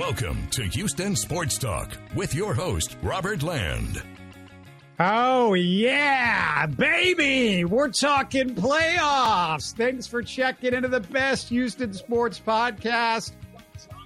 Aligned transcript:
Welcome 0.00 0.48
to 0.52 0.62
Houston 0.62 1.14
Sports 1.14 1.58
Talk 1.58 1.94
with 2.14 2.34
your 2.34 2.54
host, 2.54 2.96
Robert 3.02 3.42
Land. 3.42 4.02
Oh, 4.98 5.52
yeah, 5.52 6.64
baby. 6.64 7.66
We're 7.66 7.90
talking 7.90 8.54
playoffs. 8.54 9.76
Thanks 9.76 10.06
for 10.06 10.22
checking 10.22 10.72
into 10.72 10.88
the 10.88 11.00
best 11.00 11.50
Houston 11.50 11.92
sports 11.92 12.40
podcast. 12.40 13.32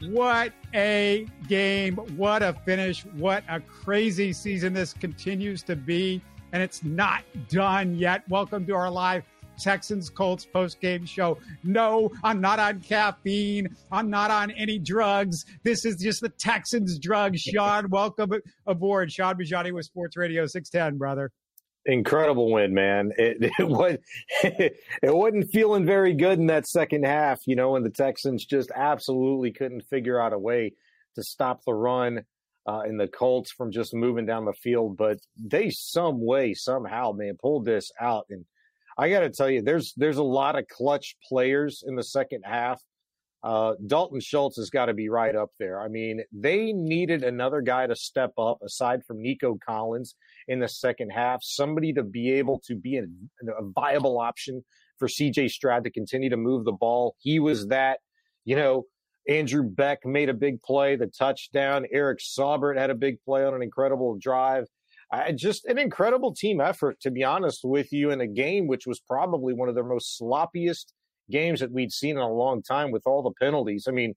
What 0.08 0.52
a 0.74 1.28
game. 1.46 1.94
What 2.16 2.42
a 2.42 2.54
finish. 2.64 3.04
What 3.14 3.44
a 3.48 3.60
crazy 3.60 4.32
season 4.32 4.72
this 4.72 4.94
continues 4.94 5.62
to 5.62 5.76
be. 5.76 6.20
And 6.52 6.60
it's 6.60 6.82
not 6.82 7.22
done 7.48 7.94
yet. 7.94 8.28
Welcome 8.28 8.66
to 8.66 8.74
our 8.74 8.90
live 8.90 9.22
Texans 9.58 10.10
Colts 10.10 10.44
post 10.44 10.80
game 10.80 11.04
show. 11.04 11.38
No, 11.62 12.10
I'm 12.22 12.40
not 12.40 12.58
on 12.58 12.80
caffeine. 12.80 13.74
I'm 13.90 14.10
not 14.10 14.30
on 14.30 14.50
any 14.52 14.78
drugs. 14.78 15.44
This 15.62 15.84
is 15.84 15.96
just 15.96 16.20
the 16.20 16.28
Texans 16.30 16.98
drug. 16.98 17.36
Shaun, 17.38 17.88
welcome 17.90 18.32
aboard. 18.66 19.12
Shaun 19.12 19.36
Bijani 19.36 19.72
with 19.72 19.86
Sports 19.86 20.16
Radio 20.16 20.46
610, 20.46 20.98
brother. 20.98 21.30
Incredible 21.86 22.50
win, 22.50 22.72
man. 22.72 23.12
It, 23.16 23.52
it 23.58 23.68
was 23.68 23.98
it 24.42 24.76
wasn't 25.02 25.50
feeling 25.52 25.86
very 25.86 26.14
good 26.14 26.38
in 26.38 26.46
that 26.46 26.66
second 26.66 27.04
half, 27.04 27.40
you 27.46 27.56
know, 27.56 27.76
and 27.76 27.84
the 27.84 27.90
Texans 27.90 28.44
just 28.44 28.70
absolutely 28.74 29.52
couldn't 29.52 29.82
figure 29.82 30.20
out 30.20 30.32
a 30.32 30.38
way 30.38 30.72
to 31.14 31.22
stop 31.22 31.64
the 31.64 31.74
run. 31.74 32.24
Uh, 32.66 32.80
and 32.86 32.98
the 32.98 33.06
Colts 33.06 33.52
from 33.52 33.70
just 33.70 33.92
moving 33.92 34.24
down 34.24 34.46
the 34.46 34.54
field, 34.54 34.96
but 34.96 35.18
they 35.36 35.68
some 35.68 36.24
way 36.24 36.54
somehow 36.54 37.12
man 37.12 37.36
pulled 37.38 37.66
this 37.66 37.90
out 38.00 38.24
and 38.30 38.46
I 38.96 39.10
got 39.10 39.20
to 39.20 39.30
tell 39.30 39.50
you, 39.50 39.62
there's 39.62 39.92
there's 39.96 40.18
a 40.18 40.22
lot 40.22 40.58
of 40.58 40.68
clutch 40.68 41.16
players 41.28 41.82
in 41.86 41.96
the 41.96 42.02
second 42.02 42.42
half. 42.44 42.80
Uh, 43.42 43.74
Dalton 43.86 44.20
Schultz 44.20 44.56
has 44.56 44.70
got 44.70 44.86
to 44.86 44.94
be 44.94 45.10
right 45.10 45.36
up 45.36 45.50
there. 45.58 45.78
I 45.78 45.88
mean, 45.88 46.22
they 46.32 46.72
needed 46.72 47.22
another 47.22 47.60
guy 47.60 47.86
to 47.86 47.94
step 47.94 48.32
up 48.38 48.58
aside 48.64 49.04
from 49.04 49.20
Nico 49.20 49.58
Collins 49.66 50.14
in 50.48 50.60
the 50.60 50.68
second 50.68 51.10
half, 51.10 51.42
somebody 51.42 51.92
to 51.92 52.02
be 52.02 52.32
able 52.32 52.62
to 52.66 52.74
be 52.74 52.96
a, 52.96 53.02
a 53.02 53.70
viable 53.74 54.18
option 54.18 54.64
for 54.98 55.08
CJ 55.08 55.50
Stroud 55.50 55.84
to 55.84 55.90
continue 55.90 56.30
to 56.30 56.38
move 56.38 56.64
the 56.64 56.72
ball. 56.72 57.16
He 57.18 57.38
was 57.38 57.66
that, 57.66 57.98
you 58.46 58.56
know, 58.56 58.86
Andrew 59.28 59.62
Beck 59.62 60.06
made 60.06 60.30
a 60.30 60.34
big 60.34 60.62
play, 60.62 60.96
the 60.96 61.06
touchdown. 61.06 61.86
Eric 61.92 62.20
Saubert 62.20 62.78
had 62.78 62.90
a 62.90 62.94
big 62.94 63.22
play 63.24 63.44
on 63.44 63.54
an 63.54 63.62
incredible 63.62 64.16
drive. 64.18 64.66
I, 65.14 65.32
just 65.32 65.64
an 65.66 65.78
incredible 65.78 66.34
team 66.34 66.60
effort, 66.60 67.00
to 67.00 67.10
be 67.10 67.22
honest 67.22 67.60
with 67.62 67.92
you, 67.92 68.10
in 68.10 68.20
a 68.20 68.26
game 68.26 68.66
which 68.66 68.86
was 68.86 69.00
probably 69.00 69.54
one 69.54 69.68
of 69.68 69.74
their 69.74 69.84
most 69.84 70.20
sloppiest 70.20 70.86
games 71.30 71.60
that 71.60 71.72
we'd 71.72 71.92
seen 71.92 72.16
in 72.16 72.22
a 72.22 72.32
long 72.32 72.62
time 72.62 72.90
with 72.90 73.02
all 73.06 73.22
the 73.22 73.32
penalties. 73.40 73.86
I 73.88 73.92
mean, 73.92 74.14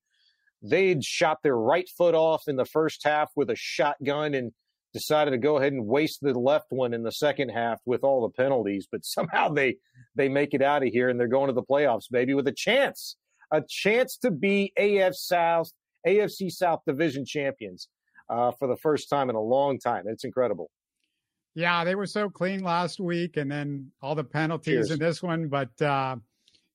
they'd 0.62 1.04
shot 1.04 1.38
their 1.44 1.56
right 1.56 1.88
foot 1.98 2.16
off 2.16 2.44
in 2.48 2.56
the 2.56 2.66
first 2.66 3.04
half 3.04 3.32
with 3.36 3.50
a 3.50 3.56
shotgun 3.56 4.34
and 4.34 4.52
decided 4.94 5.32
to 5.32 5.38
go 5.38 5.58
ahead 5.58 5.74
and 5.74 5.86
waste 5.86 6.20
the 6.22 6.34
left 6.34 6.68
one 6.70 6.94
in 6.94 7.04
the 7.04 7.12
second 7.12 7.50
half 7.50 7.80
with 7.86 8.04
all 8.04 8.22
the 8.22 8.42
penalties, 8.42 8.88
but 8.92 9.02
somehow 9.06 9.50
they 9.50 9.76
they 10.16 10.30
make 10.30 10.54
it 10.54 10.62
out 10.62 10.84
of 10.84 10.90
here 10.90 11.10
and 11.10 11.20
they're 11.20 11.28
going 11.28 11.48
to 11.48 11.54
the 11.54 11.62
playoffs, 11.62 12.10
baby, 12.10 12.34
with 12.34 12.48
a 12.48 12.54
chance, 12.54 13.18
a 13.52 13.62
chance 13.68 14.18
to 14.18 14.32
be 14.32 14.74
AF 14.78 15.16
South, 15.16 15.72
AFC 16.08 16.50
South 16.50 16.80
Division 16.88 17.24
champions 17.26 17.88
uh, 18.30 18.52
for 18.52 18.68
the 18.68 18.78
first 18.78 19.10
time 19.10 19.30
in 19.30 19.36
a 19.36 19.42
long 19.42 19.78
time. 19.78 20.06
It's 20.08 20.24
incredible. 20.24 20.72
Yeah, 21.58 21.84
they 21.86 21.96
were 21.96 22.06
so 22.06 22.30
clean 22.30 22.62
last 22.62 23.00
week, 23.00 23.36
and 23.36 23.52
then 23.52 23.92
all 24.00 24.14
the 24.14 24.24
penalties 24.24 24.76
Cheers. 24.76 24.92
in 24.92 25.00
this 25.00 25.24
one. 25.24 25.48
But 25.48 25.82
uh, 25.82 26.18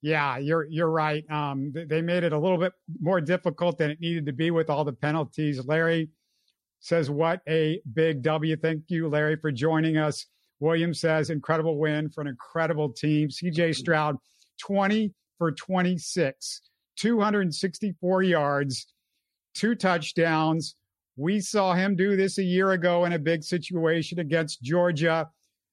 yeah, 0.01 0.39
you're 0.39 0.65
you're 0.65 0.91
right. 0.91 1.25
Um, 1.31 1.73
they 1.73 2.03
made 2.03 2.25
it 2.25 2.33
a 2.33 2.39
little 2.39 2.59
bit 2.59 2.73
more 3.01 3.21
difficult 3.21 3.79
than 3.79 3.93
it 3.93 4.01
needed 4.01 4.27
to 4.27 4.33
be 4.33 4.51
with 4.51 4.69
all 4.69 4.85
the 4.85 4.93
penalties. 4.93 5.65
Larry 5.65 6.11
says, 6.81 7.09
"What 7.09 7.43
a 7.49 7.81
big 7.95 8.23
W!" 8.23 8.57
Thank 8.57 8.87
you, 8.89 9.09
Larry, 9.09 9.37
for 9.37 9.53
joining 9.53 9.99
us. 9.99 10.27
William 10.59 10.93
says, 10.93 11.31
"Incredible 11.31 11.79
win 11.79 12.11
for 12.11 12.21
an 12.21 12.27
incredible 12.27 12.93
team." 12.93 13.31
C.J. 13.31 13.75
Stroud, 13.75 14.17
twenty 14.61 15.15
for 15.39 15.53
twenty-six, 15.53 16.61
two 16.97 17.21
hundred 17.21 17.43
and 17.43 17.55
sixty-four 17.55 18.25
yards, 18.25 18.93
two 19.55 19.77
touchdowns 19.77 20.75
we 21.17 21.41
saw 21.41 21.75
him 21.75 21.95
do 21.95 22.17
this 22.17 22.39
a 22.39 22.43
year 22.43 22.73
ago 22.73 23.05
in 23.05 23.13
a 23.13 23.19
big 23.19 23.45
situation 23.45 24.19
against 24.19 24.63
Georgia. 24.63 25.29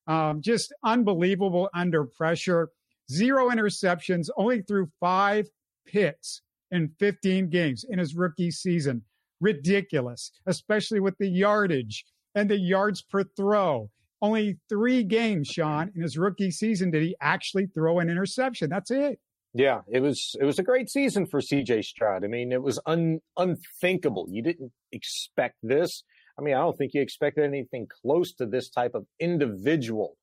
Um, 0.07 0.41
just 0.41 0.73
unbelievable 0.83 1.69
under 1.73 2.03
pressure. 2.05 2.69
Zero 3.11 3.50
interceptions, 3.50 4.29
only 4.38 4.61
threw 4.61 4.89
five 5.00 5.47
picks 5.85 6.41
in 6.72 6.91
15 7.00 7.50
games 7.50 7.85
in 7.89 8.00
his 8.00 8.16
rookie 8.16 8.51
season. 8.51 9.01
Ridiculous, 9.41 10.31
especially 10.47 11.00
with 11.00 11.17
the 11.17 11.27
yardage 11.27 12.06
and 12.35 12.50
the 12.50 12.57
yards 12.57 13.01
per 13.01 13.23
throw. 13.23 13.89
Only 14.21 14.57
three 14.67 15.03
games, 15.03 15.47
Shaun, 15.47 15.91
in 15.95 16.01
his 16.01 16.17
rookie 16.17 16.51
season 16.51 16.91
did 16.91 17.03
he 17.03 17.16
actually 17.21 17.67
throw 17.67 18.00
an 18.00 18.09
interception. 18.09 18.69
That's 18.69 18.91
it. 18.91 19.19
Yeah, 19.54 19.82
it 19.92 20.02
was 20.02 20.36
it 20.40 20.46
was 20.46 20.60
a 20.60 20.64
great 20.64 20.90
season 20.90 21.26
for 21.26 21.42
CJ 21.42 21.84
Stroud. 21.84 22.24
I 22.24 22.28
mean, 22.28 22.52
it 22.52 22.62
was 22.62 22.80
un, 22.86 23.20
unthinkable. 23.36 24.28
You 24.30 24.44
didn't 24.44 24.72
expect 24.92 25.56
this. 25.64 26.04
I 26.38 26.42
mean, 26.42 26.56
I 26.56 26.60
don't 26.60 26.78
think 26.78 26.94
you 26.94 27.02
expected 27.02 27.44
anything 27.44 27.88
close 28.02 28.34
to 28.36 28.46
this 28.46 28.70
type 28.70 28.94
of 28.94 29.06
individual 29.20 30.18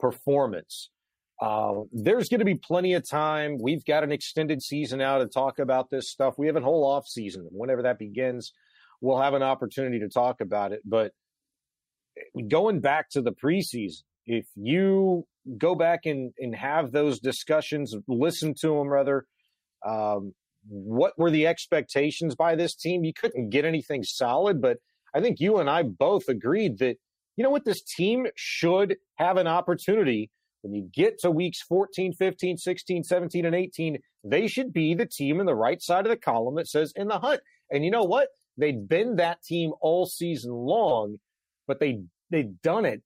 performance. 0.00 0.90
Uh, 1.40 1.82
there's 1.92 2.28
going 2.28 2.40
to 2.40 2.44
be 2.44 2.56
plenty 2.56 2.94
of 2.94 3.08
time. 3.08 3.56
We've 3.60 3.84
got 3.84 4.04
an 4.04 4.12
extended 4.12 4.62
season 4.62 4.98
now 4.98 5.18
to 5.18 5.26
talk 5.26 5.58
about 5.58 5.90
this 5.90 6.10
stuff. 6.10 6.34
We 6.36 6.46
have 6.48 6.56
a 6.56 6.60
whole 6.60 6.84
off 6.84 7.06
season. 7.06 7.48
Whenever 7.50 7.82
that 7.82 7.98
begins, 7.98 8.52
we'll 9.00 9.20
have 9.20 9.34
an 9.34 9.42
opportunity 9.42 10.00
to 10.00 10.08
talk 10.08 10.40
about 10.40 10.72
it. 10.72 10.82
But 10.84 11.12
going 12.48 12.80
back 12.80 13.10
to 13.10 13.22
the 13.22 13.32
preseason, 13.32 14.02
if 14.26 14.46
you 14.54 15.26
go 15.58 15.74
back 15.74 16.00
and, 16.04 16.32
and 16.38 16.54
have 16.54 16.92
those 16.92 17.18
discussions, 17.18 17.94
listen 18.06 18.54
to 18.60 18.78
them 18.78 18.88
rather. 18.88 19.26
Um, 19.86 20.34
what 20.68 21.18
were 21.18 21.30
the 21.30 21.46
expectations 21.46 22.36
by 22.36 22.54
this 22.54 22.74
team? 22.74 23.04
You 23.04 23.12
couldn't 23.12 23.50
get 23.50 23.64
anything 23.64 24.04
solid, 24.04 24.60
but 24.62 24.78
I 25.14 25.20
think 25.20 25.40
you 25.40 25.58
and 25.58 25.68
I 25.68 25.82
both 25.82 26.28
agreed 26.28 26.78
that, 26.78 26.96
you 27.36 27.42
know 27.42 27.50
what, 27.50 27.64
this 27.64 27.82
team 27.82 28.26
should 28.36 28.96
have 29.16 29.36
an 29.36 29.48
opportunity 29.48 30.30
when 30.62 30.72
you 30.72 30.88
get 30.94 31.18
to 31.20 31.30
weeks 31.30 31.60
14, 31.62 32.12
15, 32.12 32.56
16, 32.56 33.02
17, 33.02 33.44
and 33.44 33.54
18. 33.54 33.98
They 34.24 34.46
should 34.46 34.72
be 34.72 34.94
the 34.94 35.06
team 35.06 35.40
in 35.40 35.46
the 35.46 35.54
right 35.54 35.82
side 35.82 36.06
of 36.06 36.10
the 36.10 36.16
column 36.16 36.54
that 36.54 36.68
says 36.68 36.92
in 36.94 37.08
the 37.08 37.18
hunt. 37.18 37.40
And 37.70 37.84
you 37.84 37.90
know 37.90 38.04
what? 38.04 38.28
They'd 38.56 38.88
been 38.88 39.16
that 39.16 39.42
team 39.42 39.72
all 39.80 40.06
season 40.06 40.52
long, 40.52 41.16
but 41.66 41.80
they 41.80 42.02
they'd 42.30 42.60
done 42.62 42.84
it 42.84 43.02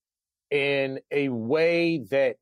in 0.50 1.00
a 1.10 1.28
way 1.28 2.04
that 2.10 2.36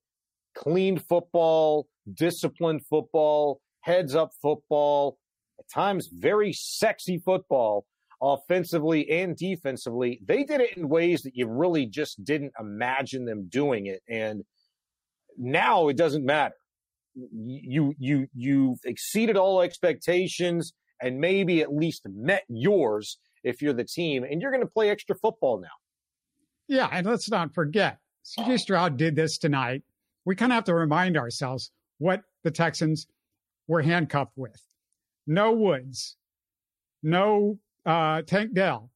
clean 0.55 0.99
football, 0.99 1.87
disciplined 2.13 2.85
football, 2.87 3.61
heads 3.81 4.15
up 4.15 4.31
football, 4.41 5.19
at 5.59 5.69
times 5.69 6.09
very 6.13 6.53
sexy 6.53 7.19
football, 7.19 7.87
offensively 8.23 9.11
and 9.11 9.37
defensively. 9.37 10.21
They 10.25 10.45
did 10.45 10.61
it 10.61 10.77
in 10.77 10.89
ways 10.89 11.23
that 11.23 11.37
you 11.37 11.47
really 11.47 11.87
just 11.87 12.25
didn't 12.25 12.53
imagine 12.59 13.25
them 13.25 13.49
doing 13.49 13.87
it. 13.87 14.03
And 14.09 14.45
now 15.37 15.89
it 15.89 15.97
doesn't 15.97 16.25
matter. 16.25 16.55
You 17.15 17.95
you 17.99 18.27
you've 18.35 18.81
exceeded 18.85 19.37
all 19.37 19.61
expectations 19.61 20.73
and 21.01 21.19
maybe 21.21 21.61
at 21.61 21.73
least 21.73 22.03
met 22.07 22.45
yours 22.49 23.19
if 23.45 23.61
you're 23.61 23.75
the 23.75 23.85
team, 23.85 24.25
and 24.25 24.41
you're 24.41 24.51
going 24.51 24.63
to 24.63 24.67
play 24.67 24.89
extra 24.91 25.15
football 25.15 25.61
now. 25.61 25.69
Yeah, 26.69 26.89
and 26.91 27.07
let's 27.07 27.31
not 27.31 27.55
forget, 27.55 27.99
CJ 28.25 28.61
Stroud 28.61 28.97
did 28.97 29.15
this 29.15 29.39
tonight. 29.39 29.83
We 30.25 30.35
kind 30.35 30.53
of 30.53 30.55
have 30.55 30.65
to 30.65 30.75
remind 30.75 31.17
ourselves 31.17 31.71
what 31.99 32.23
the 32.43 32.51
Texans 32.51 33.07
were 33.69 33.83
handcuffed 33.83 34.37
with. 34.37 34.61
No 35.27 35.53
Woods, 35.53 36.17
no 37.03 37.59
uh, 37.87 38.23
Tank 38.23 38.55
Dell. 38.55 38.91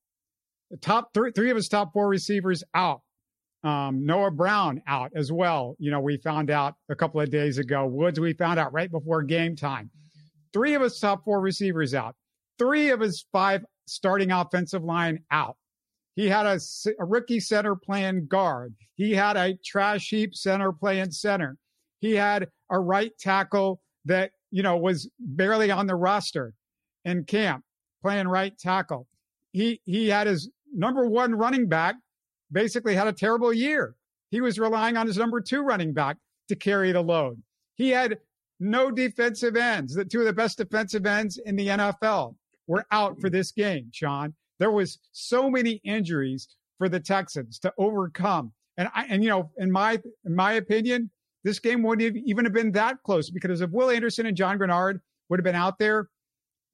The 0.70 0.76
top 0.76 1.12
three, 1.14 1.32
three 1.32 1.50
of 1.50 1.56
his 1.56 1.68
top 1.68 1.92
four 1.92 2.08
receivers 2.08 2.62
out. 2.74 3.02
Um, 3.64 4.06
Noah 4.06 4.30
Brown 4.30 4.82
out 4.86 5.12
as 5.14 5.32
well. 5.32 5.74
You 5.78 5.90
know, 5.90 6.00
we 6.00 6.16
found 6.18 6.50
out 6.50 6.74
a 6.88 6.94
couple 6.94 7.20
of 7.20 7.30
days 7.30 7.58
ago. 7.58 7.86
Woods, 7.86 8.20
we 8.20 8.32
found 8.32 8.58
out 8.58 8.72
right 8.72 8.90
before 8.90 9.22
game 9.22 9.56
time. 9.56 9.90
Three 10.52 10.74
of 10.74 10.82
his 10.82 10.98
top 10.98 11.24
four 11.24 11.40
receivers 11.40 11.94
out. 11.94 12.14
Three 12.58 12.90
of 12.90 13.00
his 13.00 13.26
five 13.32 13.64
starting 13.86 14.30
offensive 14.30 14.84
line 14.84 15.20
out. 15.30 15.56
He 16.18 16.28
had 16.28 16.46
a, 16.46 16.58
a 16.98 17.04
rookie 17.04 17.38
center 17.38 17.76
playing 17.76 18.26
guard. 18.26 18.74
He 18.96 19.12
had 19.12 19.36
a 19.36 19.56
trash 19.64 20.10
heap 20.10 20.34
center 20.34 20.72
playing 20.72 21.12
center. 21.12 21.56
He 22.00 22.16
had 22.16 22.48
a 22.68 22.80
right 22.80 23.16
tackle 23.20 23.80
that, 24.04 24.32
you 24.50 24.64
know, 24.64 24.76
was 24.76 25.08
barely 25.20 25.70
on 25.70 25.86
the 25.86 25.94
roster 25.94 26.54
in 27.04 27.22
camp 27.22 27.62
playing 28.02 28.26
right 28.26 28.58
tackle. 28.58 29.06
He, 29.52 29.80
he 29.84 30.08
had 30.08 30.26
his 30.26 30.50
number 30.74 31.08
one 31.08 31.36
running 31.36 31.68
back 31.68 31.94
basically 32.50 32.96
had 32.96 33.06
a 33.06 33.12
terrible 33.12 33.52
year. 33.52 33.94
He 34.32 34.40
was 34.40 34.58
relying 34.58 34.96
on 34.96 35.06
his 35.06 35.18
number 35.18 35.40
two 35.40 35.62
running 35.62 35.92
back 35.92 36.16
to 36.48 36.56
carry 36.56 36.90
the 36.90 37.00
load. 37.00 37.40
He 37.76 37.90
had 37.90 38.18
no 38.58 38.90
defensive 38.90 39.54
ends, 39.54 39.94
the 39.94 40.04
two 40.04 40.18
of 40.18 40.26
the 40.26 40.32
best 40.32 40.58
defensive 40.58 41.06
ends 41.06 41.38
in 41.38 41.54
the 41.54 41.68
NFL. 41.68 42.34
were 42.66 42.84
out 42.90 43.20
for 43.20 43.30
this 43.30 43.52
game, 43.52 43.90
Shaun. 43.92 44.34
There 44.58 44.70
was 44.70 44.98
so 45.12 45.50
many 45.50 45.80
injuries 45.84 46.48
for 46.78 46.88
the 46.88 47.00
Texans 47.00 47.58
to 47.60 47.72
overcome. 47.78 48.52
And 48.76 48.88
I, 48.94 49.04
and 49.06 49.22
you 49.22 49.30
know, 49.30 49.50
in 49.56 49.70
my 49.70 50.00
in 50.24 50.34
my 50.34 50.52
opinion, 50.52 51.10
this 51.44 51.58
game 51.58 51.82
wouldn't 51.82 52.16
have 52.16 52.22
even 52.24 52.44
have 52.44 52.54
been 52.54 52.72
that 52.72 53.02
close 53.04 53.30
because 53.30 53.60
if 53.60 53.70
Will 53.70 53.90
Anderson 53.90 54.26
and 54.26 54.36
John 54.36 54.58
Greenard 54.58 55.00
would 55.28 55.38
have 55.38 55.44
been 55.44 55.54
out 55.54 55.78
there, 55.78 56.08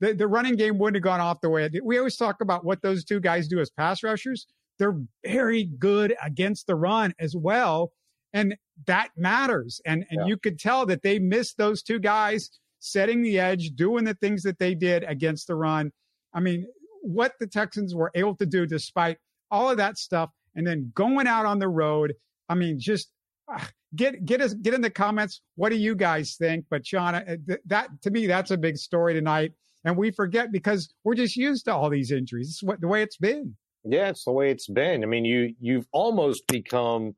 the, 0.00 0.12
the 0.12 0.26
running 0.26 0.56
game 0.56 0.78
wouldn't 0.78 0.96
have 0.96 1.02
gone 1.02 1.20
off 1.20 1.40
the 1.40 1.48
way. 1.48 1.69
We 1.82 1.98
always 1.98 2.16
talk 2.16 2.40
about 2.40 2.64
what 2.64 2.82
those 2.82 3.04
two 3.04 3.20
guys 3.20 3.48
do 3.48 3.60
as 3.60 3.70
pass 3.70 4.02
rushers. 4.02 4.46
They're 4.78 4.98
very 5.25 5.64
good 5.64 6.14
against 6.22 6.66
the 6.66 6.75
run 6.75 7.14
as 7.19 7.34
well. 7.36 7.92
And 8.32 8.56
that 8.86 9.10
matters. 9.16 9.81
And 9.86 10.04
and 10.10 10.20
yeah. 10.20 10.26
you 10.26 10.36
could 10.36 10.58
tell 10.58 10.86
that 10.86 11.02
they 11.02 11.19
missed 11.19 11.56
those 11.56 11.82
two 11.82 11.98
guys 11.98 12.50
setting 12.81 13.22
the 13.22 13.38
edge, 13.38 13.70
doing 13.76 14.04
the 14.04 14.14
things 14.14 14.42
that 14.42 14.58
they 14.58 14.75
did 14.75 15.04
against 15.04 15.46
the 15.46 15.54
run. 15.54 15.90
I 16.34 16.40
mean, 16.40 16.66
what 17.04 17.34
the 17.38 17.46
Texans 17.46 17.94
were 17.94 18.10
able 18.14 18.34
to 18.36 18.46
do 18.46 18.66
despite 18.66 19.18
all 19.50 19.70
of 19.70 19.76
that 19.76 19.98
stuff, 19.98 20.30
and 20.54 20.66
then 20.66 20.90
going 20.94 21.26
out 21.26 21.46
on 21.46 21.58
the 21.58 21.68
road. 21.68 22.14
I 22.48 22.54
mean, 22.54 22.78
just 22.78 23.10
uh, 23.52 23.64
get 23.94 24.24
get 24.24 24.40
us 24.40 24.54
get 24.54 24.74
in 24.74 24.80
the 24.80 24.90
comments. 24.90 25.40
What 25.56 25.70
do 25.70 25.76
you 25.76 25.94
guys 25.94 26.36
think? 26.38 26.66
But 26.70 26.86
Shaun, 26.86 27.14
uh, 27.14 27.36
that 27.66 27.88
to 28.02 28.10
me, 28.10 28.26
that's 28.26 28.50
a 28.50 28.56
big 28.56 28.76
story 28.76 29.14
tonight, 29.14 29.52
and 29.84 29.96
we 29.96 30.10
forget 30.10 30.50
because 30.50 30.92
we're 31.04 31.14
just 31.14 31.36
used 31.36 31.66
to 31.66 31.74
all 31.74 31.90
these 31.90 32.10
injuries. 32.10 32.48
It's 32.48 32.62
what 32.62 32.80
the 32.80 32.88
way 32.88 33.02
it's 33.02 33.16
been. 33.16 33.56
Yeah, 33.84 34.08
it's 34.08 34.24
the 34.24 34.32
way 34.32 34.50
it's 34.50 34.68
been. 34.68 35.02
I 35.02 35.06
mean, 35.06 35.24
you 35.24 35.54
you've 35.60 35.86
almost 35.92 36.46
become 36.48 37.14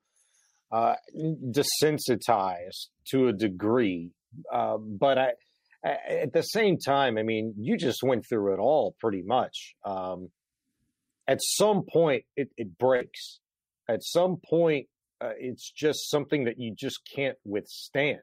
uh, 0.73 0.95
desensitized 1.17 2.89
to 3.11 3.29
a 3.29 3.33
degree, 3.33 4.11
uh, 4.53 4.77
but 4.79 5.19
I, 5.19 5.33
at 5.85 6.33
the 6.33 6.43
same 6.43 6.79
time, 6.79 7.19
I 7.19 7.23
mean, 7.23 7.55
you 7.59 7.77
just 7.77 8.03
went 8.03 8.27
through 8.29 8.55
it 8.55 8.59
all 8.59 8.97
pretty 9.01 9.23
much. 9.23 9.75
Um, 9.85 10.31
at 11.29 11.39
some 11.43 11.85
point, 11.91 12.25
it, 12.37 12.51
it 12.57 12.79
breaks. 12.79 13.41
At 13.89 14.03
some 14.03 14.39
point, 14.49 14.87
uh, 15.21 15.33
it's 15.39 15.71
just 15.71 16.11
something 16.11 16.45
that 16.45 16.59
you 16.59 16.75
just 16.75 17.01
can't 17.15 17.37
withstand. 17.45 18.21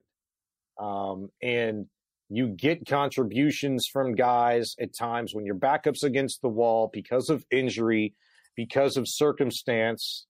Um, 0.79 1.29
and 1.41 1.87
you 2.29 2.47
get 2.47 2.87
contributions 2.87 3.85
from 3.91 4.15
guys 4.15 4.73
at 4.79 4.95
times 4.97 5.33
when 5.33 5.45
your 5.45 5.55
backup's 5.55 6.03
against 6.03 6.41
the 6.41 6.49
wall 6.49 6.89
because 6.91 7.29
of 7.29 7.45
injury, 7.51 8.13
because 8.55 8.97
of 8.97 9.05
circumstance. 9.07 10.25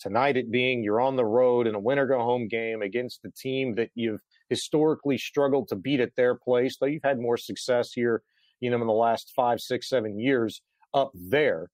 Tonight, 0.00 0.36
it 0.36 0.50
being 0.50 0.82
you're 0.82 1.00
on 1.00 1.16
the 1.16 1.24
road 1.24 1.66
in 1.66 1.74
a 1.74 1.80
winner 1.80 2.06
go 2.06 2.18
home 2.18 2.48
game 2.48 2.82
against 2.82 3.22
the 3.22 3.30
team 3.30 3.76
that 3.76 3.90
you've 3.94 4.20
historically 4.48 5.18
struggled 5.18 5.68
to 5.68 5.76
beat 5.76 6.00
at 6.00 6.16
their 6.16 6.34
place, 6.34 6.76
though 6.78 6.86
you've 6.86 7.02
had 7.02 7.18
more 7.18 7.36
success 7.36 7.92
here, 7.92 8.22
you 8.60 8.70
know, 8.70 8.80
in 8.80 8.86
the 8.86 8.92
last 8.92 9.32
five, 9.34 9.60
six, 9.60 9.88
seven 9.88 10.18
years 10.18 10.62
up 10.94 11.10
there. 11.14 11.68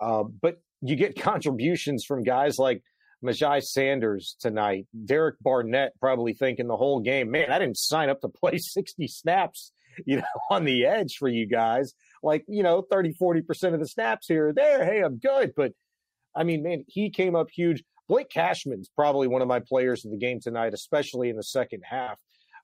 Uh, 0.00 0.24
but 0.24 0.60
you 0.80 0.96
get 0.96 1.20
contributions 1.20 2.04
from 2.04 2.22
guys 2.22 2.58
like 2.58 2.82
Myjai 3.22 3.62
Sanders 3.62 4.36
tonight, 4.40 4.86
Derek 5.04 5.36
Barnett 5.40 5.92
probably 6.00 6.34
thinking 6.34 6.66
the 6.66 6.76
whole 6.76 7.00
game, 7.00 7.30
man, 7.30 7.50
I 7.50 7.58
didn't 7.58 7.78
sign 7.78 8.08
up 8.08 8.20
to 8.20 8.28
play 8.28 8.58
60 8.58 9.06
snaps, 9.08 9.72
you 10.04 10.16
know, 10.16 10.24
on 10.50 10.64
the 10.64 10.86
edge 10.86 11.16
for 11.18 11.28
you 11.28 11.46
guys. 11.46 11.94
Like, 12.22 12.44
you 12.48 12.62
know, 12.62 12.82
30, 12.82 13.14
40% 13.14 13.74
of 13.74 13.80
the 13.80 13.86
snaps 13.86 14.26
here 14.26 14.48
or 14.48 14.52
there. 14.52 14.84
Hey, 14.84 15.02
I'm 15.02 15.18
good. 15.18 15.52
But 15.56 15.72
I 16.34 16.44
mean, 16.44 16.62
man, 16.62 16.84
he 16.88 17.10
came 17.10 17.36
up 17.36 17.48
huge. 17.50 17.82
Blake 18.08 18.30
Cashman's 18.30 18.90
probably 18.94 19.28
one 19.28 19.42
of 19.42 19.48
my 19.48 19.60
players 19.60 20.04
of 20.04 20.10
the 20.10 20.16
game 20.16 20.40
tonight, 20.40 20.74
especially 20.74 21.30
in 21.30 21.36
the 21.36 21.42
second 21.42 21.82
half. 21.84 22.18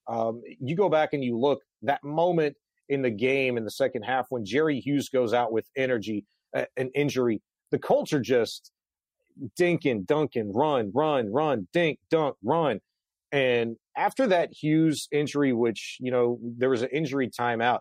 Um, 0.06 0.43
you 0.61 0.75
go 0.75 0.88
back 0.88 1.12
and 1.12 1.23
you 1.23 1.38
look 1.38 1.62
that 1.82 2.02
moment 2.02 2.56
in 2.88 3.02
the 3.02 3.11
game 3.11 3.56
in 3.56 3.64
the 3.64 3.70
second 3.70 4.02
half 4.02 4.26
when 4.31 4.44
Jerry 4.44 4.81
Hughes 4.81 5.08
goes 5.08 5.32
out 5.35 5.52
with 5.52 5.67
energy, 5.76 6.25
uh, 6.56 6.64
an 6.76 6.90
injury. 6.94 7.43
The 7.70 7.79
Colts 7.79 8.12
just 8.23 8.73
dinking, 9.58 10.06
dunking, 10.06 10.52
run, 10.52 10.90
run, 10.94 11.31
run, 11.31 11.69
dink, 11.73 11.99
dunk, 12.11 12.37
run. 12.43 12.81
And 13.31 13.76
after 13.96 14.26
that 14.29 14.50
Hughes 14.52 15.06
injury, 15.12 15.52
which, 15.52 15.99
you 16.00 16.11
know, 16.11 16.38
there 16.43 16.70
was 16.70 16.82
an 16.82 16.88
injury 16.93 17.29
timeout, 17.29 17.81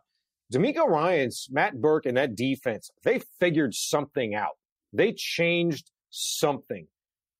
DeMeco 0.54 0.86
Ryans, 0.88 1.48
Matt 1.50 1.80
Burke, 1.80 2.06
and 2.06 2.18
that 2.18 2.36
defense, 2.36 2.90
they 3.04 3.22
figured 3.40 3.74
something 3.74 4.36
out. 4.36 4.58
They 4.94 5.14
changed 5.14 5.92
something 6.10 6.88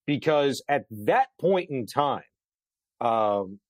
because 0.08 0.62
at 0.70 0.86
that 0.90 1.26
point 1.38 1.68
in 1.68 1.84
time, 1.84 2.22
um, 2.98 3.60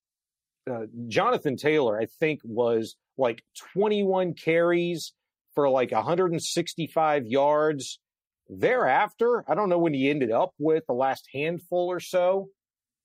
uh, 0.70 0.87
Jonathan 1.08 1.56
Taylor, 1.56 2.00
I 2.00 2.06
think, 2.20 2.38
was 2.44 2.94
like 3.17 3.43
21 3.73 4.35
carries 4.35 5.14
for 5.56 5.69
like 5.69 5.90
165 5.90 7.26
yards. 7.26 7.99
Thereafter, 8.49 9.44
I 9.49 9.56
don't 9.56 9.69
know 9.69 9.81
when 9.81 9.93
he 9.93 10.08
ended 10.08 10.31
up 10.31 10.52
with 10.61 10.85
the 10.87 10.94
last 10.94 11.29
handful 11.35 11.88
or 11.88 11.99
so, 11.99 12.50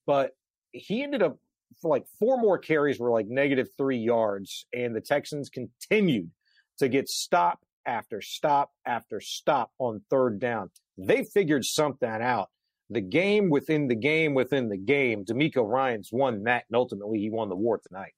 but 0.06 0.34
he 0.72 1.02
ended 1.02 1.24
up 1.24 1.40
for 1.82 1.90
like 1.90 2.06
four 2.20 2.38
more 2.38 2.60
carries 2.60 3.00
were 3.00 3.10
like 3.10 3.26
negative 3.28 3.68
three 3.80 3.98
yards, 3.98 4.68
and 4.74 4.96
the 4.96 5.02
Texans 5.02 5.50
continued 5.50 6.30
to 6.78 6.88
get 6.88 7.10
stop 7.10 7.62
after 7.84 8.22
stop 8.22 8.70
after 8.86 9.20
stop 9.20 9.72
on 9.80 10.02
third 10.12 10.40
down. 10.40 10.70
They 11.00 11.24
figured 11.24 11.66
something 11.66 12.08
out 12.08 12.50
the 12.90 13.02
game 13.02 13.50
within 13.50 13.88
the 13.88 13.96
game 13.96 14.34
within 14.34 14.70
the 14.70 14.78
game. 14.78 15.26
DeMeco 15.26 15.68
Ryans 15.68 16.10
won 16.12 16.44
that, 16.44 16.66
and 16.70 16.76
ultimately 16.76 17.20
he 17.20 17.30
won 17.30 17.50
the 17.50 17.56
war 17.56 17.80
tonight. 17.88 18.14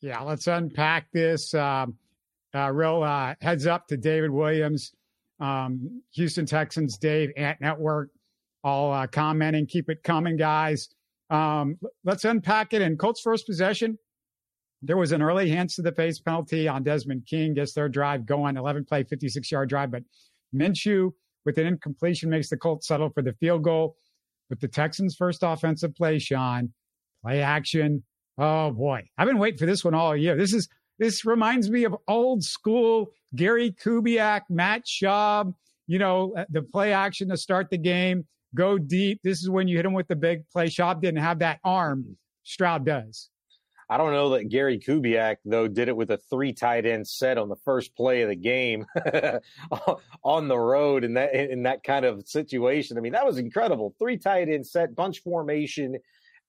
Yeah, 0.00 0.20
let's 0.20 0.46
unpack 0.46 1.10
this. 1.12 1.54
Um, 1.54 1.96
uh, 2.54 2.70
real 2.70 3.02
uh, 3.02 3.34
heads 3.40 3.66
up 3.66 3.88
to 3.88 3.96
David 3.96 4.30
Williams, 4.30 4.92
um, 5.40 6.02
Houston 6.12 6.46
Texans, 6.46 6.96
Dave, 6.98 7.30
Ant 7.36 7.60
Network, 7.60 8.10
all 8.62 8.92
uh, 8.92 9.06
commenting. 9.06 9.66
Keep 9.66 9.90
it 9.90 10.02
coming, 10.02 10.36
guys. 10.36 10.88
Um, 11.30 11.78
let's 12.04 12.24
unpack 12.24 12.72
it. 12.72 12.82
In 12.82 12.96
Colts' 12.96 13.20
first 13.20 13.46
possession, 13.46 13.98
there 14.82 14.96
was 14.96 15.12
an 15.12 15.22
early 15.22 15.48
hands 15.48 15.74
to 15.76 15.82
the 15.82 15.92
face 15.92 16.20
penalty 16.20 16.68
on 16.68 16.82
Desmond 16.82 17.26
King. 17.26 17.54
Gets 17.54 17.72
their 17.72 17.88
drive 17.88 18.26
going, 18.26 18.56
11 18.56 18.84
play, 18.84 19.02
56 19.02 19.50
yard 19.50 19.68
drive. 19.68 19.90
But 19.90 20.04
Minshew 20.54 21.12
with 21.44 21.58
an 21.58 21.66
incompletion 21.66 22.30
makes 22.30 22.50
the 22.50 22.56
Colts 22.56 22.86
settle 22.86 23.10
for 23.10 23.22
the 23.22 23.32
field 23.34 23.62
goal 23.62 23.96
with 24.50 24.60
the 24.60 24.68
Texans' 24.68 25.16
first 25.16 25.40
offensive 25.42 25.94
play, 25.94 26.18
Shaun. 26.18 26.72
Play 27.22 27.40
action. 27.42 28.02
Oh 28.36 28.70
boy, 28.70 29.02
I've 29.16 29.26
been 29.26 29.38
waiting 29.38 29.58
for 29.58 29.66
this 29.66 29.84
one 29.84 29.94
all 29.94 30.16
year. 30.16 30.36
This 30.36 30.52
is 30.52 30.68
this 30.98 31.24
reminds 31.24 31.70
me 31.70 31.84
of 31.84 31.96
old 32.06 32.44
school 32.44 33.12
Gary 33.34 33.72
Kubiak, 33.72 34.42
Matt 34.50 34.84
Schaub. 34.84 35.54
You 35.86 35.98
know, 35.98 36.34
uh, 36.36 36.44
the 36.50 36.62
play 36.62 36.92
action 36.92 37.28
to 37.28 37.36
start 37.36 37.68
the 37.70 37.78
game, 37.78 38.26
go 38.54 38.78
deep. 38.78 39.20
This 39.22 39.40
is 39.40 39.50
when 39.50 39.68
you 39.68 39.76
hit 39.76 39.86
him 39.86 39.92
with 39.92 40.08
the 40.08 40.16
big 40.16 40.48
play. 40.50 40.66
Schaub 40.66 41.00
didn't 41.00 41.20
have 41.20 41.40
that 41.40 41.60
arm. 41.64 42.16
Stroud 42.42 42.86
does. 42.86 43.28
I 43.88 43.98
don't 43.98 44.12
know 44.12 44.30
that 44.30 44.48
Gary 44.48 44.78
Kubiak 44.78 45.36
though 45.44 45.68
did 45.68 45.88
it 45.88 45.96
with 45.96 46.10
a 46.10 46.18
three 46.30 46.52
tight 46.52 46.86
end 46.86 47.06
set 47.06 47.38
on 47.38 47.48
the 47.48 47.56
first 47.64 47.94
play 47.96 48.22
of 48.22 48.28
the 48.28 48.36
game 48.36 48.86
on 50.24 50.48
the 50.48 50.58
road 50.58 51.04
in 51.04 51.14
that 51.14 51.34
in 51.34 51.64
that 51.64 51.84
kind 51.84 52.04
of 52.04 52.22
situation. 52.26 52.96
I 52.96 53.00
mean, 53.00 53.12
that 53.12 53.26
was 53.26 53.38
incredible. 53.38 53.94
Three 53.98 54.18
tight 54.18 54.48
end 54.48 54.66
set, 54.66 54.94
bunch 54.94 55.20
formation, 55.22 55.98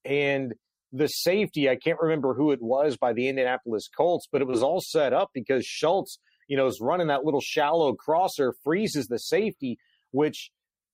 and 0.03 0.53
the 0.91 1.07
safety. 1.07 1.69
I 1.69 1.75
can't 1.75 1.99
remember 1.99 2.33
who 2.33 2.51
it 2.51 2.61
was 2.61 2.97
by 2.97 3.13
the 3.13 3.27
Indianapolis 3.27 3.89
Colts, 3.89 4.27
but 4.31 4.41
it 4.41 4.47
was 4.47 4.63
all 4.63 4.81
set 4.81 5.13
up 5.13 5.31
because 5.33 5.65
Schultz, 5.65 6.19
you 6.47 6.55
know, 6.55 6.67
is 6.67 6.79
running 6.81 7.07
that 7.07 7.25
little 7.25 7.41
shallow 7.41 7.93
crosser, 7.93 8.53
freezes 8.63 9.07
the 9.07 9.19
safety, 9.19 9.77
which 10.11 10.51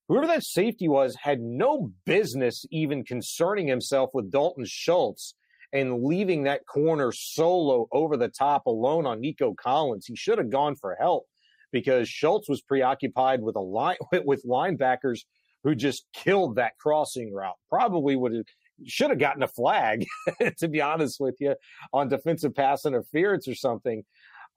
whoever 0.08 0.28
that 0.28 0.44
safety 0.44 0.88
was 0.88 1.16
had 1.22 1.40
no 1.40 1.92
business 2.06 2.66
even 2.72 3.04
concerning 3.04 3.68
himself 3.68 4.10
with 4.14 4.32
Dalton 4.32 4.66
Schultz 4.68 5.36
and 5.74 6.04
leaving 6.04 6.44
that 6.44 6.66
corner 6.66 7.12
solo 7.12 7.88
over 7.92 8.18
the 8.18 8.28
top 8.28 8.66
alone 8.66 9.06
on 9.06 9.22
Nico 9.22 9.54
Collins. 9.54 10.06
He 10.06 10.16
should 10.16 10.38
have 10.38 10.50
gone 10.50 10.76
for 10.76 10.96
help 11.00 11.26
because 11.72 12.10
Schultz 12.10 12.50
was 12.50 12.62
preoccupied 12.62 13.42
with 13.42 13.56
a 13.56 13.62
line 13.62 13.98
with 14.26 14.44
linebackers 14.46 15.22
who 15.64 15.76
just 15.76 16.06
killed 16.14 16.56
that 16.56 16.78
crossing 16.80 17.34
route. 17.34 17.56
Probably 17.70 18.16
would 18.16 18.34
have 18.34 18.46
should 18.88 19.12
have 19.12 19.20
gotten 19.20 19.44
a 19.44 19.48
flag, 19.48 20.06
to 20.58 20.68
be 20.68 20.82
honest 20.82 21.20
with 21.20 21.36
you, 21.40 21.56
on 21.94 22.10
defensive 22.10 22.56
pass 22.56 22.86
interference 22.86 23.48
or 23.48 23.56
something. 23.56 24.04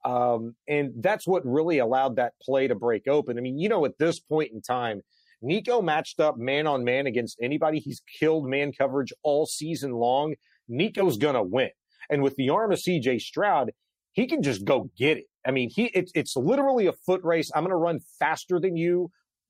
Um, 0.03 0.55
and 0.67 0.91
that's 0.97 1.27
what 1.27 1.45
really 1.45 1.79
allowed 1.79 2.17
that 2.17 2.33
play 2.41 2.67
to 2.67 2.75
break 2.75 3.07
open. 3.07 3.37
I 3.37 3.41
mean, 3.41 3.57
you 3.57 3.69
know, 3.69 3.85
at 3.85 3.97
this 3.97 4.19
point 4.19 4.51
in 4.51 4.61
time, 4.61 5.01
Nico 5.41 5.81
matched 5.81 6.19
up 6.19 6.37
man 6.37 6.67
on 6.67 6.83
man 6.83 7.07
against 7.07 7.37
anybody. 7.41 7.79
He's 7.79 8.01
killed 8.19 8.47
man 8.47 8.71
coverage 8.71 9.13
all 9.23 9.45
season 9.45 9.91
long. 9.93 10.35
Nico's 10.67 11.17
going 11.17 11.35
to 11.35 11.43
win. 11.43 11.69
And 12.09 12.21
with 12.21 12.35
the 12.35 12.49
arm 12.49 12.71
of 12.71 12.79
CJ 12.79 13.21
Stroud, 13.21 13.71
he 14.13 14.27
can 14.27 14.41
just 14.41 14.63
go 14.65 14.89
get 14.97 15.17
it. 15.17 15.25
I 15.45 15.51
mean, 15.51 15.69
he 15.73 15.85
it's 15.93 16.11
it's 16.15 16.35
literally 16.35 16.87
a 16.87 16.93
foot 16.93 17.21
race. 17.23 17.51
I'm 17.53 17.63
going 17.63 17.71
to 17.71 17.77
run 17.77 17.99
faster 18.19 18.59
than 18.59 18.75
you, 18.77 19.09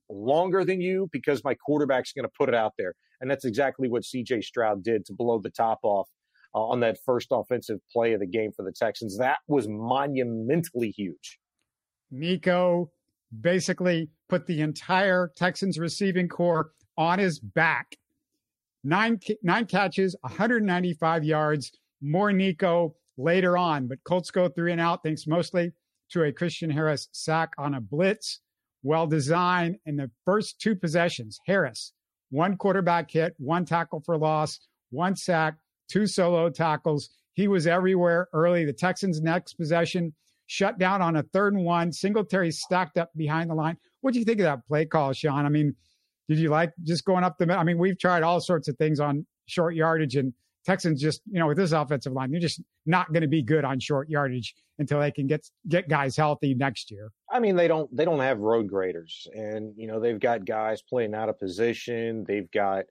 longer 0.09 0.63
than 0.63 0.81
you 0.81 1.09
because 1.11 1.43
my 1.43 1.53
quarterback's 1.53 2.13
going 2.13 2.25
to 2.25 2.31
put 2.37 2.49
it 2.49 2.55
out 2.55 2.73
there. 2.77 2.93
And 3.21 3.29
that's 3.29 3.45
exactly 3.45 3.87
what 3.89 4.03
CJ 4.03 4.43
Stroud 4.43 4.83
did 4.83 5.05
to 5.05 5.13
blow 5.13 5.39
the 5.39 5.49
top 5.49 5.79
off 5.83 6.09
uh, 6.53 6.59
on 6.59 6.79
that 6.81 6.97
first 7.05 7.27
offensive 7.31 7.79
play 7.91 8.13
of 8.13 8.19
the 8.19 8.27
game 8.27 8.51
for 8.55 8.63
the 8.63 8.73
Texans. 8.73 9.17
That 9.17 9.37
was 9.47 9.67
monumentally 9.67 10.91
huge. 10.95 11.39
Nico 12.11 12.91
basically 13.41 14.09
put 14.29 14.47
the 14.47 14.61
entire 14.61 15.31
Texans 15.35 15.79
receiving 15.79 16.27
corps 16.27 16.71
on 16.97 17.19
his 17.19 17.39
back. 17.39 17.95
Nine, 18.87 19.19
nine 19.41 19.65
catches, 19.65 20.15
195 20.21 21.23
yards, 21.23 21.71
more 22.01 22.31
Nico 22.31 22.95
later 23.17 23.57
on. 23.57 23.87
But 23.87 24.03
Colts 24.03 24.29
go 24.29 24.47
three 24.47 24.71
and 24.71 24.79
out, 24.79 25.01
thanks 25.03 25.25
mostly 25.25 25.71
to 26.11 26.21
a 26.21 26.31
Christian 26.31 26.69
Harris 26.69 27.09
sack 27.11 27.53
on 27.57 27.73
a 27.73 27.81
blitz. 27.81 28.41
Well 28.83 29.07
designed 29.07 29.77
in 29.87 29.95
the 29.95 30.11
first 30.23 30.61
two 30.61 30.75
possessions. 30.75 31.39
Harris, 31.47 31.93
one 32.29 32.57
quarterback 32.57 33.09
hit, 33.09 33.33
one 33.39 33.65
tackle 33.65 34.03
for 34.05 34.19
loss, 34.19 34.59
one 34.91 35.15
sack, 35.15 35.55
two 35.89 36.05
solo 36.05 36.51
tackles. 36.51 37.09
He 37.33 37.47
was 37.47 37.65
everywhere 37.65 38.27
early. 38.33 38.65
The 38.65 38.73
Texans' 38.73 39.19
next 39.19 39.53
possession 39.53 40.13
shut 40.45 40.77
down 40.77 41.01
on 41.01 41.15
a 41.15 41.23
third 41.23 41.55
and 41.55 41.65
one. 41.65 41.91
Singletary 41.91 42.51
stacked 42.51 42.99
up 42.99 43.09
behind 43.15 43.49
the 43.49 43.55
line. 43.55 43.77
What 44.01 44.13
do 44.13 44.19
you 44.19 44.25
think 44.25 44.41
of 44.41 44.45
that 44.45 44.67
play 44.67 44.85
call, 44.85 45.11
Shaun? 45.13 45.47
I 45.47 45.49
mean, 45.49 45.75
did 46.27 46.39
you 46.39 46.49
like 46.49 46.73
just 46.83 47.05
going 47.05 47.23
up 47.23 47.37
the? 47.37 47.51
I 47.53 47.63
mean, 47.63 47.77
we've 47.77 47.97
tried 47.97 48.23
all 48.23 48.39
sorts 48.39 48.67
of 48.67 48.77
things 48.77 48.99
on 48.99 49.25
short 49.47 49.75
yardage, 49.75 50.15
and 50.15 50.33
Texans 50.65 51.01
just, 51.01 51.21
you 51.31 51.39
know, 51.39 51.47
with 51.47 51.57
this 51.57 51.71
offensive 51.71 52.13
line, 52.13 52.31
they're 52.31 52.39
just 52.39 52.61
not 52.85 53.11
going 53.13 53.21
to 53.21 53.27
be 53.27 53.43
good 53.43 53.63
on 53.63 53.79
short 53.79 54.09
yardage 54.09 54.55
until 54.79 54.99
they 54.99 55.11
can 55.11 55.27
get 55.27 55.47
get 55.67 55.87
guys 55.87 56.17
healthy 56.17 56.55
next 56.55 56.89
year. 56.91 57.11
I 57.31 57.39
mean, 57.39 57.55
they 57.55 57.67
don't 57.67 57.95
they 57.95 58.05
don't 58.05 58.19
have 58.19 58.39
road 58.39 58.67
graders, 58.67 59.27
and 59.33 59.73
you 59.77 59.87
know 59.87 59.99
they've 59.99 60.19
got 60.19 60.45
guys 60.45 60.81
playing 60.81 61.13
out 61.13 61.29
of 61.29 61.39
position. 61.39 62.25
They've 62.27 62.49
got 62.51 62.85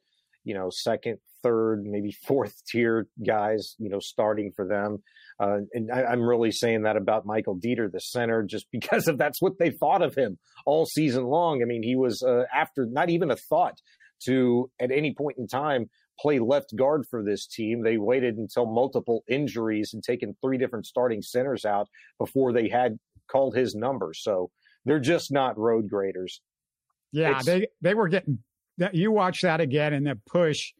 you 0.44 0.54
know 0.54 0.70
second, 0.70 1.18
third, 1.42 1.84
maybe 1.84 2.12
fourth 2.12 2.64
tier 2.66 3.08
guys, 3.26 3.74
you 3.78 3.88
know, 3.88 4.00
starting 4.00 4.52
for 4.52 4.66
them. 4.66 5.02
Uh, 5.40 5.58
and 5.72 5.90
I, 5.90 6.12
am 6.12 6.22
really 6.22 6.52
saying 6.52 6.82
that 6.82 6.96
about 6.96 7.26
Michael 7.26 7.58
Deiter, 7.58 7.90
the 7.90 8.00
center, 8.00 8.42
just 8.42 8.66
because 8.72 9.08
of 9.08 9.18
that's 9.18 9.42
what 9.42 9.58
they 9.58 9.70
thought 9.70 10.02
of 10.02 10.14
him 10.14 10.38
all 10.66 10.86
season 10.86 11.24
long. 11.24 11.62
I 11.62 11.66
mean, 11.66 11.82
he 11.82 11.96
was 11.96 12.22
uh, 12.22 12.44
after 12.54 12.86
not 12.86 13.10
even 13.10 13.30
a 13.30 13.36
thought 13.36 13.80
to 14.26 14.70
at 14.80 14.90
any 14.90 15.14
point 15.14 15.38
in 15.38 15.46
time 15.46 15.90
play 16.20 16.38
left 16.38 16.74
guard 16.76 17.04
for 17.10 17.22
this 17.22 17.46
team. 17.46 17.82
They 17.82 17.98
waited 17.98 18.36
until 18.36 18.66
multiple 18.66 19.24
injuries 19.28 19.90
and 19.92 20.02
taken 20.02 20.36
three 20.40 20.58
different 20.58 20.86
starting 20.86 21.22
centers 21.22 21.64
out 21.64 21.88
before 22.18 22.52
they 22.52 22.68
had 22.68 22.98
called 23.30 23.56
his 23.56 23.74
number. 23.74 24.12
So 24.14 24.50
they're 24.84 25.00
just 25.00 25.32
not 25.32 25.58
road 25.58 25.88
graders. 25.88 26.40
Yeah, 27.12 27.36
it's, 27.36 27.46
they 27.46 27.68
they 27.80 27.94
were 27.94 28.08
getting 28.08 28.40
that. 28.78 28.94
You 28.94 29.12
watch 29.12 29.42
that 29.42 29.60
again 29.60 29.92
and 29.92 30.06
the 30.06 30.18
push, 30.26 30.72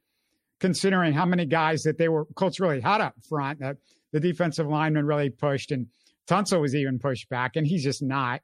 considering 0.61 1.13
how 1.13 1.27
many 1.27 1.47
guys 1.47 1.83
that 1.83 1.97
they 1.97 2.09
were 2.09 2.27
Colts 2.35 2.59
really 2.61 2.81
had 2.81 3.01
up 3.01 3.15
front. 3.29 3.61
That 3.61 3.77
the 4.15 4.21
defensive 4.21 4.69
lineman 4.69 5.07
really 5.07 5.29
pushed, 5.29 5.73
and 5.73 5.89
Tunsil 6.29 6.61
was 6.61 6.75
even 6.77 7.01
pushed 7.01 7.29
back, 7.29 7.57
and 7.57 7.67
he's 7.67 7.83
just 7.83 8.01
not. 8.01 8.41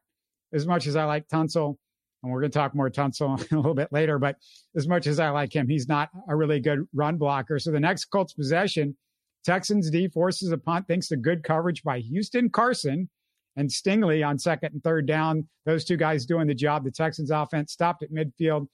As 0.53 0.67
much 0.67 0.89
as 0.89 0.97
I 0.97 1.05
like 1.05 1.29
Tunsil, 1.29 1.77
and 2.23 2.33
we're 2.33 2.41
going 2.41 2.51
to 2.51 2.59
talk 2.59 2.75
more 2.75 2.91
Tunsil 2.91 3.39
a 3.53 3.57
little 3.57 3.73
bit 3.73 3.89
later, 3.93 4.19
but 4.19 4.35
as 4.77 4.89
much 4.89 5.07
as 5.07 5.21
I 5.21 5.31
like 5.31 5.55
him, 5.55 5.69
he's 5.69 5.89
not 5.89 6.11
a 6.29 6.35
really 6.35 6.59
good 6.59 6.81
run 6.93 7.19
blocker. 7.19 7.61
So 7.61 7.71
the 7.71 7.79
next 7.79 8.07
Colts 8.07 8.33
possession, 8.33 8.97
Texans 9.45 9.89
D 9.91 10.09
forces 10.09 10.51
a 10.51 10.59
punt 10.59 10.87
thanks 10.89 11.07
to 11.09 11.17
good 11.17 11.45
coverage 11.45 11.85
by 11.85 12.01
Houston 12.01 12.51
Carson 12.51 13.09
and 13.55 13.71
Stingley 13.71 14.27
on 14.27 14.41
second 14.41 14.73
and 14.73 14.83
third 14.83 15.07
down. 15.07 15.47
Those 15.67 15.85
two 15.85 15.97
guys 15.97 16.27
doing 16.27 16.49
the 16.49 16.55
job. 16.55 16.83
The 16.83 16.91
Texans 16.91 17.31
offense 17.31 17.73
stopped 17.73 18.03
at 18.03 18.11
midfield 18.11 18.67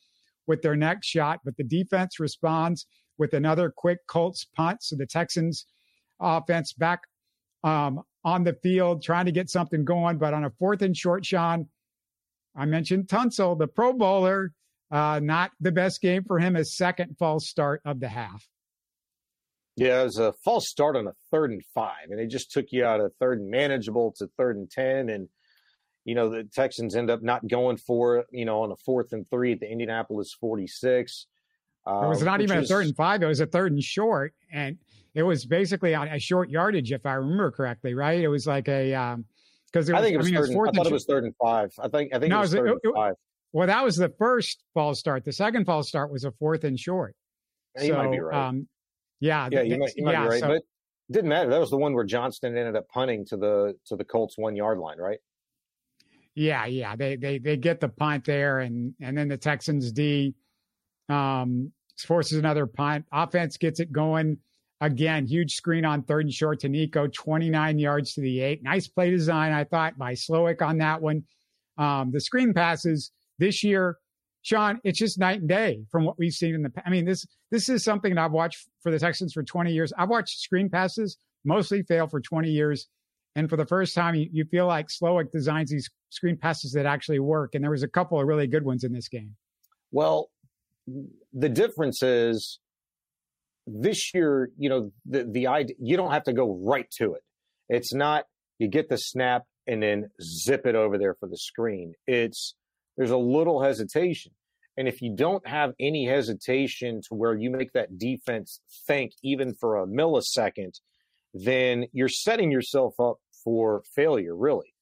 with 0.46 0.62
their 0.62 0.76
next 0.76 1.08
shot, 1.08 1.40
but 1.44 1.58
the 1.58 1.64
defense 1.64 2.18
responds 2.18 2.86
with 3.18 3.34
another 3.34 3.70
quick 3.76 3.98
Colts 4.08 4.46
punt. 4.56 4.82
So 4.82 4.96
the 4.96 5.06
Texans 5.06 5.66
offense 6.20 6.72
back 6.72 7.02
um, 7.64 8.02
on 8.24 8.44
the 8.44 8.54
field, 8.62 9.02
trying 9.02 9.26
to 9.26 9.32
get 9.32 9.50
something 9.50 9.84
going. 9.84 10.18
But 10.18 10.34
on 10.34 10.44
a 10.44 10.50
fourth 10.50 10.82
and 10.82 10.96
short, 10.96 11.24
Shaun, 11.24 11.68
I 12.56 12.64
mentioned 12.64 13.08
Tunsil, 13.08 13.58
the 13.58 13.68
Pro 13.68 13.92
Bowler. 13.92 14.52
Uh, 14.90 15.20
not 15.20 15.50
the 15.60 15.72
best 15.72 16.00
game 16.00 16.22
for 16.22 16.38
him, 16.38 16.54
his 16.54 16.76
second 16.76 17.16
false 17.18 17.48
start 17.48 17.82
of 17.84 17.98
the 17.98 18.08
half. 18.08 18.46
Yeah, 19.76 20.00
it 20.00 20.04
was 20.04 20.18
a 20.18 20.32
false 20.44 20.68
start 20.70 20.96
on 20.96 21.06
a 21.06 21.12
third 21.30 21.50
and 21.50 21.62
five, 21.74 22.08
and 22.08 22.18
they 22.18 22.26
just 22.26 22.50
took 22.50 22.66
you 22.70 22.84
out 22.84 23.00
of 23.00 23.12
third 23.20 23.40
and 23.40 23.50
manageable 23.50 24.14
to 24.18 24.28
third 24.38 24.56
and 24.56 24.70
10. 24.70 25.10
And, 25.10 25.28
you 26.04 26.14
know, 26.14 26.30
the 26.30 26.44
Texans 26.44 26.96
end 26.96 27.10
up 27.10 27.22
not 27.22 27.46
going 27.46 27.76
for 27.76 28.18
it, 28.18 28.26
you 28.30 28.44
know, 28.44 28.62
on 28.62 28.72
a 28.72 28.76
fourth 28.76 29.12
and 29.12 29.28
three 29.28 29.52
at 29.52 29.60
the 29.60 29.70
Indianapolis 29.70 30.34
46. 30.40 31.26
It 31.86 32.08
was 32.08 32.22
uh, 32.22 32.24
not 32.24 32.40
even 32.40 32.58
is, 32.58 32.70
a 32.70 32.74
third 32.74 32.86
and 32.86 32.96
five. 32.96 33.22
It 33.22 33.26
was 33.26 33.40
a 33.40 33.46
third 33.46 33.72
and 33.72 33.82
short. 33.82 34.34
And 34.52 34.78
it 35.14 35.22
was 35.22 35.46
basically 35.46 35.94
on 35.94 36.08
a 36.08 36.18
short 36.18 36.50
yardage, 36.50 36.92
if 36.92 37.06
I 37.06 37.14
remember 37.14 37.50
correctly, 37.50 37.94
right? 37.94 38.20
It 38.20 38.28
was 38.28 38.46
like 38.46 38.68
a, 38.68 38.94
um, 38.94 39.24
because 39.72 39.90
I 39.90 40.00
think 40.00 40.14
it 40.14 40.18
was, 40.18 40.26
I 40.26 40.30
mean, 40.30 40.36
it 40.36 40.40
was 40.40 40.50
I 40.50 40.76
thought 40.76 40.86
it 40.86 40.92
was 40.92 41.04
third 41.04 41.24
and 41.24 41.34
five. 41.42 41.72
I 41.78 41.88
think, 41.88 42.14
I 42.14 42.18
think 42.18 42.30
no, 42.30 42.38
it 42.38 42.42
was, 42.42 42.52
third 42.52 42.68
it, 42.68 42.78
and 42.82 42.94
five. 42.94 43.14
Well, 43.52 43.66
that 43.66 43.84
was 43.84 43.96
the 43.96 44.12
first 44.18 44.62
false 44.74 44.98
start. 44.98 45.24
The 45.24 45.32
second 45.32 45.64
false 45.64 45.88
start 45.88 46.10
was 46.10 46.24
a 46.24 46.32
fourth 46.32 46.64
and 46.64 46.78
short. 46.78 47.14
You 47.80 47.88
so, 47.88 47.96
might 47.96 48.10
be 48.10 48.20
right. 48.20 48.48
Um, 48.48 48.68
yeah. 49.20 49.48
Yeah, 49.50 49.62
you 49.62 49.78
might, 49.78 49.94
you 49.96 50.04
might 50.04 50.12
yeah, 50.12 50.22
be 50.22 50.28
right. 50.28 50.40
So, 50.40 50.48
but 50.48 50.62
didn't 51.10 51.28
matter. 51.28 51.50
That 51.50 51.60
was 51.60 51.70
the 51.70 51.76
one 51.76 51.94
where 51.94 52.04
Johnston 52.04 52.56
ended 52.56 52.74
up 52.74 52.88
punting 52.88 53.26
to 53.26 53.36
the 53.36 53.74
to 53.86 53.96
the 53.96 54.04
Colts 54.04 54.36
one 54.36 54.56
yard 54.56 54.78
line, 54.78 54.98
right? 54.98 55.18
Yeah, 56.34 56.66
yeah. 56.66 56.96
They 56.96 57.16
they 57.16 57.38
they 57.38 57.56
get 57.56 57.80
the 57.80 57.88
punt 57.88 58.24
there, 58.24 58.58
and 58.58 58.94
and 59.00 59.16
then 59.16 59.28
the 59.28 59.36
Texans 59.36 59.92
D, 59.92 60.34
um, 61.08 61.72
forces 62.04 62.38
another 62.38 62.66
punt. 62.66 63.06
Offense 63.12 63.56
gets 63.56 63.80
it 63.80 63.92
going 63.92 64.38
Again, 64.80 65.26
huge 65.26 65.54
screen 65.54 65.86
on 65.86 66.02
third 66.02 66.26
and 66.26 66.34
short 66.34 66.60
to 66.60 66.68
Nico, 66.68 67.06
29 67.06 67.78
yards 67.78 68.12
to 68.14 68.20
the 68.20 68.40
eight. 68.40 68.62
Nice 68.62 68.86
play 68.86 69.10
design, 69.10 69.52
I 69.52 69.64
thought, 69.64 69.96
by 69.96 70.12
Slowik 70.12 70.60
on 70.60 70.78
that 70.78 71.00
one. 71.00 71.24
Um, 71.78 72.10
the 72.12 72.20
screen 72.20 72.52
passes 72.52 73.10
this 73.38 73.64
year, 73.64 73.96
Shaun, 74.42 74.80
it's 74.84 74.98
just 74.98 75.18
night 75.18 75.40
and 75.40 75.48
day 75.48 75.84
from 75.90 76.04
what 76.04 76.18
we've 76.18 76.32
seen 76.32 76.54
in 76.54 76.62
the. 76.62 76.70
I 76.84 76.90
mean, 76.90 77.06
this 77.06 77.26
this 77.50 77.70
is 77.70 77.84
something 77.84 78.14
that 78.14 78.22
I've 78.22 78.32
watched 78.32 78.68
for 78.82 78.92
the 78.92 78.98
Texans 78.98 79.32
for 79.32 79.42
20 79.42 79.72
years. 79.72 79.94
I've 79.96 80.10
watched 80.10 80.40
screen 80.40 80.68
passes 80.68 81.16
mostly 81.44 81.82
fail 81.82 82.06
for 82.06 82.20
20 82.20 82.50
years, 82.50 82.86
and 83.34 83.48
for 83.48 83.56
the 83.56 83.66
first 83.66 83.94
time, 83.94 84.14
you, 84.14 84.28
you 84.30 84.44
feel 84.44 84.66
like 84.66 84.88
Slowik 84.88 85.32
designs 85.32 85.70
these 85.70 85.90
screen 86.10 86.36
passes 86.36 86.72
that 86.72 86.84
actually 86.84 87.18
work. 87.18 87.54
And 87.54 87.64
there 87.64 87.70
was 87.70 87.82
a 87.82 87.88
couple 87.88 88.20
of 88.20 88.26
really 88.26 88.46
good 88.46 88.64
ones 88.64 88.84
in 88.84 88.92
this 88.92 89.08
game. 89.08 89.36
Well, 89.90 90.30
the 91.32 91.48
difference 91.48 92.02
is 92.02 92.58
this 93.66 94.14
year, 94.14 94.50
you 94.56 94.68
know, 94.68 94.92
the 95.04 95.24
the 95.24 95.46
idea 95.48 95.76
you 95.80 95.96
don't 95.96 96.12
have 96.12 96.24
to 96.24 96.32
go 96.32 96.60
right 96.62 96.88
to 96.98 97.14
it. 97.14 97.22
It's 97.68 97.92
not 97.92 98.24
you 98.58 98.68
get 98.68 98.88
the 98.88 98.98
snap 98.98 99.42
and 99.66 99.82
then 99.82 100.10
zip 100.22 100.66
it 100.66 100.74
over 100.74 100.98
there 100.98 101.14
for 101.14 101.28
the 101.28 101.36
screen. 101.36 101.94
It's 102.06 102.54
there's 102.96 103.10
a 103.10 103.16
little 103.16 103.62
hesitation. 103.62 104.32
And 104.78 104.88
if 104.88 105.00
you 105.00 105.14
don't 105.14 105.46
have 105.46 105.72
any 105.80 106.06
hesitation 106.06 107.00
to 107.08 107.14
where 107.14 107.34
you 107.34 107.50
make 107.50 107.72
that 107.72 107.98
defense 107.98 108.60
think 108.86 109.12
even 109.22 109.54
for 109.54 109.78
a 109.78 109.86
millisecond, 109.86 110.78
then 111.32 111.86
you're 111.92 112.08
setting 112.08 112.50
yourself 112.50 112.94
up 113.00 113.16
for 113.42 113.82
failure, 113.94 114.36
really. 114.36 114.74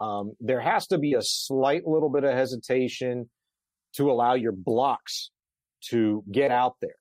Um, 0.00 0.32
there 0.40 0.60
has 0.60 0.88
to 0.88 0.98
be 0.98 1.14
a 1.14 1.22
slight 1.22 1.86
little 1.86 2.10
bit 2.10 2.24
of 2.24 2.34
hesitation 2.34 3.30
to 3.94 4.10
allow 4.10 4.34
your 4.34 4.52
blocks 4.52 5.30
to 5.90 6.24
get 6.30 6.50
out 6.50 6.76
there. 6.80 6.96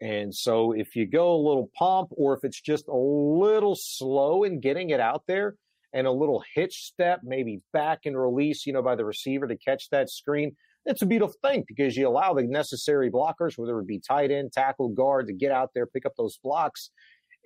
And 0.00 0.34
so 0.34 0.72
if 0.72 0.96
you 0.96 1.06
go 1.06 1.34
a 1.34 1.40
little 1.46 1.70
pump 1.78 2.08
or 2.16 2.34
if 2.34 2.42
it's 2.42 2.60
just 2.60 2.88
a 2.88 2.96
little 2.96 3.76
slow 3.76 4.42
in 4.42 4.60
getting 4.60 4.90
it 4.90 4.98
out 4.98 5.22
there 5.28 5.54
and 5.92 6.08
a 6.08 6.10
little 6.10 6.42
hitch 6.54 6.86
step, 6.86 7.20
maybe 7.22 7.60
back 7.72 8.00
and 8.04 8.18
release, 8.18 8.66
you 8.66 8.72
know, 8.72 8.82
by 8.82 8.96
the 8.96 9.04
receiver 9.04 9.46
to 9.46 9.56
catch 9.56 9.88
that 9.90 10.10
screen, 10.10 10.56
it's 10.84 11.02
a 11.02 11.06
beautiful 11.06 11.36
thing 11.44 11.64
because 11.68 11.96
you 11.96 12.08
allow 12.08 12.34
the 12.34 12.42
necessary 12.42 13.10
blockers, 13.10 13.56
whether 13.56 13.78
it 13.78 13.86
be 13.86 14.00
tight 14.00 14.32
end, 14.32 14.52
tackle, 14.52 14.88
guard, 14.88 15.28
to 15.28 15.32
get 15.32 15.52
out 15.52 15.70
there, 15.74 15.86
pick 15.86 16.04
up 16.04 16.14
those 16.18 16.38
blocks. 16.42 16.90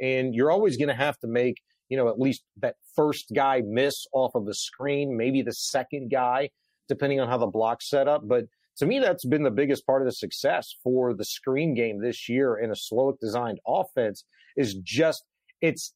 And 0.01 0.35
you're 0.35 0.51
always 0.51 0.79
going 0.79 0.89
to 0.89 0.95
have 0.95 1.19
to 1.19 1.27
make, 1.27 1.61
you 1.91 1.99
know, 1.99 2.09
at 2.09 2.19
least 2.19 2.43
that 2.59 2.77
first 2.95 3.27
guy 3.35 3.63
miss 3.67 4.07
off 4.13 4.35
of 4.35 4.47
the 4.47 4.55
screen, 4.55 5.17
maybe 5.17 5.43
the 5.43 5.53
second 5.53 6.11
guy, 6.11 6.49
depending 6.89 7.21
on 7.21 7.29
how 7.29 7.37
the 7.37 7.47
block's 7.47 7.91
set 7.91 8.09
up. 8.09 8.23
But 8.27 8.47
to 8.79 8.87
me, 8.87 8.99
that's 8.99 9.25
been 9.25 9.43
the 9.43 9.51
biggest 9.51 9.87
part 9.87 10.03
of 10.03 10.07
the 10.07 10.13
success 10.13 10.75
for 10.83 11.15
the 11.15 11.25
screen 11.25 11.75
game 11.75 12.01
this 12.01 12.29
year 12.29 12.57
in 12.57 12.71
a 12.71 12.75
Slowik 12.75 13.19
designed 13.21 13.61
offense 13.67 14.25
is 14.57 14.75
just 14.75 15.25
it's 15.61 15.93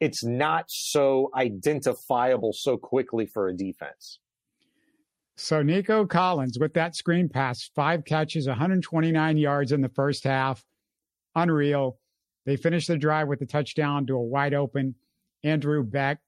it's 0.00 0.24
not 0.24 0.64
so 0.68 1.30
identifiable 1.34 2.52
so 2.52 2.76
quickly 2.76 3.26
for 3.26 3.48
a 3.48 3.56
defense. 3.56 4.18
So 5.36 5.62
Nico 5.62 6.06
Collins 6.06 6.58
with 6.58 6.74
that 6.74 6.96
screen 6.96 7.28
pass, 7.28 7.70
five 7.74 8.04
catches, 8.04 8.46
129 8.46 9.36
yards 9.36 9.72
in 9.72 9.80
the 9.80 9.88
first 9.88 10.24
half. 10.24 10.64
Unreal. 11.34 11.98
They 12.44 12.56
finished 12.56 12.88
the 12.88 12.98
drive 12.98 13.28
with 13.28 13.40
a 13.42 13.46
touchdown 13.46 14.06
to 14.06 14.14
a 14.14 14.20
wide 14.20 14.54
open 14.54 14.94
Andrew 15.44 15.82
Beck. 15.82 16.18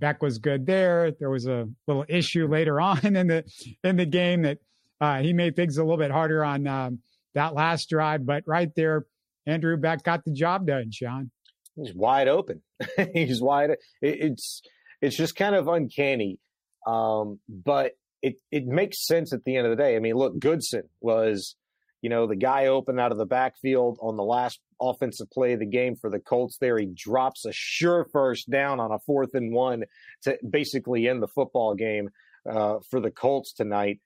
Beck 0.00 0.22
was 0.22 0.38
good 0.38 0.66
there. 0.66 1.12
There 1.12 1.30
was 1.30 1.46
a 1.46 1.68
little 1.86 2.04
issue 2.08 2.46
later 2.46 2.80
on 2.80 3.04
in 3.04 3.26
the 3.26 3.44
in 3.82 3.96
the 3.96 4.06
game 4.06 4.42
that 4.42 4.58
uh, 5.00 5.20
he 5.20 5.32
made 5.32 5.56
things 5.56 5.76
a 5.76 5.82
little 5.82 5.98
bit 5.98 6.10
harder 6.10 6.44
on 6.44 6.66
um, 6.66 6.98
that 7.34 7.54
last 7.54 7.88
drive, 7.88 8.24
but 8.24 8.44
right 8.46 8.70
there, 8.76 9.06
Andrew 9.46 9.76
Beck 9.76 10.02
got 10.02 10.24
the 10.24 10.32
job 10.32 10.66
done. 10.66 10.90
Shaun, 10.90 11.30
he's 11.76 11.94
wide 11.94 12.28
open. 12.28 12.62
he's 13.12 13.40
wide. 13.40 13.70
It, 13.70 13.80
it's 14.00 14.62
it's 15.00 15.16
just 15.16 15.36
kind 15.36 15.54
of 15.54 15.68
uncanny. 15.68 16.38
Um, 16.86 17.40
but 17.48 17.92
it, 18.22 18.36
it 18.50 18.66
makes 18.66 19.06
sense 19.06 19.32
at 19.32 19.44
the 19.44 19.56
end 19.56 19.66
of 19.66 19.76
the 19.76 19.82
day. 19.82 19.96
I 19.96 19.98
mean, 19.98 20.14
look, 20.14 20.38
Goodson 20.38 20.84
was, 21.00 21.56
you 22.00 22.08
know, 22.08 22.26
the 22.26 22.36
guy 22.36 22.66
open 22.66 22.98
out 22.98 23.12
of 23.12 23.18
the 23.18 23.26
backfield 23.26 23.98
on 24.00 24.16
the 24.16 24.22
last 24.22 24.60
offensive 24.80 25.30
play 25.30 25.52
of 25.52 25.60
the 25.60 25.66
game 25.66 25.94
for 25.94 26.08
the 26.08 26.18
Colts 26.18 26.56
there. 26.58 26.78
He 26.78 26.86
drops 26.86 27.44
a 27.44 27.52
sure 27.52 28.06
first 28.12 28.50
down 28.50 28.80
on 28.80 28.92
a 28.92 28.98
fourth 29.00 29.34
and 29.34 29.52
one 29.52 29.84
to 30.22 30.38
basically 30.48 31.06
end 31.06 31.22
the 31.22 31.28
football 31.28 31.74
game 31.74 32.08
uh, 32.50 32.78
for 32.90 33.00
the 33.00 33.10
Colts 33.10 33.52
tonight. 33.52 34.00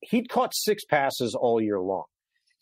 He'd 0.00 0.28
caught 0.28 0.54
six 0.54 0.84
passes 0.84 1.34
all 1.34 1.60
year 1.60 1.80
long. 1.80 2.04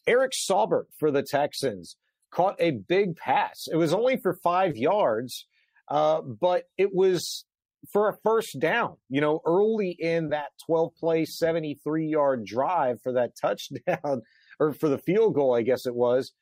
Eric 0.07 0.33
Saubert 0.33 0.87
for 0.99 1.11
the 1.11 1.23
Texans 1.23 1.97
caught 2.31 2.57
a 2.59 2.73
big 2.73 3.17
pass. 3.17 3.67
It 3.71 3.77
was 3.77 3.93
only 3.93 4.17
for 4.17 4.35
five 4.43 4.77
yards, 4.77 5.47
uh, 5.89 6.21
but 6.23 6.65
it 6.77 6.95
was 6.95 7.45
for 7.93 8.09
a 8.09 8.17
first 8.25 8.59
down, 8.59 8.97
you 9.09 9.21
know, 9.21 9.41
early 9.47 9.91
in 9.91 10.31
that 10.31 10.49
12 10.67 10.93
play, 10.99 11.25
73 11.25 12.07
yard 12.07 12.45
drive 12.45 13.01
for 13.03 13.13
that 13.13 13.33
touchdown 13.41 14.23
or 14.59 14.73
for 14.73 14.89
the 14.89 14.99
field 14.99 15.35
goal, 15.35 15.55
I 15.55 15.63
guess 15.63 15.87
it 15.87 15.95
was. 15.95 16.33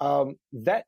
Um, 0.00 0.36
that 0.52 0.84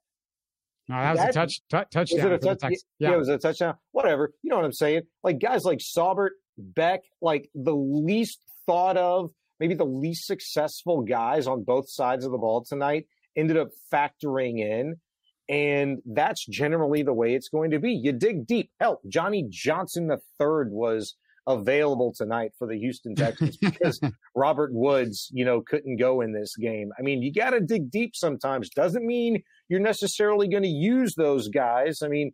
no, 0.88 0.96
that 0.96 1.10
was 1.12 1.20
that, 1.20 1.30
a 1.30 1.32
touch, 1.32 1.60
t- 1.68 1.78
touchdown. 1.90 2.32
A 2.32 2.38
touch, 2.38 2.58
yeah. 2.98 3.08
yeah, 3.08 3.14
it 3.14 3.18
was 3.18 3.28
a 3.28 3.38
touchdown. 3.38 3.74
Whatever. 3.90 4.32
You 4.42 4.50
know 4.50 4.56
what 4.56 4.64
I'm 4.64 4.72
saying? 4.72 5.02
Like 5.24 5.40
guys 5.40 5.64
like 5.64 5.78
Saubert, 5.78 6.30
Beck, 6.56 7.02
like 7.20 7.50
the 7.54 7.74
least 7.74 8.40
thought 8.66 8.96
of, 8.96 9.30
maybe 9.60 9.74
the 9.74 9.84
least 9.84 10.26
successful 10.26 11.02
guys 11.02 11.46
on 11.46 11.64
both 11.64 11.88
sides 11.88 12.24
of 12.24 12.32
the 12.32 12.38
ball 12.38 12.64
tonight 12.64 13.06
ended 13.36 13.56
up 13.56 13.68
factoring 13.92 14.58
in 14.58 14.96
and 15.48 15.98
that's 16.06 16.44
generally 16.46 17.02
the 17.02 17.12
way 17.12 17.34
it's 17.34 17.48
going 17.48 17.70
to 17.70 17.78
be. 17.78 17.92
You 17.92 18.12
dig 18.12 18.46
deep. 18.46 18.70
Hell, 18.80 19.00
Johnny 19.08 19.46
Johnson 19.48 20.10
III 20.10 20.70
was 20.70 21.14
available 21.46 22.12
tonight 22.16 22.50
for 22.58 22.66
the 22.66 22.76
Houston 22.78 23.14
Texans 23.14 23.56
because 23.60 24.00
Robert 24.34 24.70
Woods, 24.72 25.28
you 25.32 25.44
know, 25.44 25.60
couldn't 25.60 25.98
go 25.98 26.20
in 26.20 26.32
this 26.32 26.56
game. 26.56 26.90
I 26.98 27.02
mean, 27.02 27.22
you 27.22 27.32
got 27.32 27.50
to 27.50 27.60
dig 27.60 27.90
deep 27.90 28.16
sometimes. 28.16 28.68
Doesn't 28.70 29.06
mean 29.06 29.42
you're 29.68 29.80
necessarily 29.80 30.48
going 30.48 30.64
to 30.64 30.68
use 30.68 31.14
those 31.16 31.48
guys. 31.48 32.00
I 32.02 32.08
mean, 32.08 32.32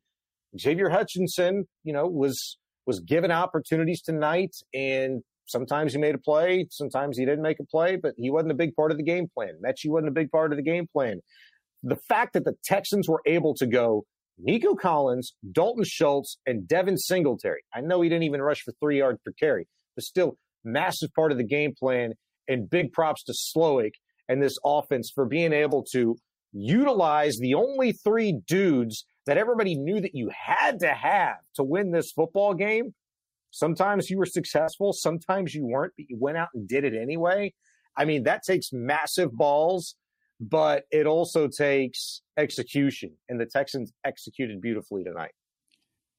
Xavier 0.59 0.88
Hutchinson, 0.88 1.67
you 1.85 1.93
know, 1.93 2.07
was 2.07 2.59
was 2.87 3.00
given 3.00 3.31
opportunities 3.31 4.02
tonight 4.02 4.55
and 4.75 5.23
sometimes 5.47 5.93
he 5.93 5.99
made 5.99 6.15
a 6.15 6.19
play, 6.19 6.67
sometimes 6.71 7.19
he 7.19 7.25
didn't 7.25 7.43
make 7.43 7.61
a 7.61 7.65
play, 7.65 7.97
but 7.97 8.15
he 8.17 8.31
wasn't 8.31 8.53
a 8.53 8.55
big 8.55 8.75
part 8.75 8.91
of 8.91 8.97
the 8.97 9.05
game 9.05 9.29
plan. 9.33 9.55
Metchie 9.65 9.91
wasn't 9.91 10.09
a 10.09 10.13
big 10.13 10.31
part 10.31 10.53
of 10.53 10.57
the 10.57 10.63
game 10.63 10.87
plan 10.93 11.21
the 11.83 11.97
fact 11.97 12.35
that 12.35 12.45
the 12.45 12.55
Texans 12.65 13.09
were 13.09 13.23
able 13.27 13.55
to 13.55 13.67
go 13.67 14.05
Nico 14.39 14.75
Collins, 14.75 15.35
Dalton 15.53 15.85
Schultz, 15.85 16.39
and 16.47 16.67
Devin 16.67 16.97
Singletary. 16.97 17.63
I 17.75 17.81
know 17.81 18.01
he 18.01 18.09
didn't 18.09 18.25
even 18.25 18.41
rush 18.41 18.63
for 18.63 18.73
three 18.81 18.99
yards 18.99 19.21
per 19.25 19.33
carry, 19.33 19.67
but 19.95 20.05
still 20.05 20.37
massive 20.65 21.13
part 21.15 21.33
of 21.33 21.39
the 21.39 21.45
game 21.45 21.75
plan. 21.79 22.15
And 22.49 22.69
big 22.69 22.93
props 22.93 23.23
to 23.25 23.33
Slowik 23.33 23.93
and 24.29 24.43
this 24.43 24.57
offense 24.65 25.13
for 25.15 25.27
being 25.27 25.53
able 25.53 25.85
to 25.93 26.17
utilize 26.53 27.37
the 27.39 27.55
only 27.55 27.93
three 27.93 28.41
dudes 28.47 29.07
that 29.27 29.39
everybody 29.39 29.77
knew 29.77 30.01
that 30.01 30.15
you 30.15 30.29
had 30.35 30.81
to 30.81 30.89
have 30.89 31.37
to 31.55 31.63
win 31.63 31.93
this 31.93 32.11
football 32.11 32.55
game. 32.55 32.95
Sometimes 33.53 34.11
you 34.11 34.19
were 34.19 34.27
successful, 34.27 34.93
sometimes 34.93 35.55
you 35.55 35.65
weren't, 35.65 35.93
but 35.97 36.07
you 36.09 36.17
went 36.19 36.37
out 36.37 36.49
and 36.55 36.67
did 36.67 36.85
it 36.85 36.95
anyway. 36.95 37.55
I 37.97 38.05
mean, 38.05 38.25
that 38.25 38.43
takes 38.43 38.73
massive 38.73 39.33
balls 39.33 39.95
but 40.43 40.85
it 40.91 41.07
also 41.07 41.47
takes 41.47 42.21
execution, 42.37 43.13
and 43.29 43.41
the 43.41 43.47
Texans 43.47 43.93
executed 44.05 44.61
beautifully 44.61 45.05
tonight. 45.05 45.31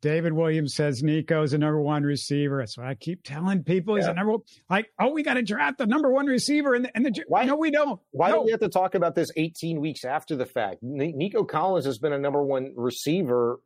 David 0.02 0.34
Williams 0.34 0.76
says 0.76 1.02
Nico 1.02 1.44
is 1.44 1.54
a 1.54 1.58
number 1.58 1.82
one 1.82 2.04
receiver. 2.04 2.60
That's 2.60 2.78
what 2.78 2.88
I 2.88 2.96
keep 2.96 3.24
telling 3.24 3.64
people. 3.64 3.96
He's 3.96 4.06
yeah. 4.06 4.12
a 4.12 4.14
number 4.14 4.34
one. 4.34 4.42
like, 4.70 4.88
oh, 5.00 5.12
we 5.12 5.24
got 5.24 5.36
to 5.36 5.42
draft 5.42 5.78
the 5.78 5.86
number 5.86 6.12
one 6.12 6.26
receiver, 6.26 6.74
and 6.74 6.86
the, 6.86 6.96
and 6.96 7.06
the 7.06 7.24
why? 7.28 7.46
No, 7.46 7.56
we 7.56 7.72
don't. 7.72 8.00
Why 8.12 8.30
no. 8.30 8.36
don't 8.36 8.46
we 8.46 8.52
have 8.52 8.60
to 8.62 8.70
talk 8.70 8.96
about 8.96 9.16
this 9.16 9.32
18 9.36 9.80
weeks 9.80 10.06
after 10.06 10.36
the 10.36 10.46
fact? 10.46 10.78
Nico 10.82 11.44
Collins 11.44 11.86
has 11.86 12.00
been 12.00 12.14
a 12.14 12.20
number 12.20 12.44
one 12.44 12.74
receiver 12.76 13.60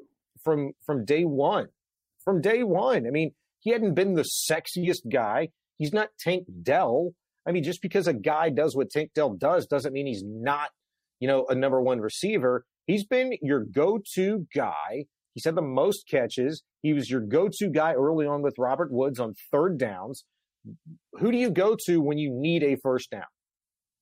from 0.43 0.73
from 0.85 1.05
day 1.05 1.23
one. 1.23 1.67
From 2.23 2.41
day 2.41 2.63
one, 2.63 3.07
I 3.07 3.09
mean, 3.09 3.31
he 3.67 3.73
hadn't 3.73 3.95
been 3.95 4.13
the 4.13 4.23
sexiest 4.49 5.11
guy. 5.11 5.49
He's 5.75 5.91
not 5.91 6.07
Tank 6.17 6.45
Dell. 6.63 7.11
I 7.45 7.51
mean, 7.51 7.65
just 7.65 7.81
because 7.81 8.07
a 8.07 8.13
guy 8.13 8.49
does 8.49 8.77
what 8.77 8.89
Tank 8.89 9.11
Dell 9.13 9.33
does 9.33 9.67
doesn't 9.67 9.91
mean 9.91 10.07
he's 10.07 10.23
not, 10.25 10.69
you 11.19 11.27
know, 11.27 11.45
a 11.49 11.53
number 11.53 11.81
one 11.81 11.99
receiver. 11.99 12.63
He's 12.85 13.05
been 13.05 13.33
your 13.41 13.65
go-to 13.65 14.47
guy. 14.55 15.07
He's 15.33 15.43
had 15.43 15.55
the 15.55 15.61
most 15.61 16.07
catches. 16.09 16.63
He 16.81 16.93
was 16.93 17.11
your 17.11 17.19
go-to 17.19 17.67
guy 17.67 17.91
early 17.91 18.25
on 18.25 18.41
with 18.41 18.55
Robert 18.57 18.89
Woods 18.89 19.19
on 19.19 19.33
third 19.51 19.77
downs. 19.77 20.23
Who 21.19 21.29
do 21.29 21.37
you 21.37 21.49
go 21.49 21.75
to 21.87 21.99
when 21.99 22.17
you 22.17 22.31
need 22.31 22.63
a 22.63 22.77
first 22.77 23.11
down? 23.11 23.23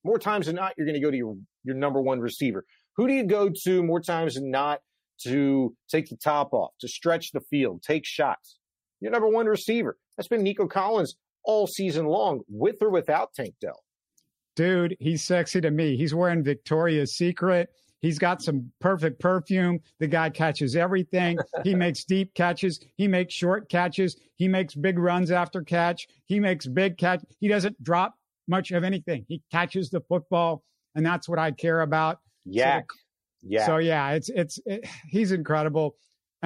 More 0.04 0.20
times 0.20 0.46
than 0.46 0.54
not, 0.54 0.74
you're 0.76 0.86
going 0.86 0.94
to 0.94 1.04
go 1.04 1.10
to 1.10 1.16
your, 1.16 1.34
your 1.64 1.74
number 1.74 2.00
one 2.00 2.20
receiver. 2.20 2.64
Who 2.98 3.08
do 3.08 3.14
you 3.14 3.24
go 3.24 3.50
to 3.64 3.82
more 3.82 4.00
times 4.00 4.34
than 4.34 4.52
not 4.52 4.78
to 5.24 5.74
take 5.90 6.08
the 6.08 6.16
top 6.16 6.52
off, 6.52 6.70
to 6.82 6.86
stretch 6.86 7.32
the 7.32 7.40
field, 7.50 7.82
take 7.82 8.04
shots? 8.06 8.58
Your 9.00 9.10
number 9.10 9.28
one 9.28 9.46
receiver. 9.46 9.96
That's 10.16 10.28
been 10.28 10.42
Nico 10.42 10.66
Collins 10.66 11.16
all 11.44 11.66
season 11.66 12.06
long, 12.06 12.40
with 12.48 12.82
or 12.82 12.90
without 12.90 13.32
Tank 13.34 13.54
Dell. 13.60 13.82
Dude, 14.56 14.96
he's 15.00 15.22
sexy 15.22 15.60
to 15.60 15.70
me. 15.70 15.96
He's 15.96 16.14
wearing 16.14 16.42
Victoria's 16.42 17.14
Secret. 17.14 17.68
He's 18.00 18.18
got 18.18 18.42
some 18.42 18.70
perfect 18.80 19.20
perfume. 19.20 19.80
The 20.00 20.06
guy 20.06 20.30
catches 20.30 20.76
everything. 20.76 21.38
He 21.64 21.74
makes 21.74 22.04
deep 22.04 22.34
catches. 22.34 22.80
He 22.96 23.08
makes 23.08 23.34
short 23.34 23.68
catches. 23.68 24.16
He 24.36 24.46
makes 24.46 24.74
big 24.74 24.98
runs 24.98 25.30
after 25.30 25.62
catch. 25.62 26.06
He 26.26 26.38
makes 26.38 26.66
big 26.66 26.98
catch. 26.98 27.24
He 27.40 27.48
doesn't 27.48 27.82
drop 27.82 28.14
much 28.46 28.70
of 28.70 28.84
anything. 28.84 29.24
He 29.28 29.42
catches 29.50 29.90
the 29.90 30.00
football, 30.00 30.62
and 30.94 31.04
that's 31.04 31.28
what 31.28 31.38
I 31.38 31.50
care 31.50 31.80
about. 31.80 32.20
Yeah, 32.44 32.80
so, 32.80 32.84
yeah. 33.42 33.66
So 33.66 33.76
yeah, 33.78 34.10
it's 34.12 34.28
it's 34.28 34.60
it, 34.66 34.86
he's 35.08 35.32
incredible. 35.32 35.96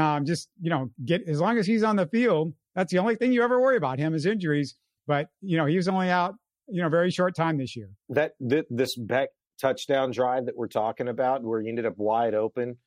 Um, 0.00 0.24
just 0.24 0.48
you 0.60 0.70
know, 0.70 0.90
get 1.04 1.28
as 1.28 1.40
long 1.40 1.58
as 1.58 1.66
he's 1.66 1.82
on 1.82 1.96
the 1.96 2.06
field, 2.06 2.54
that's 2.74 2.92
the 2.92 2.98
only 2.98 3.16
thing 3.16 3.32
you 3.32 3.42
ever 3.42 3.60
worry 3.60 3.76
about 3.76 3.98
him 3.98 4.14
is 4.14 4.26
injuries. 4.26 4.74
But 5.06 5.28
you 5.40 5.56
know, 5.56 5.66
he 5.66 5.76
was 5.76 5.88
only 5.88 6.10
out 6.10 6.34
you 6.68 6.82
know 6.82 6.88
very 6.88 7.10
short 7.10 7.34
time 7.34 7.58
this 7.58 7.76
year. 7.76 7.90
That 8.08 8.32
th- 8.48 8.66
this 8.70 8.96
Beck 8.96 9.30
touchdown 9.60 10.10
drive 10.10 10.46
that 10.46 10.56
we're 10.56 10.68
talking 10.68 11.08
about, 11.08 11.42
where 11.42 11.60
he 11.60 11.68
ended 11.68 11.86
up 11.86 11.94
wide 11.96 12.34
open 12.34 12.78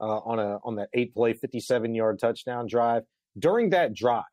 uh, 0.00 0.04
on 0.04 0.38
a 0.38 0.58
on 0.64 0.76
that 0.76 0.88
eight 0.94 1.14
play, 1.14 1.32
fifty 1.34 1.60
seven 1.60 1.94
yard 1.94 2.18
touchdown 2.20 2.66
drive. 2.66 3.02
During 3.38 3.70
that 3.70 3.94
drive, 3.94 4.24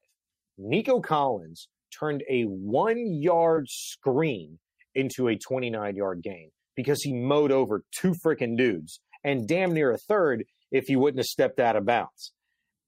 Nico 0.57 0.99
Collins 0.99 1.67
turned 1.97 2.23
a 2.29 2.43
one 2.43 3.13
yard 3.13 3.67
screen 3.69 4.59
into 4.95 5.27
a 5.27 5.35
29 5.37 5.95
yard 5.95 6.21
gain 6.21 6.51
because 6.75 7.01
he 7.01 7.13
mowed 7.13 7.51
over 7.51 7.83
two 7.91 8.13
freaking 8.13 8.57
dudes 8.57 8.99
and 9.23 9.47
damn 9.47 9.73
near 9.73 9.91
a 9.91 9.97
third 9.97 10.45
if 10.71 10.85
he 10.85 10.95
wouldn't 10.95 11.19
have 11.19 11.25
stepped 11.25 11.59
out 11.59 11.75
of 11.75 11.85
bounds. 11.85 12.31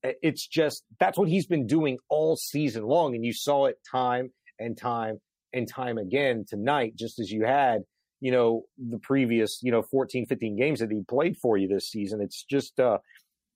It's 0.04 0.48
just 0.48 0.84
that's 1.00 1.17
what 1.17 1.30
he's 1.30 1.46
been 1.46 1.67
doing 1.67 2.00
all 2.10 2.36
season 2.36 2.84
long. 2.84 3.13
And 3.13 3.24
you 3.24 3.34
saw 3.34 3.65
it 3.65 3.78
time 3.89 4.32
and 4.60 4.78
time 4.78 5.20
and 5.54 5.67
time 5.67 5.98
again 5.98 6.46
tonight, 6.48 6.96
just 6.96 7.20
as 7.20 7.30
you 7.30 7.46
had, 7.46 7.82
you 8.20 8.32
know, 8.32 8.63
the 8.78 8.98
previous, 8.98 9.60
you 9.62 9.72
know, 9.72 9.84
14, 9.84 10.26
15 10.28 10.58
games 10.58 10.80
that 10.80 10.91
he 10.91 11.02
played 11.08 11.38
for 11.38 11.58
you 11.58 11.67
this 11.67 11.89
season. 11.89 12.22
It's 12.22 12.44
just 12.44 12.80
uh, 12.80 12.98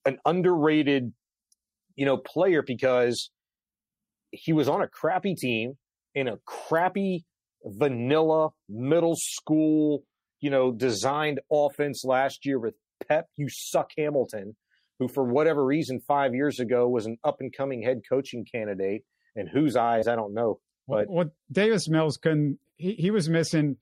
an 0.06 0.20
underrated, 0.26 1.14
you 1.96 2.06
know, 2.06 2.18
player 2.18 2.62
because 2.62 3.32
he 4.32 4.54
was 4.54 4.68
on 4.68 4.82
a 4.82 4.88
crappy 4.88 5.36
team 5.36 5.78
in 6.14 6.28
a 6.28 6.38
crappy 6.46 7.26
vanilla 7.64 8.50
middle 8.70 9.16
school, 9.18 10.04
you 10.42 10.50
know, 10.50 10.72
designed 10.72 11.40
offense 11.52 12.04
last 12.06 12.46
year 12.46 12.60
with 12.60 12.76
Pep, 13.08 13.28
you 13.36 13.48
suck 13.50 13.92
Hamilton, 13.98 14.56
who 15.00 15.08
for 15.08 15.24
whatever 15.24 15.64
reason 15.66 16.00
five 16.00 16.34
years 16.34 16.60
ago 16.60 16.88
was 16.88 17.06
an 17.06 17.18
up 17.24 17.38
and 17.40 17.56
coming 17.56 17.82
head 17.82 18.02
coaching 18.08 18.46
candidate 18.46 19.04
and 19.36 19.50
whose 19.50 19.76
eyes 19.76 20.08
I 20.08 20.16
don't 20.16 20.34
know 20.34 20.60
but 20.88 21.10
well, 21.10 21.32
Davis 21.52 21.90
Mills 21.90 22.18
couldn't. 22.18 22.60
He, 22.78 22.94
he 22.94 23.12
was 23.12 23.30
missing 23.30 23.78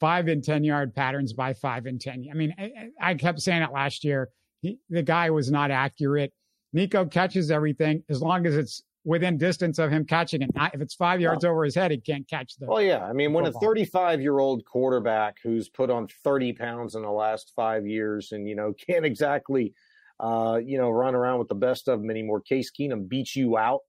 five 0.00 0.28
and 0.28 0.42
ten 0.42 0.64
yard 0.64 0.94
patterns 0.94 1.32
by 1.32 1.54
five 1.54 1.86
and 1.86 2.00
ten. 2.00 2.26
I 2.30 2.34
mean, 2.34 2.54
I, 2.58 2.70
I 3.00 3.14
kept 3.14 3.40
saying 3.40 3.62
it 3.62 3.72
last 3.72 4.04
year. 4.04 4.30
He, 4.60 4.78
the 4.88 5.02
guy 5.02 5.30
was 5.30 5.50
not 5.50 5.70
accurate. 5.70 6.32
Nico 6.72 7.06
catches 7.06 7.50
everything 7.50 8.02
as 8.08 8.20
long 8.20 8.46
as 8.46 8.56
it's 8.56 8.82
within 9.04 9.36
distance 9.36 9.78
of 9.78 9.90
him 9.90 10.04
catching 10.04 10.42
it. 10.42 10.50
If 10.72 10.80
it's 10.80 10.94
five 10.94 11.20
yards 11.20 11.44
over 11.44 11.64
his 11.64 11.74
head, 11.74 11.90
he 11.90 11.98
can't 11.98 12.26
catch 12.28 12.56
the. 12.56 12.66
Well, 12.66 12.82
yeah. 12.82 13.04
I 13.04 13.12
mean, 13.12 13.32
when 13.32 13.46
a 13.46 13.52
35 13.52 14.20
year 14.20 14.38
old 14.38 14.64
quarterback 14.64 15.36
who's 15.42 15.68
put 15.68 15.90
on 15.90 16.08
30 16.24 16.54
pounds 16.54 16.94
in 16.94 17.02
the 17.02 17.10
last 17.10 17.52
five 17.54 17.86
years 17.86 18.32
and, 18.32 18.48
you 18.48 18.54
know, 18.54 18.72
can't 18.86 19.04
exactly, 19.04 19.74
uh, 20.20 20.58
you 20.64 20.78
know, 20.78 20.90
run 20.90 21.14
around 21.14 21.38
with 21.38 21.48
the 21.48 21.54
best 21.54 21.88
of 21.88 22.00
them 22.00 22.10
anymore, 22.10 22.40
Case 22.40 22.70
Keenum 22.70 23.08
beats 23.08 23.36
you 23.36 23.56
out 23.58 23.80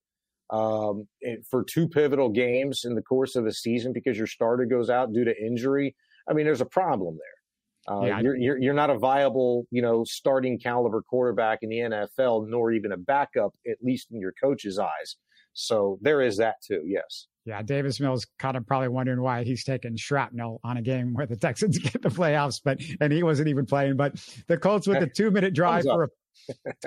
um, 0.49 1.07
for 1.49 1.63
two 1.63 1.87
pivotal 1.87 2.29
games 2.29 2.81
in 2.83 2.95
the 2.95 3.01
course 3.01 3.35
of 3.35 3.45
the 3.45 3.53
season 3.53 3.93
because 3.93 4.17
your 4.17 4.27
starter 4.27 4.65
goes 4.65 4.89
out 4.89 5.13
due 5.13 5.23
to 5.23 5.43
injury. 5.43 5.95
I 6.29 6.33
mean, 6.33 6.45
there's 6.45 6.61
a 6.61 6.65
problem 6.65 7.15
there. 7.15 7.34
Uh, 7.89 8.01
yeah, 8.01 8.19
you're, 8.19 8.35
you're, 8.35 8.57
you're 8.57 8.73
not 8.73 8.89
a 8.89 8.97
viable, 8.97 9.67
you 9.69 9.81
know, 9.81 10.03
starting 10.03 10.57
caliber 10.57 11.01
quarterback 11.03 11.59
in 11.61 11.69
the 11.69 11.77
NFL, 11.77 12.47
nor 12.47 12.71
even 12.71 12.91
a 12.91 12.97
backup, 12.97 13.53
at 13.69 13.77
least 13.81 14.07
in 14.11 14.19
your 14.19 14.33
coach's 14.41 14.79
eyes. 14.79 15.17
So 15.53 15.99
there 16.01 16.21
is 16.21 16.37
that 16.37 16.55
too. 16.61 16.81
Yes. 16.85 17.27
Yeah, 17.45 17.61
Davis 17.61 17.99
Mills 17.99 18.25
kind 18.39 18.57
of 18.57 18.65
probably 18.65 18.87
wondering 18.87 19.21
why 19.21 19.43
he's 19.43 19.63
taking 19.63 19.95
shrapnel 19.95 20.59
on 20.63 20.77
a 20.77 20.81
game 20.81 21.13
where 21.13 21.27
the 21.27 21.35
Texans 21.35 21.77
get 21.79 22.01
the 22.01 22.09
playoffs, 22.09 22.59
but 22.63 22.81
and 22.99 23.13
he 23.13 23.21
wasn't 23.21 23.47
even 23.49 23.65
playing. 23.67 23.97
But 23.97 24.15
the 24.47 24.57
Colts 24.57 24.87
with 24.87 24.99
the 24.99 25.07
two 25.15 25.29
minute 25.29 25.53
drive 25.53 25.83
for 25.83 26.05
a 26.05 26.07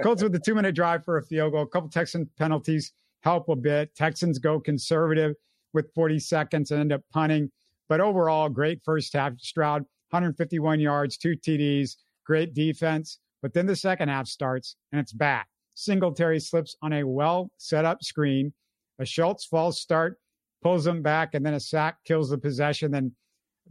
Colts 0.03 0.23
with 0.23 0.33
the 0.33 0.41
two 0.41 0.55
minute 0.55 0.75
drive 0.75 1.05
for 1.05 1.19
a 1.19 1.23
field 1.23 1.53
goal, 1.53 1.63
a 1.63 1.67
couple 1.67 1.89
Texan 1.89 2.29
penalties 2.37 2.93
help 3.23 3.49
a 3.49 3.57
bit. 3.57 3.95
Texans 3.95 4.39
go 4.39 4.61
conservative 4.61 5.35
with 5.75 5.93
40 5.95 6.19
seconds 6.19 6.71
and 6.71 6.81
end 6.81 6.93
up 6.93 7.03
punting. 7.13 7.51
But 7.89 8.01
overall, 8.01 8.49
great 8.49 8.81
first 8.85 9.13
half. 9.13 9.39
Stroud, 9.39 9.85
151 10.11 10.81
yards, 10.81 11.17
two 11.17 11.37
TDs, 11.37 11.97
great 12.27 12.55
defense. 12.55 13.19
But 13.43 13.55
then 13.55 13.67
the 13.67 13.77
second 13.77 14.09
half 14.09 14.27
starts 14.27 14.77
and 14.93 15.01
it's 15.01 15.13
bad. 15.13 15.45
Singletary 15.75 16.41
slips 16.41 16.77
on 16.83 16.93
a 16.93 17.05
well 17.05 17.51
set 17.57 17.85
up 17.85 18.03
screen. 18.03 18.53
A 18.99 19.05
Schultz 19.05 19.45
false 19.45 19.81
start 19.81 20.19
pulls 20.61 20.85
him 20.87 21.03
back, 21.03 21.35
and 21.35 21.47
then 21.47 21.55
a 21.55 21.61
sack 21.61 21.99
kills 22.05 22.31
the 22.31 22.39
possession. 22.39 22.91
Then 22.91 23.13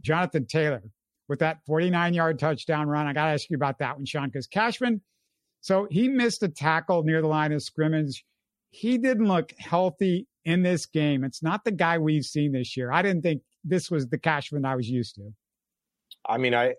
Jonathan 0.00 0.46
Taylor 0.46 0.82
with 1.28 1.40
that 1.40 1.58
49 1.66 2.14
yard 2.14 2.38
touchdown 2.38 2.88
run. 2.88 3.06
I 3.06 3.12
got 3.12 3.26
to 3.26 3.32
ask 3.32 3.50
you 3.50 3.56
about 3.56 3.78
that 3.78 3.96
one, 3.96 4.06
Shaun, 4.06 4.28
because 4.28 4.46
Cashman, 4.46 5.02
so 5.60 5.86
he 5.90 6.08
missed 6.08 6.42
a 6.42 6.48
tackle 6.48 7.02
near 7.02 7.20
the 7.20 7.28
line 7.28 7.52
of 7.52 7.62
scrimmage. 7.62 8.24
He 8.70 8.98
didn't 8.98 9.28
look 9.28 9.52
healthy 9.58 10.26
in 10.44 10.62
this 10.62 10.86
game. 10.86 11.24
It's 11.24 11.42
not 11.42 11.64
the 11.64 11.72
guy 11.72 11.98
we've 11.98 12.24
seen 12.24 12.52
this 12.52 12.76
year. 12.76 12.90
I 12.90 13.02
didn't 13.02 13.22
think 13.22 13.42
this 13.64 13.90
was 13.90 14.08
the 14.08 14.18
Cashman 14.18 14.64
I 14.64 14.76
was 14.76 14.88
used 14.88 15.16
to. 15.16 15.32
I 16.28 16.38
mean, 16.38 16.54
I 16.54 16.74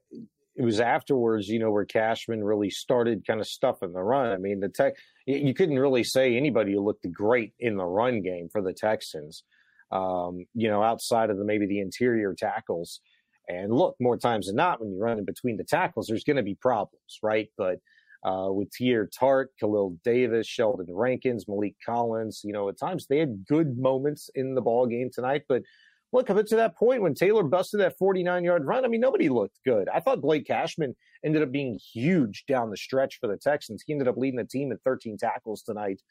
it 0.56 0.64
was 0.64 0.80
afterwards, 0.80 1.48
you 1.48 1.58
know, 1.58 1.72
where 1.72 1.86
Cashman 1.86 2.44
really 2.44 2.70
started 2.70 3.26
kind 3.26 3.40
of 3.40 3.48
stuffing 3.48 3.94
the 3.94 4.04
run. 4.04 4.32
I 4.32 4.38
mean, 4.38 4.60
the 4.60 4.70
tech 4.70 4.94
you 5.26 5.54
couldn't 5.54 5.80
really 5.80 6.04
say 6.04 6.36
anybody 6.36 6.76
looked 6.76 7.10
great 7.12 7.54
in 7.60 7.78
the 7.78 7.86
run 7.86 8.22
game 8.22 8.50
for 8.52 8.62
the 8.62 8.74
Texans. 8.74 9.44
Um, 9.92 10.46
you 10.54 10.70
know, 10.70 10.84
outside 10.84 11.30
of 11.30 11.38
the 11.38 11.46
maybe 11.46 11.66
the 11.66 11.80
interior 11.80 12.36
tackles. 12.38 13.02
And 13.48 13.74
look, 13.74 13.96
more 14.00 14.18
times 14.18 14.46
than 14.46 14.56
not, 14.56 14.80
when 14.80 14.92
you 14.92 15.00
run 15.00 15.18
in 15.18 15.26
between 15.26 15.58
the 15.58 15.64
tackles, 15.64 16.06
there's 16.08 16.24
going 16.24 16.38
to 16.38 16.44
be 16.44 16.54
problems, 16.54 17.20
right? 17.24 17.50
But 17.58 17.80
uh, 18.24 18.50
with 18.50 18.70
Teair 18.70 19.08
Tart, 19.12 19.52
Khalil 19.60 19.98
Davis, 20.04 20.46
Sheldon 20.46 20.86
Rankins, 20.90 21.46
Maliek 21.46 21.76
Collins, 21.84 22.42
you 22.44 22.54
know, 22.54 22.70
at 22.70 22.78
times 22.78 23.08
they 23.08 23.18
had 23.18 23.46
good 23.48 23.78
moments 23.78 24.30
in 24.36 24.56
the 24.56 24.62
ball 24.62 24.86
game 24.86 25.10
tonight, 25.12 25.44
but 25.48 25.64
look, 26.12 26.30
up 26.30 26.44
to 26.46 26.56
that 26.56 26.76
point 26.76 27.02
when 27.02 27.14
Taylor 27.14 27.44
busted 27.44 27.80
that 27.80 27.98
49 27.98 28.44
yard 28.44 28.66
run, 28.66 28.86
I 28.86 28.88
mean, 28.88 29.02
nobody 29.02 29.30
looked 29.30 29.60
good. 29.66 29.88
I 29.90 30.00
thought 30.00 30.22
Blake 30.22 30.48
Cashman 30.48 30.96
ended 31.24 31.42
up 31.42 31.52
being 31.52 31.80
huge 31.94 32.46
down 32.48 32.70
the 32.70 32.78
stretch 32.78 33.18
for 33.20 33.28
the 33.28 33.38
Texans. 33.38 33.84
He 33.86 33.94
ended 33.94 34.08
up 34.08 34.18
leading 34.18 34.38
the 34.38 34.46
team 34.46 34.72
at 34.72 34.82
13 34.84 35.18
tackles 35.18 35.62
tonight. 35.62 36.02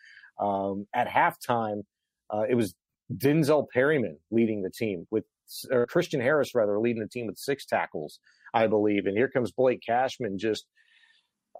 Um, 0.41 0.87
at 0.95 1.09
halftime, 1.09 1.83
uh, 2.31 2.45
it 2.49 2.55
was 2.55 2.75
Denzel 3.13 3.67
Perryman 3.73 4.19
leading 4.31 4.63
the 4.63 4.71
team 4.71 5.07
with, 5.11 5.25
or 5.71 5.87
Christian 5.87 6.21
Harris 6.21 6.55
rather, 6.55 6.79
leading 6.79 7.03
the 7.03 7.09
team 7.09 7.27
with 7.27 7.39
six 7.39 7.65
tackles, 7.65 8.21
I 8.55 8.67
believe. 8.67 9.07
And 9.07 9.17
here 9.17 9.29
comes 9.29 9.51
Blake 9.51 9.83
Cashman 9.85 10.39
just 10.39 10.67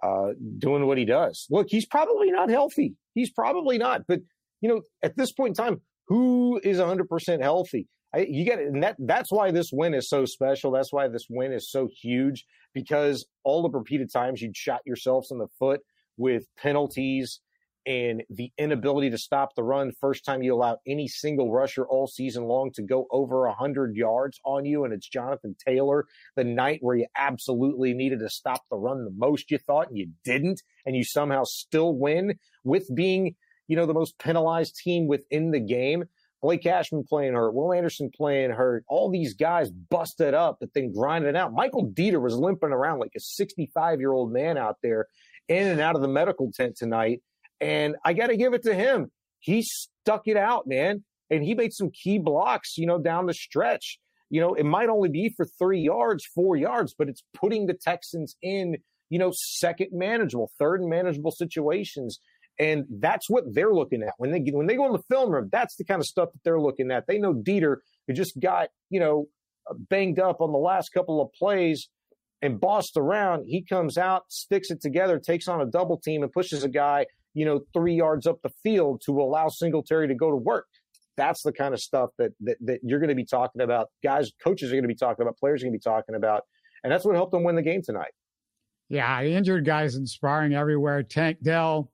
uh, 0.01 0.29
doing 0.57 0.85
what 0.85 0.97
he 0.97 1.05
does. 1.05 1.47
Look, 1.49 1.67
he's 1.69 1.85
probably 1.85 2.31
not 2.31 2.49
healthy. 2.49 2.95
He's 3.15 3.31
probably 3.31 3.77
not. 3.77 4.03
But, 4.07 4.21
you 4.61 4.69
know, 4.69 4.81
at 5.03 5.17
this 5.17 5.31
point 5.31 5.57
in 5.57 5.63
time, 5.63 5.81
who 6.07 6.59
is 6.63 6.77
100% 6.77 7.41
healthy? 7.41 7.87
I, 8.13 8.19
you 8.29 8.43
get 8.43 8.59
it. 8.59 8.67
And 8.67 8.83
that, 8.83 8.95
that's 8.99 9.31
why 9.31 9.51
this 9.51 9.71
win 9.71 9.93
is 9.93 10.09
so 10.09 10.25
special. 10.25 10.71
That's 10.71 10.91
why 10.91 11.07
this 11.07 11.27
win 11.29 11.51
is 11.51 11.69
so 11.69 11.87
huge 12.01 12.45
because 12.73 13.25
all 13.43 13.61
the 13.61 13.69
repeated 13.69 14.11
times 14.11 14.41
you'd 14.41 14.57
shot 14.57 14.81
yourselves 14.85 15.31
in 15.31 15.37
the 15.37 15.47
foot 15.59 15.81
with 16.17 16.45
penalties 16.57 17.39
and 17.85 18.23
the 18.29 18.51
inability 18.57 19.09
to 19.09 19.17
stop 19.17 19.55
the 19.55 19.63
run. 19.63 19.91
First 19.99 20.25
time 20.25 20.43
you 20.43 20.53
allow 20.53 20.77
any 20.85 21.07
single 21.07 21.51
rusher 21.51 21.85
all 21.85 22.07
season 22.07 22.43
long 22.43 22.71
to 22.73 22.83
go 22.83 23.07
over 23.09 23.47
100 23.47 23.95
yards 23.95 24.39
on 24.45 24.65
you, 24.65 24.83
and 24.83 24.93
it's 24.93 25.07
Jonathan 25.07 25.55
Taylor. 25.65 26.05
The 26.35 26.43
night 26.43 26.79
where 26.81 26.97
you 26.97 27.07
absolutely 27.17 27.93
needed 27.93 28.19
to 28.19 28.29
stop 28.29 28.61
the 28.69 28.77
run 28.77 29.05
the 29.05 29.15
most 29.17 29.49
you 29.49 29.57
thought, 29.57 29.87
and 29.87 29.97
you 29.97 30.09
didn't, 30.23 30.61
and 30.85 30.95
you 30.95 31.03
somehow 31.03 31.43
still 31.45 31.95
win 31.95 32.37
with 32.63 32.93
being, 32.93 33.35
you 33.67 33.75
know, 33.75 33.85
the 33.85 33.93
most 33.93 34.19
penalized 34.19 34.75
team 34.75 35.07
within 35.07 35.51
the 35.51 35.59
game. 35.59 36.03
Blake 36.41 36.63
Cashman 36.63 37.03
playing 37.03 37.33
hurt, 37.33 37.53
Will 37.53 37.73
Anderson 37.73 38.09
playing 38.15 38.51
hurt, 38.51 38.85
all 38.87 39.09
these 39.09 39.33
guys 39.33 39.71
busted 39.71 40.33
up, 40.33 40.57
but 40.59 40.69
then 40.73 40.93
grinding 40.93 41.35
out. 41.35 41.53
Michael 41.53 41.87
Deiter 41.87 42.21
was 42.21 42.35
limping 42.35 42.71
around 42.71 42.99
like 42.99 43.11
a 43.15 43.19
65 43.19 43.99
year 43.99 44.11
old 44.11 44.31
man 44.31 44.57
out 44.57 44.77
there 44.81 45.07
in 45.49 45.67
and 45.67 45.81
out 45.81 45.95
of 45.95 46.01
the 46.01 46.07
medical 46.07 46.51
tent 46.51 46.77
tonight. 46.77 47.21
And 47.59 47.97
I 48.05 48.13
got 48.13 48.27
to 48.27 48.37
give 48.37 48.53
it 48.53 48.63
to 48.63 48.73
him. 48.73 49.11
He 49.39 49.63
stuck 49.63 50.27
it 50.27 50.37
out, 50.37 50.67
man. 50.67 51.03
And 51.29 51.43
he 51.43 51.53
made 51.53 51.73
some 51.73 51.91
key 51.91 52.17
blocks, 52.19 52.77
you 52.77 52.87
know, 52.87 52.99
down 52.99 53.25
the 53.25 53.33
stretch. 53.33 53.99
You 54.29 54.41
know, 54.41 54.53
it 54.53 54.63
might 54.63 54.89
only 54.89 55.09
be 55.09 55.33
for 55.35 55.45
three 55.45 55.81
yards, 55.81 56.25
four 56.25 56.55
yards, 56.55 56.93
but 56.97 57.09
it's 57.09 57.23
putting 57.33 57.65
the 57.65 57.73
Texans 57.73 58.35
in, 58.41 58.77
you 59.09 59.19
know, 59.19 59.31
second 59.33 59.89
manageable, 59.91 60.51
third 60.57 60.83
manageable 60.83 61.31
situations. 61.31 62.19
And 62.59 62.85
that's 62.99 63.29
what 63.29 63.45
they're 63.53 63.73
looking 63.73 64.03
at 64.03 64.13
when 64.17 64.31
they 64.31 64.39
when 64.51 64.67
they 64.67 64.75
go 64.75 64.85
in 64.85 64.91
the 64.91 65.03
film 65.09 65.31
room. 65.31 65.49
That's 65.51 65.77
the 65.77 65.85
kind 65.85 66.01
of 66.01 66.05
stuff 66.05 66.29
that 66.33 66.39
they're 66.43 66.59
looking 66.59 66.91
at. 66.91 67.07
They 67.07 67.17
know 67.17 67.33
Deiter 67.33 67.77
who 68.07 68.13
just 68.13 68.37
got 68.39 68.69
you 68.89 68.99
know 68.99 69.27
uh, 69.69 69.75
banged 69.89 70.19
up 70.19 70.41
on 70.41 70.51
the 70.51 70.57
last 70.57 70.89
couple 70.89 71.21
of 71.21 71.31
plays 71.33 71.89
and 72.41 72.59
bossed 72.59 72.97
around. 72.97 73.45
He 73.47 73.63
comes 73.63 73.97
out, 73.97 74.23
sticks 74.27 74.71
it 74.71 74.81
together, 74.81 75.19
takes 75.19 75.47
on 75.47 75.61
a 75.61 75.65
double 75.65 75.97
team, 75.97 76.21
and 76.21 76.31
pushes 76.31 76.63
a 76.65 76.69
guy 76.69 77.05
you 77.33 77.45
know 77.45 77.61
three 77.73 77.95
yards 77.95 78.27
up 78.27 78.41
the 78.43 78.51
field 78.61 79.01
to 79.05 79.21
allow 79.21 79.47
Singletary 79.47 80.09
to 80.09 80.15
go 80.15 80.29
to 80.29 80.37
work. 80.37 80.67
That's 81.15 81.41
the 81.43 81.53
kind 81.53 81.73
of 81.73 81.79
stuff 81.79 82.09
that 82.17 82.31
that, 82.41 82.57
that 82.65 82.79
you're 82.83 82.99
going 82.99 83.09
to 83.09 83.15
be 83.15 83.25
talking 83.25 83.61
about. 83.61 83.87
Guys, 84.03 84.31
coaches 84.43 84.69
are 84.69 84.75
going 84.75 84.83
to 84.83 84.89
be 84.89 84.95
talking 84.95 85.21
about. 85.21 85.37
Players 85.37 85.61
are 85.61 85.67
going 85.67 85.73
to 85.73 85.79
be 85.79 85.89
talking 85.89 86.15
about, 86.15 86.43
and 86.83 86.91
that's 86.91 87.05
what 87.05 87.15
helped 87.15 87.31
them 87.31 87.43
win 87.43 87.55
the 87.55 87.61
game 87.61 87.81
tonight. 87.81 88.11
Yeah, 88.89 89.23
injured 89.23 89.65
guys 89.65 89.95
inspiring 89.95 90.55
everywhere. 90.55 91.03
Tank 91.03 91.37
Dell 91.41 91.91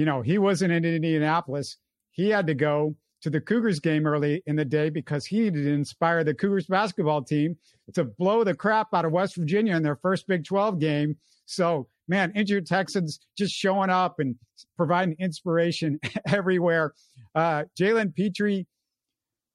you 0.00 0.06
know, 0.06 0.22
he 0.22 0.38
wasn't 0.38 0.72
in 0.72 0.82
Indianapolis. 0.82 1.76
He 2.10 2.30
had 2.30 2.46
to 2.46 2.54
go 2.54 2.96
to 3.20 3.28
the 3.28 3.38
Cougars 3.38 3.80
game 3.80 4.06
early 4.06 4.42
in 4.46 4.56
the 4.56 4.64
day 4.64 4.88
because 4.88 5.26
he 5.26 5.40
needed 5.40 5.64
to 5.64 5.72
inspire 5.74 6.24
the 6.24 6.32
Cougars 6.32 6.64
basketball 6.64 7.22
team 7.22 7.54
to 7.92 8.04
blow 8.04 8.42
the 8.42 8.54
crap 8.54 8.94
out 8.94 9.04
of 9.04 9.12
West 9.12 9.36
Virginia 9.36 9.76
in 9.76 9.82
their 9.82 9.96
first 9.96 10.26
Big 10.26 10.42
12 10.46 10.80
game. 10.80 11.18
So, 11.44 11.86
man, 12.08 12.32
injured 12.34 12.64
Texans 12.64 13.20
just 13.36 13.52
showing 13.52 13.90
up 13.90 14.20
and 14.20 14.36
providing 14.74 15.16
inspiration 15.18 16.00
everywhere. 16.26 16.94
Uh, 17.34 17.64
Jalen 17.78 18.14
Pitre, 18.14 18.64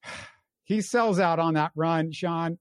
he 0.62 0.80
sells 0.80 1.18
out 1.18 1.40
on 1.40 1.54
that 1.54 1.72
run, 1.74 2.12
Shaun. 2.12 2.56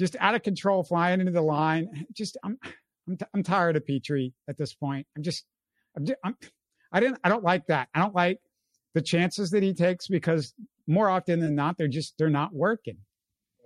Just 0.00 0.16
out 0.18 0.34
of 0.34 0.42
control, 0.42 0.82
flying 0.82 1.20
into 1.20 1.30
the 1.30 1.42
line. 1.42 2.06
Just, 2.12 2.36
I'm, 2.42 2.58
I'm, 3.06 3.16
t- 3.16 3.26
I'm 3.34 3.44
tired 3.44 3.76
of 3.76 3.86
Pitre 3.86 4.32
at 4.48 4.56
this 4.56 4.74
point. 4.74 5.06
I'm 5.16 5.22
just, 5.22 5.44
I'm, 6.24 6.36
I 6.92 7.00
didn't. 7.00 7.18
I 7.24 7.28
don't 7.28 7.44
like 7.44 7.66
that. 7.66 7.88
I 7.94 8.00
don't 8.00 8.14
like 8.14 8.38
the 8.94 9.02
chances 9.02 9.50
that 9.50 9.62
he 9.62 9.74
takes 9.74 10.08
because 10.08 10.54
more 10.86 11.08
often 11.08 11.40
than 11.40 11.54
not, 11.54 11.78
they're 11.78 11.88
just 11.88 12.14
they're 12.18 12.28
not 12.28 12.52
working. 12.52 12.98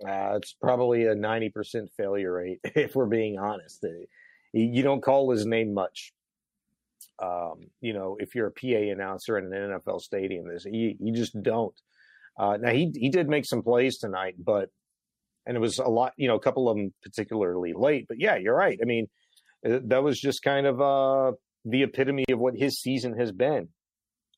Uh, 0.05 0.33
it's 0.35 0.53
probably 0.53 1.07
a 1.07 1.15
ninety 1.15 1.49
percent 1.49 1.89
failure 1.97 2.33
rate 2.33 2.59
if 2.63 2.95
we're 2.95 3.05
being 3.05 3.39
honest. 3.39 3.83
Uh, 3.83 4.05
you 4.53 4.83
don't 4.83 5.01
call 5.01 5.31
his 5.31 5.45
name 5.45 5.73
much. 5.73 6.13
Um, 7.21 7.61
you 7.81 7.93
know, 7.93 8.17
if 8.19 8.35
you're 8.35 8.47
a 8.47 8.51
PA 8.51 8.91
announcer 8.91 9.37
in 9.37 9.51
an 9.53 9.79
NFL 9.79 10.01
stadium, 10.01 10.47
this 10.47 10.65
you, 10.65 10.95
you 10.99 11.13
just 11.13 11.41
don't. 11.41 11.75
Uh, 12.37 12.57
now 12.57 12.71
he 12.71 12.91
he 12.93 13.09
did 13.09 13.29
make 13.29 13.45
some 13.45 13.63
plays 13.63 13.97
tonight, 13.97 14.35
but 14.37 14.69
and 15.45 15.55
it 15.55 15.59
was 15.59 15.79
a 15.79 15.87
lot. 15.87 16.13
You 16.17 16.27
know, 16.27 16.35
a 16.35 16.39
couple 16.39 16.69
of 16.69 16.77
them 16.77 16.93
particularly 17.01 17.73
late. 17.73 18.05
But 18.07 18.19
yeah, 18.19 18.35
you're 18.35 18.55
right. 18.55 18.77
I 18.81 18.85
mean, 18.85 19.07
uh, 19.65 19.79
that 19.85 20.03
was 20.03 20.19
just 20.19 20.41
kind 20.41 20.67
of 20.67 20.81
uh 20.81 21.31
the 21.65 21.83
epitome 21.83 22.25
of 22.31 22.39
what 22.39 22.55
his 22.55 22.79
season 22.79 23.17
has 23.17 23.31
been. 23.31 23.69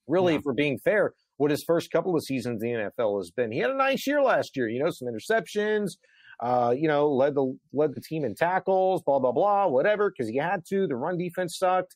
Really, 0.07 0.33
yeah. 0.33 0.39
if 0.39 0.45
we're 0.45 0.53
being 0.53 0.79
fair, 0.79 1.13
what 1.35 1.51
his 1.51 1.63
first 1.67 1.91
couple 1.91 2.15
of 2.15 2.23
seasons 2.23 2.63
in 2.63 2.69
the 2.69 2.91
NFL 2.97 3.19
has 3.19 3.31
been. 3.31 3.51
He 3.51 3.59
had 3.59 3.69
a 3.69 3.77
nice 3.77 4.07
year 4.07 4.21
last 4.21 4.55
year, 4.55 4.69
you 4.69 4.81
know, 4.81 4.89
some 4.89 5.07
interceptions, 5.07 5.91
uh, 6.39 6.73
you 6.75 6.87
know, 6.87 7.09
led 7.09 7.35
the 7.35 7.57
led 7.73 7.93
the 7.93 8.01
team 8.01 8.23
in 8.23 8.35
tackles, 8.35 9.01
blah 9.03 9.19
blah 9.19 9.31
blah, 9.31 9.67
whatever, 9.67 10.09
because 10.09 10.29
he 10.29 10.37
had 10.37 10.63
to. 10.69 10.87
The 10.87 10.95
run 10.95 11.17
defense 11.17 11.57
sucked, 11.57 11.95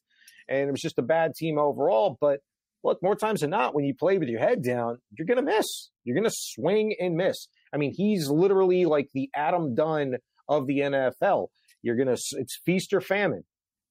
and 0.49 0.67
it 0.67 0.71
was 0.71 0.81
just 0.81 0.99
a 0.99 1.03
bad 1.03 1.35
team 1.35 1.57
overall. 1.57 2.17
But 2.19 2.41
look, 2.83 3.01
more 3.01 3.15
times 3.15 3.41
than 3.41 3.51
not, 3.51 3.73
when 3.73 3.85
you 3.85 3.93
play 3.93 4.17
with 4.17 4.29
your 4.29 4.39
head 4.39 4.63
down, 4.63 4.97
you're 5.17 5.27
gonna 5.27 5.41
miss. 5.41 5.89
You're 6.03 6.15
gonna 6.15 6.29
swing 6.31 6.95
and 6.99 7.15
miss. 7.15 7.47
I 7.73 7.77
mean, 7.77 7.93
he's 7.95 8.29
literally 8.29 8.85
like 8.85 9.09
the 9.13 9.29
Adam 9.35 9.75
Dunn 9.75 10.15
of 10.49 10.67
the 10.67 10.79
NFL. 10.79 11.47
You're 11.81 11.95
gonna 11.95 12.17
it's 12.33 12.59
feast 12.65 12.93
or 12.93 13.01
famine. 13.01 13.43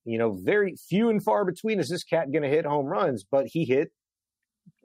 You 0.05 0.19
know, 0.19 0.33
very 0.33 0.77
few 0.77 1.11
and 1.11 1.23
far 1.23 1.45
between 1.45 1.79
is 1.79 1.89
this 1.89 2.05
cat 2.05 2.33
going 2.33 2.43
to 2.43 2.49
hit 2.49 2.65
home 2.65 2.87
runs, 2.87 3.25
but 3.31 3.47
he 3.47 3.65
hit 3.65 3.93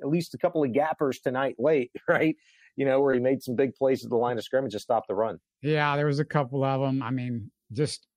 at 0.01 0.09
least 0.09 0.33
a 0.33 0.37
couple 0.37 0.63
of 0.63 0.73
gappers 0.73 1.19
tonight 1.19 1.55
late, 1.57 1.91
right? 2.07 2.35
You 2.75 2.85
know, 2.85 2.99
where 3.01 3.13
he 3.13 3.19
made 3.19 3.41
some 3.41 3.55
big 3.55 3.73
plays 3.75 4.03
at 4.03 4.09
the 4.09 4.17
line 4.17 4.37
of 4.37 4.43
scrimmage 4.43 4.73
to 4.73 4.79
stop 4.79 5.07
the 5.07 5.15
run. 5.15 5.39
Yeah, 5.61 5.95
there 5.95 6.07
was 6.07 6.19
a 6.19 6.25
couple 6.25 6.63
of 6.63 6.81
them. 6.81 7.01
I 7.01 7.11
mean, 7.11 7.49
just 7.71 8.07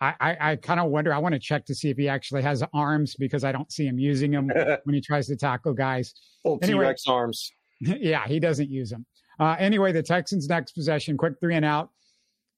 I, 0.00 0.14
I, 0.20 0.36
I 0.52 0.56
kind 0.56 0.80
of 0.80 0.90
wonder. 0.90 1.12
I 1.12 1.18
want 1.18 1.34
to 1.34 1.38
check 1.38 1.64
to 1.66 1.74
see 1.74 1.90
if 1.90 1.96
he 1.96 2.08
actually 2.08 2.42
has 2.42 2.62
arms 2.74 3.14
because 3.14 3.44
I 3.44 3.52
don't 3.52 3.70
see 3.70 3.86
him 3.86 3.98
using 3.98 4.32
them 4.32 4.48
when 4.84 4.94
he 4.94 5.00
tries 5.00 5.26
to 5.28 5.36
tackle 5.36 5.72
guys. 5.72 6.14
Old 6.44 6.62
anyway, 6.62 6.84
T-Rex 6.84 7.06
arms. 7.06 7.52
Yeah, 7.80 8.26
he 8.26 8.40
doesn't 8.40 8.70
use 8.70 8.88
them. 8.88 9.04
Uh, 9.38 9.54
anyway, 9.58 9.92
the 9.92 10.02
Texans' 10.02 10.48
next 10.48 10.72
possession, 10.72 11.18
quick 11.18 11.34
three 11.40 11.54
and 11.54 11.64
out. 11.64 11.90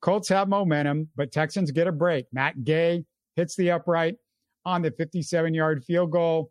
Colts 0.00 0.28
have 0.28 0.48
momentum, 0.48 1.08
but 1.16 1.32
Texans 1.32 1.72
get 1.72 1.88
a 1.88 1.92
break. 1.92 2.26
Matt 2.32 2.62
Gay 2.62 3.04
hits 3.38 3.54
the 3.54 3.70
upright 3.70 4.16
on 4.64 4.82
the 4.82 4.90
57 4.90 5.54
yard 5.54 5.84
field 5.84 6.10
goal. 6.10 6.50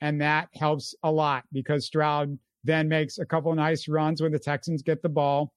And 0.00 0.20
that 0.20 0.48
helps 0.54 0.94
a 1.02 1.10
lot 1.10 1.44
because 1.52 1.84
Stroud 1.84 2.38
then 2.64 2.88
makes 2.88 3.18
a 3.18 3.26
couple 3.26 3.52
nice 3.54 3.88
runs 3.88 4.22
when 4.22 4.32
the 4.32 4.38
Texans 4.38 4.82
get 4.82 5.02
the 5.02 5.08
ball. 5.08 5.52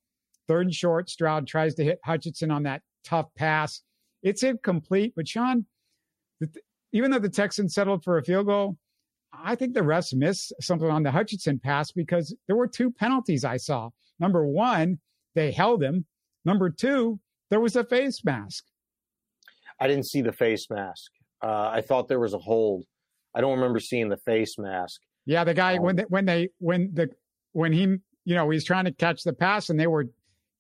Third 0.48 0.66
and 0.66 0.74
short, 0.74 1.10
Stroud 1.10 1.48
tries 1.48 1.76
to 1.76 1.84
hit 1.84 2.00
Hutchinson 2.04 2.52
on 2.52 2.64
that 2.64 2.82
tough 3.06 3.28
pass. 3.38 3.82
It's 4.24 4.44
incomplete, 4.44 5.14
but 5.16 5.28
Shaun, 5.28 5.66
even 6.92 7.12
though 7.12 7.20
the 7.20 7.30
Texans 7.30 7.76
settled 7.76 8.04
for 8.04 8.18
a 8.18 8.24
field 8.24 8.48
goal, 8.48 8.78
I 9.32 9.56
think 9.56 9.74
the 9.74 9.82
refs 9.82 10.14
missed 10.14 10.54
something 10.60 10.90
on 10.90 11.04
the 11.04 11.12
Hutchinson 11.12 11.60
pass 11.60 11.92
because 11.92 12.36
there 12.48 12.56
were 12.56 12.68
two 12.68 12.92
penalties 12.92 13.46
I 13.46 13.58
saw. 13.58 13.90
Number 14.20 14.46
one, 14.46 15.00
they 15.36 15.52
held 15.52 15.84
him. 15.84 16.06
Number 16.46 16.70
two, 16.70 17.20
there 17.50 17.60
was 17.60 17.76
a 17.76 17.84
face 17.84 18.24
mask. 18.26 18.66
I 19.84 19.88
didn't 19.88 20.06
see 20.06 20.22
the 20.22 20.32
face 20.32 20.70
mask. 20.70 21.12
Uh, 21.44 21.70
I 21.74 21.82
thought 21.82 22.08
there 22.08 22.22
was 22.22 22.34
a 22.34 22.40
hold. 22.40 22.86
I 23.36 23.42
don't 23.42 23.56
remember 23.56 23.82
seeing 23.82 24.08
the 24.08 24.16
face 24.16 24.58
mask. 24.58 25.02
Yeah, 25.26 25.44
the 25.44 25.54
guy 25.54 25.76
um, 25.76 25.84
when 25.84 25.96
they, 25.98 26.04
when 26.04 26.26
they 26.26 26.50
when 26.60 26.90
the 26.94 27.10
when 27.52 27.74
he 27.74 27.82
you 28.24 28.36
know 28.36 28.50
he's 28.50 28.64
trying 28.64 28.86
to 28.86 28.94
catch 28.94 29.24
the 29.24 29.34
pass 29.34 29.70
and 29.70 29.78
they 29.78 29.88
were 29.88 30.06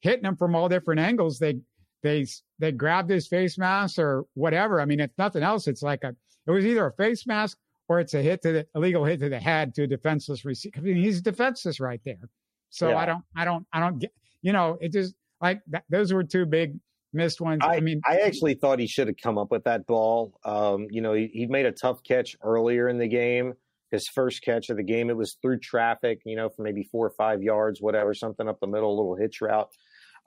hitting 0.02 0.26
him 0.26 0.36
from 0.36 0.56
all 0.56 0.68
different 0.68 1.00
angles. 1.00 1.40
They 1.40 1.56
they 2.02 2.28
they 2.60 2.74
grabbed 2.74 3.10
his 3.10 3.30
face 3.30 3.58
mask 3.58 3.98
or 3.98 4.26
whatever. 4.34 4.82
I 4.82 4.86
mean, 4.86 5.00
it's 5.00 5.18
nothing 5.18 5.42
else. 5.42 5.70
It's 5.70 5.84
like 5.84 6.04
a 6.04 6.14
it 6.46 6.52
was 6.52 6.66
either 6.66 6.86
a 6.86 6.94
face 6.94 7.26
mask 7.26 7.58
or 7.88 8.02
it's 8.02 8.16
a 8.16 8.22
hit 8.22 8.42
to 8.42 8.52
the 8.52 8.68
illegal 8.76 9.06
hit 9.06 9.22
to 9.22 9.30
the 9.30 9.40
head 9.40 9.74
to 9.76 9.84
a 9.84 9.88
defenseless 9.88 10.44
receiver. 10.44 10.80
I 10.80 10.82
mean, 10.82 10.98
he's 10.98 11.22
defenseless 11.22 11.80
right 11.80 12.02
there. 12.04 12.30
So 12.72 12.90
yeah. 12.90 12.98
I 12.98 13.06
don't 13.06 13.24
I 13.38 13.46
don't 13.46 13.66
I 13.72 13.80
don't 13.80 14.00
get 14.00 14.12
you 14.42 14.52
know 14.52 14.78
it 14.82 14.92
just 14.92 15.16
like 15.40 15.62
that, 15.68 15.86
those 15.90 16.12
were 16.12 16.26
two 16.26 16.46
big 16.46 16.78
missed 17.14 17.42
ones. 17.42 17.62
I, 17.64 17.76
I, 17.76 17.80
mean, 17.80 18.02
I 18.06 18.20
actually 18.20 18.56
thought 18.56 18.80
he 18.80 18.88
should 18.88 19.08
have 19.08 19.18
come 19.22 19.38
up 19.38 19.52
with 19.52 19.64
that 19.66 19.86
ball. 19.86 20.34
Um, 20.44 20.88
you 20.90 21.02
know, 21.02 21.14
he, 21.14 21.30
he 21.34 21.46
made 21.48 21.66
a 21.66 21.72
tough 21.72 22.04
catch 22.04 22.36
earlier 22.42 22.88
in 22.88 22.98
the 22.98 23.08
game. 23.08 23.54
His 23.92 24.08
first 24.08 24.42
catch 24.44 24.70
of 24.70 24.78
the 24.78 24.84
game, 24.84 25.10
it 25.10 25.18
was 25.18 25.38
through 25.42 25.60
traffic, 25.60 26.22
you 26.26 26.36
know, 26.36 26.50
for 26.50 26.64
maybe 26.64 26.84
four 26.92 27.06
or 27.06 27.14
five 27.18 27.44
yards, 27.44 27.80
whatever, 27.80 28.14
something 28.14 28.48
up 28.48 28.60
the 28.60 28.68
middle, 28.68 28.90
a 28.90 28.98
little 28.98 29.16
hitch 29.16 29.40
route. 29.40 29.70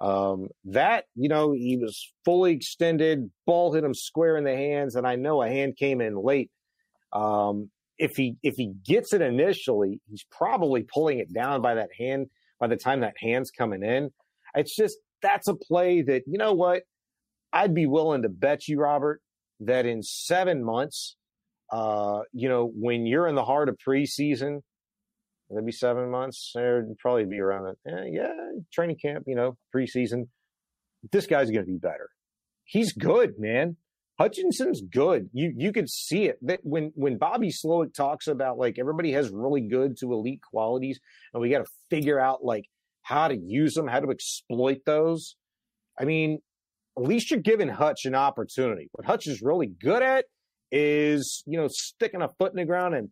Um, 0.01 0.49
that, 0.67 1.05
you 1.15 1.29
know, 1.29 1.53
he 1.53 1.77
was 1.77 2.13
fully 2.25 2.53
extended, 2.53 3.31
ball 3.45 3.73
hit 3.73 3.83
him 3.83 3.95
square 3.95 4.37
in 4.37 4.45
the 4.45 4.55
hands, 4.55 4.95
and 4.95 5.07
I 5.07 5.17
know 5.17 5.43
a 5.43 5.49
hand 5.49 5.77
came 5.77 6.01
in 6.01 6.17
late. 6.17 6.51
Um, 7.13 7.71
if 7.99 8.17
he 8.17 8.37
if 8.43 8.57
he 8.57 8.75
gets 8.85 9.13
it 9.15 9.23
initially, 9.23 10.01
he's 10.09 10.25
probably 10.31 10.83
pulling 10.83 11.19
it 11.19 11.33
down 11.33 11.63
by 11.63 11.75
that 11.75 11.89
hand 11.99 12.27
by 12.61 12.67
the 12.67 12.77
time 12.77 13.01
that 13.01 13.15
hand's 13.19 13.51
coming 13.51 13.83
in. 13.83 14.11
It's 14.55 14.77
just 14.77 14.99
that's 15.23 15.49
a 15.49 15.55
play 15.55 16.03
that, 16.03 16.23
you 16.27 16.39
know 16.39 16.53
what? 16.53 16.83
I'd 17.53 17.75
be 17.75 17.87
willing 17.87 18.23
to 18.23 18.29
bet 18.29 18.69
you, 18.69 18.81
Robert, 18.81 19.21
that 19.61 19.87
in 19.87 20.03
seven 20.03 20.65
months, 20.65 21.17
uh, 21.73 22.21
you 22.33 22.49
know, 22.49 22.71
when 22.75 23.07
you're 23.07 23.27
in 23.27 23.35
the 23.35 23.45
heart 23.45 23.69
of 23.69 23.77
preseason, 23.77 24.61
maybe 25.51 25.73
seven 25.73 26.11
months, 26.11 26.53
it'd 26.55 26.99
probably 26.99 27.25
be 27.25 27.41
around 27.41 27.69
it. 27.69 27.79
Eh, 27.91 28.05
yeah, 28.13 28.33
training 28.73 28.97
camp, 29.01 29.25
you 29.27 29.35
know, 29.35 29.57
preseason. 29.75 30.29
This 31.13 31.27
guy's 31.27 31.51
going 31.51 31.65
to 31.65 31.73
be 31.73 31.79
better. 31.79 32.09
He's 32.65 32.93
good, 32.93 33.35
man. 33.39 33.77
Hutchinson's 34.19 34.81
good. 34.81 35.29
You 35.33 35.53
you 35.57 35.73
could 35.73 35.91
see 35.91 36.25
it 36.25 36.39
that 36.43 36.61
when 36.63 36.91
when 36.95 37.19
Bobby 37.19 37.51
Slowik 37.51 37.93
talks 37.93 38.29
about 38.29 38.57
like 38.57 38.79
everybody 38.79 39.13
has 39.13 39.29
really 39.29 39.61
good 39.61 39.99
to 39.99 40.13
elite 40.13 40.41
qualities, 40.43 40.99
and 41.35 41.43
we 41.43 41.51
got 41.51 41.59
to 41.59 41.71
figure 41.91 42.19
out 42.19 42.43
like 42.43 42.65
how 43.07 43.29
to 43.29 43.37
use 43.37 43.75
them, 43.75 43.87
how 43.87 44.01
to 44.01 44.11
exploit 44.11 44.79
those. 44.85 45.37
I 45.97 46.05
mean, 46.05 46.41
at 46.99 47.05
least 47.05 47.31
you're 47.31 47.39
giving 47.39 47.69
Hutch 47.69 48.01
an 48.05 48.17
opportunity. 48.17 48.89
What 48.91 49.07
Hutch 49.07 49.29
is 49.29 49.43
really 49.43 49.69
good 49.69 50.03
at 50.03 50.25
is, 50.73 51.45
you 51.47 51.57
know, 51.57 51.69
sticking 51.71 52.21
a 52.21 52.31
foot 52.37 52.51
in 52.51 52.57
the 52.57 52.65
ground 52.65 52.97
and 52.97 53.11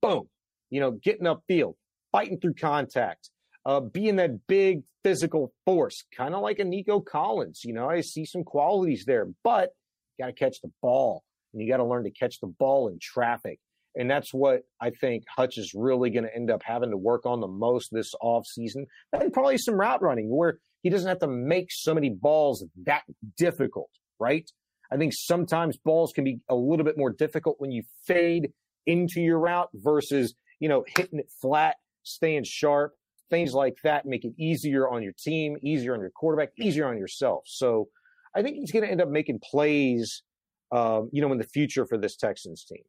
boom, 0.00 0.30
you 0.70 0.80
know, 0.80 0.92
getting 0.92 1.26
upfield, 1.26 1.74
fighting 2.12 2.40
through 2.40 2.54
contact, 2.54 3.28
uh, 3.66 3.80
being 3.80 4.16
that 4.16 4.46
big 4.46 4.84
physical 5.04 5.52
force, 5.66 6.06
kind 6.16 6.34
of 6.34 6.40
like 6.40 6.58
a 6.58 6.64
Nico 6.64 7.00
Collins. 7.00 7.60
You 7.62 7.74
know, 7.74 7.90
I 7.90 8.00
see 8.00 8.24
some 8.24 8.42
qualities 8.42 9.04
there, 9.06 9.26
but 9.44 9.72
you 10.16 10.24
got 10.24 10.28
to 10.28 10.32
catch 10.32 10.62
the 10.62 10.70
ball 10.80 11.24
and 11.52 11.60
you 11.60 11.70
got 11.70 11.76
to 11.76 11.84
learn 11.84 12.04
to 12.04 12.10
catch 12.10 12.40
the 12.40 12.46
ball 12.46 12.88
in 12.88 12.98
traffic. 13.02 13.60
And 13.96 14.10
that's 14.10 14.32
what 14.32 14.62
I 14.80 14.90
think 14.90 15.24
Hutch 15.34 15.58
is 15.58 15.72
really 15.74 16.10
going 16.10 16.24
to 16.24 16.34
end 16.34 16.50
up 16.50 16.62
having 16.62 16.90
to 16.90 16.96
work 16.96 17.24
on 17.24 17.40
the 17.40 17.48
most 17.48 17.88
this 17.92 18.14
offseason. 18.22 18.84
And 19.12 19.32
probably 19.32 19.58
some 19.58 19.74
route 19.74 20.02
running 20.02 20.28
where 20.28 20.58
he 20.82 20.90
doesn't 20.90 21.08
have 21.08 21.20
to 21.20 21.26
make 21.26 21.68
so 21.70 21.94
many 21.94 22.10
balls 22.10 22.64
that 22.84 23.02
difficult, 23.36 23.90
right? 24.20 24.48
I 24.92 24.96
think 24.96 25.14
sometimes 25.14 25.76
balls 25.78 26.12
can 26.14 26.24
be 26.24 26.40
a 26.48 26.54
little 26.54 26.84
bit 26.84 26.98
more 26.98 27.10
difficult 27.10 27.56
when 27.58 27.70
you 27.72 27.82
fade 28.06 28.50
into 28.86 29.20
your 29.20 29.38
route 29.38 29.68
versus, 29.74 30.34
you 30.60 30.68
know, 30.68 30.84
hitting 30.96 31.18
it 31.18 31.30
flat, 31.40 31.76
staying 32.04 32.44
sharp, 32.44 32.92
things 33.30 33.52
like 33.52 33.76
that 33.82 34.06
make 34.06 34.24
it 34.24 34.32
easier 34.38 34.88
on 34.88 35.02
your 35.02 35.14
team, 35.18 35.56
easier 35.62 35.94
on 35.94 36.00
your 36.00 36.10
quarterback, 36.10 36.50
easier 36.60 36.86
on 36.86 36.98
yourself. 36.98 37.42
So 37.46 37.88
I 38.34 38.42
think 38.42 38.56
he's 38.56 38.70
going 38.70 38.84
to 38.84 38.90
end 38.90 39.00
up 39.00 39.08
making 39.08 39.40
plays, 39.50 40.22
um, 40.70 41.08
you 41.12 41.22
know, 41.22 41.32
in 41.32 41.38
the 41.38 41.44
future 41.44 41.86
for 41.86 41.98
this 41.98 42.16
Texans 42.16 42.64
team. 42.64 42.82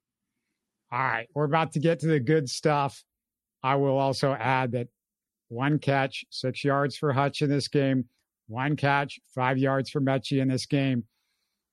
All 0.91 0.99
right, 0.99 1.27
we're 1.35 1.43
about 1.43 1.73
to 1.73 1.79
get 1.79 1.99
to 1.99 2.07
the 2.07 2.19
good 2.19 2.49
stuff. 2.49 3.03
I 3.61 3.75
will 3.75 3.97
also 3.97 4.31
add 4.33 4.71
that 4.71 4.87
one 5.49 5.79
catch, 5.79 6.23
six 6.29 6.63
yards 6.63 6.95
for 6.95 7.11
Hutch 7.11 7.41
in 7.41 7.49
this 7.49 7.67
game, 7.67 8.05
one 8.47 8.77
catch, 8.77 9.19
five 9.35 9.57
yards 9.57 9.89
for 9.89 9.99
Metchie 9.99 10.41
in 10.41 10.47
this 10.47 10.65
game. 10.65 11.03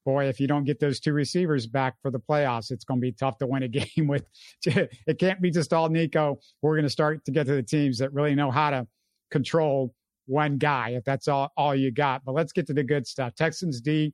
Boy, 0.05 0.27
if 0.27 0.41
you 0.41 0.47
don't 0.47 0.65
get 0.65 0.81
those 0.81 1.01
two 1.01 1.13
receivers 1.13 1.67
back 1.67 1.95
for 2.03 2.11
the 2.11 2.19
playoffs, 2.19 2.71
it's 2.71 2.85
going 2.85 3.01
to 3.01 3.05
be 3.05 3.13
tough 3.13 3.39
to 3.39 3.47
win 3.47 3.63
a 3.63 3.69
game 3.97 4.09
with. 4.09 4.25
It 4.67 5.19
can't 5.19 5.41
be 5.41 5.51
just 5.51 5.73
all 5.73 5.89
Nico. 5.89 6.41
We're 6.61 6.75
going 6.75 6.83
to 6.83 6.91
start 6.91 7.25
to 7.25 7.31
get 7.31 7.47
to 7.47 7.55
the 7.55 7.63
teams 7.63 7.99
that 7.99 8.13
really 8.13 8.35
know 8.35 8.51
how 8.51 8.71
to 8.71 8.87
control 9.31 9.95
one 10.27 10.59
guy, 10.59 10.91
if 10.91 11.05
that's 11.05 11.29
all, 11.29 11.53
all 11.57 11.75
you 11.75 11.91
got. 11.91 12.25
But 12.25 12.35
let's 12.35 12.53
get 12.53 12.67
to 12.67 12.75
the 12.75 12.83
good 12.83 13.07
stuff. 13.07 13.35
Texans 13.35 13.81
D 13.81 14.13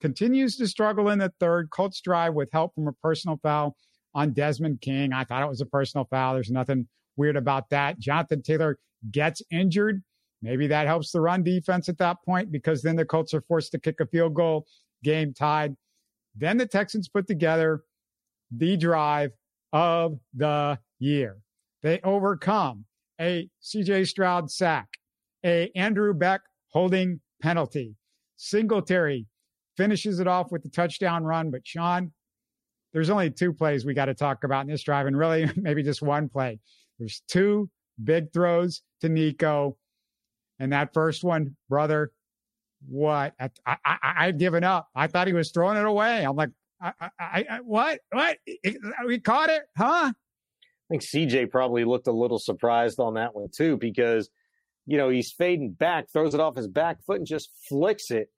continues 0.00 0.56
to 0.56 0.66
struggle 0.66 1.10
in 1.10 1.18
the 1.18 1.32
third. 1.38 1.70
Colts 1.70 2.00
drive 2.00 2.34
with 2.34 2.48
help 2.52 2.74
from 2.74 2.88
a 2.88 2.92
personal 2.92 3.38
foul 3.42 3.76
on 4.14 4.32
Desmond 4.32 4.80
King. 4.80 5.12
I 5.12 5.24
thought 5.24 5.42
it 5.42 5.48
was 5.48 5.60
a 5.60 5.66
personal 5.66 6.04
foul. 6.04 6.34
There's 6.34 6.50
nothing 6.50 6.86
weird 7.16 7.36
about 7.36 7.70
that. 7.70 7.98
Jonathan 7.98 8.42
Taylor 8.42 8.78
gets 9.10 9.42
injured. 9.50 10.02
Maybe 10.40 10.66
that 10.68 10.86
helps 10.86 11.10
the 11.10 11.20
run 11.20 11.42
defense 11.42 11.88
at 11.88 11.98
that 11.98 12.18
point 12.24 12.52
because 12.52 12.82
then 12.82 12.96
the 12.96 13.04
Colts 13.04 13.34
are 13.34 13.42
forced 13.42 13.72
to 13.72 13.78
kick 13.78 14.00
a 14.00 14.06
field 14.06 14.34
goal, 14.34 14.66
game 15.02 15.34
tied. 15.34 15.74
Then 16.36 16.56
the 16.56 16.66
Texans 16.66 17.08
put 17.08 17.26
together 17.26 17.82
the 18.50 18.76
drive 18.76 19.32
of 19.72 20.18
the 20.34 20.78
year. 20.98 21.38
They 21.82 22.00
overcome 22.02 22.84
a 23.20 23.48
CJ 23.62 24.06
Stroud 24.06 24.50
sack, 24.50 24.88
a 25.44 25.70
Andrew 25.74 26.14
Beck 26.14 26.42
holding 26.68 27.20
penalty. 27.42 27.96
Singletary 28.36 29.26
finishes 29.76 30.20
it 30.20 30.28
off 30.28 30.52
with 30.52 30.62
the 30.62 30.68
touchdown 30.68 31.24
run, 31.24 31.50
but 31.50 31.66
Shaun, 31.66 32.12
there's 32.98 33.10
only 33.10 33.30
two 33.30 33.52
plays 33.52 33.84
we 33.84 33.94
got 33.94 34.06
to 34.06 34.14
talk 34.14 34.42
about 34.42 34.62
in 34.62 34.66
this 34.66 34.82
drive, 34.82 35.06
and 35.06 35.16
really 35.16 35.48
maybe 35.56 35.84
just 35.84 36.02
one 36.02 36.28
play. 36.28 36.58
There's 36.98 37.22
two 37.28 37.70
big 38.02 38.32
throws 38.32 38.82
to 39.02 39.08
Nico, 39.08 39.76
and 40.58 40.72
that 40.72 40.92
first 40.92 41.22
one, 41.22 41.54
brother, 41.68 42.10
what? 42.88 43.34
I, 43.38 43.50
I, 43.64 43.76
I 43.84 43.98
I'd 44.26 44.38
given 44.40 44.64
up. 44.64 44.88
I 44.96 45.06
thought 45.06 45.28
he 45.28 45.32
was 45.32 45.52
throwing 45.52 45.76
it 45.76 45.84
away. 45.84 46.24
I'm 46.24 46.34
like, 46.34 46.50
I, 46.80 46.92
I, 47.00 47.10
I 47.48 47.60
what? 47.62 48.00
What? 48.10 48.38
We 49.06 49.20
caught 49.20 49.50
it, 49.50 49.62
huh? 49.76 50.12
I 50.12 50.88
think 50.90 51.02
CJ 51.02 51.52
probably 51.52 51.84
looked 51.84 52.08
a 52.08 52.12
little 52.12 52.40
surprised 52.40 52.98
on 52.98 53.14
that 53.14 53.32
one 53.32 53.48
too, 53.54 53.76
because 53.76 54.28
you 54.86 54.98
know 54.98 55.08
he's 55.08 55.30
fading 55.30 55.70
back, 55.70 56.10
throws 56.12 56.34
it 56.34 56.40
off 56.40 56.56
his 56.56 56.66
back 56.66 57.04
foot, 57.04 57.18
and 57.18 57.26
just 57.28 57.50
flicks 57.68 58.10
it 58.10 58.28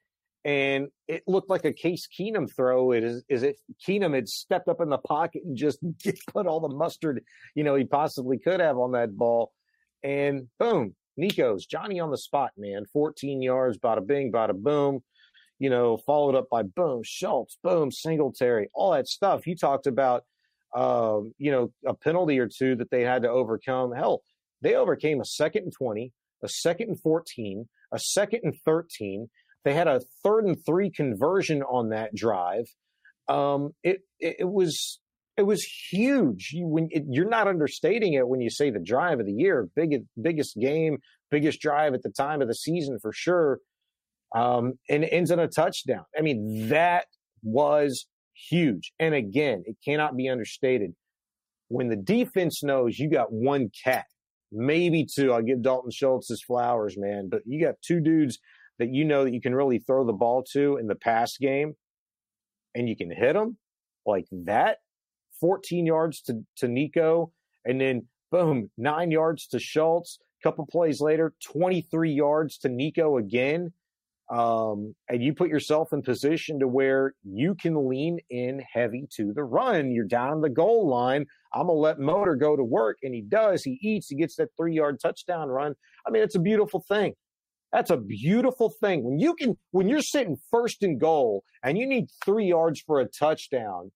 and 0.44 0.88
it 1.07 1.22
looked 1.26 1.50
like 1.50 1.64
a 1.64 1.72
Case 1.72 2.09
Keenum 2.09 2.48
throw. 2.55 2.92
It 2.92 3.05
is 3.05 3.22
is 3.29 3.42
it 3.42 3.61
Keenum 3.87 4.14
had 4.14 4.29
stepped 4.29 4.68
up 4.68 4.81
in 4.81 4.88
the 4.88 4.98
pocket 4.98 5.42
and 5.44 5.57
just 5.57 5.79
put 6.33 6.46
all 6.46 6.61
the 6.61 6.74
mustard, 6.74 7.22
you 7.55 7.64
know, 7.64 7.74
he 7.74 7.85
possibly 7.85 8.38
could 8.38 8.61
have 8.61 8.79
on 8.79 8.92
that 8.92 9.16
ball. 9.16 9.53
And 10.03 10.48
boom, 10.59 10.94
Nico's 11.16 11.66
Johnny 11.66 12.00
on 12.00 12.11
the 12.11 12.18
spot, 12.18 12.53
man. 12.57 12.85
14 12.92 13.42
yards, 13.42 13.79
bada 13.79 14.07
bing, 14.07 14.33
bada 14.33 14.55
boom. 14.55 15.03
You 15.59 15.68
know, 15.68 15.98
followed 15.98 16.35
up 16.35 16.48
by 16.50 16.62
boom, 16.62 17.03
Schultz, 17.05 17.59
boom, 17.62 17.92
Singletary, 17.92 18.70
all 18.72 18.92
that 18.92 19.07
stuff. 19.07 19.46
You 19.46 19.55
talked 19.55 19.87
about, 19.87 20.24
um, 20.74 21.35
you 21.37 21.50
know, 21.50 21.70
a 21.87 21.92
penalty 21.92 22.38
or 22.38 22.48
two 22.48 22.76
that 22.76 22.90
they 22.90 23.03
had 23.03 23.22
to 23.22 23.29
overcome. 23.29 23.92
Hell, 23.92 24.22
they 24.62 24.74
overcame 24.74 25.20
a 25.20 25.24
second 25.26 25.64
and 25.64 25.72
20, 25.74 26.12
a 26.42 26.48
second 26.48 26.88
and 26.88 27.00
14, 27.00 27.68
a 27.92 27.98
second 27.98 28.40
and 28.42 28.55
13, 28.64 29.29
They 29.64 29.75
had 29.75 29.88
a 29.88 30.01
third 30.23 30.46
and 30.46 30.57
three 30.64 30.90
conversion 30.90 31.62
on 31.62 31.90
that 31.90 32.14
drive. 32.14 32.64
Um, 33.29 33.73
it, 33.83 34.01
it, 34.18 34.49
was 34.49 35.01
it 35.37 35.42
was 35.42 35.62
huge. 35.62 36.51
You, 36.53 36.66
when 36.66 36.88
it, 36.90 37.05
you're 37.09 37.29
not 37.29 37.46
understating 37.46 38.14
it 38.14 38.27
when 38.27 38.40
you 38.40 38.51
say 38.51 38.70
the 38.70 38.81
drive 38.81 39.20
of 39.20 39.27
the 39.27 39.33
year, 39.33 39.68
biggest 39.77 40.05
biggest 40.20 40.57
game, 40.59 40.99
biggest 41.31 41.61
drive 41.61 41.94
at 41.94 42.03
the 42.03 42.11
time 42.11 42.42
of 42.42 42.49
the 42.49 42.55
season 42.55 42.99
for 43.01 43.12
sure, 43.12 43.59
um, 44.35 44.75
and 44.88 45.05
ends 45.05 45.31
in 45.31 45.38
a 45.38 45.49
touchdown. 45.49 46.05
I 46.18 46.23
mean 46.23 46.68
that 46.68 47.07
was 47.42 48.07
huge. 48.49 48.92
And 48.99 49.14
again, 49.14 49.62
it 49.66 49.77
cannot 49.85 50.16
be 50.16 50.29
understated. 50.29 50.92
When 51.68 51.88
the 51.88 51.96
defense 51.96 52.62
knows 52.62 52.99
you 52.99 53.09
got 53.09 53.33
one 53.33 53.70
cat, 53.85 54.07
maybe 54.51 55.07
two, 55.07 55.33
I'll 55.33 55.42
give 55.42 55.62
Dalton 55.62 55.90
Schultz 55.92 56.29
his 56.29 56.42
flowers, 56.42 56.96
man, 56.99 57.29
but 57.31 57.42
you 57.46 57.64
got 57.64 57.77
two 57.87 58.01
dudes 58.01 58.38
that 58.81 58.93
you 58.93 59.05
know 59.05 59.25
that 59.25 59.33
you 59.33 59.40
can 59.40 59.55
really 59.55 59.79
throw 59.79 60.05
the 60.05 60.12
ball 60.12 60.43
to 60.53 60.77
in 60.79 60.88
the 60.88 60.97
pass 60.97 61.38
game 61.38 61.75
and 62.75 62.88
you 62.88 62.97
can 62.97 63.11
hit 63.11 63.35
them 63.35 63.57
like 64.05 64.27
that 64.33 64.79
14 65.40 65.87
yards 65.87 66.21
to, 66.23 66.45
to 66.59 66.69
Nico, 66.69 67.33
and 67.64 67.81
then 67.81 68.07
boom, 68.31 68.71
nine 68.77 69.11
yards 69.11 69.47
to 69.49 69.59
Schultz. 69.59 70.19
A 70.43 70.49
couple 70.49 70.66
plays 70.66 71.01
later, 71.01 71.35
23 71.43 72.12
yards 72.12 72.59
to 72.59 72.69
Nico 72.69 73.16
again. 73.16 73.73
Um, 74.31 74.95
and 75.09 75.21
you 75.23 75.35
put 75.35 75.49
yourself 75.49 75.93
in 75.93 76.03
position 76.03 76.61
to 76.61 76.69
where 76.69 77.14
you 77.25 77.57
can 77.57 77.88
lean 77.88 78.21
in 78.31 78.62
heavy 78.73 79.09
to 79.16 79.33
the 79.33 79.43
run. 79.43 79.90
You're 79.90 80.05
down 80.05 80.40
the 80.40 80.49
goal 80.49 80.88
line. 80.88 81.27
I'm 81.53 81.66
gonna 81.66 81.73
let 81.73 81.99
Motor 81.99 82.37
go 82.37 82.55
to 82.55 82.62
work, 82.62 82.99
and 83.03 83.12
he 83.12 83.23
does. 83.23 83.64
He 83.64 83.77
eats. 83.83 84.09
He 84.09 84.14
gets 84.14 84.37
that 84.37 84.51
three 84.57 84.75
yard 84.77 85.01
touchdown 85.03 85.49
run. 85.49 85.75
I 86.07 86.11
mean, 86.11 86.23
it's 86.23 86.37
a 86.37 86.40
beautiful 86.40 86.85
thing. 86.88 87.14
That's 87.72 87.90
a 87.90 87.96
beautiful 87.96 88.72
thing 88.80 89.04
when 89.04 89.18
you 89.18 89.35
can 89.35 89.56
when 89.70 89.88
you're 89.88 90.02
sitting 90.02 90.37
first 90.50 90.83
and 90.83 91.00
goal 91.00 91.44
and 91.62 91.78
you 91.78 91.87
need 91.87 92.09
three 92.24 92.46
yards 92.46 92.80
for 92.80 93.00
a 93.00 93.06
touchdown 93.06 93.92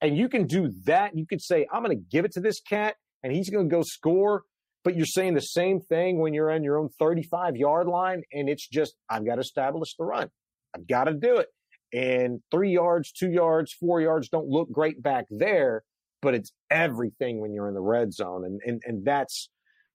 and 0.00 0.16
you 0.16 0.28
can 0.28 0.46
do 0.46 0.72
that. 0.84 1.16
You 1.16 1.26
could 1.26 1.42
say, 1.42 1.66
I'm 1.72 1.82
going 1.82 1.96
to 1.96 2.04
give 2.10 2.24
it 2.24 2.32
to 2.32 2.40
this 2.40 2.60
cat 2.60 2.96
and 3.22 3.32
he's 3.32 3.50
going 3.50 3.68
to 3.68 3.74
go 3.74 3.82
score. 3.82 4.42
But 4.84 4.96
you're 4.96 5.06
saying 5.06 5.32
the 5.32 5.40
same 5.40 5.80
thing 5.80 6.18
when 6.18 6.34
you're 6.34 6.50
on 6.50 6.62
your 6.62 6.78
own 6.78 6.90
35 6.98 7.56
yard 7.56 7.86
line. 7.86 8.22
And 8.32 8.48
it's 8.50 8.68
just, 8.68 8.94
I've 9.08 9.24
got 9.24 9.36
to 9.36 9.40
establish 9.40 9.94
the 9.96 10.04
run. 10.04 10.28
I've 10.76 10.86
got 10.86 11.04
to 11.04 11.14
do 11.14 11.38
it. 11.38 11.48
And 11.94 12.40
three 12.50 12.72
yards, 12.72 13.12
two 13.12 13.30
yards, 13.30 13.72
four 13.72 14.00
yards 14.00 14.28
don't 14.28 14.48
look 14.48 14.70
great 14.70 15.02
back 15.02 15.24
there, 15.30 15.84
but 16.20 16.34
it's 16.34 16.52
everything 16.70 17.40
when 17.40 17.54
you're 17.54 17.68
in 17.68 17.74
the 17.74 17.80
red 17.80 18.12
zone. 18.12 18.44
And, 18.44 18.60
and, 18.66 18.82
and 18.84 19.06
that's, 19.06 19.48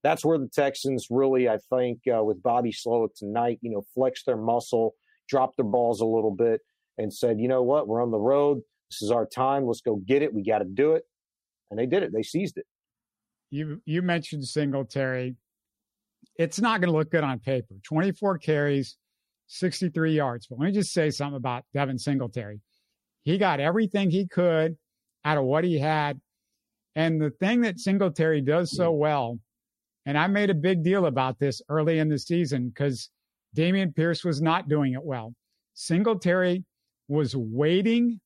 that's 0.03 0.23
where 0.23 0.37
the 0.37 0.47
Texans 0.47 1.07
really, 1.09 1.49
I 1.49 1.57
think, 1.69 1.99
uh, 2.13 2.23
with 2.23 2.41
Bobby 2.41 2.71
Slowik 2.71 3.15
tonight, 3.15 3.59
you 3.61 3.71
know, 3.71 3.83
flexed 3.93 4.25
their 4.25 4.37
muscle, 4.37 4.95
dropped 5.27 5.57
their 5.57 5.65
balls 5.65 6.01
a 6.01 6.05
little 6.05 6.33
bit, 6.33 6.61
and 6.97 7.13
said, 7.13 7.39
you 7.39 7.47
know 7.47 7.63
what, 7.63 7.87
we're 7.87 8.01
on 8.01 8.11
the 8.11 8.19
road. 8.19 8.61
This 8.89 9.01
is 9.01 9.11
our 9.11 9.25
time. 9.25 9.65
Let's 9.65 9.81
go 9.81 9.97
get 9.97 10.21
it. 10.21 10.33
We 10.33 10.43
got 10.43 10.59
to 10.59 10.65
do 10.65 10.93
it. 10.93 11.03
And 11.69 11.79
they 11.79 11.85
did 11.85 12.03
it. 12.03 12.11
They 12.13 12.23
seized 12.23 12.57
it. 12.57 12.65
You 13.51 13.81
you 13.85 14.01
mentioned 14.01 14.45
Singletary. 14.45 15.35
It's 16.37 16.59
not 16.59 16.81
going 16.81 16.91
to 16.91 16.97
look 16.97 17.11
good 17.11 17.23
on 17.23 17.39
paper. 17.39 17.75
24 17.83 18.37
carries, 18.37 18.97
63 19.47 20.13
yards. 20.13 20.47
But 20.47 20.59
let 20.59 20.67
me 20.67 20.71
just 20.71 20.93
say 20.93 21.09
something 21.09 21.37
about 21.37 21.65
Devin 21.73 21.97
Singletary. 21.97 22.61
He 23.23 23.37
got 23.37 23.59
everything 23.59 24.09
he 24.09 24.27
could 24.27 24.77
out 25.25 25.37
of 25.37 25.43
what 25.43 25.63
he 25.63 25.77
had. 25.77 26.19
And 26.95 27.21
the 27.21 27.31
thing 27.31 27.61
that 27.61 27.79
Singletary 27.79 28.41
does 28.41 28.75
so 28.75 28.91
well, 28.91 29.39
and 30.09 30.17
I 30.17 30.25
made 30.25 30.49
a 30.49 30.55
big 30.55 30.83
deal 30.83 31.05
about 31.05 31.37
this 31.37 31.61
early 31.69 31.99
in 31.99 32.09
the 32.09 32.17
season 32.17 32.69
because 32.69 33.11
Dameon 33.55 33.95
Pierce 33.95 34.23
was 34.23 34.41
not 34.41 34.67
doing 34.67 34.93
it 34.93 35.03
well. 35.03 35.35
Singletary 35.75 36.65
was 37.07 37.35
waiting 37.35 38.19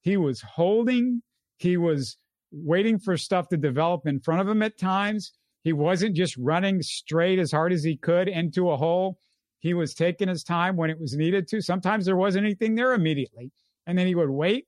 he 0.00 0.16
was 0.16 0.40
holding, 0.40 1.22
he 1.58 1.76
was 1.76 2.16
waiting 2.50 2.98
for 2.98 3.16
stuff 3.16 3.46
to 3.50 3.56
develop 3.56 4.04
in 4.04 4.18
front 4.18 4.40
of 4.40 4.48
him 4.48 4.62
at 4.62 4.78
times. 4.78 5.32
He 5.62 5.72
wasn't 5.72 6.16
just 6.16 6.36
running 6.36 6.82
straight 6.82 7.38
as 7.38 7.52
hard 7.52 7.72
as 7.72 7.84
he 7.84 7.96
could 7.96 8.26
into 8.26 8.70
a 8.70 8.76
hole. 8.76 9.18
He 9.60 9.74
was 9.74 9.94
taking 9.94 10.26
his 10.26 10.42
time 10.42 10.76
when 10.76 10.90
it 10.90 11.00
was 11.00 11.14
needed 11.14 11.46
to. 11.48 11.60
Sometimes 11.60 12.04
there 12.04 12.16
wasn't 12.16 12.46
anything 12.46 12.74
there 12.74 12.94
immediately. 12.94 13.52
And 13.86 13.96
then 13.96 14.08
he 14.08 14.16
would 14.16 14.30
wait. 14.30 14.66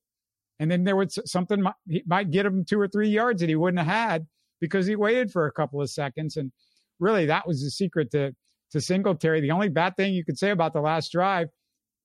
And 0.60 0.70
then 0.70 0.84
there 0.84 0.96
was 0.96 1.18
something 1.24 1.64
he 1.88 2.04
might 2.06 2.30
get 2.30 2.46
him 2.46 2.64
two 2.64 2.80
or 2.80 2.86
three 2.86 3.08
yards 3.08 3.40
that 3.40 3.48
he 3.48 3.56
wouldn't 3.56 3.84
have 3.84 3.88
had 3.88 4.26
because 4.60 4.86
he 4.86 4.96
waited 4.96 5.30
for 5.30 5.46
a 5.46 5.52
couple 5.52 5.80
of 5.80 5.90
seconds. 5.90 6.36
And 6.36 6.52
really, 6.98 7.26
that 7.26 7.46
was 7.46 7.62
the 7.62 7.70
secret 7.70 8.10
to, 8.12 8.34
to 8.72 8.80
Singletary. 8.80 9.40
The 9.40 9.50
only 9.50 9.68
bad 9.68 9.96
thing 9.96 10.14
you 10.14 10.24
could 10.24 10.38
say 10.38 10.50
about 10.50 10.72
the 10.72 10.80
last 10.80 11.12
drive, 11.12 11.48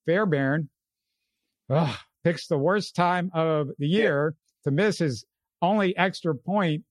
Fairbairn, 0.06 0.68
oh, 1.70 1.98
picks 2.24 2.46
the 2.46 2.58
worst 2.58 2.96
time 2.96 3.30
of 3.34 3.68
the 3.78 3.86
year 3.86 4.34
yeah. 4.34 4.70
to 4.70 4.74
miss 4.74 4.98
his 4.98 5.24
only 5.62 5.96
extra 5.96 6.34
point. 6.34 6.82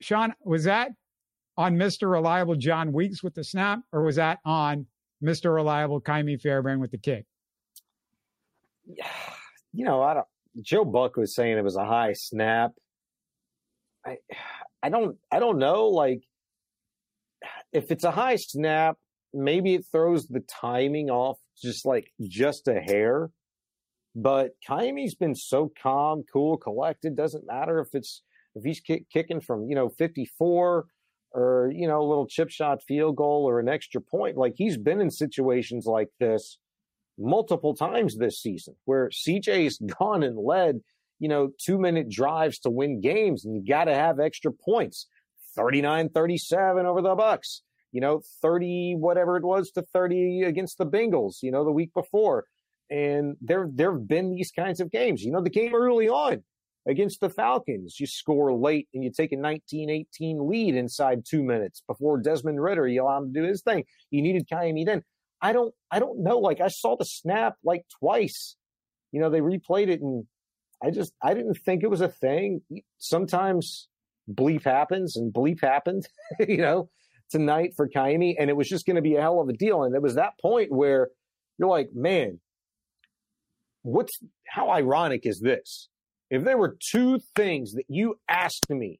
Shaun, 0.00 0.34
was 0.44 0.64
that 0.64 0.90
on 1.56 1.76
Mr. 1.76 2.10
Reliable 2.10 2.56
Jon 2.56 2.92
Weeks 2.92 3.22
with 3.22 3.34
the 3.34 3.44
snap, 3.44 3.80
or 3.92 4.02
was 4.02 4.16
that 4.16 4.38
on 4.44 4.86
Mr. 5.22 5.54
Reliable 5.54 6.00
Ka'imi 6.00 6.40
Fairbairn 6.40 6.80
with 6.80 6.90
the 6.90 6.98
kick? 6.98 7.26
You 9.72 9.84
know, 9.84 10.02
I 10.02 10.14
don't. 10.14 10.26
Joe 10.60 10.84
Buck 10.84 11.16
was 11.16 11.34
saying 11.34 11.56
it 11.56 11.64
was 11.64 11.76
a 11.76 11.84
high 11.84 12.12
snap. 12.12 12.72
I, 14.06 14.16
I 14.82 14.88
don't, 14.88 15.16
I 15.30 15.38
don't 15.38 15.58
know. 15.58 15.88
Like, 15.88 16.22
if 17.72 17.90
it's 17.90 18.04
a 18.04 18.10
high 18.10 18.36
snap, 18.36 18.96
maybe 19.32 19.74
it 19.74 19.86
throws 19.90 20.26
the 20.28 20.40
timing 20.40 21.10
off 21.10 21.38
just 21.60 21.84
like 21.84 22.10
just 22.22 22.68
a 22.68 22.80
hair. 22.80 23.30
But 24.14 24.52
Ka'imi's 24.66 25.16
been 25.16 25.34
so 25.34 25.72
calm, 25.82 26.24
cool, 26.32 26.56
collected. 26.56 27.16
Doesn't 27.16 27.46
matter 27.46 27.80
if 27.80 27.88
it's 27.94 28.22
if 28.54 28.62
he's 28.62 28.80
kick, 28.80 29.10
kicking 29.10 29.40
from 29.40 29.68
you 29.68 29.74
know 29.74 29.88
54 29.88 30.86
or 31.32 31.72
you 31.74 31.88
know 31.88 32.00
a 32.00 32.08
little 32.08 32.26
chip 32.26 32.50
shot 32.50 32.82
field 32.82 33.16
goal 33.16 33.44
or 33.48 33.58
an 33.58 33.68
extra 33.68 34.00
point. 34.00 34.36
Like 34.36 34.54
he's 34.56 34.76
been 34.76 35.00
in 35.00 35.10
situations 35.10 35.86
like 35.86 36.10
this 36.20 36.58
multiple 37.18 37.74
times 37.74 38.16
this 38.16 38.40
season 38.40 38.74
where 38.84 39.08
CJ's 39.08 39.78
gone 39.98 40.22
and 40.22 40.38
led 40.38 40.80
you 41.18 41.28
know 41.28 41.50
two 41.58 41.78
minute 41.78 42.08
drives 42.08 42.58
to 42.60 42.70
win 42.70 43.00
games, 43.00 43.44
and 43.44 43.54
you 43.54 43.64
got 43.66 43.84
to 43.84 43.94
have 43.94 44.20
extra 44.20 44.52
points. 44.52 45.06
39-37 45.56 46.84
over 46.84 47.00
the 47.00 47.14
Bucks. 47.14 47.62
You 47.92 48.00
know, 48.00 48.22
30 48.42 48.96
whatever 48.98 49.36
it 49.36 49.44
was 49.44 49.70
to 49.72 49.82
30 49.82 50.42
against 50.42 50.78
the 50.78 50.86
Bengals, 50.86 51.36
you 51.42 51.52
know, 51.52 51.64
the 51.64 51.70
week 51.70 51.94
before 51.94 52.46
and 52.90 53.36
there 53.40 53.68
there 53.72 53.92
have 53.92 54.06
been 54.06 54.30
these 54.30 54.50
kinds 54.50 54.80
of 54.80 54.90
games. 54.90 55.22
You 55.22 55.32
know, 55.32 55.42
the 55.42 55.50
game 55.50 55.74
early 55.74 56.08
on 56.08 56.42
against 56.86 57.20
the 57.20 57.30
Falcons, 57.30 57.98
you 57.98 58.06
score 58.06 58.52
late 58.52 58.88
and 58.92 59.02
you 59.02 59.10
take 59.10 59.32
a 59.32 59.36
19-18 59.36 60.06
lead 60.48 60.74
inside 60.74 61.24
two 61.28 61.42
minutes 61.42 61.82
before 61.86 62.20
Desmond 62.20 62.62
Ridder 62.62 62.86
You 62.86 63.02
allow 63.02 63.18
him 63.18 63.32
to 63.32 63.40
do 63.40 63.46
his 63.46 63.62
thing. 63.62 63.84
You 64.10 64.22
needed 64.22 64.48
Ka'imi 64.50 64.84
then. 64.84 65.02
I 65.40 65.52
don't 65.52 65.74
I 65.90 65.98
don't 65.98 66.22
know. 66.22 66.38
Like 66.38 66.60
I 66.60 66.68
saw 66.68 66.96
the 66.96 67.04
snap 67.04 67.54
like 67.64 67.84
twice. 68.00 68.56
You 69.12 69.20
know, 69.20 69.30
they 69.30 69.40
replayed 69.40 69.88
it 69.88 70.00
and 70.00 70.24
I 70.82 70.90
just 70.90 71.12
I 71.22 71.34
didn't 71.34 71.58
think 71.58 71.82
it 71.82 71.90
was 71.90 72.00
a 72.00 72.08
thing. 72.08 72.62
Sometimes 72.98 73.88
bleep 74.30 74.64
happens 74.64 75.16
and 75.16 75.32
bleep 75.32 75.60
happened, 75.60 76.06
you 76.48 76.58
know, 76.58 76.90
tonight 77.30 77.74
for 77.76 77.88
Ka'imi, 77.88 78.36
and 78.38 78.50
it 78.50 78.56
was 78.56 78.68
just 78.68 78.86
going 78.86 78.96
to 78.96 79.02
be 79.02 79.16
a 79.16 79.20
hell 79.20 79.40
of 79.40 79.48
a 79.48 79.52
deal. 79.52 79.84
And 79.84 79.94
it 79.94 80.02
was 80.02 80.14
that 80.14 80.38
point 80.40 80.72
where 80.72 81.08
you're 81.58 81.68
like, 81.68 81.90
man, 81.94 82.40
what's 83.82 84.18
how 84.46 84.70
ironic 84.70 85.26
is 85.26 85.40
this? 85.40 85.88
If 86.30 86.44
there 86.44 86.58
were 86.58 86.76
two 86.80 87.20
things 87.36 87.74
that 87.74 87.84
you 87.88 88.18
asked 88.28 88.70
me, 88.70 88.98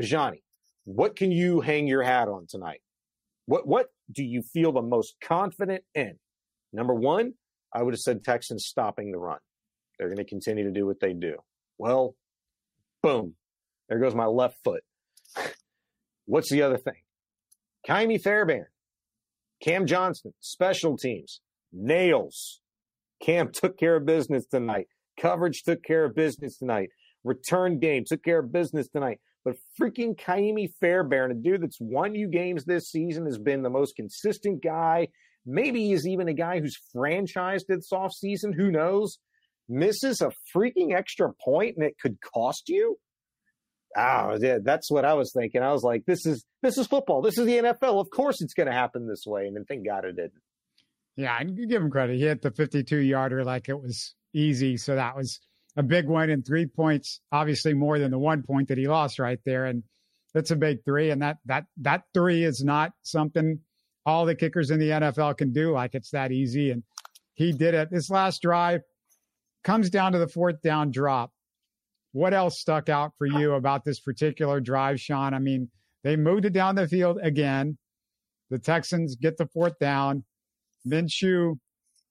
Johnny, 0.00 0.42
what 0.84 1.16
can 1.16 1.30
you 1.30 1.60
hang 1.60 1.86
your 1.86 2.02
hat 2.02 2.28
on 2.28 2.46
tonight? 2.48 2.80
What 3.46 3.66
what 3.66 3.88
do 4.10 4.24
you 4.24 4.42
feel 4.42 4.72
the 4.72 4.82
most 4.82 5.16
confident 5.22 5.84
in? 5.94 6.18
Number 6.72 6.94
one, 6.94 7.34
I 7.74 7.82
would 7.82 7.94
have 7.94 8.00
said 8.00 8.24
Texans 8.24 8.66
stopping 8.66 9.10
the 9.10 9.18
run. 9.18 9.38
They're 10.00 10.08
going 10.08 10.16
to 10.16 10.24
continue 10.24 10.64
to 10.64 10.70
do 10.70 10.86
what 10.86 10.98
they 10.98 11.12
do. 11.12 11.36
Well, 11.76 12.16
boom, 13.02 13.34
there 13.86 13.98
goes 13.98 14.14
my 14.14 14.24
left 14.24 14.56
foot. 14.64 14.82
What's 16.24 16.50
the 16.50 16.62
other 16.62 16.78
thing? 16.78 17.02
Ka'imi 17.86 18.18
Fairbairn, 18.18 18.68
Cam 19.62 19.84
Johnston, 19.86 20.32
special 20.40 20.96
teams, 20.96 21.42
nails. 21.70 22.62
Cam 23.22 23.52
took 23.52 23.78
care 23.78 23.96
of 23.96 24.06
business 24.06 24.46
tonight. 24.46 24.86
Coverage 25.20 25.64
took 25.64 25.84
care 25.84 26.06
of 26.06 26.14
business 26.14 26.56
tonight. 26.56 26.88
Return 27.22 27.78
game 27.78 28.04
took 28.06 28.24
care 28.24 28.38
of 28.38 28.50
business 28.50 28.88
tonight. 28.88 29.20
But 29.44 29.56
freaking 29.78 30.18
Ka'imi 30.18 30.72
Fairbairn, 30.80 31.30
a 31.30 31.34
dude 31.34 31.62
that's 31.62 31.78
won 31.78 32.14
you 32.14 32.26
games 32.26 32.64
this 32.64 32.90
season, 32.90 33.26
has 33.26 33.38
been 33.38 33.60
the 33.60 33.68
most 33.68 33.96
consistent 33.96 34.62
guy. 34.62 35.08
Maybe 35.44 35.88
he's 35.88 36.06
even 36.06 36.28
a 36.28 36.34
guy 36.34 36.60
who's 36.60 36.78
franchised 36.96 37.66
this 37.68 37.90
offseason. 37.92 38.54
Who 38.56 38.70
knows? 38.70 39.18
Misses 39.70 40.20
a 40.20 40.32
freaking 40.54 40.94
extra 40.94 41.32
point 41.32 41.76
and 41.76 41.86
it 41.86 41.96
could 42.00 42.18
cost 42.20 42.68
you. 42.68 42.98
Oh, 43.96 44.38
yeah, 44.40 44.58
that's 44.62 44.90
what 44.90 45.04
I 45.04 45.14
was 45.14 45.32
thinking. 45.32 45.62
I 45.62 45.72
was 45.72 45.82
like, 45.82 46.04
this 46.06 46.24
is 46.26 46.44
this 46.62 46.78
is 46.78 46.86
football. 46.86 47.22
This 47.22 47.38
is 47.38 47.46
the 47.46 47.58
NFL. 47.58 48.00
Of 48.00 48.10
course 48.10 48.40
it's 48.40 48.54
going 48.54 48.68
to 48.68 48.72
happen 48.72 49.08
this 49.08 49.24
way. 49.26 49.46
And 49.46 49.56
then 49.56 49.64
thank 49.64 49.84
God 49.86 50.04
it 50.04 50.16
didn't. 50.16 50.42
Yeah, 51.16 51.36
and 51.38 51.56
give 51.68 51.82
him 51.82 51.90
credit. 51.90 52.16
He 52.16 52.22
hit 52.22 52.42
the 52.42 52.52
52 52.52 52.96
yarder 52.98 53.44
like 53.44 53.68
it 53.68 53.80
was 53.80 54.14
easy. 54.32 54.76
So 54.76 54.94
that 54.94 55.16
was 55.16 55.40
a 55.76 55.82
big 55.82 56.08
win 56.08 56.30
and 56.30 56.46
three 56.46 56.66
points, 56.66 57.20
obviously 57.32 57.74
more 57.74 57.98
than 57.98 58.10
the 58.10 58.18
one 58.18 58.42
point 58.42 58.68
that 58.68 58.78
he 58.78 58.86
lost 58.86 59.18
right 59.18 59.40
there. 59.44 59.66
And 59.66 59.82
that's 60.34 60.50
a 60.50 60.56
big 60.56 60.84
three. 60.84 61.10
And 61.10 61.22
that 61.22 61.38
that 61.46 61.64
that 61.78 62.02
three 62.14 62.44
is 62.44 62.62
not 62.62 62.92
something 63.02 63.60
all 64.06 64.24
the 64.24 64.34
kickers 64.34 64.70
in 64.70 64.78
the 64.78 64.90
NFL 64.90 65.36
can 65.36 65.52
do. 65.52 65.72
Like 65.72 65.94
it's 65.94 66.10
that 66.10 66.32
easy. 66.32 66.70
And 66.70 66.84
he 67.34 67.52
did 67.52 67.74
it. 67.74 67.90
This 67.90 68.10
last 68.10 68.42
drive 68.42 68.82
comes 69.64 69.90
down 69.90 70.12
to 70.12 70.18
the 70.18 70.28
fourth 70.28 70.60
down 70.62 70.90
drop. 70.90 71.32
What 72.12 72.34
else 72.34 72.58
stuck 72.58 72.88
out 72.88 73.12
for 73.18 73.26
you 73.26 73.52
about 73.52 73.84
this 73.84 74.00
particular 74.00 74.60
drive, 74.60 75.00
Shaun? 75.00 75.32
I 75.32 75.38
mean, 75.38 75.70
they 76.02 76.16
moved 76.16 76.44
it 76.44 76.52
down 76.52 76.74
the 76.74 76.88
field 76.88 77.18
again. 77.22 77.78
The 78.50 78.58
Texans 78.58 79.14
get 79.14 79.36
the 79.36 79.46
fourth 79.46 79.78
down. 79.78 80.24
Minshew, 80.86 81.58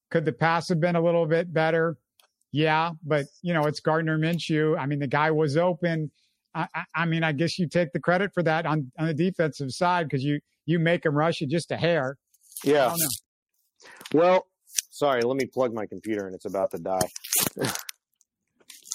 could 0.09 0.25
the 0.25 0.31
pass 0.31 0.69
have 0.69 0.79
been 0.79 0.95
a 0.95 1.01
little 1.01 1.25
bit 1.25 1.53
better? 1.53 1.97
Yeah, 2.51 2.91
but 3.05 3.25
you 3.41 3.53
know 3.53 3.65
it's 3.65 3.79
Gardner 3.79 4.17
Minshew. 4.17 4.77
I 4.79 4.85
mean, 4.85 4.99
the 4.99 5.07
guy 5.07 5.31
was 5.31 5.57
open. 5.57 6.11
I, 6.55 6.67
I, 6.73 6.83
I 6.95 7.05
mean, 7.05 7.23
I 7.23 7.31
guess 7.31 7.59
you 7.59 7.67
take 7.67 7.91
the 7.91 7.99
credit 7.99 8.33
for 8.33 8.41
that 8.43 8.65
on 8.65 8.91
on 8.97 9.07
the 9.07 9.13
defensive 9.13 9.71
side 9.71 10.07
because 10.07 10.23
you 10.23 10.39
you 10.65 10.79
make 10.79 11.05
him 11.05 11.15
rush 11.15 11.41
it 11.41 11.49
just 11.49 11.71
a 11.71 11.77
hair. 11.77 12.17
Yeah. 12.63 12.95
Well, 14.13 14.47
sorry. 14.99 15.21
Let 15.21 15.37
me 15.37 15.45
plug 15.45 15.73
my 15.73 15.85
computer, 15.85 16.27
and 16.27 16.35
it's 16.35 16.45
about 16.45 16.71
to 16.71 16.77
die. 16.77 17.09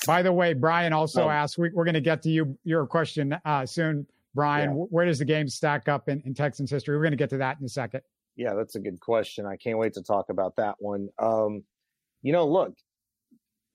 By 0.07 0.23
the 0.23 0.33
way, 0.33 0.53
Brian 0.53 0.93
also 0.93 1.25
oh. 1.25 1.31
asked. 1.31 1.57
We, 1.59 1.69
are 1.69 1.85
going 1.85 1.95
to 1.95 2.01
get 2.01 2.23
to 2.23 2.31
you 2.31 2.59
your 2.63 2.87
question 2.87 3.37
uh, 3.45 3.65
soon, 3.67 4.07
Brian. 4.35 4.71
Yeah. 4.71 4.85
Where 4.91 5.07
does 5.07 5.19
the 5.19 5.25
game 5.25 5.49
stack 5.49 5.89
up 5.89 6.09
in, 6.09 6.21
in 6.27 6.35
Texans 6.35 6.71
history? 6.71 6.97
We're 6.97 7.03
going 7.03 7.13
to 7.13 7.17
get 7.17 7.31
to 7.31 7.39
that 7.39 7.59
in 7.59 7.65
a 7.65 7.71
second. 7.71 8.03
Yeah, 8.37 8.55
that's 8.55 8.75
a 8.75 8.81
good 8.81 9.01
question. 9.01 9.47
I 9.47 9.57
can't 9.57 9.79
wait 9.79 9.95
to 9.95 10.03
talk 10.03 10.27
about 10.29 10.57
that 10.57 10.75
one. 10.79 11.09
Um, 11.19 11.63
you 12.23 12.33
know, 12.33 12.47
look, 12.47 12.75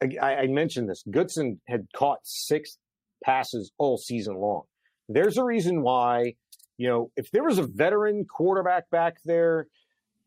I, 0.02 0.36
I 0.36 0.48
mentioned 0.48 0.90
this. 0.90 1.04
Goodson 1.10 1.60
had 1.68 1.88
caught 1.96 2.20
six 2.24 2.78
passes 3.24 3.72
all 3.78 3.98
season 3.98 4.36
long. 4.36 4.64
There's 5.08 5.38
a 5.38 5.44
reason 5.44 5.82
why, 5.82 6.36
you 6.78 6.88
know, 6.88 7.12
if 7.16 7.32
there 7.32 7.44
was 7.44 7.58
a 7.58 7.64
veteran 7.64 8.26
quarterback 8.26 8.90
back 8.92 9.18
there, 9.26 9.68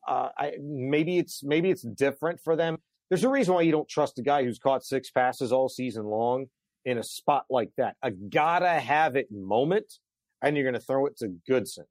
uh, 0.07 0.28
I, 0.36 0.53
maybe 0.61 1.18
it's 1.18 1.42
maybe 1.42 1.70
it's 1.70 1.82
different 1.82 2.40
for 2.40 2.57
them. 2.57 2.78
There's 3.09 3.24
a 3.24 3.28
reason 3.28 3.55
why 3.55 3.62
you 3.62 3.72
don't 3.72 3.88
trust 3.88 4.18
a 4.18 4.22
guy 4.22 4.44
who's 4.44 4.59
caught 4.59 4.84
six 4.84 5.11
passes 5.11 5.53
all 5.53 5.68
season 5.68 6.05
long 6.05 6.46
in 6.84 6.98
a 6.98 7.03
spot 7.03 7.44
like 7.50 7.70
that. 7.76 7.96
A 8.03 8.11
gotta 8.11 8.68
have 8.68 9.16
it 9.16 9.30
moment, 9.30 9.98
and 10.42 10.57
you're 10.57 10.64
going 10.64 10.74
to 10.74 10.80
throw 10.80 11.07
it 11.07 11.16
to 11.18 11.28
Goodson. 11.46 11.84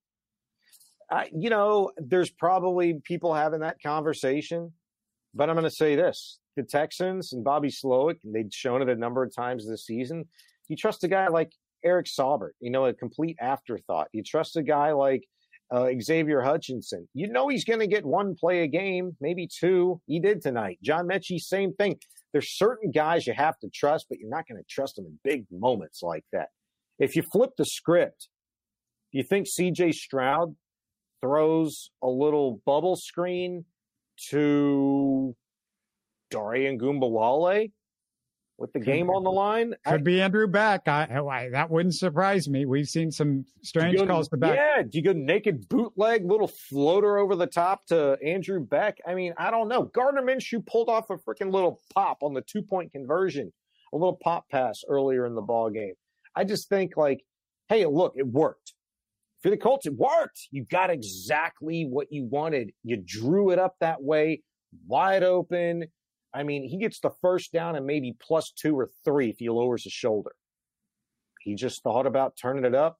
You 1.34 1.50
know, 1.50 1.92
there's 1.98 2.30
probably 2.30 3.02
people 3.04 3.34
having 3.34 3.60
that 3.60 3.82
conversation, 3.84 4.72
but 5.34 5.50
I'm 5.50 5.56
going 5.56 5.66
to 5.66 5.70
say 5.70 5.96
this: 5.96 6.40
the 6.56 6.64
Texans 6.64 7.34
and 7.34 7.44
Bobby 7.44 7.70
Slowik, 7.70 8.18
they've 8.24 8.52
shown 8.52 8.82
it 8.82 8.90
a 8.90 8.96
number 8.96 9.24
of 9.24 9.36
times 9.36 9.68
this 9.68 9.86
season. 9.86 10.26
You 10.68 10.78
trust 10.78 11.04
a 11.04 11.08
guy 11.08 11.28
like 11.28 11.52
Eric 11.84 12.06
Saubert, 12.06 12.52
you 12.60 12.72
know, 12.72 12.86
a 12.86 12.94
complete 12.94 13.38
afterthought. 13.40 14.08
You 14.14 14.24
trust 14.24 14.56
a 14.56 14.64
guy 14.64 14.92
like 14.92 15.26
uh, 15.72 15.88
Xavier 16.02 16.42
Hutchinson. 16.42 17.08
You 17.14 17.32
know 17.32 17.48
he's 17.48 17.64
going 17.64 17.80
to 17.80 17.88
get 17.88 18.06
one 18.06 18.36
play 18.36 18.64
a 18.64 18.68
game, 18.68 19.16
maybe 19.22 19.48
two. 19.48 20.02
He 20.06 20.20
did 20.20 20.42
tonight. 20.42 20.80
John 20.84 21.08
Metchie, 21.08 21.40
same 21.40 21.74
thing. 21.74 21.98
There's 22.34 22.58
certain 22.58 22.92
guys 22.92 23.26
you 23.26 23.34
have 23.34 23.58
to 23.60 23.70
trust, 23.74 24.08
but 24.10 24.20
you're 24.20 24.30
not 24.30 24.48
going 24.48 24.62
to 24.62 24.68
trust 24.70 24.98
them 24.98 25.06
in 25.06 25.18
big 25.24 25.46
moments 25.52 26.02
like 26.04 26.26
that. 26.34 26.50
If 27.00 27.16
you 27.16 27.24
flip 27.24 27.52
the 27.58 27.66
script, 27.66 28.28
do 29.12 29.18
you 29.18 29.24
think 29.24 29.48
CJ 29.48 29.94
Stroud 29.94 30.56
throws 31.22 31.92
a 32.02 32.08
little 32.08 32.62
bubble 32.66 32.96
screen 32.96 33.66
to 34.30 35.36
Darian 36.30 36.80
Ogunbowale 36.80 37.72
with 38.62 38.72
the 38.74 38.80
game 38.80 39.10
on 39.10 39.24
the 39.24 39.32
line. 39.32 39.74
Could 39.86 39.94
I, 39.94 39.98
be 39.98 40.22
Andrew 40.22 40.48
Beck. 40.48 40.88
I, 40.88 41.08
I, 41.10 41.50
that 41.50 41.70
wouldn't 41.70 41.96
surprise 41.96 42.48
me. 42.48 42.66
We've 42.66 42.88
seen 42.88 43.12
some 43.12 43.44
strange 43.64 43.98
go, 43.98 44.06
calls 44.06 44.30
to 44.30 44.38
Beck. 44.38 44.56
Yeah, 44.56 44.84
do 44.84 44.98
you 44.98 45.04
go 45.04 45.14
naked 45.14 45.68
bootleg, 45.68 46.24
little 46.24 46.48
floater 46.48 47.18
over 47.18 47.36
the 47.36 47.48
top 47.48 47.88
to 47.88 48.18
Andrew 48.24 48.60
Beck? 48.60 49.00
I 49.06 49.16
mean, 49.16 49.34
I 49.38 49.50
don't 49.50 49.68
know. 49.68 49.84
Gardner 49.84 50.22
Minshew 50.22 50.66
pulled 50.66 50.90
off 50.90 51.10
a 51.10 51.18
freaking 51.18 51.52
little 51.52 51.82
pop 51.94 52.20
on 52.22 52.34
the 52.34 52.42
two 52.42 52.62
point 52.62 52.92
conversion, 52.92 53.52
a 53.92 53.98
little 53.98 54.18
pop 54.22 54.48
pass 54.50 54.84
earlier 54.88 55.26
in 55.26 55.34
the 55.34 55.42
ball 55.42 55.72
game. 55.72 55.96
I 56.36 56.44
just 56.44 56.70
think 56.70 56.96
like, 56.96 57.26
hey, 57.68 57.86
look, 57.88 58.14
it 58.16 58.28
worked. 58.28 58.74
For 59.42 59.50
the 59.50 59.58
Colts, 59.58 59.88
it 59.88 59.96
worked. 59.96 60.48
You 60.52 60.66
got 60.66 60.92
exactly 60.92 61.88
what 61.90 62.12
you 62.12 62.26
wanted. 62.26 62.74
You 62.84 62.98
drew 62.98 63.50
it 63.50 63.58
up 63.58 63.76
that 63.80 64.04
way, 64.04 64.44
wide 64.86 65.24
open 65.24 65.88
I 66.34 66.44
mean, 66.44 66.68
he 66.68 66.78
gets 66.78 67.00
the 67.00 67.12
first 67.22 67.52
down 67.52 67.76
and 67.76 67.86
maybe 67.86 68.16
plus 68.20 68.52
two 68.52 68.78
or 68.78 68.90
three 69.04 69.30
if 69.30 69.38
he 69.40 69.50
lowers 69.50 69.84
his 69.84 69.94
shoulder. 69.94 70.32
He 71.42 71.56
just 71.56 71.84
thought 71.84 72.06
about 72.06 72.38
turning 72.42 72.66
it 72.66 72.76
up 72.76 72.98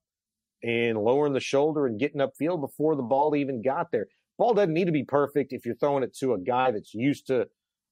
and 0.64 0.98
lowering 0.98 1.34
the 1.34 1.40
shoulder 1.40 1.86
and 1.86 2.00
getting 2.00 2.22
upfield 2.22 2.62
before 2.62 2.96
the 2.96 3.04
ball 3.04 3.36
even 3.36 3.62
got 3.62 3.92
there. 3.92 4.08
Ball 4.38 4.54
doesn't 4.54 4.74
need 4.74 4.86
to 4.86 4.92
be 4.92 5.04
perfect 5.04 5.54
if 5.54 5.66
you're 5.66 5.76
throwing 5.76 6.04
it 6.04 6.16
to 6.18 6.34
a 6.34 6.40
guy 6.40 6.72
that's 6.72 6.94
used 6.94 7.28
to, 7.28 7.48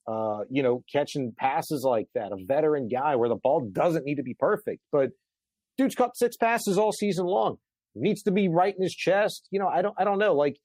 uh, 0.07 0.39
you 0.49 0.63
know, 0.63 0.83
catching 0.91 1.33
passes 1.37 1.83
like 1.83 2.07
that, 2.15 2.31
a 2.31 2.37
veteran 2.43 2.87
guy 2.87 3.15
where 3.15 3.29
the 3.29 3.35
ball 3.35 3.69
doesn't 3.71 4.05
need 4.05 4.15
to 4.15 4.23
be 4.23 4.33
perfect. 4.33 4.81
But 4.91 5.11
dude's 5.77 5.95
caught 5.95 6.17
six 6.17 6.35
passes 6.37 6.77
all 6.77 6.91
season 6.91 7.25
long. 7.25 7.57
needs 7.95 8.23
to 8.23 8.31
be 8.31 8.49
right 8.49 8.73
in 8.75 8.81
his 8.81 8.95
chest. 8.95 9.47
You 9.51 9.59
know, 9.59 9.67
I 9.67 9.81
don't, 9.81 9.95
I 9.97 10.03
don't 10.03 10.19
know. 10.19 10.33
Like, 10.33 10.57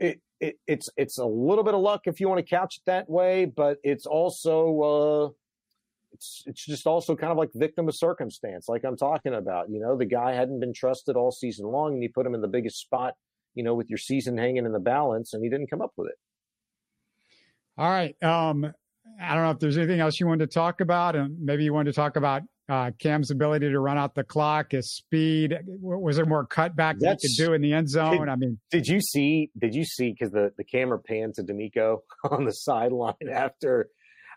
it, 0.00 0.20
it, 0.40 0.58
it's 0.66 0.88
it's 0.96 1.18
a 1.18 1.24
little 1.24 1.64
bit 1.64 1.74
of 1.74 1.80
luck 1.80 2.02
if 2.06 2.20
you 2.20 2.28
want 2.28 2.38
to 2.38 2.48
couch 2.48 2.76
it 2.76 2.82
that 2.86 3.08
way, 3.08 3.44
but 3.44 3.78
it's 3.82 4.06
also 4.06 4.80
uh, 4.80 5.30
it's 6.12 6.42
it's 6.46 6.64
just 6.64 6.86
also 6.86 7.16
kind 7.16 7.32
of 7.32 7.38
like 7.38 7.50
victim 7.54 7.88
of 7.88 7.94
circumstance, 7.94 8.68
like 8.68 8.84
I'm 8.84 8.96
talking 8.96 9.34
about. 9.34 9.70
You 9.70 9.80
know, 9.80 9.96
the 9.96 10.04
guy 10.04 10.34
hadn't 10.34 10.60
been 10.60 10.72
trusted 10.72 11.16
all 11.16 11.32
season 11.32 11.66
long, 11.66 11.94
and 11.94 12.02
you 12.02 12.10
put 12.12 12.26
him 12.26 12.34
in 12.34 12.40
the 12.40 12.48
biggest 12.48 12.78
spot, 12.78 13.14
you 13.54 13.62
know, 13.62 13.74
with 13.74 13.90
your 13.90 13.98
season 13.98 14.38
hanging 14.38 14.64
in 14.64 14.72
the 14.72 14.78
balance, 14.78 15.34
and 15.34 15.42
he 15.42 15.50
didn't 15.50 15.68
come 15.68 15.82
up 15.82 15.92
with 15.96 16.08
it. 16.08 16.16
All 17.76 17.88
right. 17.88 18.20
Um, 18.22 18.72
I 19.20 19.34
don't 19.34 19.44
know 19.44 19.50
if 19.50 19.58
there's 19.58 19.78
anything 19.78 20.00
else 20.00 20.18
you 20.20 20.26
wanted 20.26 20.50
to 20.50 20.54
talk 20.54 20.80
about, 20.80 21.16
and 21.16 21.40
maybe 21.40 21.64
you 21.64 21.72
wanted 21.72 21.92
to 21.92 21.96
talk 21.96 22.16
about 22.16 22.42
uh, 22.68 22.90
Cam's 22.98 23.30
ability 23.30 23.70
to 23.70 23.80
run 23.80 23.96
out 23.96 24.14
the 24.14 24.24
clock, 24.24 24.72
his 24.72 24.92
speed. 24.92 25.58
Was 25.80 26.16
there 26.16 26.26
more 26.26 26.46
cutback 26.46 26.98
that 27.00 27.18
he 27.20 27.28
could 27.28 27.46
do 27.46 27.52
in 27.54 27.62
the 27.62 27.72
end 27.72 27.88
zone? 27.88 28.20
Did, 28.20 28.28
I 28.28 28.36
mean, 28.36 28.58
did 28.70 28.86
you 28.86 29.00
see? 29.00 29.50
Did 29.58 29.74
you 29.74 29.84
see? 29.84 30.10
Because 30.10 30.32
the 30.32 30.52
the 30.56 30.64
camera 30.64 30.98
panned 30.98 31.34
to 31.34 31.42
DeMeco 31.42 31.98
on 32.30 32.44
the 32.44 32.52
sideline 32.52 33.14
after 33.32 33.88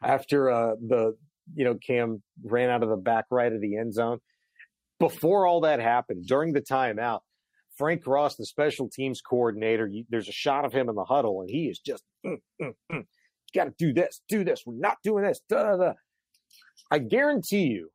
after 0.01 0.49
uh, 0.49 0.75
the 0.75 1.15
you 1.55 1.65
know 1.65 1.75
Cam 1.75 2.21
ran 2.43 2.69
out 2.69 2.83
of 2.83 2.89
the 2.89 2.95
back 2.95 3.25
right 3.31 3.51
of 3.51 3.61
the 3.61 3.77
end 3.77 3.93
zone. 3.93 4.19
Before 4.99 5.47
all 5.47 5.61
that 5.61 5.79
happened, 5.79 6.27
during 6.27 6.53
the 6.53 6.61
timeout, 6.61 7.21
Frank 7.77 8.05
Ross, 8.05 8.35
the 8.35 8.45
special 8.45 8.87
teams 8.87 9.21
coordinator, 9.21 9.87
you, 9.87 10.05
there's 10.09 10.29
a 10.29 10.33
shot 10.33 10.65
of 10.65 10.73
him 10.73 10.89
in 10.89 10.95
the 10.95 11.03
huddle, 11.03 11.41
and 11.41 11.49
he 11.49 11.65
is 11.65 11.79
just, 11.79 12.03
mm, 12.23 12.37
mm, 12.61 12.73
mm. 12.91 13.05
got 13.55 13.63
to 13.63 13.73
do 13.79 13.93
this, 13.93 14.21
do 14.29 14.43
this. 14.43 14.61
We're 14.65 14.75
not 14.77 14.97
doing 15.03 15.23
this. 15.23 15.41
Da, 15.49 15.63
da, 15.63 15.77
da. 15.77 15.93
I 16.91 16.99
guarantee 16.99 17.63
you, 17.63 17.90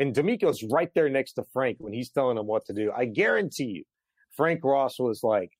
and 0.00 0.14
DeMeco's 0.14 0.64
right 0.64 0.90
there 0.94 1.10
next 1.10 1.34
to 1.34 1.44
Frank 1.52 1.76
when 1.78 1.92
he's 1.92 2.08
telling 2.08 2.38
him 2.38 2.46
what 2.46 2.64
to 2.66 2.72
do. 2.72 2.90
I 2.90 3.04
guarantee 3.04 3.64
you, 3.64 3.84
Frank 4.34 4.64
Ross 4.64 4.98
was 4.98 5.22
like, 5.22 5.52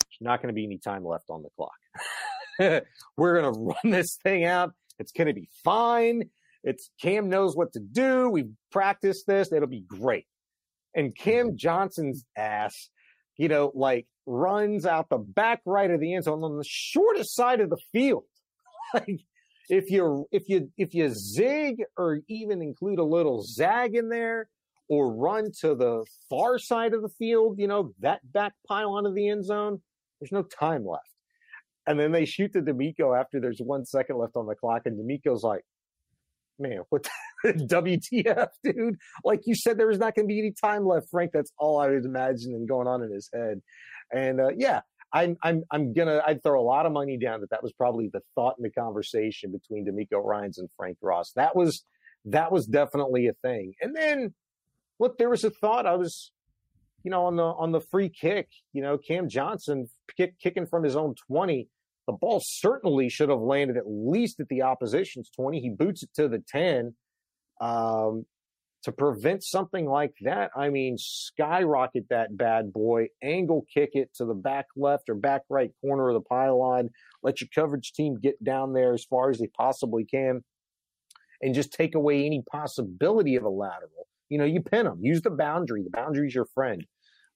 "There's 0.00 0.22
not 0.22 0.40
going 0.42 0.48
to 0.48 0.54
be 0.54 0.64
any 0.64 0.78
time 0.78 1.04
left 1.04 1.28
on 1.28 1.42
the 1.42 1.50
clock. 1.54 2.82
We're 3.16 3.40
going 3.40 3.54
to 3.54 3.60
run 3.60 3.92
this 3.92 4.16
thing 4.22 4.44
out. 4.44 4.72
It's 4.98 5.12
going 5.12 5.28
to 5.28 5.34
be 5.34 5.50
fine. 5.62 6.30
It's 6.64 6.90
Cam 7.00 7.28
knows 7.28 7.54
what 7.54 7.74
to 7.74 7.80
do. 7.80 8.30
We've 8.30 8.50
practiced 8.72 9.26
this. 9.26 9.52
It'll 9.52 9.68
be 9.68 9.84
great." 9.86 10.26
And 10.94 11.14
Cam 11.14 11.48
mm-hmm. 11.48 11.56
Johnson's 11.56 12.24
ass, 12.36 12.88
you 13.36 13.48
know, 13.48 13.70
like 13.74 14.06
runs 14.24 14.86
out 14.86 15.10
the 15.10 15.18
back 15.18 15.60
right 15.66 15.90
of 15.90 16.00
the 16.00 16.14
end 16.14 16.24
zone 16.24 16.42
on 16.42 16.56
the 16.56 16.64
shortest 16.66 17.34
side 17.34 17.60
of 17.60 17.68
the 17.68 17.78
field. 17.92 18.24
like 18.94 19.20
if 19.68 19.90
you 19.90 20.26
if 20.32 20.48
you 20.48 20.70
if 20.76 20.94
you 20.94 21.10
zig 21.10 21.82
or 21.96 22.20
even 22.28 22.62
include 22.62 22.98
a 22.98 23.04
little 23.04 23.42
zag 23.42 23.94
in 23.94 24.08
there 24.08 24.48
or 24.88 25.14
run 25.14 25.50
to 25.60 25.74
the 25.74 26.04
far 26.30 26.58
side 26.58 26.94
of 26.94 27.02
the 27.02 27.10
field, 27.10 27.58
you 27.58 27.68
know, 27.68 27.92
that 28.00 28.20
back 28.32 28.54
pile 28.66 28.96
of 28.96 29.14
the 29.14 29.28
end 29.28 29.44
zone, 29.44 29.80
there's 30.20 30.32
no 30.32 30.42
time 30.42 30.86
left. 30.86 31.04
And 31.86 31.98
then 31.98 32.12
they 32.12 32.24
shoot 32.24 32.52
to 32.54 32.62
DeMeco 32.62 33.18
after 33.18 33.40
there's 33.40 33.60
one 33.60 33.84
second 33.84 34.16
left 34.18 34.36
on 34.36 34.46
the 34.46 34.54
clock, 34.54 34.82
and 34.86 34.98
DeMeco's 34.98 35.42
like, 35.42 35.64
man, 36.58 36.80
what 36.88 37.06
the, 37.44 37.52
WTF, 37.52 38.48
dude? 38.64 38.96
Like 39.24 39.40
you 39.44 39.54
said, 39.54 39.78
there 39.78 39.86
was 39.86 39.98
not 39.98 40.14
going 40.14 40.26
to 40.26 40.32
be 40.32 40.38
any 40.38 40.52
time 40.52 40.86
left, 40.86 41.08
Frank. 41.10 41.32
That's 41.32 41.52
all 41.58 41.80
I 41.80 41.88
was 41.88 42.04
imagining 42.04 42.66
going 42.66 42.86
on 42.86 43.02
in 43.02 43.12
his 43.12 43.30
head. 43.32 43.60
And 44.12 44.40
uh, 44.40 44.50
yeah, 44.56 44.80
I'm 45.12 45.36
I'm 45.42 45.64
I'm 45.70 45.92
gonna 45.92 46.20
I'd 46.26 46.42
throw 46.42 46.60
a 46.60 46.62
lot 46.62 46.86
of 46.86 46.92
money 46.92 47.18
down 47.18 47.40
that 47.40 47.50
that 47.50 47.62
was 47.62 47.72
probably 47.72 48.10
the 48.12 48.20
thought 48.34 48.56
in 48.58 48.62
the 48.62 48.70
conversation 48.70 49.52
between 49.52 49.86
DeMeco 49.86 50.22
Ryans 50.22 50.58
and 50.58 50.68
Frank 50.76 50.98
Ross. 51.00 51.32
That 51.34 51.56
was 51.56 51.84
that 52.26 52.52
was 52.52 52.66
definitely 52.66 53.26
a 53.28 53.32
thing. 53.32 53.74
And 53.80 53.96
then 53.96 54.34
look, 54.98 55.18
there 55.18 55.30
was 55.30 55.44
a 55.44 55.50
thought 55.50 55.86
I 55.86 55.96
was, 55.96 56.30
you 57.02 57.10
know, 57.10 57.24
on 57.24 57.36
the 57.36 57.44
on 57.44 57.72
the 57.72 57.80
free 57.80 58.10
kick, 58.10 58.48
you 58.72 58.82
know, 58.82 58.98
Cam 58.98 59.28
Johnson 59.28 59.88
kick, 60.16 60.38
kicking 60.38 60.66
from 60.66 60.84
his 60.84 60.96
own 60.96 61.14
twenty. 61.26 61.68
The 62.06 62.12
ball 62.12 62.40
certainly 62.42 63.10
should 63.10 63.28
have 63.28 63.40
landed 63.40 63.76
at 63.76 63.84
least 63.86 64.40
at 64.40 64.48
the 64.48 64.62
opposition's 64.62 65.28
20. 65.36 65.60
He 65.60 65.68
boots 65.68 66.02
it 66.02 66.08
to 66.14 66.26
the 66.26 66.42
10. 66.48 66.94
Um, 67.60 68.24
to 68.84 68.92
prevent 68.92 69.42
something 69.42 69.86
like 69.86 70.14
that, 70.20 70.50
I 70.56 70.68
mean, 70.68 70.96
skyrocket 70.98 72.06
that 72.10 72.36
bad 72.36 72.72
boy, 72.72 73.08
angle 73.22 73.66
kick 73.72 73.90
it 73.94 74.10
to 74.14 74.24
the 74.24 74.34
back 74.34 74.66
left 74.76 75.08
or 75.08 75.14
back 75.14 75.42
right 75.50 75.72
corner 75.80 76.08
of 76.08 76.14
the 76.14 76.20
pylon, 76.20 76.90
let 77.22 77.40
your 77.40 77.48
coverage 77.52 77.92
team 77.92 78.18
get 78.20 78.42
down 78.42 78.72
there 78.72 78.94
as 78.94 79.04
far 79.04 79.30
as 79.30 79.38
they 79.38 79.48
possibly 79.48 80.04
can, 80.04 80.44
and 81.42 81.54
just 81.54 81.72
take 81.72 81.94
away 81.94 82.24
any 82.24 82.42
possibility 82.50 83.34
of 83.36 83.44
a 83.44 83.48
lateral. 83.48 84.06
You 84.28 84.38
know, 84.38 84.44
you 84.44 84.60
pin 84.60 84.84
them, 84.84 85.00
use 85.02 85.22
the 85.22 85.30
boundary. 85.30 85.82
The 85.82 85.90
boundary's 85.90 86.34
your 86.34 86.46
friend. 86.54 86.84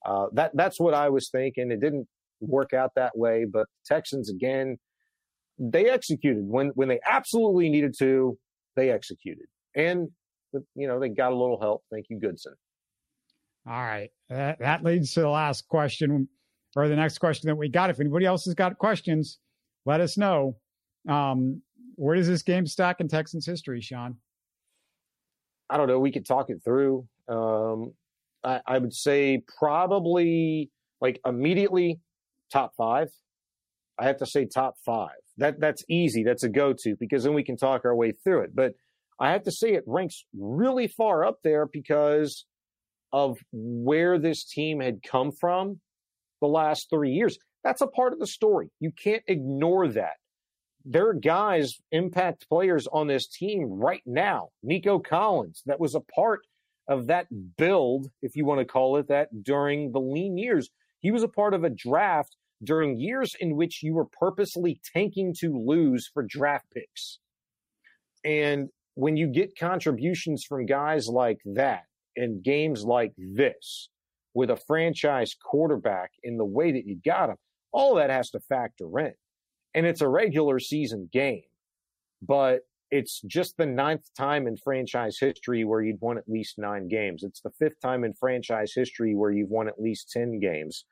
Uh, 0.05 0.27
that 0.35 0.53
that's 0.55 0.79
what 0.79 0.95
I 0.95 1.09
was 1.09 1.29
thinking. 1.31 1.71
It 1.71 1.81
didn't 1.81 2.07
work 2.41 2.73
out 2.73 2.93
that 2.97 3.17
way, 3.17 3.47
but 3.51 3.67
Texans 3.85 4.31
again, 4.31 4.79
they 5.59 5.89
executed 5.89 6.45
when 6.47 6.69
when 6.75 6.89
they 6.89 7.01
absolutely 7.09 7.69
needed 7.69 7.95
to. 7.99 8.39
They 8.75 8.91
executed, 8.91 9.47
and 9.75 10.11
you 10.75 10.89
know, 10.89 11.01
they 11.01 11.09
got 11.09 11.33
a 11.33 11.37
little 11.37 11.61
help. 11.61 11.85
Thank 11.91 12.07
you, 12.09 12.19
Goodson. 12.19 12.55
All 13.67 13.73
right. 13.73 14.11
That, 14.29 14.59
that 14.59 14.83
leads 14.83 15.13
to 15.15 15.21
the 15.21 15.29
last 15.29 15.69
question 15.69 16.29
or 16.75 16.89
the 16.89 16.97
next 16.97 17.19
question 17.19 17.49
that 17.49 17.57
we 17.57 17.69
got. 17.69 17.91
If 17.91 18.01
anybody 18.01 18.27
else 18.27 18.45
has 18.45 18.55
got 18.55 18.79
questions, 18.79 19.39
let 19.87 20.01
us 20.01 20.17
know. 20.17 20.57
Um, 21.09 21.63
where 21.97 22.17
does 22.17 22.27
this 22.27 22.43
game 22.43 22.67
stack 22.67 23.01
in 23.01 23.09
Texans 23.09 23.47
history, 23.47 23.81
Shaun? 23.81 24.17
I 25.71 25.77
don't 25.77 25.89
know. 25.89 25.99
We 25.99 26.13
could 26.13 26.27
talk 26.27 26.51
it 26.51 26.61
through. 26.65 27.07
Um, 27.29 27.93
I, 28.45 28.61
I 28.67 28.79
would 28.79 28.93
say 28.93 29.43
probably 29.59 30.71
like 31.01 31.21
immediately 31.25 32.01
top 32.53 32.73
five. 32.77 33.09
I 33.99 34.05
have 34.07 34.19
to 34.19 34.27
say 34.27 34.47
top 34.47 34.75
five. 34.85 35.11
That 35.39 35.61
that's 35.61 35.85
easy. 35.89 36.25
That's 36.25 36.43
a 36.43 36.49
go-to 36.49 36.97
because 36.99 37.25
then 37.25 37.35
we 37.35 37.45
can 37.45 37.57
talk 37.57 37.85
our 37.85 37.95
way 37.95 38.13
through 38.13 38.43
it. 38.43 38.55
But 38.55 38.75
I 39.23 39.31
have 39.31 39.45
to 39.45 39.53
say 39.53 39.75
it 39.75 39.85
ranks 39.87 40.25
really 40.37 40.89
far 40.89 41.25
up 41.25 41.39
there 41.45 41.65
because 41.65 42.45
of 43.13 43.39
where 43.53 44.19
this 44.19 44.45
team 44.45 44.81
had 44.81 45.05
come 45.05 45.31
from 45.31 45.79
the 46.41 46.49
last 46.49 46.91
three 46.91 47.13
years. 47.13 47.39
That's 47.63 47.83
a 47.83 47.87
part 47.87 48.13
of 48.13 48.19
the 48.19 48.27
story. 48.27 48.73
You 48.81 48.91
can't 48.91 49.23
ignore 49.29 49.87
that. 49.87 50.15
There 50.85 51.11
are 51.11 51.15
guys, 51.15 51.75
impact 51.93 52.49
players 52.49 52.89
on 52.89 53.07
this 53.07 53.29
team 53.29 53.69
right 53.71 54.03
now. 54.05 54.49
Nico 54.65 54.99
Collins, 54.99 55.63
that 55.67 55.79
was 55.79 55.95
a 55.95 56.01
part 56.01 56.41
of 56.89 57.07
that 57.07 57.29
build, 57.57 58.09
if 58.23 58.35
you 58.35 58.45
want 58.45 58.59
to 58.59 58.65
call 58.65 58.97
it 58.97 59.07
that, 59.07 59.45
during 59.45 59.93
the 59.93 60.01
lean 60.01 60.37
years. 60.37 60.69
He 60.99 61.13
was 61.13 61.23
a 61.23 61.29
part 61.29 61.55
of 61.55 61.63
a 61.63 61.71
draft 61.71 62.35
during 62.65 62.99
years 62.99 63.37
in 63.39 63.55
which 63.55 63.85
you 63.85 63.95
were 63.95 64.07
purposely 64.07 64.81
tanking 64.93 65.33
to 65.39 65.57
lose 65.57 66.11
for 66.13 66.25
draft 66.25 66.67
picks. 66.75 67.21
And 68.25 68.69
when 68.95 69.17
you 69.17 69.27
get 69.27 69.59
contributions 69.59 70.45
from 70.45 70.67
guys 70.67 71.09
like 71.09 71.41
that 71.45 71.85
in 72.17 72.43
games 72.43 72.85
like 72.85 73.13
this 73.17 73.89
with 74.35 74.51
a 74.51 74.57
franchise 74.57 75.35
quarterback 75.43 76.13
in 76.23 76.37
the 76.37 76.45
way 76.45 76.73
that 76.73 76.87
you 76.87 76.97
got 77.05 77.31
him, 77.31 77.37
all 77.73 77.97
that 77.97 78.11
has 78.11 78.31
to 78.31 78.41
factor 78.41 78.87
in. 79.01 79.13
And 79.75 79.87
it's 79.87 80.03
a 80.03 80.09
regular 80.09 80.59
season 80.59 81.09
game, 81.13 81.43
but 82.21 82.61
it's 82.91 83.23
just 83.23 83.57
the 83.57 83.65
ninth 83.65 84.07
time 84.17 84.47
in 84.47 84.57
franchise 84.59 85.17
history 85.19 85.65
where 85.65 85.81
you'd 85.81 86.01
won 86.01 86.19
at 86.19 86.29
least 86.29 86.59
nine 86.59 86.89
games. 86.89 87.23
It's 87.23 87.41
the 87.41 87.53
fifth 87.59 87.81
time 87.81 88.05
in 88.05 88.13
franchise 88.13 88.73
history 88.75 89.15
where 89.15 89.31
you've 89.31 89.49
won 89.49 89.67
at 89.67 89.81
least 89.81 90.11
10 90.11 90.41
games. 90.41 90.85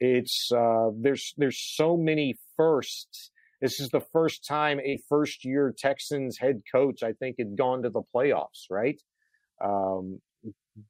It's, 0.00 0.50
uh, 0.50 0.90
there's, 1.00 1.34
there's 1.36 1.58
so 1.58 1.96
many 1.96 2.36
firsts 2.56 3.30
this 3.60 3.80
is 3.80 3.90
the 3.90 4.00
first 4.00 4.46
time 4.46 4.80
a 4.80 4.98
first 5.08 5.44
year 5.44 5.74
Texans 5.76 6.38
head 6.38 6.62
coach, 6.70 7.02
I 7.02 7.12
think, 7.12 7.36
had 7.38 7.56
gone 7.56 7.82
to 7.82 7.90
the 7.90 8.02
playoffs, 8.14 8.66
right? 8.70 9.00
Um, 9.64 10.20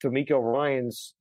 DeMeco 0.04 0.40
Ryans, 0.42 1.14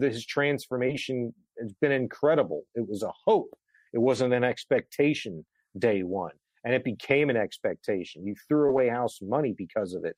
his 0.00 0.24
transformation 0.24 1.34
has 1.60 1.72
been 1.80 1.92
incredible. 1.92 2.62
It 2.74 2.88
was 2.88 3.02
a 3.02 3.12
hope. 3.24 3.50
It 3.92 3.98
wasn't 3.98 4.32
an 4.34 4.44
expectation 4.44 5.44
day 5.78 6.02
one. 6.02 6.32
And 6.64 6.74
it 6.74 6.84
became 6.84 7.30
an 7.30 7.36
expectation. 7.36 8.26
You 8.26 8.34
threw 8.46 8.68
away 8.68 8.88
house 8.88 9.18
money 9.22 9.54
because 9.56 9.94
of 9.94 10.04
it. 10.04 10.16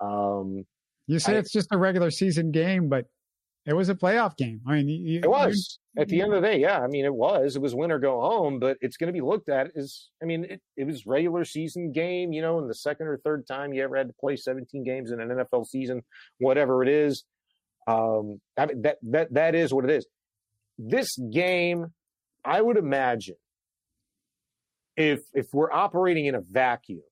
Um, 0.00 0.64
you 1.06 1.18
say 1.18 1.34
I, 1.34 1.38
it's 1.38 1.52
just 1.52 1.68
a 1.72 1.78
regular 1.78 2.10
season 2.10 2.52
game, 2.52 2.88
but 2.88 3.06
it 3.66 3.72
was 3.72 3.88
a 3.88 3.94
playoff 3.94 4.36
game. 4.36 4.60
I 4.66 4.74
mean, 4.74 4.88
you, 4.88 5.20
it 5.22 5.30
was 5.30 5.78
at 5.96 6.08
the 6.08 6.20
end 6.20 6.34
of 6.34 6.42
the 6.42 6.48
day. 6.48 6.60
Yeah, 6.60 6.80
I 6.80 6.86
mean, 6.86 7.04
it 7.04 7.14
was. 7.14 7.56
It 7.56 7.62
was 7.62 7.74
win 7.74 7.90
or 7.90 7.98
go 7.98 8.20
home, 8.20 8.58
but 8.58 8.76
it's 8.80 8.96
going 8.96 9.08
to 9.08 9.12
be 9.12 9.22
looked 9.22 9.48
at 9.48 9.70
as. 9.74 10.08
I 10.22 10.26
mean, 10.26 10.44
it, 10.44 10.60
it 10.76 10.86
was 10.86 11.06
regular 11.06 11.44
season 11.44 11.92
game. 11.92 12.32
You 12.32 12.42
know, 12.42 12.58
in 12.58 12.68
the 12.68 12.74
second 12.74 13.06
or 13.06 13.16
third 13.18 13.46
time 13.46 13.72
you 13.72 13.82
ever 13.82 13.96
had 13.96 14.08
to 14.08 14.14
play 14.20 14.36
17 14.36 14.84
games 14.84 15.10
in 15.10 15.20
an 15.20 15.28
NFL 15.28 15.66
season, 15.66 16.02
whatever 16.38 16.82
it 16.82 16.88
is. 16.90 17.24
Um, 17.86 18.40
I 18.58 18.66
mean, 18.66 18.82
that 18.82 18.98
that 19.02 19.32
that 19.32 19.54
is 19.54 19.72
what 19.72 19.84
it 19.84 19.90
is. 19.90 20.06
This 20.78 21.16
game, 21.16 21.86
I 22.44 22.60
would 22.60 22.76
imagine, 22.76 23.36
if 24.96 25.20
if 25.32 25.46
we're 25.54 25.72
operating 25.72 26.26
in 26.26 26.34
a 26.34 26.40
vacuum, 26.40 27.02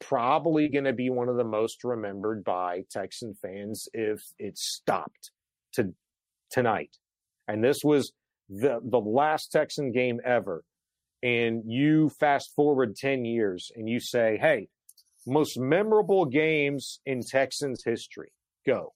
probably 0.00 0.68
going 0.68 0.84
to 0.84 0.92
be 0.92 1.10
one 1.10 1.28
of 1.28 1.36
the 1.36 1.44
most 1.44 1.84
remembered 1.84 2.44
by 2.44 2.84
Texan 2.90 3.34
fans 3.34 3.88
if 3.92 4.20
it 4.38 4.58
stopped 4.58 5.30
to 5.74 5.94
tonight. 6.50 6.96
And 7.48 7.62
this 7.62 7.78
was 7.84 8.12
the 8.48 8.80
the 8.82 8.98
last 8.98 9.50
Texan 9.52 9.92
game 9.92 10.20
ever. 10.24 10.64
And 11.22 11.62
you 11.66 12.10
fast 12.10 12.52
forward 12.54 12.96
10 12.96 13.24
years 13.24 13.70
and 13.74 13.88
you 13.88 13.98
say, 13.98 14.36
"Hey, 14.38 14.68
most 15.26 15.58
memorable 15.58 16.26
games 16.26 17.00
in 17.06 17.22
Texans 17.22 17.82
history. 17.84 18.30
Go." 18.66 18.92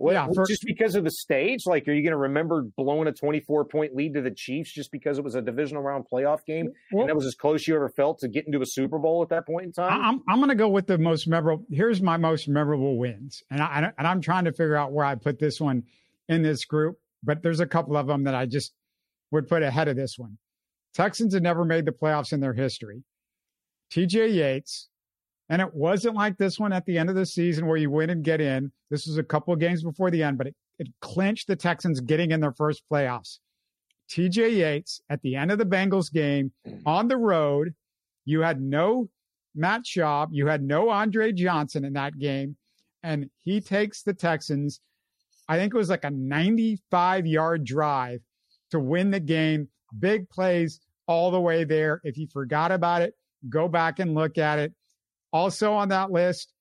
What, 0.00 0.12
yeah, 0.12 0.26
for, 0.34 0.46
just 0.46 0.64
because 0.64 0.94
of 0.94 1.04
the 1.04 1.10
stage? 1.10 1.66
Like, 1.66 1.86
are 1.86 1.92
you 1.92 2.02
going 2.02 2.12
to 2.12 2.16
remember 2.16 2.62
blowing 2.62 3.06
a 3.06 3.12
24 3.12 3.66
point 3.66 3.94
lead 3.94 4.14
to 4.14 4.22
the 4.22 4.30
Chiefs 4.30 4.72
just 4.72 4.90
because 4.90 5.18
it 5.18 5.24
was 5.24 5.34
a 5.34 5.42
divisional 5.42 5.82
round 5.82 6.06
playoff 6.10 6.42
game 6.46 6.70
well, 6.90 7.02
and 7.02 7.10
that 7.10 7.14
was 7.14 7.26
as 7.26 7.34
close 7.34 7.68
you 7.68 7.76
ever 7.76 7.90
felt 7.90 8.18
to 8.20 8.28
getting 8.28 8.50
to 8.52 8.62
a 8.62 8.66
Super 8.66 8.98
Bowl 8.98 9.22
at 9.22 9.28
that 9.28 9.46
point 9.46 9.66
in 9.66 9.72
time? 9.72 9.92
I'm, 9.92 10.22
I'm 10.26 10.38
going 10.38 10.48
to 10.48 10.54
go 10.54 10.68
with 10.68 10.86
the 10.86 10.96
most 10.96 11.28
memorable. 11.28 11.66
Here's 11.70 12.00
my 12.00 12.16
most 12.16 12.48
memorable 12.48 12.96
wins. 12.96 13.42
And, 13.50 13.60
I, 13.60 13.92
and 13.98 14.06
I'm 14.06 14.22
trying 14.22 14.46
to 14.46 14.52
figure 14.52 14.74
out 14.74 14.90
where 14.90 15.04
I 15.04 15.16
put 15.16 15.38
this 15.38 15.60
one 15.60 15.82
in 16.30 16.42
this 16.42 16.64
group, 16.64 16.98
but 17.22 17.42
there's 17.42 17.60
a 17.60 17.66
couple 17.66 17.98
of 17.98 18.06
them 18.06 18.24
that 18.24 18.34
I 18.34 18.46
just 18.46 18.72
would 19.32 19.48
put 19.48 19.62
ahead 19.62 19.88
of 19.88 19.96
this 19.96 20.18
one. 20.18 20.38
Texans 20.94 21.34
had 21.34 21.42
never 21.42 21.66
made 21.66 21.84
the 21.84 21.92
playoffs 21.92 22.32
in 22.32 22.40
their 22.40 22.54
history. 22.54 23.04
TJ 23.92 24.34
Yates, 24.34 24.88
and 25.50 25.60
it 25.60 25.74
wasn't 25.74 26.14
like 26.14 26.38
this 26.38 26.60
one 26.60 26.72
at 26.72 26.86
the 26.86 26.96
end 26.96 27.10
of 27.10 27.16
the 27.16 27.26
season 27.26 27.66
where 27.66 27.76
you 27.76 27.90
win 27.90 28.10
and 28.10 28.24
get 28.24 28.40
in. 28.40 28.70
This 28.88 29.06
was 29.06 29.18
a 29.18 29.22
couple 29.22 29.52
of 29.52 29.58
games 29.58 29.82
before 29.82 30.10
the 30.10 30.22
end, 30.22 30.38
but 30.38 30.46
it, 30.46 30.54
it 30.78 30.86
clinched 31.00 31.48
the 31.48 31.56
Texans 31.56 32.00
getting 32.00 32.30
in 32.30 32.40
their 32.40 32.52
first 32.52 32.84
playoffs. 32.90 33.40
TJ 34.08 34.56
Yates 34.56 35.02
at 35.10 35.20
the 35.22 35.34
end 35.34 35.50
of 35.50 35.58
the 35.58 35.66
Bengals 35.66 36.10
game 36.10 36.52
mm-hmm. 36.66 36.86
on 36.86 37.08
the 37.08 37.16
road, 37.16 37.74
you 38.24 38.40
had 38.40 38.60
no 38.60 39.08
Matt 39.56 39.82
Schaub, 39.84 40.28
you 40.30 40.46
had 40.46 40.62
no 40.62 40.88
Andre 40.88 41.32
Johnson 41.32 41.84
in 41.84 41.94
that 41.94 42.16
game, 42.16 42.56
and 43.02 43.28
he 43.42 43.60
takes 43.60 44.02
the 44.02 44.14
Texans. 44.14 44.80
I 45.48 45.56
think 45.56 45.74
it 45.74 45.78
was 45.78 45.90
like 45.90 46.04
a 46.04 46.10
95 46.10 47.26
yard 47.26 47.64
drive 47.64 48.20
to 48.70 48.78
win 48.78 49.10
the 49.10 49.20
game. 49.20 49.68
Big 49.98 50.30
plays 50.30 50.80
all 51.08 51.32
the 51.32 51.40
way 51.40 51.64
there. 51.64 52.00
If 52.04 52.16
you 52.16 52.28
forgot 52.28 52.70
about 52.70 53.02
it, 53.02 53.14
go 53.48 53.66
back 53.66 53.98
and 53.98 54.14
look 54.14 54.38
at 54.38 54.60
it. 54.60 54.72
Also 55.32 55.72
on 55.72 55.88
that 55.88 56.10
list, 56.10 56.52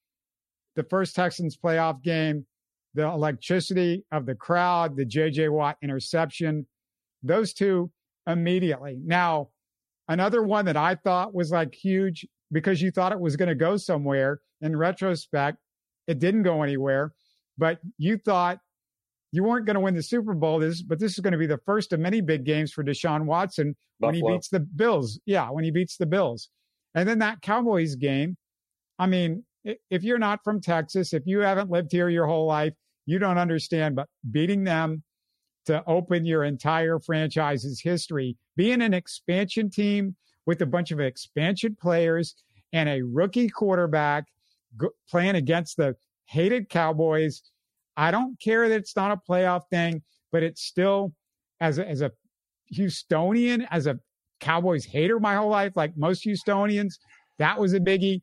the 0.76 0.84
first 0.84 1.15
Texans 1.15 1.57
playoff 1.57 2.01
game, 2.03 2.45
the 2.93 3.03
electricity 3.03 4.03
of 4.11 4.26
the 4.26 4.36
crowd, 4.36 4.95
the 4.95 5.05
JJ 5.05 5.51
Watt 5.51 5.78
interception, 5.82 6.67
those 7.24 7.53
two 7.53 7.91
immediately. 8.28 8.99
Now, 9.03 9.49
another 10.07 10.43
one 10.43 10.65
that 10.65 10.78
I 10.78 10.95
thought 10.95 11.34
was 11.34 11.51
like 11.51 11.74
huge 11.74 12.26
because 12.51 12.82
you 12.82 12.91
thought 12.91 13.11
it 13.11 13.20
was 13.20 13.36
going 13.36 13.49
to 13.49 13.55
go 13.55 13.78
somewhere. 13.78 14.41
In 14.61 14.76
retrospect, 14.76 15.57
it 16.07 16.20
didn't 16.20 16.43
go 16.43 16.63
anywhere, 16.63 17.13
but 17.57 17.80
you 17.97 18.17
thought 18.17 18.59
you 19.32 19.43
weren't 19.43 19.65
going 19.65 19.76
to 19.76 19.80
win 19.80 19.95
the 19.95 20.03
Super 20.03 20.34
Bowl. 20.34 20.59
This, 20.59 20.82
but 20.82 20.99
this 20.99 21.13
is 21.13 21.20
going 21.20 21.32
to 21.32 21.38
be 21.38 21.45
the 21.45 21.59
first 21.65 21.93
of 21.93 21.99
many 21.99 22.20
big 22.20 22.43
games 22.43 22.74
for 22.74 22.84
Deshaun 22.84 23.26
Watson 23.26 23.76
Buffalo. 23.99 24.07
when 24.07 24.15
he 24.15 24.36
beats 24.36 24.49
the 24.49 24.59
Bills. 24.59 25.20
Yeah, 25.26 25.49
when 25.49 25.63
he 25.63 25.72
beats 25.72 25.97
the 25.97 26.05
Bills. 26.05 26.49
And 26.95 27.07
then 27.07 27.20
that 27.20 27.41
Cowboys 27.41 27.95
game, 27.95 28.36
I 28.99 29.07
mean, 29.07 29.43
if 29.63 30.03
you're 30.03 30.19
not 30.19 30.43
from 30.43 30.61
Texas, 30.61 31.13
if 31.13 31.23
you 31.25 31.39
haven't 31.39 31.69
lived 31.69 31.91
here 31.91 32.09
your 32.09 32.27
whole 32.27 32.45
life, 32.45 32.73
you 33.05 33.17
don't 33.17 33.37
understand. 33.37 33.95
But 33.95 34.07
beating 34.31 34.63
them 34.63 35.03
to 35.65 35.83
open 35.87 36.25
your 36.25 36.43
entire 36.43 36.99
franchise's 36.99 37.81
history, 37.81 38.37
being 38.55 38.81
an 38.81 38.93
expansion 38.93 39.69
team 39.69 40.15
with 40.45 40.61
a 40.61 40.65
bunch 40.65 40.91
of 40.91 40.99
expansion 40.99 41.75
players 41.79 42.35
and 42.73 42.89
a 42.89 43.01
rookie 43.01 43.49
quarterback 43.49 44.25
playing 45.09 45.35
against 45.35 45.77
the 45.77 45.95
hated 46.25 46.69
Cowboys. 46.69 47.41
I 47.97 48.11
don't 48.11 48.39
care 48.39 48.69
that 48.69 48.75
it's 48.75 48.95
not 48.95 49.11
a 49.11 49.31
playoff 49.31 49.63
thing, 49.69 50.01
but 50.31 50.43
it's 50.43 50.61
still 50.61 51.13
as 51.59 51.79
a, 51.79 51.87
as 51.87 52.01
a 52.01 52.11
Houstonian 52.73 53.67
as 53.71 53.87
a 53.87 53.99
Cowboys 54.39 54.85
hater 54.85 55.19
my 55.19 55.35
whole 55.35 55.49
life, 55.49 55.73
like 55.75 55.91
most 55.97 56.25
Houstonians. 56.25 56.93
That 57.39 57.59
was 57.59 57.73
a 57.73 57.79
biggie. 57.79 58.21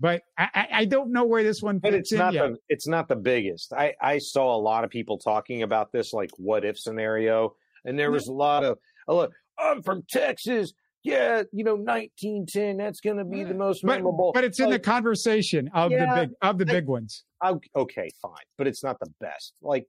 But 0.00 0.22
I, 0.38 0.66
I 0.72 0.84
don't 0.84 1.12
know 1.12 1.24
where 1.24 1.42
this 1.42 1.62
one 1.62 1.78
but 1.78 1.94
it's 1.94 2.12
not 2.12 2.32
the 2.32 2.56
it's 2.68 2.86
not 2.86 3.08
the 3.08 3.16
biggest. 3.16 3.72
I 3.72 3.94
I 4.00 4.18
saw 4.18 4.54
a 4.54 4.60
lot 4.60 4.84
of 4.84 4.90
people 4.90 5.18
talking 5.18 5.62
about 5.62 5.92
this 5.92 6.12
like 6.12 6.30
what 6.36 6.64
if 6.64 6.78
scenario, 6.78 7.54
and 7.84 7.98
there 7.98 8.10
was 8.10 8.28
a 8.28 8.32
lot 8.32 8.64
of 8.64 8.78
look. 9.08 9.32
I'm 9.58 9.82
from 9.82 10.04
Texas. 10.10 10.72
Yeah, 11.04 11.42
you 11.52 11.64
know, 11.64 11.74
1910. 11.74 12.78
That's 12.78 13.00
going 13.00 13.18
to 13.18 13.24
be 13.24 13.44
the 13.44 13.52
most 13.54 13.82
but, 13.82 13.96
memorable. 13.98 14.32
but 14.34 14.42
it's 14.42 14.58
in 14.58 14.70
the 14.70 14.78
conversation 14.78 15.68
of 15.74 15.92
Yeah, 15.92 16.06
the 16.14 16.20
big 16.22 16.30
of 16.40 16.58
the 16.58 16.64
I- 16.64 16.72
big 16.72 16.86
ones. 16.86 17.24
I- 17.42 17.54
okay, 17.76 18.08
fine, 18.22 18.32
but 18.56 18.66
it's 18.66 18.82
not 18.82 18.98
the 19.00 19.12
best. 19.20 19.52
Like 19.60 19.86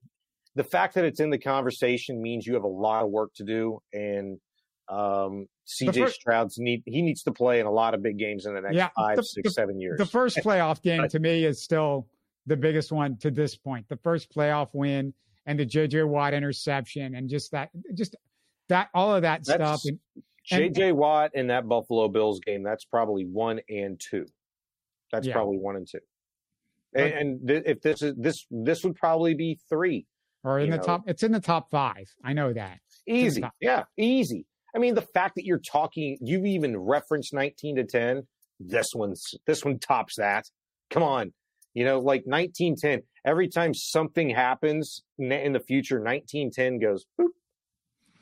the 0.55 0.63
fact 0.63 0.95
that 0.95 1.05
it's 1.05 1.21
in 1.21 1.29
the 1.29 1.37
conversation 1.37 2.21
means 2.21 2.45
you 2.45 2.53
have 2.53 2.63
a 2.63 2.67
lot 2.67 3.03
of 3.03 3.09
work 3.11 3.33
to 3.35 3.43
do, 3.45 3.79
and 3.93 4.39
um, 4.87 5.47
CJ 5.65 5.93
first- 6.03 6.15
Stroud's 6.15 6.57
need 6.59 6.83
he 6.85 7.01
needs 7.01 7.23
to 7.23 7.31
play 7.31 7.59
in 7.59 7.65
a 7.65 7.71
lot 7.71 7.93
of 7.93 8.01
big 8.03 8.17
games 8.17 8.45
in 8.45 8.53
the 8.53 8.61
next 8.61 8.75
Yeah, 8.75 8.89
five, 8.95 9.17
the- 9.17 9.23
six, 9.23 9.49
the- 9.49 9.53
seven 9.53 9.79
years. 9.79 9.97
The 9.97 10.05
first 10.05 10.37
playoff 10.37 10.81
game 10.83 11.07
to 11.09 11.19
me 11.19 11.43
is 11.45 11.63
still 11.63 12.07
the 12.45 12.55
biggest 12.57 12.91
one 12.91 13.17
to 13.17 13.31
this 13.31 13.55
point. 13.55 13.87
The 13.89 13.97
first 13.97 14.31
playoff 14.33 14.69
win 14.73 15.13
and 15.47 15.59
the 15.59 15.65
JJ 15.65 16.07
Watt 16.07 16.33
interception 16.33 17.15
and 17.15 17.27
just 17.29 17.51
that 17.51 17.69
just 17.95 18.15
that 18.69 18.89
all 18.93 19.15
of 19.15 19.23
that 19.23 19.43
That's- 19.45 19.81
stuff. 19.81 19.91
And, 20.51 20.61
and- 20.65 20.75
JJ 20.75 20.93
Watt 20.93 21.31
in 21.33 21.47
that 21.47 21.67
Buffalo 21.67 22.07
Bills 22.07 22.39
game, 22.41 22.61
that's 22.61 22.85
probably 22.85 23.25
one 23.25 23.59
and 23.69 23.99
two. 23.99 24.27
That's 25.11 25.25
Yeah. 25.25 25.33
probably 25.33 25.57
one 25.57 25.75
and 25.77 25.87
two. 25.87 25.99
And, 26.93 27.13
and 27.13 27.47
th- 27.47 27.63
if 27.65 27.81
this 27.81 28.01
is 28.01 28.13
this 28.15 28.45
this 28.51 28.83
would 28.83 28.95
probably 28.95 29.33
be 29.33 29.59
three. 29.69 30.05
or 30.43 30.59
in 30.59 30.69
the 30.69 30.77
know. 30.77 30.83
top 30.83 31.03
it's 31.09 31.23
in 31.23 31.31
the 31.31 31.39
top 31.41 31.69
five. 31.71 32.07
I 32.23 32.33
know 32.33 32.53
that. 32.53 32.79
Easy. 33.07 33.43
Yeah, 33.59 33.83
easy. 33.97 34.45
I 34.75 34.79
mean, 34.79 34.93
the 34.93 35.01
fact 35.01 35.35
that 35.35 35.45
you're 35.45 35.59
talking, 35.59 36.17
you've 36.21 36.45
even 36.45 36.77
referenced 36.77 37.33
19 37.33 37.77
to 37.77 37.83
10. 37.85 38.27
This 38.59 38.87
one's 38.93 39.33
this 39.47 39.63
one 39.63 39.79
tops 39.79 40.15
that. 40.17 40.45
Come 40.89 41.03
on, 41.03 41.33
you 41.73 41.85
know, 41.85 41.99
like 41.99 42.23
1910. 42.25 43.01
Every 43.25 43.47
time 43.47 43.73
something 43.73 44.29
happens 44.29 45.01
in 45.17 45.53
the 45.53 45.59
future, 45.59 45.95
1910 45.99 46.79
goes. 46.79 47.05
boop. 47.19 47.27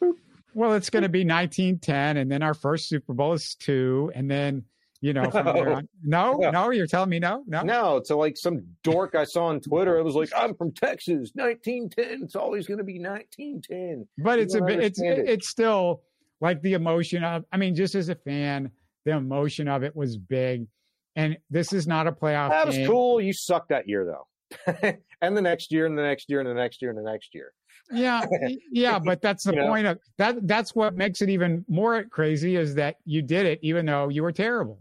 boop, 0.01 0.13
Well, 0.53 0.73
it's 0.73 0.89
going 0.89 1.03
to 1.03 1.09
be 1.09 1.25
1910, 1.25 2.17
and 2.17 2.31
then 2.31 2.41
our 2.41 2.53
first 2.53 2.87
Super 2.87 3.13
Bowl 3.13 3.33
is 3.33 3.55
two, 3.55 4.11
and 4.15 4.29
then 4.29 4.63
you 5.01 5.13
know 5.13 5.29
from 5.29 5.45
there 5.45 5.65
No. 5.65 5.73
on. 5.75 5.87
No, 6.03 6.37
No. 6.37 6.51
no, 6.51 6.71
you're 6.71 6.87
telling 6.87 7.09
me 7.09 7.19
no, 7.19 7.43
no. 7.45 7.61
No, 7.61 8.01
to 8.05 8.15
like 8.15 8.37
some 8.37 8.65
dork 8.83 9.13
I 9.15 9.25
saw 9.25 9.47
on 9.47 9.59
Twitter. 9.59 9.97
It 9.97 10.03
was 10.03 10.15
like, 10.15 10.29
I'm 10.35 10.55
from 10.55 10.71
Texas, 10.71 11.31
1910. 11.35 12.23
It's 12.23 12.35
always 12.35 12.65
going 12.65 12.77
to 12.79 12.83
be 12.83 12.99
1910. 12.99 14.07
But 14.17 14.37
You 14.39 14.43
it's 14.43 14.55
a 14.55 14.61
bit. 14.61 14.79
It's 14.79 15.01
it. 15.01 15.27
it's 15.27 15.49
still 15.49 16.01
like 16.43 16.61
the 16.61 16.73
emotion 16.73 17.23
of. 17.23 17.45
I 17.51 17.57
mean, 17.57 17.73
just 17.73 17.95
as 17.95 18.09
a 18.09 18.15
fan, 18.15 18.69
the 19.05 19.11
emotion 19.13 19.67
of 19.67 19.81
it 19.83 19.95
was 19.95 20.17
big, 20.17 20.67
and 21.15 21.37
this 21.49 21.73
is 21.73 21.87
not 21.87 22.05
a 22.05 22.11
playoff 22.11 22.49
That 22.49 22.67
was 22.67 22.75
game. 22.77 22.87
cool. 22.89 23.19
You 23.21 23.33
sucked 23.33 23.69
that 23.69 23.87
year 23.87 24.05
though, 24.05 24.93
and 25.21 25.35
the 25.37 25.41
next 25.41 25.71
year, 25.71 25.85
and 25.87 25.97
the 25.97 26.03
next 26.03 26.29
year, 26.29 26.39
and 26.41 26.47
the 26.49 26.53
next 26.53 26.81
year, 26.81 26.91
and 26.91 26.99
the 26.99 27.09
next 27.11 27.33
year. 27.33 27.53
Yeah, 27.91 28.25
yeah, 28.71 28.99
but 29.03 29.21
that's 29.21 29.43
the 29.45 29.53
You 29.53 29.59
know? 29.61 29.67
point 29.69 29.87
of 29.87 29.99
that. 30.17 30.45
That's 30.47 30.75
what 30.75 30.95
makes 30.95 31.21
it 31.21 31.29
even 31.29 31.65
more 31.67 32.03
crazy 32.03 32.55
is 32.57 32.75
that 32.75 32.97
you 33.05 33.21
did 33.21 33.45
it 33.45 33.59
even 33.61 33.85
though 33.85 34.09
you 34.09 34.21
were 34.23 34.31
terrible. 34.31 34.79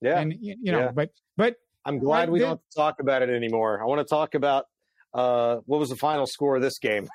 Yeah, 0.00 0.18
And 0.20 0.32
you, 0.40 0.56
you 0.60 0.72
know, 0.72 0.80
Yeah. 0.80 0.90
but 0.92 1.10
but 1.36 1.56
I'm 1.84 1.98
glad 1.98 2.28
we 2.30 2.38
the- 2.38 2.44
don't 2.46 2.50
have 2.52 2.68
to 2.70 2.76
talk 2.76 3.00
about 3.00 3.22
it 3.22 3.30
anymore. 3.30 3.80
I 3.80 3.84
want 3.86 4.00
to 4.00 4.04
talk 4.04 4.34
about 4.34 4.66
uh, 5.14 5.56
what 5.66 5.78
was 5.78 5.90
the 5.90 5.96
final 5.96 6.26
score 6.26 6.56
of 6.56 6.62
this 6.62 6.78
game, 6.78 7.06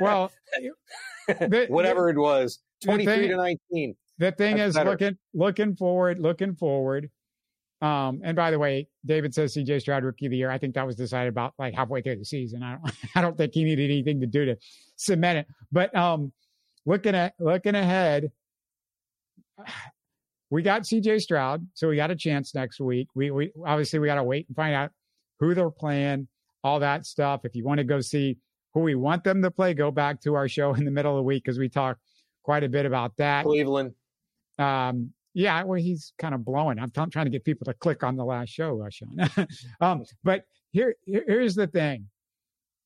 well, 0.00 0.30
the- 1.28 1.66
whatever 1.68 2.08
it 2.10 2.16
was, 2.16 2.60
the 2.73 2.73
23 2.84 3.14
thing- 3.14 3.30
to 3.30 3.36
19. 3.36 3.96
the 4.18 4.32
thing 4.32 4.56
That's 4.56 4.70
is 4.70 4.74
better. 4.76 4.90
looking 4.90 5.18
looking 5.32 5.76
forward, 5.76 6.18
looking 6.18 6.54
forward. 6.54 7.10
Um, 7.82 8.22
and 8.24 8.34
by 8.36 8.50
the 8.50 8.58
way, 8.58 8.88
David 9.04 9.34
says 9.34 9.54
CJ 9.54 9.80
Stroud 9.80 10.04
rookie 10.04 10.26
of 10.26 10.30
the 10.30 10.38
year. 10.38 10.50
I 10.50 10.56
think 10.58 10.74
that 10.74 10.86
was 10.86 10.96
decided 10.96 11.28
about 11.28 11.52
like 11.58 11.74
halfway 11.74 12.00
through 12.00 12.16
the 12.16 12.24
season. 12.24 12.62
I 12.62 12.72
don't 12.76 12.92
I 13.16 13.20
don't 13.20 13.36
think 13.36 13.52
he 13.54 13.64
needed 13.64 13.90
anything 13.90 14.20
to 14.20 14.26
do 14.26 14.44
to 14.46 14.56
cement 14.96 15.38
it. 15.38 15.46
But 15.72 15.94
um 15.94 16.32
looking 16.86 17.14
at 17.14 17.34
looking 17.38 17.74
ahead, 17.74 18.30
we 20.50 20.62
got 20.62 20.82
CJ 20.82 21.20
Stroud, 21.20 21.66
so 21.74 21.88
we 21.88 21.96
got 21.96 22.10
a 22.10 22.16
chance 22.16 22.54
next 22.54 22.80
week. 22.80 23.08
We 23.14 23.30
we 23.30 23.52
obviously 23.66 23.98
we 23.98 24.06
got 24.06 24.16
to 24.16 24.24
wait 24.24 24.46
and 24.48 24.56
find 24.56 24.74
out 24.74 24.90
who 25.40 25.54
they're 25.54 25.70
playing, 25.70 26.28
all 26.62 26.80
that 26.80 27.06
stuff. 27.06 27.40
If 27.44 27.54
you 27.56 27.64
want 27.64 27.78
to 27.78 27.84
go 27.84 28.00
see 28.00 28.38
who 28.72 28.80
we 28.80 28.94
want 28.94 29.24
them 29.24 29.42
to 29.42 29.50
play, 29.50 29.74
go 29.74 29.90
back 29.90 30.20
to 30.22 30.34
our 30.34 30.48
show 30.48 30.74
in 30.74 30.84
the 30.84 30.90
middle 30.90 31.12
of 31.12 31.16
the 31.18 31.22
week 31.22 31.44
because 31.44 31.58
we 31.58 31.68
talk 31.68 31.98
quite 32.44 32.62
a 32.62 32.68
bit 32.68 32.86
about 32.86 33.16
that. 33.16 33.44
Cleveland. 33.44 33.94
Um, 34.58 35.10
yeah, 35.32 35.64
well, 35.64 35.80
he's 35.80 36.12
kind 36.18 36.34
of 36.34 36.44
blowing. 36.44 36.78
I'm, 36.78 36.90
t- 36.90 37.04
trying 37.10 37.24
to 37.26 37.30
get 37.30 37.44
people 37.44 37.64
to 37.64 37.74
click 37.74 38.04
on 38.04 38.16
the 38.16 38.24
last 38.24 38.50
show, 38.50 38.80
uh, 38.82 38.90
Shaun. 38.90 39.48
um, 39.80 40.04
but 40.22 40.44
here, 40.70 40.94
here- 41.04 41.24
here's 41.26 41.56
the 41.56 41.66
thing. 41.66 42.06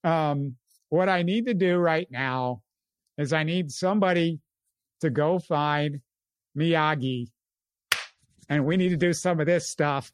Um, 0.05 0.57
what 0.89 1.11
I 1.11 1.23
need 1.23 1.45
to 1.47 1.55
do 1.55 1.77
right 1.77 2.11
now 2.11 2.63
is 3.19 3.35
I 3.35 3.43
need 3.43 3.71
somebody 3.71 4.41
to 5.03 5.11
go 5.11 5.39
find 5.39 6.01
Miyagi, 6.57 7.29
and 8.49 8.65
we 8.65 8.79
need 8.79 8.89
to 8.91 8.97
do 8.97 9.13
some 9.13 9.41
of 9.41 9.47
this 9.47 9.69
stuff 9.69 10.11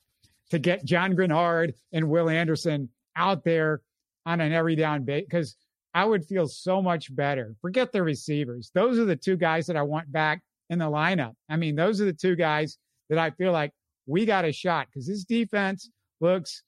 to 0.51 0.59
get 0.59 0.85
John 0.85 1.15
Greenard 1.15 1.75
and 1.93 2.09
Will 2.09 2.29
Anderson 2.29 2.89
out 3.15 3.45
there 3.45 3.83
on 4.27 4.41
an 4.41 4.53
every 4.53 4.75
down 4.75 5.05
base 5.05 5.25
because 5.29 5.57
I 5.95 6.05
would 6.05 6.25
feel 6.25 6.49
so 6.49 6.83
much 6.83 7.15
better. 7.15 7.55
Forget 7.61 7.93
the 7.93 8.03
receivers; 8.03 8.71
those 8.75 8.99
are 8.99 9.05
the 9.05 9.17
two 9.17 9.37
guys 9.37 9.67
that 9.67 9.77
I 9.77 9.83
want 9.83 10.11
back 10.11 10.43
in 10.71 10.79
the 10.79 10.87
lineup. 10.87 11.35
I 11.49 11.57
mean, 11.57 11.77
those 11.77 12.01
are 12.01 12.05
the 12.05 12.13
two 12.13 12.37
guys 12.37 12.79
that 13.09 13.19
I 13.19 13.31
feel 13.31 13.53
like 13.53 13.73
we 14.07 14.27
got 14.27 14.45
a 14.45 14.53
shot 14.53 14.89
because 14.89 15.07
this 15.07 15.25
defense 15.25 15.91
looks 16.21 16.63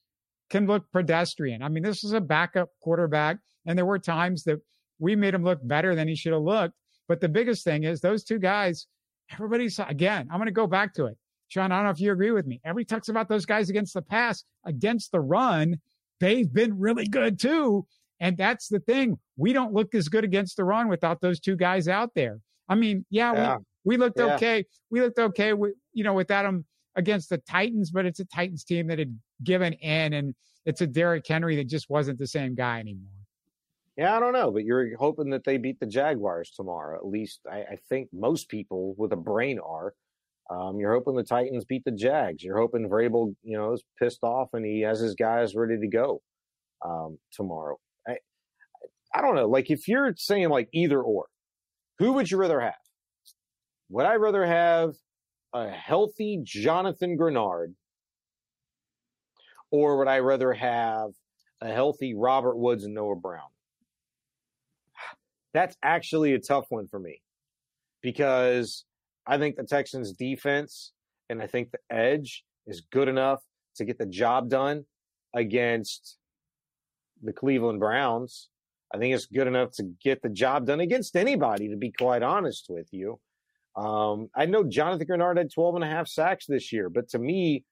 can 0.50 0.66
look 0.66 0.90
pedestrian. 0.92 1.62
I 1.62 1.68
mean, 1.68 1.82
this 1.82 2.04
is 2.04 2.12
a 2.12 2.20
backup 2.20 2.68
quarterback, 2.80 3.38
and 3.66 3.76
there 3.76 3.86
were 3.86 3.98
times 3.98 4.44
that 4.44 4.60
we 4.98 5.16
made 5.16 5.34
him 5.34 5.44
look 5.44 5.58
better 5.62 5.94
than 5.94 6.08
he 6.08 6.14
should 6.14 6.32
have 6.32 6.42
looked. 6.42 6.74
But 7.08 7.20
the 7.20 7.28
biggest 7.28 7.64
thing 7.64 7.84
is 7.84 8.00
those 8.00 8.24
two 8.24 8.38
guys. 8.38 8.86
Everybody's 9.32 9.78
again. 9.80 10.28
I'm 10.30 10.38
going 10.38 10.46
to 10.46 10.52
go 10.52 10.68
back 10.68 10.94
to 10.94 11.06
it, 11.06 11.16
Shaun. 11.48 11.72
I 11.72 11.76
don't 11.76 11.84
know 11.84 11.90
if 11.90 12.00
you 12.00 12.12
agree 12.12 12.30
with 12.30 12.46
me. 12.46 12.60
Everybody 12.64 12.84
talks 12.84 13.08
about 13.08 13.28
those 13.28 13.44
guys 13.44 13.70
against 13.70 13.94
the 13.94 14.02
pass, 14.02 14.44
against 14.64 15.10
the 15.10 15.20
run. 15.20 15.80
They've 16.20 16.50
been 16.50 16.78
really 16.78 17.06
good 17.06 17.40
too. 17.40 17.86
And 18.20 18.36
that's 18.36 18.68
the 18.68 18.80
thing. 18.80 19.18
We 19.36 19.52
don't 19.52 19.72
look 19.74 19.94
as 19.94 20.08
good 20.08 20.24
against 20.24 20.56
the 20.56 20.64
run 20.64 20.88
without 20.88 21.20
those 21.20 21.40
two 21.40 21.56
guys 21.56 21.88
out 21.88 22.10
there. 22.14 22.38
I 22.68 22.74
mean, 22.74 23.04
yeah, 23.10 23.32
Yeah. 23.34 23.56
we, 23.84 23.96
we 23.96 23.96
looked 23.98 24.18
Yeah. 24.18 24.34
okay. 24.34 24.64
We 24.90 25.00
looked 25.00 25.18
okay, 25.18 25.52
with, 25.52 25.74
you 25.92 26.04
know, 26.04 26.14
without 26.14 26.42
them 26.44 26.64
against 26.96 27.28
the 27.28 27.38
Titans, 27.38 27.90
but 27.90 28.06
it's 28.06 28.20
a 28.20 28.24
Titans 28.24 28.64
team 28.64 28.86
that 28.88 28.98
had 28.98 29.16
given 29.44 29.74
in, 29.74 30.14
and 30.14 30.34
it's 30.64 30.80
a 30.80 30.86
Derrick 30.86 31.26
Henry 31.26 31.56
that 31.56 31.68
just 31.68 31.90
wasn't 31.90 32.18
the 32.18 32.26
same 32.26 32.54
guy 32.54 32.80
anymore. 32.80 33.12
Yeah, 33.96 34.16
I 34.16 34.20
don't 34.20 34.32
know, 34.32 34.50
but 34.50 34.64
you're 34.64 34.96
hoping 34.96 35.30
that 35.30 35.44
they 35.44 35.56
beat 35.56 35.80
the 35.80 35.86
Jaguars 35.86 36.50
tomorrow. 36.50 36.96
At 36.96 37.06
least 37.06 37.40
I, 37.50 37.60
I 37.60 37.78
think 37.88 38.08
most 38.12 38.48
people 38.48 38.94
with 38.98 39.12
a 39.12 39.16
brain 39.16 39.58
are. 39.58 39.94
Um, 40.48 40.78
you're 40.78 40.92
hoping 40.92 41.16
the 41.16 41.24
Titans 41.24 41.64
beat 41.64 41.84
the 41.84 41.90
Jags. 41.90 42.42
You're 42.44 42.58
hoping 42.58 42.88
Vrabel, 42.88 43.34
you 43.42 43.56
know, 43.56 43.72
is 43.72 43.82
pissed 43.98 44.22
off 44.22 44.50
and 44.52 44.64
he 44.64 44.80
has 44.82 45.00
his 45.00 45.14
guys 45.14 45.56
ready 45.56 45.78
to 45.78 45.88
go 45.88 46.22
um, 46.84 47.18
tomorrow. 47.32 47.78
I, 49.16 49.20
don't 49.20 49.34
know. 49.34 49.48
Like 49.48 49.70
if 49.70 49.88
you're 49.88 50.14
saying 50.16 50.48
like 50.48 50.68
either 50.72 51.00
or, 51.00 51.26
who 51.98 52.12
would 52.14 52.30
you 52.30 52.36
rather 52.36 52.60
have? 52.60 52.74
Would 53.90 54.06
I 54.06 54.14
rather 54.16 54.44
have 54.44 54.94
a 55.54 55.70
healthy 55.70 56.40
Jonathan 56.42 57.16
Greenard, 57.16 57.74
or 59.70 59.98
would 59.98 60.08
I 60.08 60.18
rather 60.18 60.52
have 60.52 61.10
a 61.60 61.72
healthy 61.72 62.14
Robert 62.14 62.56
Woods 62.56 62.84
and 62.84 62.94
Noah 62.94 63.16
Brown? 63.16 63.48
That's 65.54 65.76
actually 65.82 66.34
a 66.34 66.38
tough 66.38 66.66
one 66.68 66.86
for 66.86 66.98
me 66.98 67.22
because 68.02 68.84
I 69.26 69.38
think 69.38 69.56
the 69.56 69.64
Texans 69.64 70.12
defense 70.12 70.92
and 71.30 71.40
I 71.40 71.46
think 71.46 71.70
the 71.70 71.78
edge 71.94 72.44
is 72.66 72.82
good 72.92 73.08
enough 73.08 73.40
to 73.76 73.84
get 73.84 73.98
the 73.98 74.06
job 74.06 74.50
done 74.50 74.84
against 75.34 76.18
the 77.22 77.32
Cleveland 77.32 77.80
Browns. 77.80 78.48
I 78.96 78.98
think 78.98 79.14
it's 79.14 79.26
good 79.26 79.46
enough 79.46 79.72
to 79.72 79.82
get 80.02 80.22
the 80.22 80.30
job 80.30 80.66
done 80.66 80.80
against 80.80 81.16
anybody, 81.16 81.68
to 81.68 81.76
be 81.76 81.92
quite 81.92 82.22
honest 82.22 82.66
with 82.70 82.88
you. 82.92 83.20
Um, 83.76 84.30
I 84.34 84.46
know 84.46 84.64
Jonathan 84.64 85.06
Greenard 85.06 85.36
had 85.36 85.52
12 85.52 85.74
and 85.74 85.84
a 85.84 85.86
half 85.86 86.08
sacks 86.08 86.46
this 86.46 86.72
year, 86.72 86.88
but 86.88 87.10
to 87.10 87.18
me, 87.18 87.64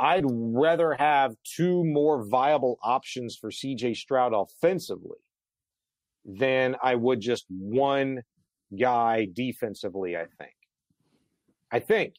I'd 0.00 0.24
rather 0.26 0.94
have 0.94 1.36
two 1.44 1.84
more 1.84 2.26
viable 2.26 2.80
options 2.82 3.36
for 3.36 3.52
CJ 3.52 3.96
Stroud 3.96 4.32
offensively 4.34 5.18
than 6.24 6.74
I 6.82 6.96
would 6.96 7.20
just 7.20 7.44
one 7.48 8.22
guy 8.76 9.28
defensively, 9.32 10.16
I 10.16 10.26
think. 10.38 10.54
I 11.70 11.78
think. 11.78 12.14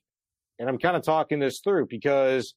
And 0.60 0.70
I'm 0.70 0.78
kind 0.78 0.95
of 0.95 1.03
talking 1.03 1.39
this 1.39 1.60
through 1.60 1.88
because, 1.88 2.53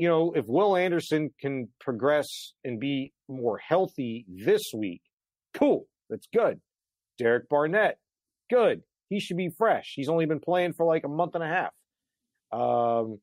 you 0.00 0.08
know, 0.08 0.32
if 0.34 0.46
Will 0.48 0.76
Anderson 0.76 1.30
can 1.38 1.68
progress 1.78 2.54
and 2.64 2.80
be 2.80 3.12
more 3.28 3.58
healthy 3.58 4.24
this 4.26 4.62
week, 4.74 5.02
cool. 5.52 5.86
That's 6.08 6.26
good. 6.32 6.58
Derek 7.18 7.50
Barnett 7.50 7.98
Good. 8.48 8.82
He 9.10 9.20
should 9.20 9.36
be 9.36 9.50
fresh. 9.50 9.92
He's 9.94 10.08
only 10.08 10.26
been 10.26 10.40
playing 10.40 10.72
for 10.72 10.84
like 10.86 11.04
a 11.04 11.08
month 11.08 11.34
and 11.34 11.44
a 11.44 11.46
half. 11.46 11.72
Um, 12.50 13.20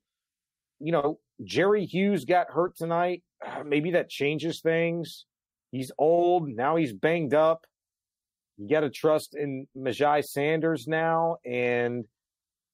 you 0.79 0.91
know, 0.91 1.19
Jerry 1.43 1.85
Hughes 1.85 2.25
got 2.25 2.51
hurt 2.51 2.77
tonight. 2.77 3.23
Uh, 3.45 3.63
maybe 3.65 3.91
that 3.91 4.09
changes 4.09 4.61
things. 4.61 5.25
He's 5.71 5.91
old. 5.97 6.47
Now 6.47 6.75
he's 6.75 6.93
banged 6.93 7.33
up. 7.33 7.65
You 8.57 8.69
got 8.69 8.81
to 8.81 8.89
trust 8.89 9.35
in 9.35 9.67
Myjai 9.77 10.23
Sanders 10.23 10.87
now. 10.87 11.37
And, 11.45 12.05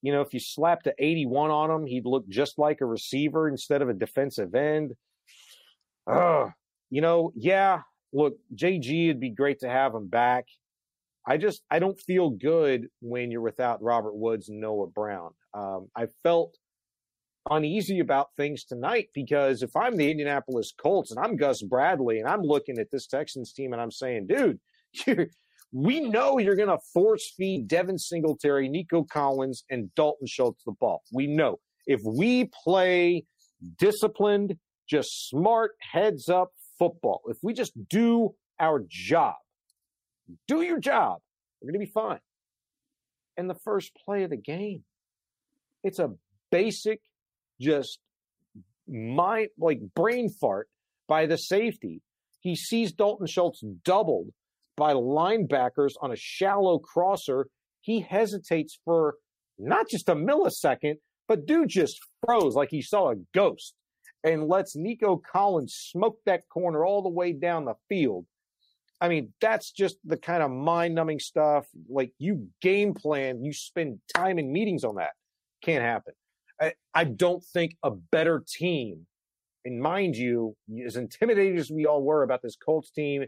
you 0.03 0.11
know, 0.11 0.21
if 0.21 0.33
you 0.33 0.39
slapped 0.39 0.85
an 0.85 0.93
81 0.99 1.49
on 1.49 1.71
him, 1.71 1.87
he'd 1.87 2.05
look 2.05 2.27
just 2.27 2.59
like 2.59 2.81
a 2.81 2.85
receiver 2.85 3.47
instead 3.47 3.81
of 3.81 3.87
a 3.87 3.93
defensive 3.93 4.53
end. 4.53 4.93
Uh, 6.05 6.49
you 6.89 6.99
know, 6.99 7.31
yeah, 7.35 7.81
look, 8.11 8.35
JG, 8.53 9.05
it'd 9.05 9.21
be 9.21 9.29
great 9.29 9.61
to 9.61 9.69
have 9.69 9.95
him 9.95 10.07
back. 10.07 10.45
I 11.25 11.37
just, 11.37 11.63
I 11.71 11.79
don't 11.79 11.97
feel 11.97 12.29
good 12.29 12.89
when 12.99 13.31
you're 13.31 13.39
without 13.39 13.81
Robert 13.81 14.13
Woods 14.13 14.49
and 14.49 14.59
Noah 14.59 14.87
Brown. 14.87 15.31
Um, 15.53 15.87
I 15.95 16.07
felt 16.21 16.57
uneasy 17.49 17.99
about 17.99 18.35
things 18.35 18.65
tonight 18.65 19.07
because 19.13 19.63
if 19.63 19.73
I'm 19.73 19.95
the 19.95 20.11
Indianapolis 20.11 20.73
Colts 20.77 21.11
and 21.11 21.19
I'm 21.19 21.37
Gus 21.37 21.61
Bradley 21.61 22.19
and 22.19 22.27
I'm 22.27 22.41
looking 22.41 22.77
at 22.77 22.91
this 22.91 23.07
Texans 23.07 23.53
team 23.53 23.71
and 23.71 23.81
I'm 23.81 23.91
saying, 23.91 24.27
dude, 24.27 24.59
we 25.73 25.99
know 25.99 26.37
you're 26.37 26.55
going 26.55 26.69
to 26.69 26.77
force 26.93 27.33
feed 27.35 27.67
Devin 27.67 27.97
Singletary, 27.97 28.69
Nico 28.69 29.03
Collins, 29.03 29.63
and 29.71 29.93
Dalton 29.95 30.27
Schultz 30.27 30.63
the 30.63 30.71
ball. 30.71 31.01
We 31.11 31.25
know 31.25 31.59
if 31.87 31.99
we 32.05 32.49
play 32.63 33.25
disciplined, 33.79 34.55
just 34.87 35.29
smart, 35.29 35.71
heads 35.79 36.29
up 36.29 36.51
football, 36.77 37.21
if 37.27 37.37
we 37.41 37.53
just 37.53 37.73
do 37.89 38.35
our 38.59 38.85
job, 38.87 39.35
do 40.47 40.61
your 40.61 40.79
job, 40.79 41.19
we're 41.59 41.71
going 41.71 41.81
to 41.81 41.85
be 41.85 41.91
fine. 41.91 42.19
And 43.35 43.49
the 43.49 43.57
first 43.65 43.91
play 44.05 44.23
of 44.23 44.29
the 44.29 44.37
game, 44.37 44.83
it's 45.83 45.97
a 45.97 46.11
basic, 46.51 47.01
just 47.59 47.97
mind, 48.87 49.47
like 49.57 49.79
brain 49.95 50.29
fart 50.29 50.69
by 51.07 51.25
the 51.25 51.37
safety. 51.37 52.01
He 52.41 52.55
sees 52.55 52.91
Dalton 52.91 53.25
Schultz 53.25 53.63
doubled 53.83 54.27
by 54.75 54.93
linebackers 54.93 55.93
on 56.01 56.11
a 56.11 56.15
shallow 56.15 56.79
crosser. 56.79 57.47
He 57.81 58.01
hesitates 58.01 58.79
for 58.85 59.15
not 59.57 59.89
just 59.89 60.09
a 60.09 60.15
millisecond, 60.15 60.95
but 61.27 61.45
dude 61.45 61.69
just 61.69 61.99
froze 62.25 62.55
like 62.55 62.69
he 62.69 62.81
saw 62.81 63.11
a 63.11 63.15
ghost 63.33 63.73
and 64.23 64.47
lets 64.47 64.75
Nico 64.75 65.17
Collins 65.17 65.73
smoke 65.73 66.17
that 66.25 66.47
corner 66.49 66.85
all 66.85 67.01
the 67.01 67.09
way 67.09 67.33
down 67.33 67.65
the 67.65 67.75
field. 67.89 68.25
I 69.01 69.09
mean, 69.09 69.33
that's 69.41 69.71
just 69.71 69.97
the 70.05 70.15
kind 70.15 70.41
of 70.41 70.49
mind 70.49 70.95
numbing 70.95 71.19
stuff. 71.19 71.65
Like 71.89 72.13
you 72.19 72.47
game 72.61 72.93
plan, 72.93 73.43
you 73.43 73.51
spend 73.51 73.99
time 74.15 74.39
in 74.39 74.51
meetings 74.51 74.85
on 74.85 74.95
that. 74.95 75.11
Can't 75.61 75.83
happen. 75.83 76.13
I, 76.61 76.73
I 76.93 77.03
don't 77.03 77.43
think 77.43 77.75
a 77.83 77.91
better 77.91 78.43
team, 78.47 79.05
and 79.65 79.81
mind 79.81 80.15
you, 80.15 80.55
as 80.85 80.95
intimidated 80.95 81.59
as 81.59 81.69
we 81.69 81.85
all 81.85 82.03
were 82.03 82.23
about 82.23 82.41
this 82.41 82.55
Colts 82.55 82.91
team, 82.91 83.25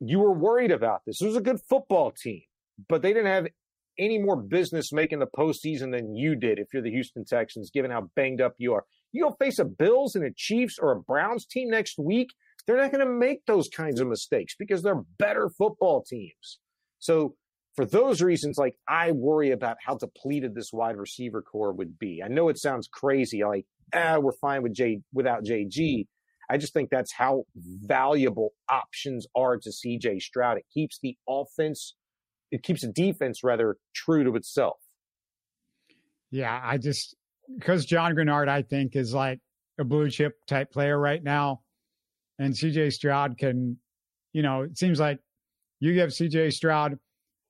you 0.00 0.18
were 0.18 0.32
worried 0.32 0.70
about 0.70 1.02
this. 1.06 1.20
It 1.20 1.26
was 1.26 1.36
a 1.36 1.42
good 1.42 1.60
football 1.68 2.10
team, 2.10 2.42
but 2.88 3.02
they 3.02 3.12
didn't 3.12 3.30
have 3.30 3.46
any 3.98 4.18
more 4.18 4.36
business 4.36 4.92
making 4.92 5.18
the 5.18 5.26
postseason 5.26 5.92
than 5.92 6.14
you 6.16 6.34
did 6.34 6.58
if 6.58 6.68
you're 6.72 6.82
the 6.82 6.90
Houston 6.90 7.24
Texans, 7.24 7.70
given 7.70 7.90
how 7.90 8.08
banged 8.16 8.40
up 8.40 8.54
you 8.58 8.72
are. 8.72 8.84
You 9.12 9.24
go 9.24 9.36
face 9.38 9.58
a 9.58 9.64
Bills 9.64 10.14
and 10.14 10.24
a 10.24 10.30
Chiefs 10.34 10.78
or 10.78 10.92
a 10.92 11.00
Browns 11.00 11.44
team 11.44 11.70
next 11.70 11.98
week, 11.98 12.28
they're 12.66 12.76
not 12.76 12.92
going 12.92 13.04
to 13.04 13.12
make 13.12 13.44
those 13.46 13.68
kinds 13.68 14.00
of 14.00 14.08
mistakes 14.08 14.54
because 14.58 14.82
they're 14.82 15.02
better 15.18 15.50
football 15.50 16.02
teams. 16.02 16.60
So 16.98 17.34
for 17.74 17.84
those 17.84 18.22
reasons, 18.22 18.58
like 18.58 18.76
I 18.88 19.12
worry 19.12 19.50
about 19.50 19.76
how 19.84 19.96
depleted 19.96 20.54
this 20.54 20.72
wide 20.72 20.96
receiver 20.96 21.42
corps 21.42 21.72
would 21.72 21.98
be. 21.98 22.22
I 22.24 22.28
know 22.28 22.48
it 22.48 22.58
sounds 22.58 22.88
crazy, 22.88 23.44
like 23.44 23.66
ah, 23.94 24.18
we're 24.18 24.32
fine 24.32 24.62
with 24.62 24.74
J 24.74 25.00
without 25.12 25.44
JG. 25.44 26.06
I 26.50 26.56
just 26.56 26.72
think 26.72 26.90
that's 26.90 27.12
how 27.12 27.44
valuable 27.56 28.50
options 28.68 29.26
are 29.36 29.56
to 29.56 29.70
CJ 29.70 30.20
Stroud. 30.20 30.58
It 30.58 30.66
keeps 30.72 30.98
the 31.00 31.16
offense, 31.28 31.94
it 32.50 32.62
keeps 32.62 32.82
the 32.82 32.88
defense 32.88 33.44
rather 33.44 33.76
true 33.94 34.24
to 34.24 34.34
itself. 34.36 34.78
Yeah, 36.30 36.60
I 36.62 36.78
just 36.78 37.14
because 37.56 37.84
John 37.84 38.14
Greenard, 38.14 38.48
I 38.48 38.62
think, 38.62 38.96
is 38.96 39.14
like 39.14 39.40
a 39.78 39.84
blue 39.84 40.10
chip 40.10 40.34
type 40.46 40.72
player 40.72 40.98
right 40.98 41.22
now, 41.22 41.60
and 42.38 42.52
CJ 42.52 42.92
Stroud 42.92 43.38
can, 43.38 43.78
you 44.32 44.42
know, 44.42 44.62
it 44.62 44.76
seems 44.76 44.98
like 44.98 45.20
you 45.78 45.94
give 45.94 46.10
CJ 46.10 46.52
Stroud 46.52 46.98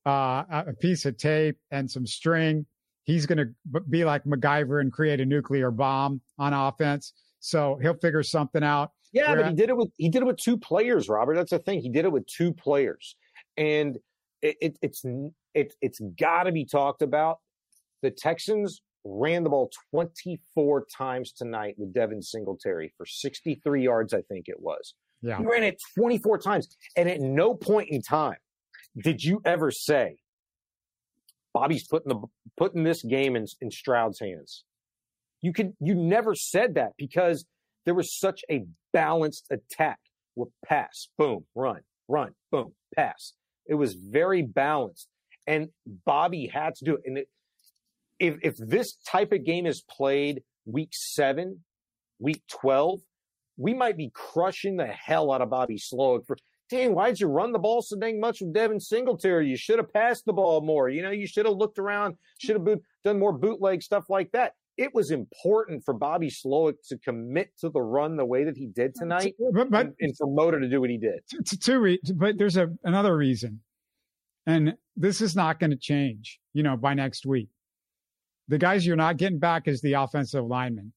uh, 0.07 0.45
a 0.51 0.73
piece 0.79 1.05
of 1.05 1.17
tape 1.17 1.59
and 1.71 1.91
some 1.91 2.07
string, 2.07 2.67
he's 3.05 3.27
going 3.27 3.39
to 3.39 3.81
be 3.89 4.05
like 4.05 4.25
MacGyver 4.25 4.81
and 4.81 4.93
create 4.93 5.21
a 5.21 5.27
nuclear 5.27 5.71
bomb 5.71 6.21
on 6.39 6.53
offense. 6.53 7.13
So 7.41 7.79
he'll 7.81 7.95
figure 7.95 8.23
something 8.23 8.63
out. 8.63 8.93
Yeah, 9.13 9.35
but 9.35 9.49
he 9.49 9.55
did 9.55 9.71
it 9.71 9.77
with 9.77 9.91
he 9.97 10.09
did 10.09 10.23
it 10.23 10.27
with 10.27 10.37
two 10.37 10.57
players, 10.57 11.09
Robert. 11.09 11.35
That's 11.35 11.51
the 11.51 11.59
thing. 11.59 11.81
He 11.81 11.89
did 11.89 12.05
it 12.05 12.13
with 12.13 12.27
two 12.27 12.53
players, 12.53 13.17
and 13.57 13.99
it, 14.41 14.57
it, 14.61 14.79
it's 14.83 15.03
it, 15.55 15.75
it's 15.81 16.01
got 16.19 16.45
to 16.45 16.53
be 16.53 16.65
talked 16.65 17.03
about. 17.03 17.39
The 18.03 18.11
Texans 18.11 18.83
ran 19.05 19.43
the 19.43 19.51
ball 19.51 19.71
24 19.91 20.87
times 20.97 21.33
tonight 21.33 21.75
with 21.77 21.93
Devin 21.93 22.23
Singletary 22.23 22.93
for 22.97 23.05
63 23.07 23.83
yards, 23.83 24.15
I 24.15 24.23
think 24.23 24.49
it 24.49 24.61
was. 24.61 24.95
Yeah. 25.23 25.39
He 25.39 25.45
ran 25.45 25.65
it 25.65 25.81
24 25.99 26.39
times, 26.39 26.77
and 26.97 27.09
at 27.09 27.21
no 27.21 27.55
point 27.55 27.89
in 27.91 28.03
time 28.03 28.37
did 29.03 29.23
you 29.23 29.41
ever 29.45 29.71
say 29.71 30.17
Bobby's 31.53 31.87
putting 31.87 32.09
the 32.09 32.21
putting 32.57 32.85
this 32.85 33.03
game 33.03 33.37
in, 33.37 33.47
in 33.61 33.71
Stroud's 33.71 34.21
hands? 34.21 34.65
You 35.43 35.53
could 35.53 35.75
you 35.81 35.95
never 35.95 36.35
said 36.35 36.75
that 36.75 36.93
because 36.99 37.45
there 37.85 37.95
was 37.95 38.19
such 38.19 38.43
a 38.51 38.65
balanced 38.93 39.47
attack 39.51 39.99
with 40.37 40.51
pass, 40.65 41.09
boom, 41.19 41.45
run, 41.55 41.81
run, 42.09 42.33
boom, 42.51 42.73
pass. 42.95 43.33
It 43.67 43.75
was 43.75 43.95
very 43.95 44.43
balanced, 44.43 45.09
and 45.47 45.69
Bobby 46.05 46.47
had 46.47 46.75
to 46.77 46.85
do 46.85 46.95
it. 46.95 47.03
And 47.07 47.19
it, 47.19 47.29
if 48.19 48.37
if 48.43 48.57
this 48.57 48.97
type 49.07 49.33
of 49.33 49.45
game 49.45 49.67
is 49.67 49.83
played 49.83 50.43
week 50.67 50.91
seven, 50.93 51.65
week 52.19 52.43
twelve, 52.51 53.01
we 53.57 53.75
might 53.75 53.97
be 53.97 54.11
crushing 54.13 54.77
the 54.77 54.87
hell 54.87 55.33
out 55.33 55.41
of 55.41 55.51
Bobby 55.51 55.79
Slowik 55.79 56.27
for 56.27 56.37
dang, 56.71 56.95
why'd 56.95 57.19
you 57.19 57.27
run 57.27 57.53
the 57.53 57.59
ball 57.59 57.83
so 57.83 57.97
dang 57.97 58.21
much 58.21 58.41
with 58.41 58.55
Devin 58.55 58.81
Singletary? 58.81 59.49
You 59.49 59.57
should 59.57 59.79
have 59.79 59.93
passed 59.93 60.25
the 60.25 60.33
ball 60.33 60.61
more. 60.61 60.89
You 60.89 61.03
know, 61.03 61.11
you 61.11 61.27
should 61.27 61.45
have 61.45 61.57
looked 61.57 61.79
around, 61.79 62.17
should 62.39 62.57
have 62.57 62.79
done 63.05 63.19
more 63.19 63.33
bootleg 63.33 63.83
stuff 63.83 64.09
like 64.09 64.31
that. 64.33 64.53
It 64.81 64.95
was 64.95 65.11
important 65.11 65.85
for 65.85 65.93
Bobby 65.93 66.31
Slowik 66.31 66.77
to 66.89 66.97
commit 66.97 67.51
to 67.59 67.69
the 67.69 67.83
run 67.83 68.17
the 68.17 68.25
way 68.25 68.45
that 68.45 68.57
he 68.57 68.67
did 68.67 68.95
tonight, 68.95 69.35
but, 69.53 69.69
but 69.71 69.87
and, 69.87 69.95
and 70.01 70.17
for 70.17 70.27
Motor 70.27 70.59
to 70.59 70.71
do 70.71 70.81
what 70.81 70.89
he 70.89 70.97
did. 70.97 71.21
Two, 71.61 71.81
re- 71.81 72.01
but 72.15 72.39
there's 72.39 72.57
a 72.57 72.71
another 72.83 73.15
reason, 73.15 73.61
and 74.47 74.75
this 74.97 75.21
is 75.21 75.37
not 75.37 75.61
going 75.61 75.69
to 75.71 75.77
change. 75.77 76.41
You 76.55 76.63
know, 76.63 76.79
by 76.79 76.95
next 76.95 77.27
week, 77.27 77.51
the 78.49 78.57
guys 78.57 78.87
you're 78.87 78.97
not 78.97 79.19
getting 79.19 79.39
back 79.39 79.69
is 79.69 79.83
the 79.83 79.93
offensive 79.93 80.47
lineman, 80.47 80.95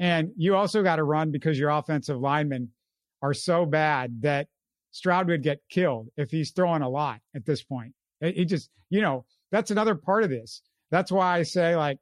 and 0.00 0.30
you 0.38 0.56
also 0.56 0.82
got 0.82 0.96
to 0.96 1.04
run 1.04 1.30
because 1.30 1.58
your 1.58 1.68
offensive 1.68 2.18
linemen 2.18 2.70
are 3.20 3.34
so 3.34 3.66
bad 3.66 4.22
that 4.22 4.48
Stroud 4.92 5.28
would 5.28 5.42
get 5.42 5.60
killed 5.68 6.08
if 6.16 6.30
he's 6.30 6.52
throwing 6.52 6.80
a 6.80 6.88
lot 6.88 7.20
at 7.36 7.44
this 7.44 7.62
point. 7.62 7.92
He 8.22 8.46
just, 8.46 8.70
you 8.88 9.02
know, 9.02 9.26
that's 9.52 9.70
another 9.70 9.96
part 9.96 10.24
of 10.24 10.30
this. 10.30 10.62
That's 10.90 11.12
why 11.12 11.36
I 11.38 11.42
say 11.42 11.76
like 11.76 11.98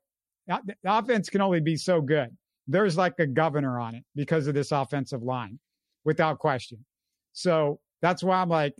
the 0.47 0.75
offense 0.85 1.29
can 1.29 1.41
only 1.41 1.61
be 1.61 1.77
so 1.77 2.01
good. 2.01 2.37
There's 2.67 2.97
like 2.97 3.19
a 3.19 3.27
governor 3.27 3.79
on 3.79 3.95
it 3.95 4.05
because 4.15 4.47
of 4.47 4.55
this 4.55 4.73
offensive 4.73 5.23
line, 5.23 5.59
without 6.05 6.39
question. 6.39 6.85
So 7.33 7.81
that's 8.03 8.23
why 8.23 8.37
I'm 8.37 8.49
like, 8.49 8.75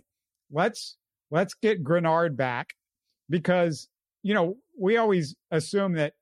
let's 0.51 0.97
let's 1.31 1.53
get 1.53 1.83
Greenard 1.83 2.35
back 2.35 2.69
because 3.29 3.87
you 4.23 4.33
know 4.33 4.57
we 4.79 4.97
always 4.97 5.35
assume 5.51 5.93
that 5.93 6.13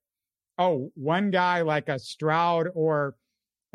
oh 0.58 0.92
one 0.96 1.32
guy 1.32 1.62
like 1.62 1.90
a 1.90 2.00
Stroud 2.00 2.68
or 2.74 3.16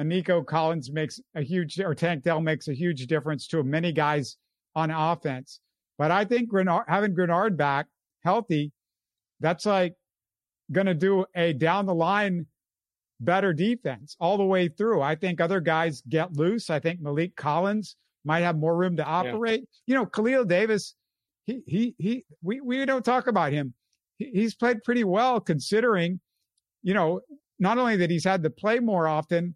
and 0.01 0.09
Nico 0.09 0.43
Collins 0.43 0.91
makes 0.91 1.21
a 1.35 1.43
huge, 1.43 1.79
or 1.79 1.95
Tank 1.95 2.23
Dell 2.25 2.41
makes 2.41 2.69
a 2.69 2.73
huge 2.73 3.07
difference 3.07 3.47
to 3.49 3.63
many 3.63 3.93
guys 3.93 4.39
on 4.75 4.91
offense. 4.91 5.61
But 5.99 6.11
I 6.11 6.25
think 6.25 6.51
Greenard, 6.51 6.85
having 6.89 7.15
Greenard 7.15 7.59
back 7.59 7.85
healthy, 8.25 8.73
that's 9.41 9.67
like 9.67 9.93
going 10.73 10.87
to 10.87 10.95
do 10.95 11.25
a 11.35 11.53
down 11.53 11.87
the 11.87 11.95
line 11.95 12.47
better 13.21 13.53
defense 13.53 14.17
all 14.19 14.39
the 14.39 14.45
way 14.45 14.69
through. 14.69 15.03
I 15.03 15.15
think 15.15 15.41
other 15.41 15.61
guys 15.61 16.03
get 16.09 16.33
loose. 16.37 16.71
I 16.71 16.79
think 16.79 17.01
Maliek 17.01 17.37
Collins 17.37 17.97
might 18.25 18.41
have 18.41 18.57
more 18.57 18.77
room 18.77 18.97
to 18.97 19.05
operate. 19.05 19.61
Yeah. 19.61 19.67
You 19.87 19.95
know, 19.95 20.07
Khalil 20.07 20.45
Davis, 20.45 20.95
he, 21.47 21.63
he, 21.67 21.95
he, 21.99 22.25
we, 22.43 22.61
we 22.61 22.85
don't 22.85 23.05
talk 23.05 23.27
about 23.27 23.53
him. 23.53 23.75
He's 24.19 24.55
played 24.55 24.83
pretty 24.83 25.05
well 25.05 25.41
considering, 25.41 26.21
you 26.83 26.95
know, 26.95 27.21
not 27.59 27.79
only 27.79 27.97
that 27.97 28.11
he's 28.11 28.25
had 28.25 28.43
to 28.43 28.51
play 28.51 28.79
more 28.79 29.07
often, 29.07 29.55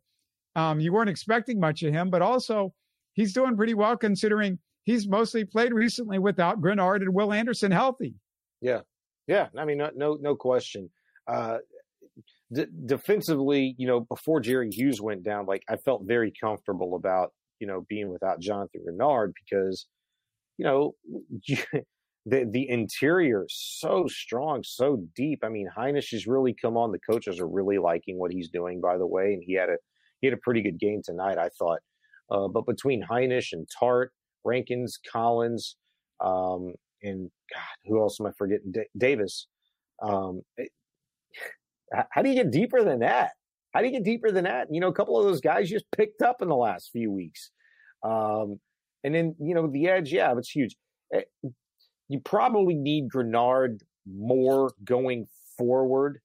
um, 0.56 0.80
you 0.80 0.92
weren't 0.92 1.10
expecting 1.10 1.58
much 1.58 1.82
of 1.82 1.92
him, 1.92 2.10
but 2.10 2.22
also 2.22 2.72
he's 3.14 3.32
doing 3.32 3.56
pretty 3.56 3.74
well 3.74 3.96
considering 3.96 4.58
he's 4.84 5.08
mostly 5.08 5.44
played 5.44 5.72
recently 5.72 6.18
without 6.18 6.60
Greenard 6.60 7.02
and 7.02 7.14
Will 7.14 7.32
Anderson 7.32 7.70
healthy. 7.70 8.14
Yeah, 8.60 8.80
yeah. 9.26 9.48
I 9.56 9.64
mean, 9.64 9.78
no, 9.78 9.90
no, 9.94 10.18
no 10.20 10.36
question. 10.36 10.90
Uh, 11.26 11.58
d- 12.52 12.66
defensively, 12.86 13.74
you 13.78 13.86
know, 13.86 14.00
before 14.00 14.40
Jerry 14.40 14.70
Hughes 14.70 15.00
went 15.00 15.22
down, 15.22 15.46
like 15.46 15.62
I 15.68 15.76
felt 15.76 16.02
very 16.04 16.32
comfortable 16.40 16.96
about 16.96 17.32
you 17.60 17.66
know 17.66 17.84
being 17.88 18.10
without 18.10 18.40
Jonathan 18.40 18.82
Greenard 18.86 19.32
because 19.44 19.86
you 20.58 20.64
know 20.64 20.94
the 22.26 22.48
the 22.50 22.68
interior 22.68 23.44
is 23.44 23.78
so 23.80 24.06
strong, 24.08 24.62
so 24.64 25.02
deep. 25.16 25.40
I 25.42 25.48
mean, 25.48 25.68
Hinish 25.76 26.12
has 26.12 26.26
really 26.26 26.54
come 26.54 26.76
on. 26.76 26.92
The 26.92 26.98
coaches 27.10 27.40
are 27.40 27.48
really 27.48 27.78
liking 27.78 28.18
what 28.18 28.32
he's 28.32 28.48
doing, 28.48 28.80
by 28.80 28.98
the 28.98 29.06
way, 29.06 29.34
and 29.34 29.42
he 29.44 29.54
had 29.54 29.68
a 29.68 29.76
he 30.20 30.26
had 30.26 30.34
a 30.34 30.40
pretty 30.42 30.62
good 30.62 30.78
game 30.78 31.02
tonight, 31.04 31.38
I 31.38 31.50
thought. 31.58 31.80
Uh, 32.30 32.48
but 32.48 32.64
between 32.66 33.02
Hinish 33.02 33.48
and 33.52 33.68
Tart, 33.78 34.12
Rankins, 34.44 34.98
Collins, 35.12 35.76
um, 36.20 36.72
and 37.02 37.30
God, 37.52 37.76
who 37.84 38.00
else 38.00 38.18
am 38.20 38.26
I 38.26 38.30
forgetting? 38.38 38.72
D- 38.72 38.88
Davis. 38.96 39.46
Um, 40.02 40.40
it, 40.56 40.70
how 42.10 42.22
do 42.22 42.28
you 42.28 42.34
get 42.34 42.50
deeper 42.50 42.82
than 42.82 43.00
that? 43.00 43.32
How 43.72 43.80
do 43.80 43.86
you 43.86 43.92
get 43.92 44.04
deeper 44.04 44.30
than 44.30 44.44
that? 44.44 44.68
You 44.70 44.80
know, 44.80 44.88
a 44.88 44.92
couple 44.92 45.18
of 45.18 45.24
those 45.24 45.40
guys 45.40 45.68
just 45.68 45.84
picked 45.96 46.22
up 46.22 46.42
in 46.42 46.48
the 46.48 46.56
last 46.56 46.90
few 46.92 47.10
weeks. 47.10 47.50
Um, 48.02 48.60
and 49.02 49.14
then, 49.14 49.34
you 49.40 49.54
know, 49.54 49.66
the 49.66 49.88
edge, 49.88 50.12
yeah, 50.12 50.34
it's 50.36 50.50
huge. 50.50 50.76
Eh, 51.12 51.22
you 52.08 52.20
probably 52.20 52.74
need 52.74 53.08
Greenard 53.08 53.80
more 54.06 54.72
going 54.84 55.26
forward. 55.58 56.20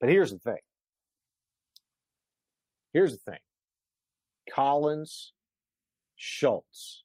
But 0.00 0.10
here's 0.10 0.32
the 0.32 0.38
thing. 0.38 0.58
Here's 2.92 3.12
the 3.12 3.30
thing. 3.30 3.40
Collins, 4.50 5.32
Schultz 6.16 7.04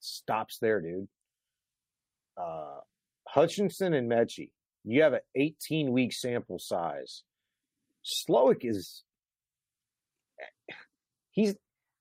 stops 0.00 0.58
there, 0.58 0.80
dude. 0.80 1.08
Uh, 2.36 2.80
Hutchinson 3.28 3.94
and 3.94 4.10
Metchie, 4.10 4.50
you 4.86 5.02
have 5.02 5.12
an 5.14 5.20
18 5.34 5.92
week 5.92 6.12
sample 6.12 6.58
size. 6.58 7.22
Slowik 8.04 8.60
is 8.62 9.02
he's 11.30 11.54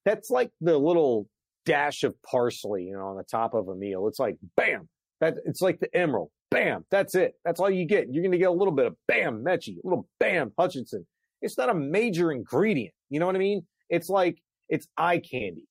that's 0.06 0.30
like 0.30 0.52
the 0.62 0.78
little 0.78 1.28
dash 1.66 2.04
of 2.04 2.16
parsley, 2.22 2.84
you 2.84 2.94
know, 2.94 3.08
on 3.08 3.18
the 3.18 3.24
top 3.24 3.56
of 3.56 3.68
a 3.68 3.76
meal. 3.76 4.08
It's 4.08 4.20
like 4.20 4.38
bam, 4.56 4.88
that 5.20 5.36
it's 5.46 5.62
like 5.62 5.80
the 5.80 5.94
emerald. 5.96 6.30
Bam, 6.52 6.86
that's 6.92 7.16
it. 7.16 7.34
That's 7.44 7.60
all 7.60 7.70
you 7.70 7.86
get. 7.86 8.08
You're 8.12 8.24
gonna 8.24 8.38
get 8.38 8.50
a 8.50 8.52
little 8.52 8.74
bit 8.74 8.86
of 8.86 8.96
bam, 9.08 9.44
Metchie, 9.44 9.78
a 9.84 9.88
little 9.88 10.08
bam, 10.20 10.54
Hutchinson. 10.58 11.06
It's 11.42 11.58
not 11.58 11.70
a 11.70 11.74
major 11.74 12.32
ingredient. 12.32 12.94
You 13.10 13.20
know 13.20 13.26
what 13.26 13.36
I 13.36 13.40
mean? 13.40 13.66
It's 13.90 14.10
like 14.10 14.38
it's 14.70 14.88
eye 14.96 15.18
candy. 15.18 15.68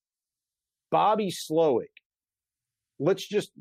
Bobby 0.91 1.31
Slowik. 1.31 1.85
Let's 2.99 3.25
just 3.27 3.51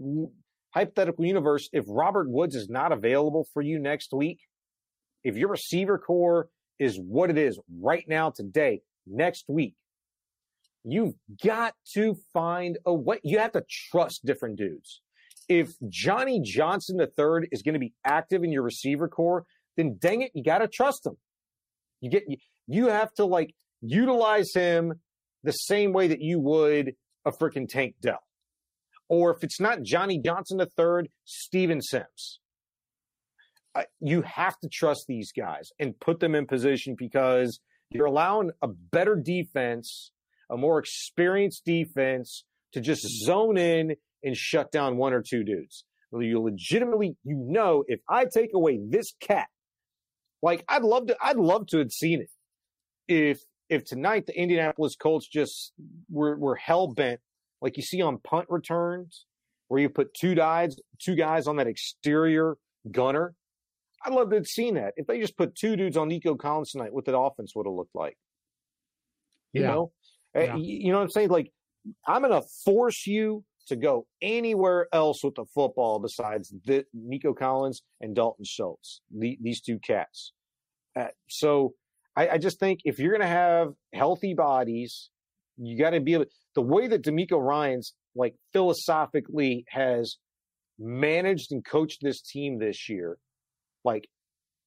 hypothetical 0.75 1.25
universe. 1.25 1.69
If 1.73 1.85
Robert 1.89 2.29
Woods 2.29 2.57
is 2.57 2.69
not 2.69 2.93
available 2.93 3.47
for 3.55 3.63
you 3.63 3.79
next 3.79 4.13
week, 4.13 4.41
if 5.23 5.37
your 5.37 5.49
receiver 5.49 5.99
corps 5.99 6.49
is 6.79 6.99
what 6.99 7.31
it 7.31 7.39
is 7.39 7.59
right 7.81 8.05
now 8.09 8.31
today, 8.31 8.83
next 9.07 9.45
week, 9.49 9.77
you've 10.83 11.15
got 11.43 11.75
to 11.95 12.17
find 12.33 12.79
a 12.85 12.93
way. 12.93 13.21
You 13.23 13.39
have 13.39 13.53
to 13.53 13.65
trust 13.91 14.27
different 14.27 14.57
dudes. 14.59 15.01
If 15.49 15.73
Johnny 15.89 16.41
Johnson 16.43 16.99
III 17.01 17.49
is 17.53 17.63
going 17.63 17.75
to 17.75 17.79
be 17.79 17.95
active 18.05 18.43
in 18.43 18.51
your 18.51 18.63
receiver 18.63 19.09
corps, 19.09 19.45
then 19.77 19.97
dang 20.01 20.23
it, 20.23 20.33
you 20.35 20.43
got 20.43 20.59
to 20.59 20.69
trust 20.69 21.07
him. 21.07 21.17
You 22.01 22.11
get 22.11 22.25
you 22.67 22.89
have 22.89 23.13
to 23.15 23.25
like 23.25 23.55
utilize 23.81 24.53
him 24.55 24.95
the 25.45 25.53
same 25.53 25.93
way 25.93 26.09
that 26.09 26.21
you 26.21 26.41
would 26.41 26.95
a 27.25 27.31
freaking 27.31 27.69
Tank 27.69 27.95
Dell. 28.01 28.24
Or 29.09 29.35
if 29.35 29.45
it's 29.45 29.61
not 29.61 29.83
Johnny 29.83 30.19
Johnson 30.19 30.61
III, 30.61 31.11
Steven 31.25 31.81
Sims. 31.83 32.41
You 34.01 34.23
have 34.23 34.59
to 34.61 34.69
trust 34.69 35.07
these 35.09 35.33
guys 35.33 35.71
and 35.81 35.99
put 35.99 36.21
them 36.21 36.35
in 36.35 36.47
position 36.47 36.95
because 36.97 37.61
you're 37.91 38.07
allowing 38.07 38.51
a 38.63 38.69
better 38.69 39.17
defense, 39.17 40.13
a 40.49 40.57
more 40.57 40.79
experienced 40.79 41.65
defense 41.65 42.45
to 42.73 42.81
just 42.81 43.05
zone 43.25 43.57
in 43.57 43.97
and 44.23 44.37
shut 44.37 44.71
down 44.71 44.97
one 44.97 45.13
or 45.13 45.23
two 45.23 45.45
dudes. 45.45 45.85
You 46.13 46.41
legitimately, 46.41 47.17
you 47.25 47.37
know, 47.37 47.85
if 47.89 48.01
I 48.09 48.27
take 48.33 48.51
away 48.55 48.79
this 48.89 49.13
cat, 49.21 49.49
like 50.43 50.65
I'd 50.69 50.83
love 50.83 51.09
to, 51.09 51.17
I'd 51.21 51.37
love 51.37 51.67
to 51.69 51.79
have 51.79 51.91
seen 51.91 52.21
it. 52.21 52.31
If 53.09 53.41
if 53.69 53.85
tonight 53.85 54.27
the 54.27 54.39
Indianapolis 54.39 54.95
Colts 54.95 55.27
just 55.27 55.73
were 56.09 56.37
were 56.37 56.55
hell 56.55 56.87
bent, 56.87 57.21
like 57.65 57.79
you 57.79 57.83
see 57.83 58.03
on 58.03 58.19
punt 58.19 58.45
returns, 58.51 59.25
where 59.69 59.81
you 59.81 59.89
put 59.89 60.13
two 60.13 60.35
guys, 60.35 60.77
two 61.01 61.17
guys 61.17 61.47
on 61.47 61.57
that 61.57 61.67
exterior 61.67 62.59
gunner, 62.91 63.35
I'd 64.05 64.13
love 64.13 64.29
to 64.31 64.37
have 64.37 64.47
seen 64.47 64.75
that. 64.75 64.93
If 64.99 65.07
they 65.07 65.19
just 65.19 65.39
put 65.39 65.55
two 65.55 65.75
dudes 65.75 65.97
on 65.97 66.09
Nico 66.09 66.35
Collins 66.35 66.73
tonight, 66.73 66.93
what 66.93 67.07
that 67.07 67.17
offense 67.17 67.57
would 67.57 67.67
have 67.67 67.75
looked 67.75 67.95
like. 67.95 68.19
You 69.55 69.63
yeah. 69.63 69.69
know, 69.69 69.93
eh, 70.35 70.45
yeah. 70.45 70.57
you 70.57 70.93
know 70.93 70.99
what 70.99 71.05
I'm 71.05 71.11
saying? 71.11 71.31
Like, 71.31 71.51
I'm 72.07 72.21
going 72.21 72.39
to 72.39 72.47
force 72.67 73.07
you 73.07 73.45
to 73.69 73.77
go 73.77 74.07
anywhere 74.21 74.87
else 74.93 75.25
with 75.25 75.37
the 75.37 75.47
football 75.55 75.99
besides 76.01 76.53
the, 76.67 76.85
Nico 76.93 77.33
Collins 77.33 77.81
and 78.03 78.15
Dalton 78.15 78.45
Schultz, 78.45 79.01
the, 79.11 79.39
these 79.41 79.63
two 79.63 79.79
cats. 79.79 80.35
Uh, 80.95 81.07
so 81.31 81.73
I, 82.15 82.29
I, 82.29 82.39
just 82.39 82.61
think 82.61 82.81
if 82.85 82.99
you're 82.99 83.11
going 83.11 83.23
to 83.23 83.27
have 83.27 83.73
healthy 83.95 84.35
bodies, 84.35 85.09
you 85.57 85.79
got 85.79 85.91
to 85.91 86.01
be 86.01 86.15
able. 86.15 86.27
The 86.55 86.63
way 86.63 86.87
that 86.87 87.03
DeMeco 87.03 87.41
Ryans 87.41 87.95
like 88.15 88.35
philosophically 88.53 89.65
has 89.69 90.17
managed 90.79 91.53
and 91.53 91.65
coached 91.65 92.01
this 92.03 92.21
team 92.21 92.59
this 92.59 92.89
year 92.89 93.19
like, 93.85 94.09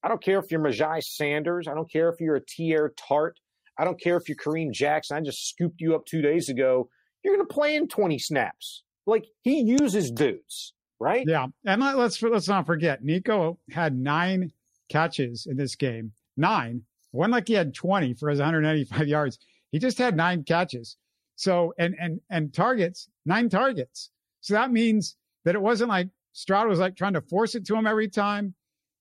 I 0.02 0.08
don't 0.08 0.22
care 0.22 0.38
if 0.38 0.50
you're 0.50 0.60
Myjai 0.60 1.02
Sanders. 1.02 1.66
I 1.68 1.74
don't 1.74 1.90
care 1.90 2.08
if 2.08 2.20
you're 2.20 2.36
a 2.36 2.40
Teair 2.40 2.90
Tart. 2.96 3.38
I 3.76 3.84
don't 3.84 4.00
care 4.00 4.16
if 4.16 4.28
you're 4.28 4.36
Kareem 4.36 4.72
Jackson. 4.72 5.16
I 5.16 5.20
just 5.20 5.48
scooped 5.48 5.80
you 5.80 5.94
up 5.94 6.06
two 6.06 6.22
days 6.22 6.48
ago. 6.48 6.88
You're 7.22 7.36
going 7.36 7.46
to 7.46 7.52
play 7.52 7.74
in 7.74 7.88
20 7.88 8.18
snaps. 8.18 8.84
Like 9.06 9.26
he 9.42 9.60
uses 9.60 10.10
dudes, 10.10 10.74
right? 11.00 11.24
Yeah, 11.26 11.46
and 11.64 11.80
let's 11.80 12.22
let's 12.22 12.46
not 12.46 12.66
forget, 12.66 13.02
Nico 13.02 13.58
had 13.70 13.96
nine 13.96 14.52
catches 14.90 15.46
in 15.46 15.56
this 15.56 15.76
game. 15.76 16.12
Nine. 16.36 16.82
One 17.12 17.30
like 17.30 17.48
he 17.48 17.54
had 17.54 17.74
20 17.74 18.14
for 18.14 18.28
his 18.28 18.38
195 18.38 19.08
yards. 19.08 19.38
He 19.70 19.78
just 19.78 19.98
had 19.98 20.16
nine 20.16 20.44
catches. 20.44 20.96
So 21.36 21.72
and 21.78 21.94
and 22.00 22.20
and 22.30 22.52
targets, 22.52 23.08
nine 23.24 23.48
targets. 23.48 24.10
So 24.40 24.54
that 24.54 24.72
means 24.72 25.16
that 25.44 25.54
it 25.54 25.62
wasn't 25.62 25.90
like 25.90 26.08
Stroud 26.32 26.68
was 26.68 26.78
like 26.78 26.96
trying 26.96 27.14
to 27.14 27.20
force 27.20 27.54
it 27.54 27.64
to 27.66 27.76
him 27.76 27.86
every 27.86 28.08
time 28.08 28.54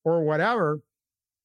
or 0.04 0.24
whatever. 0.24 0.82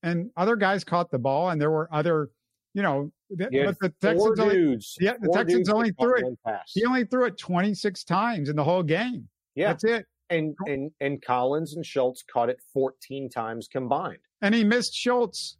And 0.03 0.31
other 0.37 0.57
guys 0.57 0.85
caught 0.85 1.11
the 1.11 1.18
ball, 1.18 1.51
and 1.51 1.61
there 1.61 1.70
were 1.70 1.89
other, 1.93 2.31
you 2.75 2.83
know, 2.83 3.12
but 3.31 3.51
the 3.51 3.93
Texans 4.01 4.41
only, 4.41 4.55
dudes, 4.55 4.97
yeah, 5.01 5.14
the 5.20 5.31
Texans 5.33 5.68
only 5.68 5.93
threw 5.93 6.16
it. 6.16 6.25
He 6.66 6.85
only 6.85 7.05
threw 7.05 7.27
it 7.27 7.39
26 7.39 8.05
times 8.05 8.49
in 8.49 8.57
the 8.57 8.64
whole 8.64 8.83
game. 8.83 9.29
Yeah, 9.55 9.68
that's 9.68 9.85
it. 9.85 10.07
And 10.29 10.55
and 10.66 10.91
and 11.01 11.23
Collins 11.23 11.75
and 11.75 11.87
Schultz 11.87 12.23
caught 12.23 12.49
it 12.49 12.59
14 12.73 13.31
times 13.31 13.68
combined. 13.68 14.18
And 14.41 14.55
he 14.55 14.64
missed 14.64 14.95
Schultz 14.95 15.57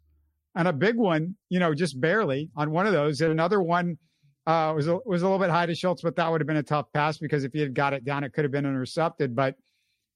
on 0.55 0.67
a 0.67 0.73
big 0.73 0.95
one, 0.95 1.35
you 1.49 1.59
know, 1.59 1.73
just 1.73 1.99
barely 1.99 2.49
on 2.55 2.71
one 2.71 2.85
of 2.85 2.93
those. 2.93 3.21
And 3.21 3.31
another 3.31 3.61
one 3.61 3.97
uh, 4.45 4.73
was 4.75 4.87
a, 4.87 4.99
was 5.05 5.21
a 5.21 5.25
little 5.25 5.39
bit 5.39 5.49
high 5.49 5.65
to 5.65 5.75
Schultz, 5.75 6.01
but 6.01 6.15
that 6.15 6.31
would 6.31 6.41
have 6.41 6.47
been 6.47 6.57
a 6.57 6.63
tough 6.63 6.87
pass 6.93 7.17
because 7.17 7.43
if 7.43 7.53
he 7.53 7.59
had 7.59 7.73
got 7.73 7.93
it 7.93 8.05
down, 8.05 8.23
it 8.23 8.33
could 8.33 8.43
have 8.43 8.51
been 8.51 8.65
intercepted. 8.65 9.35
But 9.35 9.55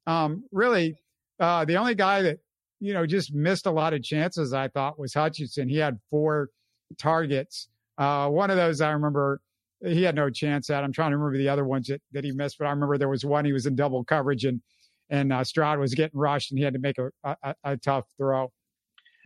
um, 0.05 0.43
really, 0.51 0.95
uh, 1.39 1.65
the 1.65 1.77
only 1.77 1.95
guy 1.95 2.21
that 2.21 2.39
you 2.79 2.93
know, 2.93 3.05
just 3.05 3.33
missed 3.33 3.65
a 3.65 3.71
lot 3.71 3.93
of 3.93 4.03
chances, 4.03 4.53
I 4.53 4.67
thought, 4.67 4.99
was 4.99 5.13
Hutchinson. 5.13 5.67
He 5.67 5.77
had 5.77 5.99
four 6.09 6.49
targets. 6.97 7.69
Uh, 7.97 8.29
one 8.29 8.51
of 8.51 8.57
those 8.57 8.81
I 8.81 8.91
remember 8.91 9.41
he 9.85 10.03
had 10.03 10.15
no 10.15 10.29
chance 10.29 10.69
at. 10.69 10.83
I'm 10.83 10.91
trying 10.91 11.11
to 11.11 11.17
remember 11.17 11.37
the 11.37 11.49
other 11.49 11.65
ones 11.65 11.87
that, 11.87 12.01
that 12.11 12.23
he 12.23 12.31
missed, 12.31 12.57
but 12.57 12.65
I 12.65 12.71
remember 12.71 12.97
there 12.97 13.09
was 13.09 13.25
one 13.25 13.45
he 13.45 13.53
was 13.53 13.65
in 13.65 13.75
double 13.75 14.03
coverage 14.03 14.45
and 14.45 14.61
and 15.09 15.31
uh, 15.31 15.43
Stroud 15.43 15.79
was 15.79 15.93
getting 15.93 16.19
rushed 16.19 16.51
and 16.51 16.57
he 16.57 16.65
had 16.65 16.73
to 16.73 16.79
make 16.79 16.97
a, 16.97 17.09
a, 17.23 17.55
a 17.63 17.77
tough 17.77 18.05
throw. 18.17 18.51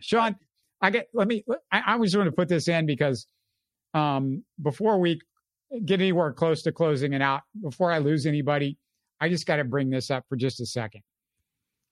Shaun, 0.00 0.36
I 0.82 0.90
get 0.90 1.08
let 1.14 1.28
me. 1.28 1.44
I, 1.70 1.82
I 1.86 1.96
was 1.96 2.14
going 2.14 2.26
to 2.26 2.32
put 2.32 2.48
this 2.48 2.66
in 2.66 2.86
because 2.86 3.26
um, 3.94 4.42
before 4.60 4.98
we 4.98 5.20
get 5.84 6.00
anywhere 6.00 6.32
close 6.32 6.62
to 6.62 6.72
closing 6.72 7.12
it 7.12 7.22
out, 7.22 7.42
before 7.62 7.92
I 7.92 7.98
lose 7.98 8.26
anybody, 8.26 8.76
I 9.20 9.28
just 9.28 9.46
got 9.46 9.56
to 9.56 9.64
bring 9.64 9.90
this 9.90 10.10
up 10.10 10.24
for 10.28 10.36
just 10.36 10.60
a 10.60 10.66
second. 10.66 11.02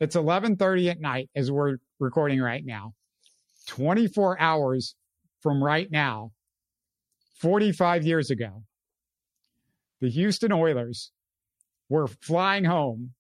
It's 0.01 0.17
11:30 0.17 0.91
at 0.91 1.01
night 1.01 1.31
as 1.37 1.53
we're 1.53 1.77
recording 2.01 2.41
right 2.41 2.65
now. 2.65 2.95
24 3.69 4.41
hours 4.41 4.97
from 5.41 5.63
right 5.63 5.89
now, 5.91 6.33
45 7.39 8.05
years 8.05 8.31
ago, 8.31 8.65
the 10.01 10.11
Houston 10.11 10.51
Oilers 10.51 11.13
were 11.89 12.09
flying 12.09 12.65
home 12.65 13.13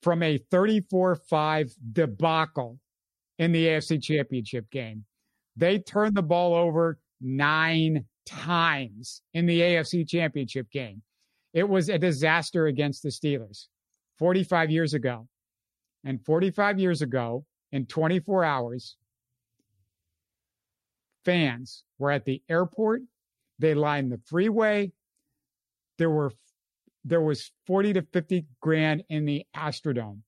from 0.00 0.22
a 0.22 0.38
34-5 0.38 1.72
debacle 1.92 2.78
in 3.38 3.52
the 3.52 3.66
AFC 3.66 4.02
Championship 4.02 4.70
game. 4.70 5.04
They 5.56 5.78
turned 5.78 6.16
the 6.16 6.22
ball 6.22 6.54
over 6.54 6.98
9 7.20 8.04
times 8.26 9.22
in 9.34 9.46
the 9.46 9.60
AFC 9.60 10.08
Championship 10.08 10.70
game. 10.70 11.02
It 11.52 11.68
was 11.68 11.88
a 11.88 11.98
disaster 11.98 12.66
against 12.66 13.02
the 13.02 13.10
Steelers 13.10 13.66
45 14.18 14.70
years 14.70 14.94
ago. 14.94 15.28
And 16.04 16.24
45 16.24 16.78
years 16.80 17.02
ago, 17.02 17.44
in 17.70 17.86
24 17.86 18.44
hours, 18.44 18.96
fans 21.24 21.84
were 21.98 22.10
at 22.10 22.24
the 22.24 22.42
airport. 22.48 23.02
They 23.58 23.74
lined 23.74 24.10
the 24.10 24.20
freeway. 24.26 24.92
There 25.98 26.10
were 26.10 26.32
there 27.04 27.20
was 27.20 27.50
40 27.66 27.94
to 27.94 28.02
50 28.02 28.46
grand 28.60 29.02
in 29.08 29.24
the 29.24 29.44
Astrodome. 29.56 30.20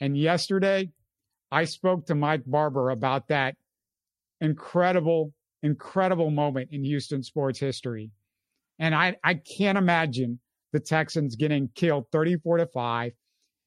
And 0.00 0.16
yesterday, 0.16 0.90
I 1.52 1.64
spoke 1.64 2.06
to 2.06 2.14
Mike 2.14 2.42
Barber 2.46 2.90
about 2.90 3.28
that 3.28 3.56
incredible, 4.40 5.32
incredible 5.62 6.30
moment 6.30 6.70
in 6.72 6.84
Houston 6.84 7.22
sports 7.22 7.58
history. 7.58 8.10
And 8.78 8.94
I, 8.94 9.16
I 9.22 9.34
can't 9.34 9.76
imagine 9.76 10.40
the 10.72 10.80
Texans 10.80 11.36
getting 11.36 11.68
killed 11.74 12.06
34 12.12 12.58
to 12.58 12.66
5, 12.66 13.12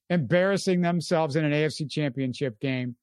embarrassing 0.09 0.81
themselves 0.81 1.36
in 1.36 1.45
an 1.45 1.51
AFC 1.51 1.89
championship 1.89 2.59
game, 2.59 2.95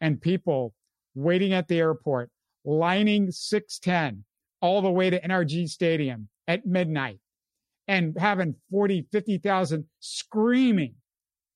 and 0.00 0.20
people 0.20 0.74
waiting 1.14 1.52
at 1.52 1.68
the 1.68 1.78
airport, 1.78 2.30
lining 2.64 3.30
610 3.30 4.24
all 4.62 4.80
the 4.80 4.90
way 4.90 5.10
to 5.10 5.20
NRG 5.20 5.68
Stadium 5.68 6.28
at 6.46 6.66
midnight 6.66 7.18
and 7.88 8.16
having 8.18 8.54
40, 8.70 9.06
50,000 9.10 9.84
screaming, 9.98 10.94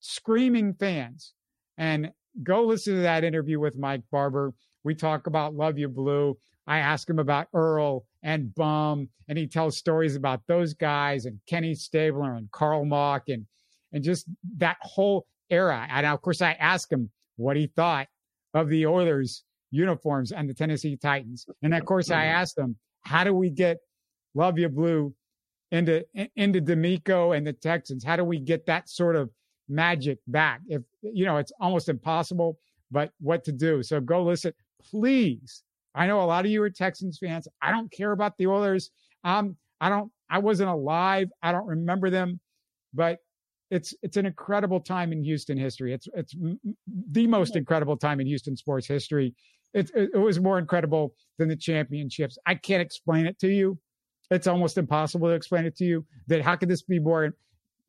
screaming 0.01 0.75
fans. 0.75 1.33
And 1.79 2.11
go 2.43 2.65
listen 2.65 2.95
to 2.95 3.01
that 3.03 3.25
interview 3.25 3.61
with 3.61 3.79
Mike 3.79 4.03
Barber. 4.11 4.53
We 4.83 4.95
talk 4.95 5.27
about 5.27 5.55
Love 5.55 5.79
You 5.79 5.89
Blue. 5.89 6.37
I 6.67 6.79
ask 6.79 7.09
him 7.09 7.19
about 7.19 7.49
Earl 7.53 8.05
and 8.23 8.55
Bum, 8.55 9.09
and 9.29 9.37
he 9.37 9.47
tells 9.47 9.77
stories 9.77 10.17
about 10.17 10.41
those 10.47 10.75
guys 10.75 11.27
and 11.27 11.39
Kenny 11.47 11.75
Stabler 11.75 12.35
and 12.35 12.51
Carl 12.51 12.85
Mauck 12.85 13.23
and 13.29 13.47
and 13.93 14.03
just 14.03 14.27
that 14.57 14.77
whole 14.81 15.27
era. 15.51 15.87
And 15.89 16.05
of 16.07 16.21
course, 16.21 16.43
I 16.43 16.53
asked 16.53 16.91
him 16.91 17.11
what 17.37 17.57
he 17.57 17.69
thought 17.69 18.09
of 18.53 18.69
the 18.69 18.87
Oilers 18.87 19.45
uniforms 19.71 20.33
and 20.33 20.49
the 20.49 20.55
Tennessee 20.55 20.97
Titans. 20.97 21.47
And 21.63 21.75
of 21.75 21.85
course, 21.85 22.11
I 22.11 22.23
mm-hmm. 22.23 22.37
asked 22.37 22.59
him, 22.59 22.77
how 23.03 23.25
do 23.25 23.35
we 23.35 23.51
get 23.51 23.79
Love 24.35 24.59
You 24.59 24.69
Blue 24.69 25.15
into 25.71 26.05
into 26.35 26.61
DeMeco 26.61 27.37
and 27.37 27.47
the 27.47 27.53
Texans? 27.53 28.05
How 28.05 28.17
do 28.17 28.25
we 28.25 28.39
get 28.39 28.67
that 28.67 28.89
sort 28.89 29.17
of 29.17 29.31
magic 29.69 30.19
back? 30.27 30.61
If 30.69 30.83
you 31.03 31.25
know, 31.25 31.37
it's 31.37 31.53
almost 31.61 31.89
impossible, 31.89 32.59
but 32.91 33.11
what 33.21 33.45
to 33.45 33.53
do? 33.53 33.83
So 33.83 34.01
go 34.01 34.23
listen, 34.23 34.53
please. 34.91 35.63
I 35.95 36.07
know 36.07 36.21
a 36.21 36.25
lot 36.25 36.45
of 36.45 36.51
you 36.51 36.63
are 36.63 36.71
Texans 36.71 37.19
fans. 37.19 37.47
I 37.63 37.71
don't 37.71 37.91
care 37.91 38.13
about 38.13 38.37
the 38.37 38.47
Oilers. 38.47 38.91
Um, 39.23 39.57
I 39.81 39.89
don't. 39.89 40.11
I 40.31 40.39
wasn't 40.39 40.71
alive. 40.71 41.29
I 41.43 41.53
don't 41.53 41.67
remember 41.67 42.11
them, 42.11 42.41
but 42.93 43.19
it's 43.71 43.95
it's 44.03 44.17
an 44.17 44.27
incredible 44.27 44.81
time 44.81 45.13
in 45.13 45.23
Houston 45.23 45.57
history. 45.57 45.93
It's 45.93 46.09
it's 46.15 46.35
the 47.11 47.27
most 47.27 47.57
incredible 47.57 47.97
time 47.97 48.21
in 48.21 48.27
Houston 48.27 48.57
sports 48.57 48.87
history. 48.87 49.35
It, 49.73 49.91
it, 49.95 50.11
it 50.15 50.19
was 50.19 50.39
more 50.41 50.59
incredible 50.59 51.15
than 51.39 51.49
the 51.49 51.57
championships. 51.57 52.39
I 52.47 52.55
can't 52.55 52.81
explain 52.81 53.27
it 53.27 53.39
to 53.41 53.49
you. 53.49 53.79
It's 54.31 54.47
almost 54.47 54.79
impossible 54.79 55.29
to 55.29 55.35
explain 55.35 55.65
it 55.65 55.77
to 55.77 55.85
you. 55.85 56.07
That 56.29 56.43
how 56.43 56.57
could 56.57 56.69
this 56.69 56.83
be 56.83 56.99
more 56.99 57.35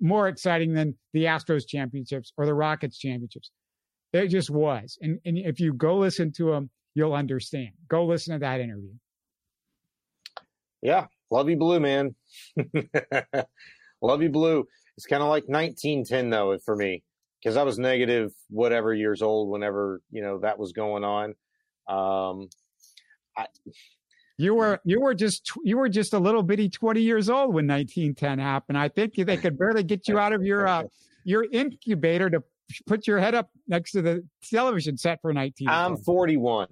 more 0.02 0.28
exciting 0.28 0.74
than 0.74 0.96
the 1.14 1.26
Astros 1.26 1.68
championships 1.68 2.34
or 2.38 2.46
the 2.46 2.54
Rockets 2.54 2.98
championships? 2.98 3.52
It 4.14 4.28
just 4.28 4.50
was. 4.50 4.98
And 5.02 5.20
and 5.26 5.38
if 5.38 5.60
you 5.60 5.74
go 5.74 5.98
listen 5.98 6.32
to 6.34 6.52
them, 6.52 6.70
you'll 6.94 7.14
understand. 7.14 7.72
Go 7.90 8.06
listen 8.06 8.34
to 8.34 8.40
that 8.40 8.62
interview. 8.62 8.94
Yeah, 10.82 11.08
love 11.32 11.50
you, 11.50 11.58
blue 11.58 11.80
man. 11.80 12.16
love 14.02 14.22
you, 14.22 14.30
blue. 14.30 14.66
It's 14.98 15.06
kind 15.06 15.22
of 15.22 15.30
like 15.30 15.44
1910 15.48 16.30
though 16.30 16.58
for 16.64 16.76
me 16.76 17.04
because 17.44 17.58
I 17.58 17.64
was 17.64 17.78
negative 17.78 18.32
whatever 18.50 18.94
years 18.94 19.22
old 19.22 19.50
whenever 19.50 20.02
you 20.12 20.22
know 20.22 20.40
that 20.40 20.58
was 20.58 20.72
going 20.72 21.04
on. 21.04 21.30
Um, 21.88 22.50
I, 23.38 23.48
you 24.38 24.54
were 24.54 24.80
you 24.84 25.00
were 25.00 25.14
just 25.14 25.52
you 25.64 25.78
were 25.78 25.90
just 25.90 26.14
a 26.14 26.20
little 26.20 26.44
bitty 26.44 26.70
20 26.70 27.02
years 27.02 27.30
old 27.30 27.54
when 27.54 27.68
1910 27.68 28.40
happened. 28.40 28.78
I 28.78 28.90
think 28.90 29.16
they 29.16 29.38
could 29.38 29.58
barely 29.58 29.84
get 29.84 30.08
you 30.08 30.20
out 30.20 30.34
of 30.34 30.44
your 30.44 30.68
uh, 30.68 30.84
your 31.24 31.46
incubator 31.52 32.30
to 32.30 32.44
put 32.86 33.08
your 33.08 33.20
head 33.20 33.36
up 33.36 33.50
next 33.68 33.92
to 33.94 34.02
the 34.02 34.28
television 34.44 34.98
set 34.98 35.22
for 35.22 35.34
19. 35.34 35.70
I'm 35.70 35.98
41, 35.98 36.68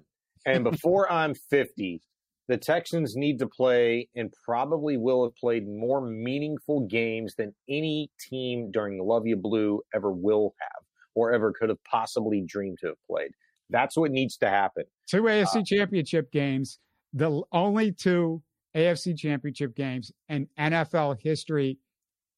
and 0.46 0.64
before 0.70 1.10
I'm 1.10 1.34
50, 1.34 2.02
the 2.48 2.56
Texans 2.56 3.16
need 3.16 3.38
to 3.38 3.46
play 3.46 4.08
and 4.14 4.32
probably 4.44 4.96
will 4.96 5.24
have 5.24 5.34
played 5.36 5.66
more 5.66 6.00
meaningful 6.00 6.80
games 6.80 7.34
than 7.36 7.54
any 7.68 8.10
team 8.20 8.70
during 8.70 8.98
the 8.98 9.04
Love 9.04 9.26
You 9.26 9.36
Blue 9.36 9.80
ever 9.94 10.12
will 10.12 10.54
have 10.60 10.84
or 11.14 11.32
ever 11.32 11.52
could 11.58 11.70
have 11.70 11.82
possibly 11.84 12.42
dreamed 12.42 12.78
to 12.80 12.88
have 12.88 13.02
played. 13.08 13.30
That's 13.70 13.96
what 13.96 14.10
needs 14.10 14.36
to 14.38 14.50
happen. 14.50 14.84
Two 15.08 15.22
AFC 15.22 15.60
uh, 15.60 15.62
championship 15.64 16.30
games, 16.30 16.78
the 17.14 17.42
only 17.52 17.92
two 17.92 18.42
AFC 18.76 19.16
championship 19.16 19.74
games 19.74 20.12
in 20.28 20.48
NFL 20.58 21.16
history 21.20 21.78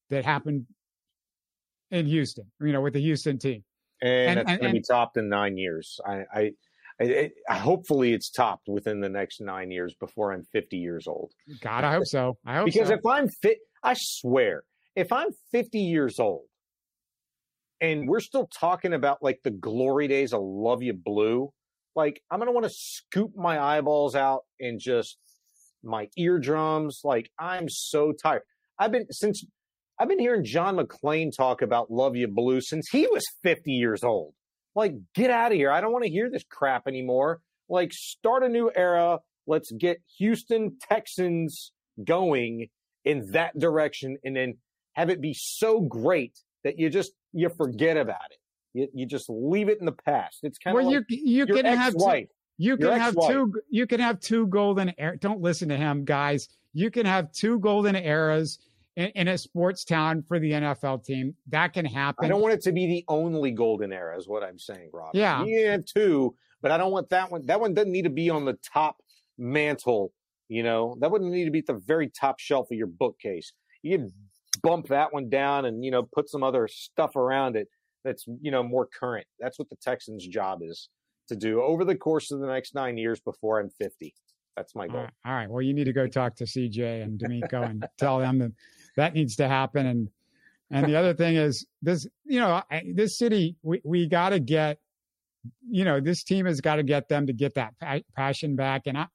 that 0.09 0.23
happened 0.23 0.65
in 1.91 2.05
Houston, 2.05 2.45
you 2.61 2.71
know, 2.71 2.81
with 2.81 2.93
the 2.93 3.01
Houston 3.01 3.39
team. 3.39 3.63
And, 4.01 4.39
and 4.39 4.49
it's 4.49 4.59
going 4.59 4.73
to 4.73 4.79
be 4.79 4.83
topped 4.87 5.17
in 5.17 5.27
nine 5.27 5.57
years. 5.57 5.99
I, 6.05 6.23
I 6.31 6.51
it, 6.99 7.33
hopefully 7.49 8.13
it's 8.13 8.29
topped 8.29 8.67
within 8.67 9.01
the 9.01 9.09
next 9.09 9.41
nine 9.41 9.71
years 9.71 9.95
before 9.99 10.33
I'm 10.33 10.43
50 10.53 10.77
years 10.77 11.07
old. 11.07 11.31
God, 11.61 11.83
I 11.83 11.93
hope 11.93 12.05
so. 12.05 12.37
I 12.45 12.57
hope 12.57 12.65
because 12.65 12.89
so. 12.89 12.95
if 12.95 13.05
I'm 13.05 13.27
fit, 13.27 13.57
I 13.83 13.95
swear, 13.97 14.63
if 14.95 15.11
I'm 15.11 15.29
50 15.51 15.79
years 15.79 16.19
old 16.19 16.45
and 17.81 18.07
we're 18.07 18.19
still 18.19 18.47
talking 18.47 18.93
about 18.93 19.21
like 19.21 19.39
the 19.43 19.51
glory 19.51 20.07
days 20.07 20.33
of 20.33 20.41
Love 20.41 20.81
You 20.81 20.93
Blue, 20.93 21.51
like 21.97 22.21
I'm 22.31 22.39
gonna 22.39 22.53
want 22.53 22.65
to 22.65 22.73
scoop 22.73 23.31
my 23.35 23.59
eyeballs 23.59 24.15
out 24.15 24.43
and 24.61 24.79
just 24.79 25.17
my 25.83 26.07
eardrums. 26.15 27.01
Like 27.03 27.29
I'm 27.37 27.67
so 27.67 28.13
tired. 28.13 28.43
I've 28.79 28.91
been 28.91 29.11
since 29.11 29.43
I've 29.99 30.07
been 30.07 30.19
hearing 30.19 30.45
John 30.45 30.77
McClain 30.77 31.35
talk 31.35 31.63
about 31.63 31.91
Love 31.91 32.15
You 32.15 32.27
Blue 32.27 32.61
since 32.61 32.87
he 32.89 33.07
was 33.07 33.25
50 33.41 33.71
years 33.71 34.03
old. 34.03 34.35
Like, 34.75 34.93
get 35.15 35.31
out 35.31 35.51
of 35.51 35.57
here. 35.57 35.71
I 35.71 35.81
don't 35.81 35.91
want 35.91 36.05
to 36.05 36.11
hear 36.11 36.29
this 36.29 36.43
crap 36.47 36.83
anymore. 36.87 37.39
Like, 37.67 37.91
start 37.91 38.43
a 38.43 38.47
new 38.47 38.69
era. 38.75 39.17
Let's 39.47 39.71
get 39.71 39.97
Houston 40.19 40.77
Texans 40.87 41.71
going 42.03 42.67
in 43.03 43.31
that 43.31 43.57
direction 43.57 44.17
and 44.23 44.35
then 44.35 44.57
have 44.93 45.09
it 45.09 45.19
be 45.19 45.33
so 45.35 45.79
great 45.81 46.37
that 46.63 46.77
you 46.77 46.91
just 46.91 47.13
you 47.33 47.49
forget 47.49 47.97
about 47.97 48.29
it. 48.29 48.37
You, 48.77 48.87
you 48.93 49.05
just 49.07 49.27
leave 49.29 49.69
it 49.69 49.79
in 49.79 49.85
the 49.85 49.91
past. 49.91 50.39
It's 50.43 50.59
kind 50.59 50.77
of 50.77 50.83
well, 50.83 50.93
like 50.93 51.05
you 51.09 51.45
you 51.45 51.45
can 51.47 51.65
have 51.65 51.95
two, 51.95 52.27
you 52.57 52.77
can 52.77 52.99
have 52.99 53.15
two 53.15 53.53
you 53.69 53.87
can 53.87 53.99
have 53.99 54.19
two 54.19 54.45
golden 54.47 54.93
eras. 54.97 55.17
Don't 55.19 55.41
listen 55.41 55.69
to 55.69 55.77
him, 55.77 56.05
guys. 56.05 56.49
You 56.73 56.91
can 56.91 57.05
have 57.07 57.31
two 57.31 57.59
golden 57.59 57.95
eras 57.95 58.59
in, 58.95 59.07
in, 59.15 59.27
a 59.29 59.37
sports 59.37 59.83
town 59.83 60.21
for 60.21 60.37
the 60.37 60.51
NFL 60.51 61.03
team. 61.03 61.33
That 61.47 61.73
can 61.73 61.85
happen. 61.85 62.25
I 62.25 62.27
don't 62.27 62.41
want 62.41 62.53
it 62.53 62.61
to 62.63 62.71
be 62.71 62.85
the 62.85 63.05
only 63.07 63.49
golden 63.49 63.91
era, 63.91 64.15
is 64.15 64.27
what 64.27 64.43
I'm 64.43 64.59
saying, 64.59 64.91
Rob. 64.93 65.15
Yeah, 65.15 65.43
Yeah, 65.43 65.77
two, 65.83 66.35
but 66.61 66.69
I 66.69 66.77
don't 66.77 66.91
want 66.91 67.09
that 67.09 67.31
one. 67.31 67.45
That 67.47 67.59
one 67.59 67.73
doesn't 67.73 67.91
need 67.91 68.03
to 68.03 68.11
be 68.11 68.29
on 68.29 68.45
the 68.45 68.57
top 68.73 68.97
mantle. 69.39 70.13
You 70.49 70.61
know, 70.61 70.95
that 70.99 71.09
wouldn't 71.09 71.31
need 71.31 71.45
to 71.45 71.51
be 71.51 71.59
at 71.59 71.65
the 71.65 71.81
very 71.85 72.09
top 72.09 72.39
shelf 72.39 72.69
of 72.71 72.77
your 72.77 72.87
bookcase. 72.87 73.53
You 73.81 73.97
can 73.97 74.13
bump 74.61 74.87
that 74.87 75.13
one 75.13 75.29
down 75.29 75.65
and 75.65 75.83
you 75.83 75.91
know 75.91 76.03
put 76.03 76.29
some 76.29 76.43
other 76.43 76.67
stuff 76.67 77.15
around 77.15 77.55
it 77.55 77.67
that's 78.03 78.25
you 78.41 78.51
know 78.51 78.63
more 78.63 78.87
current. 78.87 79.27
That's 79.39 79.59
what 79.59 79.69
the 79.69 79.75
Texans' 79.77 80.27
job 80.27 80.59
is 80.61 80.89
to 81.27 81.35
do 81.35 81.61
over 81.61 81.83
the 81.83 81.95
course 81.95 82.31
of 82.31 82.39
the 82.39 82.47
next 82.47 82.73
nine 82.73 82.97
years 82.97 83.19
before 83.19 83.59
I'm 83.59 83.69
50. 83.69 84.13
That's 84.55 84.73
my 84.73 84.87
goal. 84.87 85.07
All 85.25 85.33
right. 85.33 85.49
Well, 85.49 85.61
you 85.61 85.73
need 85.73 85.83
to 85.83 85.93
go 85.93 86.07
talk 86.07 86.35
to 86.37 86.45
CJ 86.45 87.03
and 87.03 87.19
DeMeco 87.19 87.69
and 87.69 87.85
tell 87.97 88.19
them 88.19 88.39
that 88.39 88.51
that 88.95 89.13
needs 89.13 89.35
to 89.35 89.47
happen. 89.47 89.85
And 89.85 90.09
and 90.71 90.85
the 90.85 90.95
other 90.95 91.13
thing 91.13 91.35
is 91.35 91.65
this, 91.81 92.07
you 92.25 92.39
know, 92.39 92.61
this 92.93 93.17
city, 93.17 93.55
we, 93.61 93.81
we 93.85 94.07
got 94.07 94.29
to 94.29 94.39
get, 94.39 94.79
you 95.69 95.85
know, 95.85 96.01
this 96.01 96.23
team 96.23 96.45
has 96.45 96.59
got 96.59 96.75
to 96.75 96.83
get 96.83 97.07
them 97.07 97.27
to 97.27 97.33
get 97.33 97.53
that 97.53 97.73
passion 98.15 98.55
back. 98.55 98.83
And 98.85 98.97
I, 98.97 99.05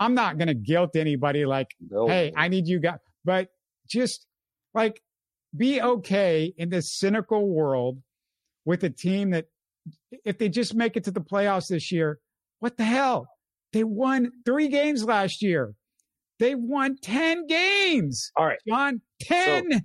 I'm 0.00 0.14
not 0.14 0.38
going 0.38 0.48
to 0.48 0.54
guilt 0.54 0.96
anybody 0.96 1.44
like, 1.44 1.68
no. 1.90 2.06
hey, 2.06 2.32
I 2.34 2.48
need 2.48 2.66
you 2.66 2.80
guys, 2.80 2.98
but 3.24 3.48
just 3.86 4.26
like 4.72 5.02
be 5.54 5.82
okay 5.82 6.54
in 6.56 6.70
this 6.70 6.96
cynical 6.98 7.46
world 7.46 7.98
with 8.64 8.84
a 8.84 8.90
team 8.90 9.30
that 9.30 9.46
if 10.24 10.38
they 10.38 10.48
just 10.48 10.74
make 10.74 10.96
it 10.96 11.04
to 11.04 11.10
the 11.10 11.20
playoffs 11.20 11.68
this 11.68 11.90
year, 11.90 12.18
what 12.60 12.76
the 12.76 12.84
hell? 12.84 13.26
They 13.72 13.84
won 13.84 14.30
three 14.44 14.68
games 14.68 15.04
last 15.04 15.42
year. 15.42 15.74
They 16.38 16.54
won 16.54 16.96
10 17.00 17.46
games. 17.46 18.30
All 18.36 18.46
right. 18.46 18.58
John, 18.68 19.00
10. 19.22 19.72
So, 19.72 19.78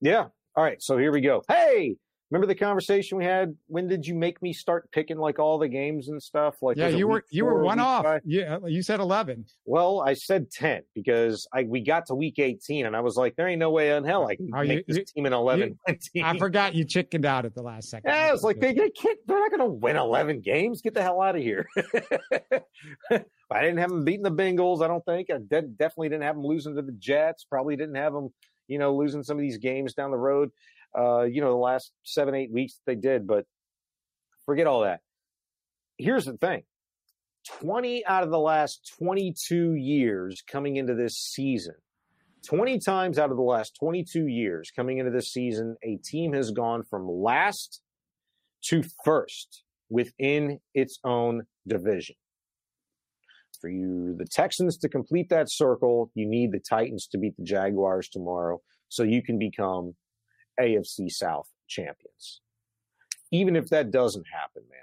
yeah. 0.00 0.26
All 0.56 0.64
right. 0.64 0.82
So 0.82 0.96
here 0.98 1.12
we 1.12 1.20
go. 1.20 1.42
Hey, 1.48 1.96
Remember 2.30 2.46
the 2.46 2.54
conversation 2.54 3.16
we 3.16 3.24
had? 3.24 3.56
When 3.68 3.88
did 3.88 4.06
you 4.06 4.14
make 4.14 4.42
me 4.42 4.52
start 4.52 4.90
picking 4.92 5.16
like 5.16 5.38
all 5.38 5.58
the 5.58 5.68
games 5.68 6.08
and 6.08 6.22
stuff? 6.22 6.56
Like, 6.60 6.76
yeah, 6.76 6.88
you 6.88 7.08
were 7.08 7.24
you 7.30 7.46
were 7.46 7.62
one 7.62 7.80
off. 7.80 8.04
Five? 8.04 8.20
Yeah, 8.26 8.58
uh, 8.62 8.66
you 8.66 8.82
said 8.82 9.00
eleven. 9.00 9.46
Well, 9.64 10.02
I 10.02 10.12
said 10.12 10.50
ten 10.50 10.82
because 10.94 11.48
I 11.54 11.62
we 11.62 11.80
got 11.80 12.04
to 12.06 12.14
week 12.14 12.38
eighteen 12.38 12.84
and 12.84 12.94
I 12.94 13.00
was 13.00 13.16
like, 13.16 13.34
there 13.36 13.48
ain't 13.48 13.60
no 13.60 13.70
way 13.70 13.96
in 13.96 14.04
hell 14.04 14.26
I 14.26 14.36
can 14.36 14.50
oh, 14.54 14.62
make 14.62 14.78
you, 14.78 14.84
this 14.86 14.96
you, 14.98 15.04
team 15.04 15.26
in 15.26 15.32
eleven. 15.32 15.78
You, 16.14 16.24
I 16.24 16.38
forgot 16.38 16.74
you 16.74 16.84
chickened 16.84 17.26
out 17.26 17.44
at 17.44 17.54
the 17.54 17.62
last 17.62 17.90
second. 17.90 18.10
Yeah, 18.10 18.32
it's 18.32 18.42
like 18.42 18.60
they, 18.60 18.72
they 18.72 18.88
can't, 18.90 19.18
they're 19.26 19.38
not 19.38 19.50
going 19.50 19.60
to 19.60 19.66
win 19.66 19.96
eleven 19.96 20.40
games. 20.40 20.80
Get 20.80 20.94
the 20.94 21.02
hell 21.02 21.20
out 21.20 21.36
of 21.36 21.42
here. 21.42 21.66
I 23.10 23.60
didn't 23.60 23.78
have 23.78 23.90
them 23.90 24.04
beating 24.04 24.22
the 24.22 24.30
Bengals. 24.30 24.82
I 24.82 24.88
don't 24.88 25.04
think. 25.04 25.28
I 25.30 25.38
de- 25.38 25.62
definitely 25.62 26.10
didn't 26.10 26.22
have 26.22 26.36
them 26.36 26.44
losing 26.44 26.76
to 26.76 26.82
the 26.82 26.92
Jets. 26.92 27.44
Probably 27.44 27.76
didn't 27.76 27.96
have 27.96 28.12
them, 28.12 28.32
you 28.68 28.78
know, 28.78 28.94
losing 28.94 29.22
some 29.22 29.36
of 29.36 29.40
these 29.40 29.58
games 29.58 29.94
down 29.94 30.10
the 30.10 30.18
road 30.18 30.50
uh, 30.96 31.22
you 31.22 31.40
know, 31.40 31.50
the 31.50 31.56
last 31.56 31.92
seven, 32.04 32.34
eight 32.34 32.52
weeks 32.52 32.80
they 32.86 32.94
did, 32.94 33.26
but 33.26 33.44
forget 34.44 34.66
all 34.66 34.82
that. 34.82 35.00
Here's 35.98 36.24
the 36.24 36.36
thing 36.36 36.62
20 37.60 38.04
out 38.06 38.22
of 38.22 38.30
the 38.30 38.38
last 38.38 38.92
22 38.98 39.74
years 39.74 40.42
coming 40.50 40.76
into 40.76 40.94
this 40.94 41.16
season, 41.16 41.74
20 42.46 42.78
times 42.78 43.18
out 43.18 43.30
of 43.30 43.36
the 43.36 43.42
last 43.42 43.76
22 43.78 44.26
years 44.26 44.70
coming 44.74 44.98
into 44.98 45.10
this 45.10 45.32
season, 45.32 45.76
a 45.82 45.96
team 45.96 46.32
has 46.32 46.50
gone 46.50 46.82
from 46.82 47.08
last 47.08 47.80
to 48.64 48.82
first 49.04 49.64
within 49.90 50.60
its 50.74 50.98
own 51.04 51.42
division. 51.66 52.16
For 53.60 53.68
you, 53.68 54.14
the 54.16 54.26
Texans 54.26 54.76
to 54.78 54.88
complete 54.88 55.28
that 55.30 55.50
circle, 55.50 56.10
you 56.14 56.28
need 56.28 56.52
the 56.52 56.60
Titans 56.60 57.08
to 57.08 57.18
beat 57.18 57.36
the 57.36 57.44
Jaguars 57.44 58.08
tomorrow 58.08 58.60
so 58.88 59.02
you 59.02 59.22
can 59.22 59.38
become 59.38 59.94
AFC 60.60 61.10
South 61.10 61.48
champions. 61.68 62.40
Even 63.30 63.56
if 63.56 63.68
that 63.68 63.90
doesn't 63.90 64.26
happen, 64.32 64.62
man, 64.70 64.80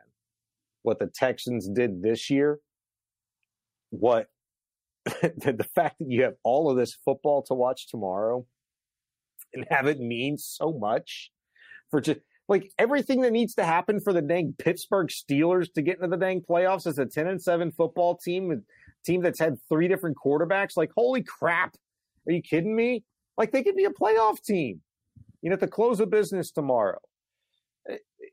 what 0.83 0.99
the 0.99 1.07
Texans 1.07 1.67
did 1.67 2.03
this 2.03 2.29
year, 2.29 2.59
what 3.89 4.27
the 5.05 5.67
fact 5.75 5.99
that 5.99 6.09
you 6.09 6.23
have 6.23 6.35
all 6.43 6.69
of 6.69 6.77
this 6.77 6.95
football 7.05 7.41
to 7.43 7.53
watch 7.53 7.87
tomorrow 7.89 8.45
and 9.53 9.65
have 9.69 9.87
it 9.87 9.99
mean 9.99 10.37
so 10.37 10.73
much 10.73 11.31
for 11.89 12.01
just 12.01 12.19
like 12.47 12.71
everything 12.77 13.21
that 13.21 13.31
needs 13.31 13.55
to 13.55 13.63
happen 13.63 13.99
for 13.99 14.13
the 14.13 14.21
dang 14.21 14.53
Pittsburgh 14.57 15.07
Steelers 15.07 15.71
to 15.73 15.81
get 15.81 15.97
into 15.97 16.07
the 16.07 16.17
dang 16.17 16.41
playoffs 16.41 16.85
as 16.85 16.99
a 16.99 17.05
10 17.05 17.27
and 17.27 17.41
7 17.41 17.71
football 17.71 18.17
team, 18.17 18.51
a 18.51 18.55
team 19.05 19.21
that's 19.21 19.39
had 19.39 19.57
three 19.69 19.87
different 19.87 20.17
quarterbacks. 20.23 20.77
Like, 20.77 20.91
holy 20.95 21.23
crap. 21.23 21.75
Are 22.27 22.31
you 22.31 22.41
kidding 22.41 22.75
me? 22.75 23.03
Like, 23.37 23.51
they 23.51 23.63
could 23.63 23.75
be 23.75 23.85
a 23.85 23.89
playoff 23.89 24.43
team 24.43 24.81
you 25.45 25.51
know, 25.51 25.53
at 25.53 25.59
the 25.59 25.67
close 25.67 25.99
of 25.99 26.09
business 26.09 26.49
tomorrow, 26.49 26.97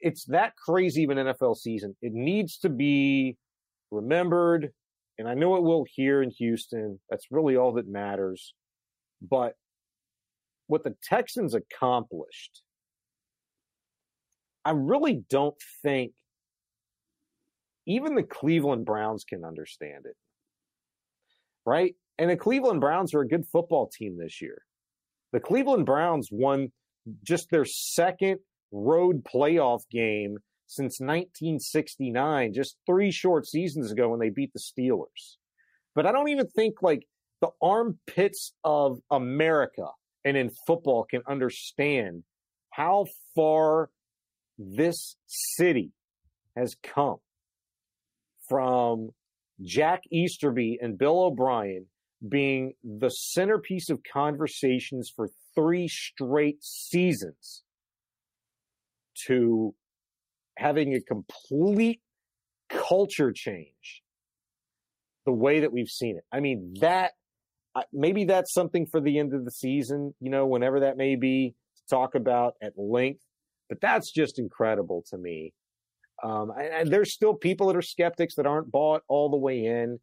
it's 0.00 0.24
that 0.24 0.56
crazy 0.56 1.04
of 1.04 1.10
an 1.10 1.18
NFL 1.18 1.58
season. 1.58 1.94
It 2.00 2.14
needs 2.14 2.56
to 2.60 2.70
be 2.70 3.36
remembered, 3.90 4.70
and 5.18 5.28
I 5.28 5.34
know 5.34 5.56
it 5.56 5.62
will 5.62 5.84
here 5.86 6.22
in 6.22 6.30
Houston. 6.30 6.98
That's 7.10 7.26
really 7.30 7.54
all 7.54 7.74
that 7.74 7.86
matters. 7.86 8.54
But 9.20 9.56
what 10.68 10.84
the 10.84 10.96
Texans 11.02 11.52
accomplished, 11.52 12.62
I 14.64 14.70
really 14.70 15.22
don't 15.28 15.60
think 15.82 16.12
even 17.86 18.14
the 18.14 18.22
Cleveland 18.22 18.86
Browns 18.86 19.24
can 19.24 19.44
understand 19.44 20.06
it. 20.06 20.16
Right? 21.66 21.94
And 22.16 22.30
the 22.30 22.38
Cleveland 22.38 22.80
Browns 22.80 23.12
are 23.12 23.20
a 23.20 23.28
good 23.28 23.44
football 23.52 23.90
team 23.92 24.16
this 24.16 24.40
year. 24.40 24.62
The 25.34 25.40
Cleveland 25.40 25.84
Browns 25.84 26.30
won 26.32 26.72
just 27.22 27.50
their 27.50 27.64
second 27.64 28.38
road 28.70 29.24
playoff 29.24 29.82
game 29.90 30.38
since 30.66 31.00
1969, 31.00 32.52
just 32.54 32.76
three 32.86 33.10
short 33.10 33.46
seasons 33.46 33.92
ago 33.92 34.08
when 34.08 34.20
they 34.20 34.30
beat 34.30 34.52
the 34.52 34.60
Steelers. 34.60 35.36
But 35.94 36.06
I 36.06 36.12
don't 36.12 36.30
even 36.30 36.48
think 36.48 36.76
like 36.82 37.06
the 37.40 37.50
armpits 37.60 38.52
of 38.64 39.00
America 39.10 39.88
and 40.24 40.36
in 40.36 40.50
football 40.66 41.04
can 41.04 41.22
understand 41.28 42.22
how 42.70 43.06
far 43.34 43.90
this 44.58 45.16
city 45.26 45.90
has 46.56 46.76
come 46.82 47.16
from 48.48 49.10
Jack 49.60 50.02
Easterby 50.10 50.78
and 50.80 50.98
Bill 50.98 51.24
O'Brien 51.24 51.86
being 52.26 52.74
the 52.84 53.10
centerpiece 53.10 53.90
of 53.90 54.00
conversations 54.12 55.12
for 55.14 55.28
three 55.54 55.88
straight 55.88 56.62
seasons 56.62 57.62
to 59.26 59.74
having 60.56 60.94
a 60.94 61.00
complete 61.00 62.00
culture 62.68 63.32
change 63.32 64.02
the 65.26 65.32
way 65.32 65.60
that 65.60 65.72
we've 65.72 65.88
seen 65.88 66.16
it. 66.16 66.24
I 66.32 66.40
mean, 66.40 66.74
that 66.80 67.12
maybe 67.92 68.24
that's 68.24 68.52
something 68.52 68.86
for 68.86 69.00
the 69.00 69.18
end 69.18 69.34
of 69.34 69.44
the 69.44 69.50
season, 69.50 70.14
you 70.20 70.30
know, 70.30 70.46
whenever 70.46 70.80
that 70.80 70.96
may 70.96 71.16
be 71.16 71.54
to 71.76 71.82
talk 71.94 72.14
about 72.14 72.54
at 72.62 72.72
length, 72.76 73.22
but 73.68 73.80
that's 73.80 74.10
just 74.10 74.38
incredible 74.38 75.04
to 75.10 75.18
me. 75.18 75.52
Um, 76.22 76.50
and, 76.50 76.74
and, 76.74 76.92
there's 76.92 77.12
still 77.12 77.34
people 77.34 77.66
that 77.66 77.76
are 77.76 77.82
skeptics 77.82 78.36
that 78.36 78.46
aren't 78.46 78.70
bought 78.70 79.02
all 79.08 79.28
the 79.28 79.36
way 79.36 79.64
in. 79.64 79.98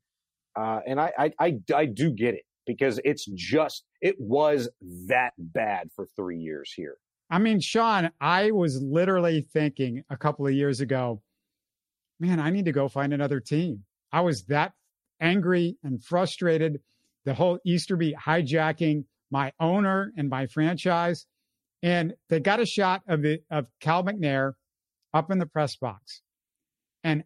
Uh, 0.59 0.81
and 0.85 0.99
I, 0.99 1.11
I, 1.17 1.31
I, 1.39 1.59
I 1.73 1.85
do 1.85 2.11
get 2.11 2.33
it 2.33 2.43
because 2.65 2.99
it's 3.05 3.25
just, 3.33 3.85
it 4.01 4.15
was 4.19 4.69
that 5.07 5.31
bad 5.37 5.89
for 5.95 6.05
three 6.15 6.39
years 6.39 6.73
here. 6.75 6.97
I 7.29 7.39
mean, 7.39 7.61
Sean, 7.61 8.11
I 8.19 8.51
was 8.51 8.81
literally 8.81 9.47
thinking 9.53 10.03
a 10.09 10.17
couple 10.17 10.47
of 10.47 10.53
years 10.53 10.81
ago, 10.81 11.21
man, 12.19 12.39
I 12.39 12.49
need 12.49 12.65
to 12.65 12.71
go 12.73 12.89
find 12.89 13.13
another 13.13 13.39
team. 13.39 13.83
I 14.11 14.21
was 14.21 14.43
that 14.45 14.73
angry 15.21 15.77
and 15.83 16.03
frustrated. 16.03 16.81
The 17.25 17.33
whole 17.33 17.59
Easterby 17.65 18.15
hijacking 18.15 19.05
my 19.31 19.53
owner 19.59 20.11
and 20.17 20.29
my 20.29 20.47
franchise. 20.47 21.25
And 21.81 22.15
they 22.27 22.39
got 22.39 22.59
a 22.59 22.65
shot 22.65 23.03
of 23.07 23.21
the 23.21 23.41
of 23.49 23.67
Cal 23.79 24.03
McNair 24.03 24.53
up 25.13 25.31
in 25.31 25.39
the 25.39 25.45
press 25.45 25.75
box. 25.77 26.21
And 27.03 27.23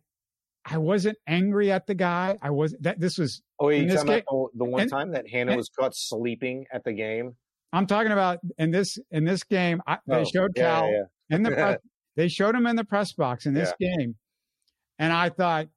I 0.66 0.78
wasn't 0.78 1.18
angry 1.28 1.72
at 1.72 1.88
the 1.88 1.96
guy. 1.96 2.38
I 2.42 2.52
was 2.52 2.76
that 2.82 3.00
this 3.00 3.18
was. 3.18 3.42
Oh, 3.60 3.70
you 3.70 3.88
talking 3.88 4.06
game, 4.06 4.24
about 4.28 4.52
the, 4.54 4.60
the 4.60 4.66
one 4.66 4.82
and, 4.82 4.92
time 4.92 5.12
that 5.12 5.28
Hannah 5.28 5.52
and, 5.52 5.58
was 5.58 5.70
caught 5.70 5.96
sleeping 5.96 6.66
at 6.72 6.84
the 6.84 6.94
game? 6.94 7.36
I'm 7.74 7.88
talking 7.88 8.12
about 8.12 8.40
in 8.58 8.72
this 8.72 8.98
in 9.12 9.26
this 9.26 9.44
game. 9.44 9.82
I, 9.86 9.96
oh, 9.96 10.00
they 10.08 10.26
showed 10.26 10.52
yeah, 10.56 10.64
Cal 10.64 10.90
yeah. 10.90 11.36
in 11.36 11.44
the 11.44 11.52
press, 11.52 11.80
they 12.16 12.28
showed 12.30 12.56
him 12.56 12.66
in 12.66 12.76
the 12.76 12.86
press 12.86 13.12
box 13.12 13.46
in 13.46 13.54
this 13.54 13.74
yeah. 13.80 13.96
game, 13.98 14.16
and 15.00 15.12
I 15.12 15.30
thought, 15.30 15.68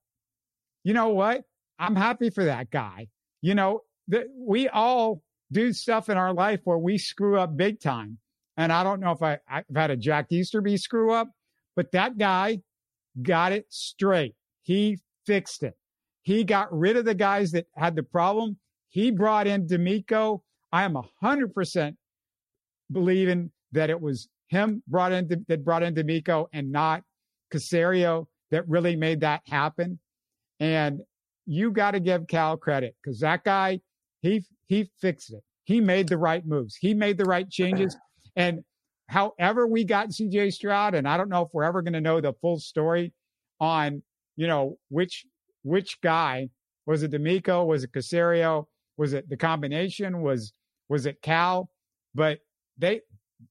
you 0.84 0.94
know 0.94 1.08
what? 1.08 1.42
I'm 1.78 1.96
happy 1.96 2.30
for 2.30 2.44
that 2.44 2.70
guy. 2.70 3.08
You 3.42 3.54
know, 3.54 3.82
that 4.08 4.26
we 4.36 4.68
all 4.68 5.22
do 5.50 5.72
stuff 5.72 6.08
in 6.08 6.16
our 6.16 6.32
life 6.32 6.60
where 6.64 6.78
we 6.78 6.96
screw 6.96 7.38
up 7.38 7.56
big 7.56 7.80
time, 7.80 8.18
and 8.56 8.72
I 8.72 8.84
don't 8.84 9.00
know 9.00 9.10
if 9.10 9.22
I, 9.22 9.38
I've 9.48 9.64
had 9.74 9.90
a 9.90 9.96
Jack 9.96 10.26
Easterby 10.30 10.76
screw 10.76 11.12
up, 11.12 11.30
but 11.74 11.90
that 11.92 12.18
guy 12.18 12.60
got 13.20 13.50
it 13.50 13.66
straight. 13.68 14.36
He 14.66 14.98
fixed 15.26 15.62
it. 15.62 15.74
He 16.22 16.42
got 16.42 16.76
rid 16.76 16.96
of 16.96 17.04
the 17.04 17.14
guys 17.14 17.52
that 17.52 17.66
had 17.76 17.94
the 17.94 18.02
problem. 18.02 18.58
He 18.88 19.12
brought 19.12 19.46
in 19.46 19.68
DeMeco. 19.68 20.40
I 20.72 20.82
am 20.82 20.98
100% 21.22 21.96
believing 22.90 23.52
that 23.70 23.90
it 23.90 24.00
was 24.00 24.28
him 24.48 24.82
brought 24.88 25.12
in 25.12 25.44
that 25.46 25.64
brought 25.64 25.84
in 25.84 25.94
DeMeco 25.94 26.46
and 26.52 26.72
not 26.72 27.04
Caserio 27.54 28.26
that 28.50 28.68
really 28.68 28.96
made 28.96 29.20
that 29.20 29.42
happen. 29.46 30.00
And 30.58 31.00
you 31.46 31.70
got 31.70 31.92
to 31.92 32.00
give 32.00 32.26
Cal 32.26 32.56
credit 32.56 32.96
because 33.00 33.20
that 33.20 33.44
guy, 33.44 33.80
he 34.20 34.44
he 34.66 34.90
fixed 35.00 35.32
it. 35.32 35.44
He 35.62 35.80
made 35.80 36.08
the 36.08 36.18
right 36.18 36.44
moves. 36.44 36.74
He 36.74 36.92
made 36.92 37.18
the 37.18 37.24
right 37.24 37.48
changes. 37.48 37.96
And 38.34 38.64
however 39.08 39.68
we 39.68 39.84
got 39.84 40.08
CJ 40.08 40.54
Stroud, 40.54 40.96
and 40.96 41.06
I 41.06 41.16
don't 41.16 41.28
know 41.28 41.42
if 41.42 41.50
we're 41.52 41.62
ever 41.62 41.82
going 41.82 41.92
to 41.92 42.00
know 42.00 42.20
the 42.20 42.32
full 42.40 42.58
story 42.58 43.12
on 43.60 44.02
you 44.36 44.46
know, 44.46 44.78
which 44.88 45.26
which 45.62 46.00
guy 46.00 46.48
was 46.86 47.02
it? 47.02 47.10
DeMeco? 47.10 47.66
Was 47.66 47.84
it 47.84 47.92
Caserio? 47.92 48.66
Was 48.96 49.12
it 49.12 49.28
the 49.28 49.36
combination? 49.36 50.22
Was 50.22 50.52
was 50.88 51.06
it 51.06 51.20
Cal? 51.22 51.70
But 52.14 52.38
they 52.78 53.00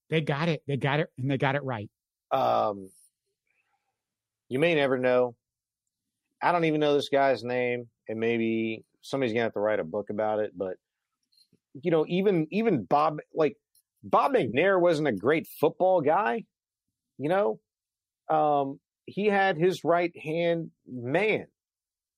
they 0.10 0.22
got 0.22 0.50
it. 0.50 0.62
They 0.68 0.78
got 0.78 1.00
it, 1.00 1.10
and 1.18 1.30
they 1.30 1.38
got 1.38 1.56
it 1.56 1.64
right. 1.64 1.90
Um, 2.32 2.90
you 4.50 4.60
may 4.60 4.76
never 4.76 4.98
know. 4.98 5.36
I 6.42 6.52
don't 6.52 6.66
even 6.66 6.80
know 6.80 6.94
this 6.94 7.10
guy's 7.10 7.44
name, 7.44 7.90
and 8.08 8.20
maybe 8.20 8.86
somebody's 9.02 9.34
gonna 9.34 9.44
have 9.44 9.54
to 9.54 9.60
write 9.60 9.80
a 9.80 9.84
book 9.84 10.10
about 10.10 10.40
it. 10.40 10.52
But 10.56 10.78
you 11.82 11.92
know, 11.92 12.06
even 12.08 12.48
even 12.52 12.84
Bob, 12.84 13.20
like 13.34 13.58
Bob 14.04 14.34
McNair, 14.34 14.80
wasn't 14.80 15.08
a 15.08 15.12
great 15.12 15.48
football 15.60 16.02
guy. 16.02 16.44
You 17.18 17.30
know, 17.30 17.60
um, 18.30 18.80
he 19.06 19.28
had 19.28 19.58
his 19.58 19.84
right 19.84 20.16
hand 20.18 20.72
man. 20.88 21.48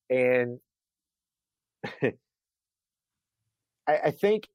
And 0.10 0.60
I, 3.86 3.98
I 4.06 4.12
think 4.12 4.48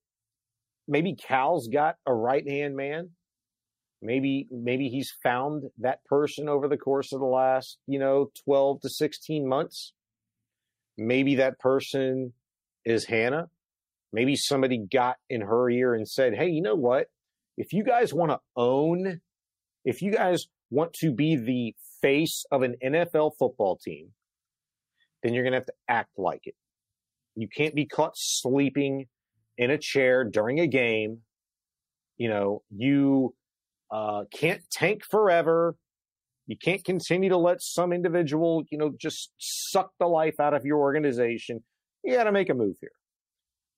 maybe 0.89 1.15
Cal's 1.15 1.69
got 1.69 1.97
a 2.07 2.15
right 2.15 2.47
hand 2.49 2.77
man, 2.77 3.11
maybe 4.01 4.49
maybe 4.51 4.89
he's 4.89 5.13
found 5.23 5.65
that 5.79 6.05
person 6.05 6.49
over 6.49 6.69
the 6.69 6.77
course 6.77 7.13
of 7.13 7.21
the 7.21 7.27
last 7.27 7.79
you 7.87 7.99
know 7.99 8.31
12 8.45 8.81
to 8.83 8.89
16 8.89 9.49
months. 9.49 9.93
Maybe 10.99 11.37
that 11.37 11.59
person 11.59 12.33
is 12.85 13.07
hannah. 13.07 13.49
Maybe 14.13 14.37
somebody 14.37 14.79
got 14.79 15.17
in 15.31 15.41
her 15.41 15.71
ear 15.71 15.95
and 15.95 16.09
said 16.09 16.35
hey 16.35 16.49
you 16.49 16.63
know 16.63 16.75
what? 16.75 17.09
If 17.57 17.73
you 17.73 17.85
guys 17.85 18.13
want 18.13 18.31
to 18.33 18.41
own 18.57 19.21
if 19.85 20.01
you 20.01 20.13
guys 20.13 20.47
want 20.71 20.93
to 20.95 21.13
be 21.13 21.37
the 21.37 21.75
face 22.03 22.45
of 22.51 22.62
an 22.62 22.77
nfl 22.85 23.31
football 23.39 23.77
team 23.77 24.09
then 25.23 25.33
you're 25.33 25.45
going 25.45 25.53
to 25.53 25.59
have 25.59 25.66
to 25.66 25.74
act 25.89 26.11
like 26.19 26.47
it 26.47 26.55
you 27.35 27.49
can't 27.49 27.74
be 27.74 27.87
caught 27.87 28.12
sleeping 28.15 29.07
in 29.57 29.70
a 29.70 29.79
chair 29.79 30.24
during 30.24 30.61
a 30.61 30.66
game 30.66 31.19
you 32.19 32.29
know 32.29 32.62
you 32.70 33.35
uh, 33.93 34.24
can't 34.33 34.62
tank 34.70 35.05
forever. 35.05 35.77
You 36.47 36.57
can't 36.57 36.83
continue 36.83 37.29
to 37.29 37.37
let 37.37 37.62
some 37.62 37.93
individual, 37.93 38.65
you 38.70 38.79
know, 38.79 38.93
just 38.99 39.31
suck 39.39 39.91
the 40.01 40.07
life 40.07 40.41
out 40.41 40.55
of 40.55 40.65
your 40.65 40.79
organization. 40.79 41.62
You 42.03 42.16
got 42.16 42.24
to 42.24 42.33
make 42.33 42.49
a 42.49 42.55
move 42.55 42.77
here. 42.81 42.91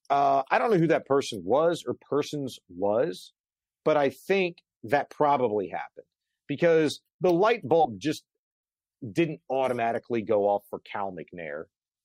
Uh, 0.09 0.41
I 0.49 0.57
don't 0.57 0.71
know 0.71 0.77
who 0.77 0.87
that 0.87 1.05
person 1.05 1.43
was 1.43 1.83
or 1.85 1.95
persons 2.09 2.57
was, 2.69 3.33
but 3.83 3.97
I 3.97 4.09
think 4.09 4.57
that 4.83 5.09
probably 5.09 5.67
happened 5.67 6.05
because 6.47 7.01
the 7.21 7.31
light 7.31 7.67
bulb 7.67 7.99
just 7.99 8.23
didn't 9.11 9.39
automatically 9.49 10.21
go 10.21 10.43
off 10.47 10.63
for 10.69 10.79
Cal 10.79 11.11
McNair 11.13 11.63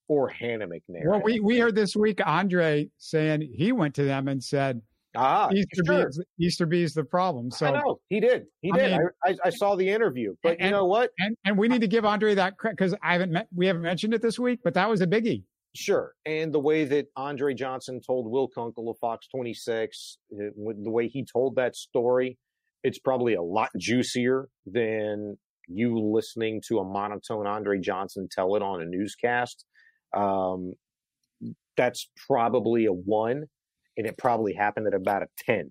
or 0.09 0.29
Hannah 0.29 0.67
McNair. 0.67 1.05
Well, 1.07 1.23
we, 1.23 1.41
we 1.41 1.59
heard 1.59 1.75
this 1.75 1.95
week 1.97 2.21
Andre 2.27 2.89
saying 2.99 3.53
he 3.57 3.73
went 3.73 3.95
to 3.95 4.05
them 4.05 4.29
and 4.29 4.43
said, 4.43 4.83
Ah, 5.17 5.51
Easter 5.53 5.83
sure. 5.85 6.09
is 6.09 6.23
Easter 6.39 6.67
the 6.67 7.05
problem. 7.05 7.51
So 7.51 7.67
I 7.67 7.71
know 7.73 8.01
he 8.09 8.21
did. 8.21 8.45
He 8.61 8.71
I 8.73 8.77
did. 8.77 8.91
mean- 8.93 9.09
I, 9.25 9.31
I, 9.31 9.37
I 9.47 9.51
saw 9.51 9.75
the 9.75 9.89
interview, 9.89 10.35
but 10.43 10.53
And- 10.61 10.67
you 10.67 10.71
know 10.71 10.85
what? 10.87 11.11
and 11.19 11.37
and 11.45 11.59
we 11.59 11.67
need 11.69 11.81
to 11.81 11.89
give 11.89 12.05
Andre 12.05 12.35
that 12.35 12.57
credit 12.59 12.77
because 12.79 12.95
I 13.03 13.13
haven't 13.15 13.33
met, 13.33 13.49
we 13.55 13.67
haven't 13.67 13.83
mentioned 13.83 14.15
it 14.15 14.23
this 14.23 14.39
week, 14.39 14.61
but 14.63 14.75
that 14.75 14.89
was 14.89 15.01
a 15.01 15.07
biggie. 15.07 15.43
Sure. 15.75 16.15
And 16.27 16.53
the 16.53 16.61
way 16.61 16.85
that 16.85 17.07
Andre 17.17 17.55
Johnson 17.55 18.01
told 18.05 18.29
Will 18.31 18.49
Kunkel 18.49 18.89
of 18.91 18.99
Fox 18.99 19.27
26, 19.29 20.19
uh, 20.33 20.37
the 20.83 20.91
way 20.91 21.09
he 21.09 21.25
told 21.25 21.57
that 21.57 21.75
story, 21.77 22.39
it's 22.83 22.99
probably 22.99 23.35
a 23.35 23.43
lot 23.43 23.71
juicier 23.79 24.49
than 24.67 25.37
you 25.69 25.99
listening 25.99 26.61
to 26.69 26.79
a 26.79 26.85
monotone 26.85 27.47
Andre 27.47 27.79
Johnson 27.81 28.29
tell 28.31 28.57
it 28.57 28.63
on 28.63 28.83
a 28.83 28.85
newscast. 28.85 29.65
Um, 30.17 30.75
that's 31.77 32.11
probably 32.27 32.87
a 32.87 32.93
one, 32.93 33.45
and 33.97 34.07
it 34.07 34.19
probably 34.19 34.55
happened 34.55 34.87
at 34.87 34.95
about 34.95 35.23
a 35.23 35.27
10. 35.47 35.71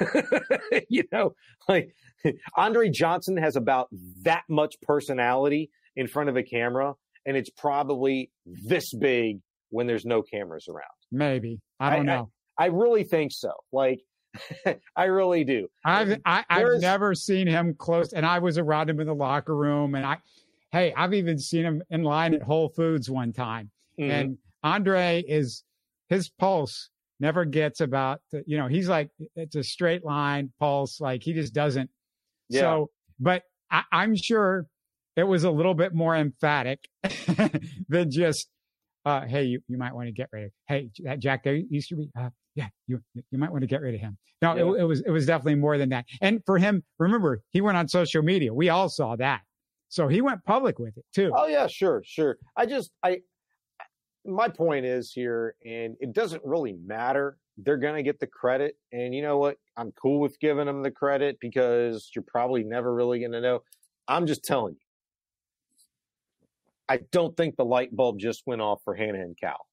you 0.88 1.04
know, 1.12 1.34
like 1.68 1.94
Andre 2.56 2.88
Johnson 2.88 3.36
has 3.36 3.54
about 3.56 3.88
that 4.22 4.42
much 4.48 4.76
personality 4.82 5.70
in 5.94 6.06
front 6.06 6.30
of 6.30 6.36
a 6.36 6.42
camera 6.42 6.94
and 7.28 7.36
it's 7.36 7.50
probably 7.50 8.30
this 8.46 8.94
big 8.94 9.40
when 9.68 9.86
there's 9.86 10.06
no 10.06 10.22
cameras 10.22 10.66
around. 10.68 10.88
Maybe 11.12 11.60
I 11.78 11.96
don't 11.96 12.08
I- 12.08 12.16
know. 12.16 12.30
I 12.58 12.66
really 12.66 13.04
think 13.04 13.30
so. 13.32 13.52
Like, 13.70 14.00
I 14.96 15.04
really 15.04 15.44
do. 15.44 15.68
I've 15.84 16.20
I, 16.24 16.44
I've 16.48 16.80
never 16.80 17.14
seen 17.14 17.46
him 17.46 17.74
close, 17.74 18.12
and 18.12 18.24
I 18.26 18.38
was 18.38 18.58
around 18.58 18.90
him 18.90 19.00
in 19.00 19.06
the 19.06 19.14
locker 19.14 19.56
room, 19.56 19.94
and 19.94 20.04
I, 20.04 20.18
hey, 20.72 20.92
I've 20.96 21.14
even 21.14 21.38
seen 21.38 21.64
him 21.64 21.82
in 21.90 22.02
line 22.02 22.34
at 22.34 22.42
Whole 22.42 22.68
Foods 22.68 23.10
one 23.10 23.32
time, 23.32 23.70
Mhm. 23.98 24.10
and 24.10 24.38
Andre 24.62 25.22
is 25.26 25.64
his 26.08 26.28
pulse 26.28 26.90
never 27.20 27.44
gets 27.44 27.80
about 27.80 28.20
the, 28.30 28.44
you 28.46 28.56
know 28.56 28.68
he's 28.68 28.88
like 28.88 29.10
it's 29.34 29.56
a 29.56 29.62
straight 29.64 30.04
line 30.04 30.52
pulse 30.60 31.00
like 31.00 31.20
he 31.20 31.32
just 31.32 31.52
doesn't 31.52 31.90
Yeah. 32.48 32.60
so 32.60 32.90
but 33.18 33.42
I, 33.72 33.82
i'm 33.90 34.14
sure 34.14 34.66
it 35.16 35.24
was 35.24 35.42
a 35.42 35.50
little 35.50 35.74
bit 35.74 35.92
more 35.94 36.14
emphatic 36.14 36.88
than 37.88 38.08
just 38.08 38.48
uh 39.04 39.22
hey 39.26 39.44
you, 39.44 39.60
you 39.68 39.78
might 39.78 39.94
want 39.94 40.06
to 40.06 40.12
get 40.12 40.28
rid 40.32 40.44
of 40.44 40.50
hey 40.68 40.90
that 41.04 41.18
jack 41.18 41.42
there 41.44 41.54
used 41.54 41.88
to 41.88 41.96
be 41.96 42.10
uh 42.18 42.30
yeah 42.54 42.68
you 42.86 43.00
you 43.14 43.38
might 43.38 43.50
want 43.50 43.62
to 43.62 43.66
get 43.66 43.80
rid 43.80 43.94
of 43.94 44.00
him 44.00 44.16
no 44.42 44.54
Yeah. 44.56 44.62
it, 44.62 44.80
it 44.82 44.84
was 44.84 45.00
it 45.02 45.10
was 45.10 45.26
definitely 45.26 45.54
more 45.56 45.78
than 45.78 45.88
that 45.90 46.04
and 46.20 46.42
for 46.46 46.58
him 46.58 46.82
remember 46.98 47.42
he 47.50 47.60
went 47.60 47.76
on 47.76 47.88
social 47.88 48.22
media 48.22 48.52
we 48.52 48.68
all 48.68 48.88
saw 48.88 49.16
that 49.16 49.42
so 49.88 50.08
he 50.08 50.20
went 50.20 50.44
public 50.44 50.78
with 50.78 50.96
it 50.98 51.04
too 51.14 51.30
Oh 51.34 51.46
yeah, 51.46 51.66
sure, 51.66 52.02
sure. 52.04 52.36
I 52.56 52.66
just 52.66 52.90
I 53.02 53.20
my 54.26 54.48
point 54.48 54.84
is 54.84 55.12
here, 55.12 55.54
and 55.64 55.96
it 56.00 56.12
doesn't 56.12 56.44
really 56.44 56.74
matter. 56.84 57.38
They're 57.56 57.78
gonna 57.78 58.02
get 58.02 58.20
the 58.20 58.26
credit, 58.26 58.76
and 58.92 59.14
you 59.14 59.22
know 59.22 59.38
what? 59.38 59.56
I'm 59.76 59.92
cool 59.92 60.20
with 60.20 60.38
giving 60.40 60.66
them 60.66 60.82
the 60.82 60.90
credit 60.90 61.38
because 61.40 62.10
you're 62.14 62.24
probably 62.26 62.64
never 62.64 62.94
really 62.94 63.20
gonna 63.20 63.40
know. 63.40 63.60
I'm 64.08 64.26
just 64.26 64.44
telling 64.44 64.74
you. 64.74 64.80
I 66.88 67.00
don't 67.12 67.36
think 67.36 67.56
the 67.56 67.64
light 67.64 67.94
bulb 67.94 68.18
just 68.18 68.42
went 68.46 68.60
off 68.60 68.80
for 68.84 68.94
Hannah 68.94 69.20
and 69.20 69.36
Cal. 69.38 69.66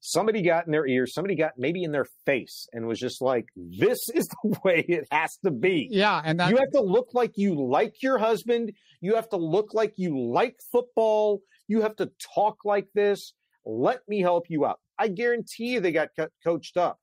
Somebody 0.00 0.42
got 0.42 0.66
in 0.66 0.72
their 0.72 0.86
ears, 0.86 1.12
somebody 1.12 1.34
got 1.34 1.52
maybe 1.58 1.82
in 1.82 1.90
their 1.90 2.06
face 2.24 2.68
and 2.72 2.86
was 2.86 3.00
just 3.00 3.20
like, 3.20 3.46
this 3.56 4.08
is 4.14 4.28
the 4.28 4.56
way 4.64 4.84
it 4.88 5.08
has 5.10 5.36
to 5.44 5.50
be. 5.50 5.88
yeah 5.90 6.22
and 6.24 6.38
that 6.38 6.50
You 6.50 6.56
have 6.58 6.70
to 6.72 6.80
look 6.80 7.08
like 7.14 7.32
you 7.36 7.54
like 7.54 8.02
your 8.02 8.18
husband. 8.18 8.72
You 9.00 9.16
have 9.16 9.28
to 9.30 9.36
look 9.36 9.74
like 9.74 9.94
you 9.96 10.18
like 10.18 10.56
football. 10.70 11.40
You 11.66 11.82
have 11.82 11.96
to 11.96 12.10
talk 12.34 12.64
like 12.64 12.88
this. 12.94 13.32
Let 13.64 14.00
me 14.08 14.20
help 14.20 14.44
you 14.48 14.66
out. 14.66 14.78
I 14.98 15.08
guarantee 15.08 15.72
you 15.74 15.80
they 15.80 15.92
got 15.92 16.08
co- 16.16 16.28
coached 16.44 16.76
up 16.76 16.98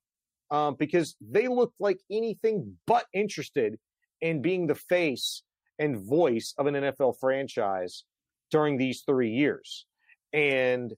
um, 0.49 0.75
because 0.77 1.15
they 1.21 1.47
looked 1.47 1.79
like 1.79 1.99
anything 2.09 2.77
but 2.87 3.05
interested 3.13 3.77
in 4.21 4.41
being 4.41 4.67
the 4.67 4.75
face 4.75 5.43
and 5.79 5.97
voice 5.97 6.53
of 6.57 6.67
an 6.67 6.75
NFL 6.75 7.15
franchise 7.19 8.03
during 8.51 8.77
these 8.77 9.03
three 9.05 9.31
years. 9.31 9.85
And 10.33 10.93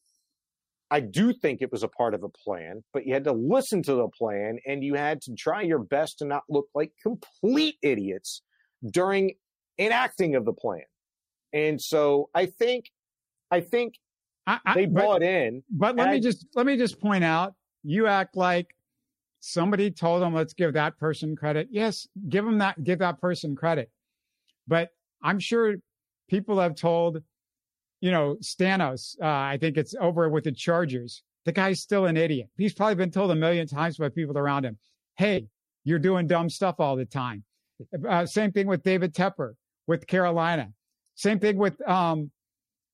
I 0.90 1.02
do 1.02 1.34
think 1.34 1.62
it 1.62 1.72
was 1.72 1.84
a 1.84 1.88
part 1.88 2.14
of 2.14 2.24
a 2.24 2.30
plan, 2.30 2.84
but 2.94 3.06
you 3.06 3.14
had 3.14 3.26
to 3.26 3.34
listen 3.34 3.84
to 3.84 3.96
the 3.96 4.08
plan 4.08 4.60
and 4.66 4.84
you 4.84 4.96
had 4.96 5.22
to 5.24 5.36
try 5.36 5.62
your 5.62 5.80
best 5.80 6.20
to 6.20 6.26
not 6.26 6.44
look 6.50 6.68
like 6.74 6.92
complete 7.02 7.76
idiots 7.82 8.42
during 8.92 9.34
enacting 9.78 10.36
of 10.36 10.46
the 10.46 10.54
plan. 10.54 10.84
And 11.54 11.82
so 11.82 12.30
I 12.34 12.46
think, 12.46 12.86
I 13.52 13.62
think 13.62 13.96
I, 14.46 14.60
I, 14.66 14.74
they 14.76 14.86
but- 14.86 15.02
bought 15.04 15.24
in. 15.24 15.64
But 15.70 15.96
let 15.98 16.10
me 16.10 16.18
I- 16.18 16.20
just 16.20 16.48
let 16.56 16.66
me 16.66 16.78
just 16.78 17.00
point 17.00 17.24
out, 17.24 17.54
you 17.84 18.08
act 18.08 18.36
like 18.38 18.74
somebody 19.40 19.92
told 19.92 20.22
them 20.22 20.34
let's 20.34 20.54
give 20.54 20.74
that 20.74 20.98
person 20.98 21.36
credit. 21.36 21.68
Yes, 21.70 22.08
give 22.30 22.46
them 22.46 22.58
that 22.60 22.82
give 22.84 23.00
that 23.00 23.20
person 23.20 23.56
credit. 23.56 23.92
But 24.68 24.90
I'm 25.22 25.40
sure 25.40 25.76
people 26.30 26.60
have 26.60 26.76
told, 26.76 27.22
you 28.02 28.12
know, 28.12 28.36
Spanos, 28.42 29.16
uh, 29.22 29.26
I 29.26 29.58
think 29.60 29.78
it's 29.78 29.96
over 30.00 30.30
with 30.30 30.44
the 30.44 30.52
Chargers. 30.52 31.24
The 31.46 31.52
guy's 31.52 31.80
still 31.82 32.06
an 32.06 32.18
idiot. 32.18 32.50
He's 32.58 32.74
probably 32.74 32.96
been 32.96 33.12
told 33.12 33.32
a 33.32 33.36
million 33.36 33.68
times 33.68 33.98
by 33.98 34.10
people 34.10 34.38
around 34.38 34.66
him, 34.66 34.78
"Hey, 35.16 35.48
you're 35.84 36.00
doing 36.00 36.28
dumb 36.28 36.50
stuff 36.50 36.76
all 36.80 36.96
the 36.96 37.06
time." 37.06 37.44
Uh, 38.08 38.26
same 38.26 38.52
thing 38.52 38.68
with 38.68 38.84
David 38.84 39.14
Tepper 39.14 39.54
with 39.88 40.06
Carolina. 40.08 40.72
Same 41.16 41.40
thing 41.40 41.58
with 41.58 41.80
um, 41.88 42.32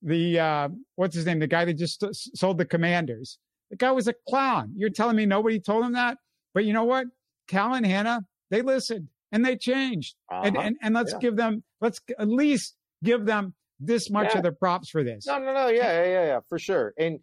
the 0.02 0.38
uh, 0.38 0.68
what's 0.94 1.14
his 1.14 1.26
name? 1.26 1.38
The 1.40 1.46
guy 1.46 1.64
that 1.64 1.74
just 1.74 2.04
sold 2.36 2.58
the 2.58 2.64
Commanders. 2.64 3.38
The 3.70 3.76
guy 3.76 3.90
was 3.92 4.08
a 4.08 4.14
clown. 4.28 4.72
You're 4.76 4.90
telling 4.90 5.16
me 5.16 5.26
nobody 5.26 5.58
told 5.58 5.84
him 5.84 5.92
that? 5.94 6.18
But 6.52 6.64
you 6.64 6.72
know 6.72 6.84
what? 6.84 7.06
Cal 7.48 7.74
and 7.74 7.84
Hannah, 7.84 8.24
they 8.50 8.62
listened 8.62 9.08
and 9.32 9.44
they 9.44 9.56
changed. 9.56 10.14
And, 10.30 10.56
Uh-huh. 10.56 10.66
and 10.66 10.76
and 10.80 10.94
let's 10.94 11.12
Yeah. 11.12 11.18
give 11.18 11.36
them 11.36 11.62
let's 11.80 12.00
at 12.18 12.28
least 12.28 12.76
give 13.02 13.24
them 13.26 13.54
this 13.80 14.10
much 14.10 14.30
Yeah. 14.32 14.38
of 14.38 14.42
the 14.44 14.52
props 14.52 14.88
for 14.90 15.02
this. 15.04 15.26
No, 15.26 15.38
no, 15.38 15.52
no. 15.52 15.68
Yeah, 15.68 16.02
yeah, 16.02 16.04
yeah, 16.04 16.24
yeah, 16.26 16.40
for 16.48 16.58
sure. 16.58 16.94
And 16.98 17.20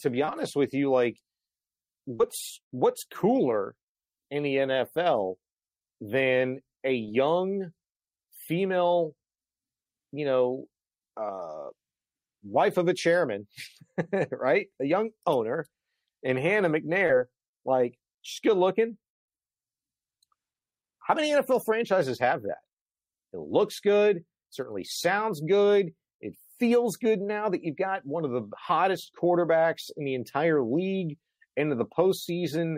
to 0.00 0.10
be 0.10 0.22
honest 0.22 0.56
with 0.56 0.72
you, 0.74 0.90
like, 0.90 1.16
what's 2.04 2.60
what's 2.70 3.04
cooler 3.04 3.74
in 4.30 4.42
the 4.42 4.56
NFL 4.56 5.36
than 6.00 6.60
a 6.84 6.92
young 6.92 7.72
female, 8.46 9.14
you 10.12 10.24
know, 10.24 10.66
uh, 11.16 11.68
wife 12.42 12.76
of 12.78 12.88
a 12.88 12.94
chairman, 12.94 13.46
right? 14.30 14.68
A 14.80 14.84
young 14.84 15.10
owner, 15.26 15.66
and 16.24 16.38
Hannah 16.38 16.70
McNair, 16.70 17.26
like, 17.64 17.98
she's 18.22 18.40
good 18.40 18.56
looking. 18.56 18.96
How 21.00 21.14
many 21.14 21.30
NFL 21.30 21.64
franchises 21.64 22.18
have 22.20 22.42
that? 22.42 22.58
It 23.32 23.38
looks 23.40 23.80
good, 23.80 24.24
certainly 24.50 24.84
sounds 24.84 25.40
good. 25.40 25.90
It 26.20 26.34
feels 26.58 26.96
good 26.96 27.20
now 27.20 27.48
that 27.48 27.64
you've 27.64 27.76
got 27.76 28.02
one 28.04 28.24
of 28.24 28.30
the 28.30 28.48
hottest 28.58 29.12
quarterbacks 29.20 29.90
in 29.96 30.04
the 30.04 30.14
entire 30.14 30.62
league 30.62 31.16
into 31.56 31.76
the 31.76 31.84
postseason. 31.84 32.76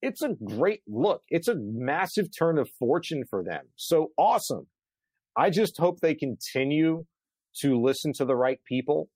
It's 0.00 0.22
a 0.22 0.34
great 0.44 0.82
look. 0.86 1.22
It's 1.28 1.48
a 1.48 1.54
massive 1.56 2.28
turn 2.36 2.58
of 2.58 2.68
fortune 2.78 3.24
for 3.28 3.42
them. 3.42 3.64
So 3.76 4.08
awesome. 4.18 4.66
I 5.36 5.50
just 5.50 5.78
hope 5.78 6.00
they 6.00 6.14
continue 6.14 7.04
to 7.60 7.80
listen 7.80 8.12
to 8.14 8.24
the 8.24 8.36
right 8.36 8.58
people, 8.66 9.08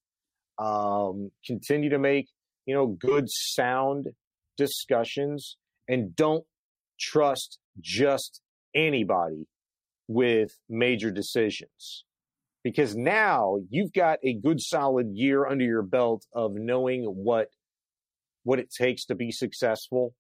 um, 0.59 1.31
continue 1.47 1.91
to 1.91 1.99
make, 1.99 2.29
you 2.65 2.75
know, 2.75 2.87
good, 2.87 3.29
sound 3.29 4.09
discussions 4.57 5.57
and 5.89 6.15
don't 6.17 6.45
trust 6.99 7.59
just 7.81 8.41
anybody 8.75 9.47
with 10.09 10.51
major 10.69 11.11
decisions. 11.11 12.05
Because 12.63 12.97
now 12.97 13.59
you've 13.71 13.93
got 13.93 14.19
a 14.25 14.35
good 14.35 14.61
solid 14.61 15.11
year 15.13 15.47
under 15.47 15.65
your 15.65 15.83
belt 15.83 16.27
of 16.33 16.53
knowing 16.55 17.05
what 17.05 17.49
what 18.43 18.59
it 18.59 18.71
takes 18.71 19.07
to 19.07 19.15
be 19.15 19.31
successful 19.33 20.15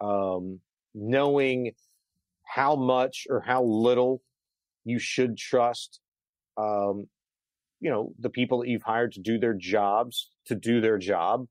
um, 0.00 0.60
knowing 0.94 1.72
how 2.44 2.76
much 2.76 3.26
or 3.28 3.40
how 3.40 3.64
little 3.64 4.22
you 4.84 4.98
should 4.98 5.36
trust 5.36 6.00
um, 6.56 7.06
you 7.80 7.90
know 7.90 8.12
the 8.18 8.30
people 8.30 8.60
that 8.60 8.68
you've 8.68 8.82
hired 8.82 9.12
to 9.12 9.20
do 9.20 9.38
their 9.38 9.54
jobs 9.54 10.30
to 10.46 10.54
do 10.54 10.80
their 10.80 10.98
job. 10.98 11.46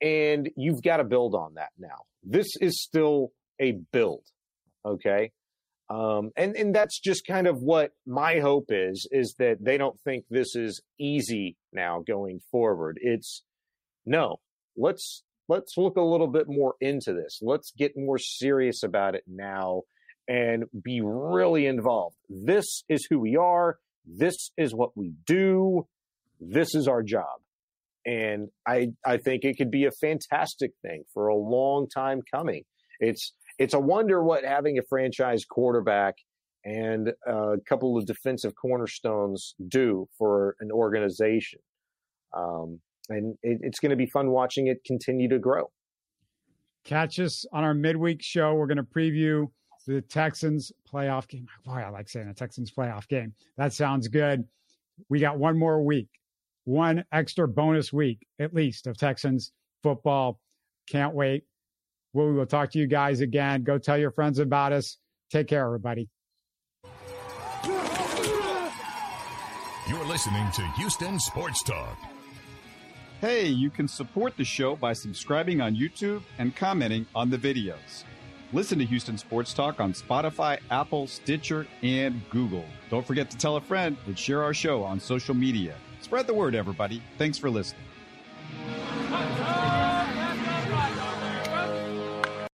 And 0.00 0.50
you've 0.56 0.82
got 0.82 0.96
to 0.96 1.04
build 1.04 1.36
on 1.36 1.54
that 1.54 1.70
now. 1.78 2.06
This 2.24 2.56
is 2.60 2.82
still 2.82 3.32
a 3.60 3.78
build 3.92 4.24
okay 4.84 5.30
um, 5.92 6.30
and 6.36 6.56
and 6.56 6.74
that's 6.74 6.98
just 6.98 7.26
kind 7.26 7.46
of 7.46 7.62
what 7.62 7.90
my 8.06 8.38
hope 8.38 8.66
is 8.70 9.06
is 9.10 9.34
that 9.38 9.58
they 9.60 9.76
don't 9.76 10.00
think 10.00 10.24
this 10.30 10.56
is 10.56 10.80
easy 10.98 11.56
now 11.72 12.02
going 12.06 12.40
forward. 12.50 12.98
It's 13.00 13.42
no 14.06 14.40
let's 14.76 15.22
let's 15.48 15.76
look 15.76 15.96
a 15.96 16.02
little 16.02 16.28
bit 16.28 16.46
more 16.48 16.74
into 16.80 17.12
this. 17.12 17.40
Let's 17.42 17.72
get 17.76 17.92
more 17.96 18.18
serious 18.18 18.82
about 18.82 19.14
it 19.14 19.24
now 19.26 19.82
and 20.28 20.64
be 20.82 21.00
really 21.02 21.66
involved. 21.66 22.16
This 22.28 22.84
is 22.88 23.06
who 23.10 23.18
we 23.18 23.36
are. 23.36 23.78
This 24.06 24.50
is 24.56 24.74
what 24.74 24.96
we 24.96 25.12
do. 25.26 25.86
This 26.40 26.74
is 26.74 26.88
our 26.88 27.02
job. 27.02 27.40
And 28.04 28.48
i 28.66 28.88
i 29.04 29.16
think 29.18 29.44
it 29.44 29.56
could 29.56 29.70
be 29.70 29.84
a 29.84 29.92
fantastic 30.00 30.72
thing 30.82 31.04
for 31.12 31.28
a 31.28 31.36
long 31.36 31.86
time 31.88 32.22
coming. 32.34 32.64
It's 32.98 33.32
it's 33.62 33.74
a 33.74 33.80
wonder 33.80 34.22
what 34.22 34.44
having 34.44 34.78
a 34.78 34.82
franchise 34.82 35.44
quarterback 35.44 36.14
and 36.64 37.12
a 37.26 37.56
couple 37.68 37.96
of 37.96 38.06
defensive 38.06 38.54
cornerstones 38.54 39.54
do 39.68 40.08
for 40.16 40.56
an 40.60 40.70
organization 40.70 41.60
um, 42.36 42.80
and 43.08 43.36
it, 43.42 43.58
it's 43.62 43.80
going 43.80 43.90
to 43.90 43.96
be 43.96 44.06
fun 44.06 44.30
watching 44.30 44.68
it 44.68 44.78
continue 44.84 45.28
to 45.28 45.38
grow 45.38 45.70
catch 46.84 47.18
us 47.18 47.44
on 47.52 47.64
our 47.64 47.74
midweek 47.74 48.22
show 48.22 48.54
we're 48.54 48.66
going 48.66 48.76
to 48.76 48.82
preview 48.82 49.46
the 49.86 50.00
Texans 50.02 50.72
playoff 50.90 51.28
game. 51.28 51.46
Boy, 51.64 51.82
I 51.84 51.88
like 51.88 52.08
saying 52.08 52.28
the 52.28 52.34
Texans 52.34 52.70
playoff 52.70 53.08
game. 53.08 53.34
That 53.56 53.72
sounds 53.72 54.08
good. 54.08 54.44
We 55.08 55.20
got 55.20 55.38
one 55.38 55.58
more 55.58 55.82
week, 55.82 56.08
one 56.64 57.04
extra 57.12 57.48
bonus 57.48 57.92
week 57.92 58.26
at 58.38 58.54
least 58.54 58.86
of 58.86 58.96
Texans 58.96 59.52
football. 59.82 60.38
Can't 60.88 61.14
wait. 61.14 61.44
We 62.14 62.32
will 62.32 62.46
talk 62.46 62.70
to 62.72 62.78
you 62.78 62.86
guys 62.86 63.20
again. 63.20 63.62
Go 63.62 63.78
tell 63.78 63.96
your 63.98 64.10
friends 64.10 64.38
about 64.38 64.72
us. 64.72 64.98
Take 65.30 65.48
care, 65.48 65.64
everybody. 65.64 66.08
You're 69.88 70.04
listening 70.06 70.50
to 70.52 70.62
Houston 70.76 71.18
Sports 71.18 71.62
Talk. 71.62 71.98
Hey, 73.20 73.46
you 73.46 73.70
can 73.70 73.88
support 73.88 74.36
the 74.36 74.44
show 74.44 74.76
by 74.76 74.92
subscribing 74.92 75.60
on 75.60 75.74
YouTube 75.74 76.22
and 76.38 76.54
commenting 76.54 77.06
on 77.14 77.30
the 77.30 77.38
videos. 77.38 78.04
Listen 78.52 78.78
to 78.78 78.84
Houston 78.84 79.16
Sports 79.16 79.54
Talk 79.54 79.80
on 79.80 79.92
Spotify, 79.92 80.58
Apple, 80.70 81.06
Stitcher, 81.06 81.66
and 81.82 82.20
Google. 82.30 82.64
Don't 82.90 83.06
forget 83.06 83.30
to 83.30 83.38
tell 83.38 83.56
a 83.56 83.60
friend 83.60 83.96
and 84.06 84.18
share 84.18 84.42
our 84.42 84.52
show 84.52 84.82
on 84.82 85.00
social 85.00 85.34
media. 85.34 85.74
Spread 86.02 86.26
the 86.26 86.34
word, 86.34 86.54
everybody. 86.54 87.02
Thanks 87.16 87.38
for 87.38 87.48
listening. 87.48 87.84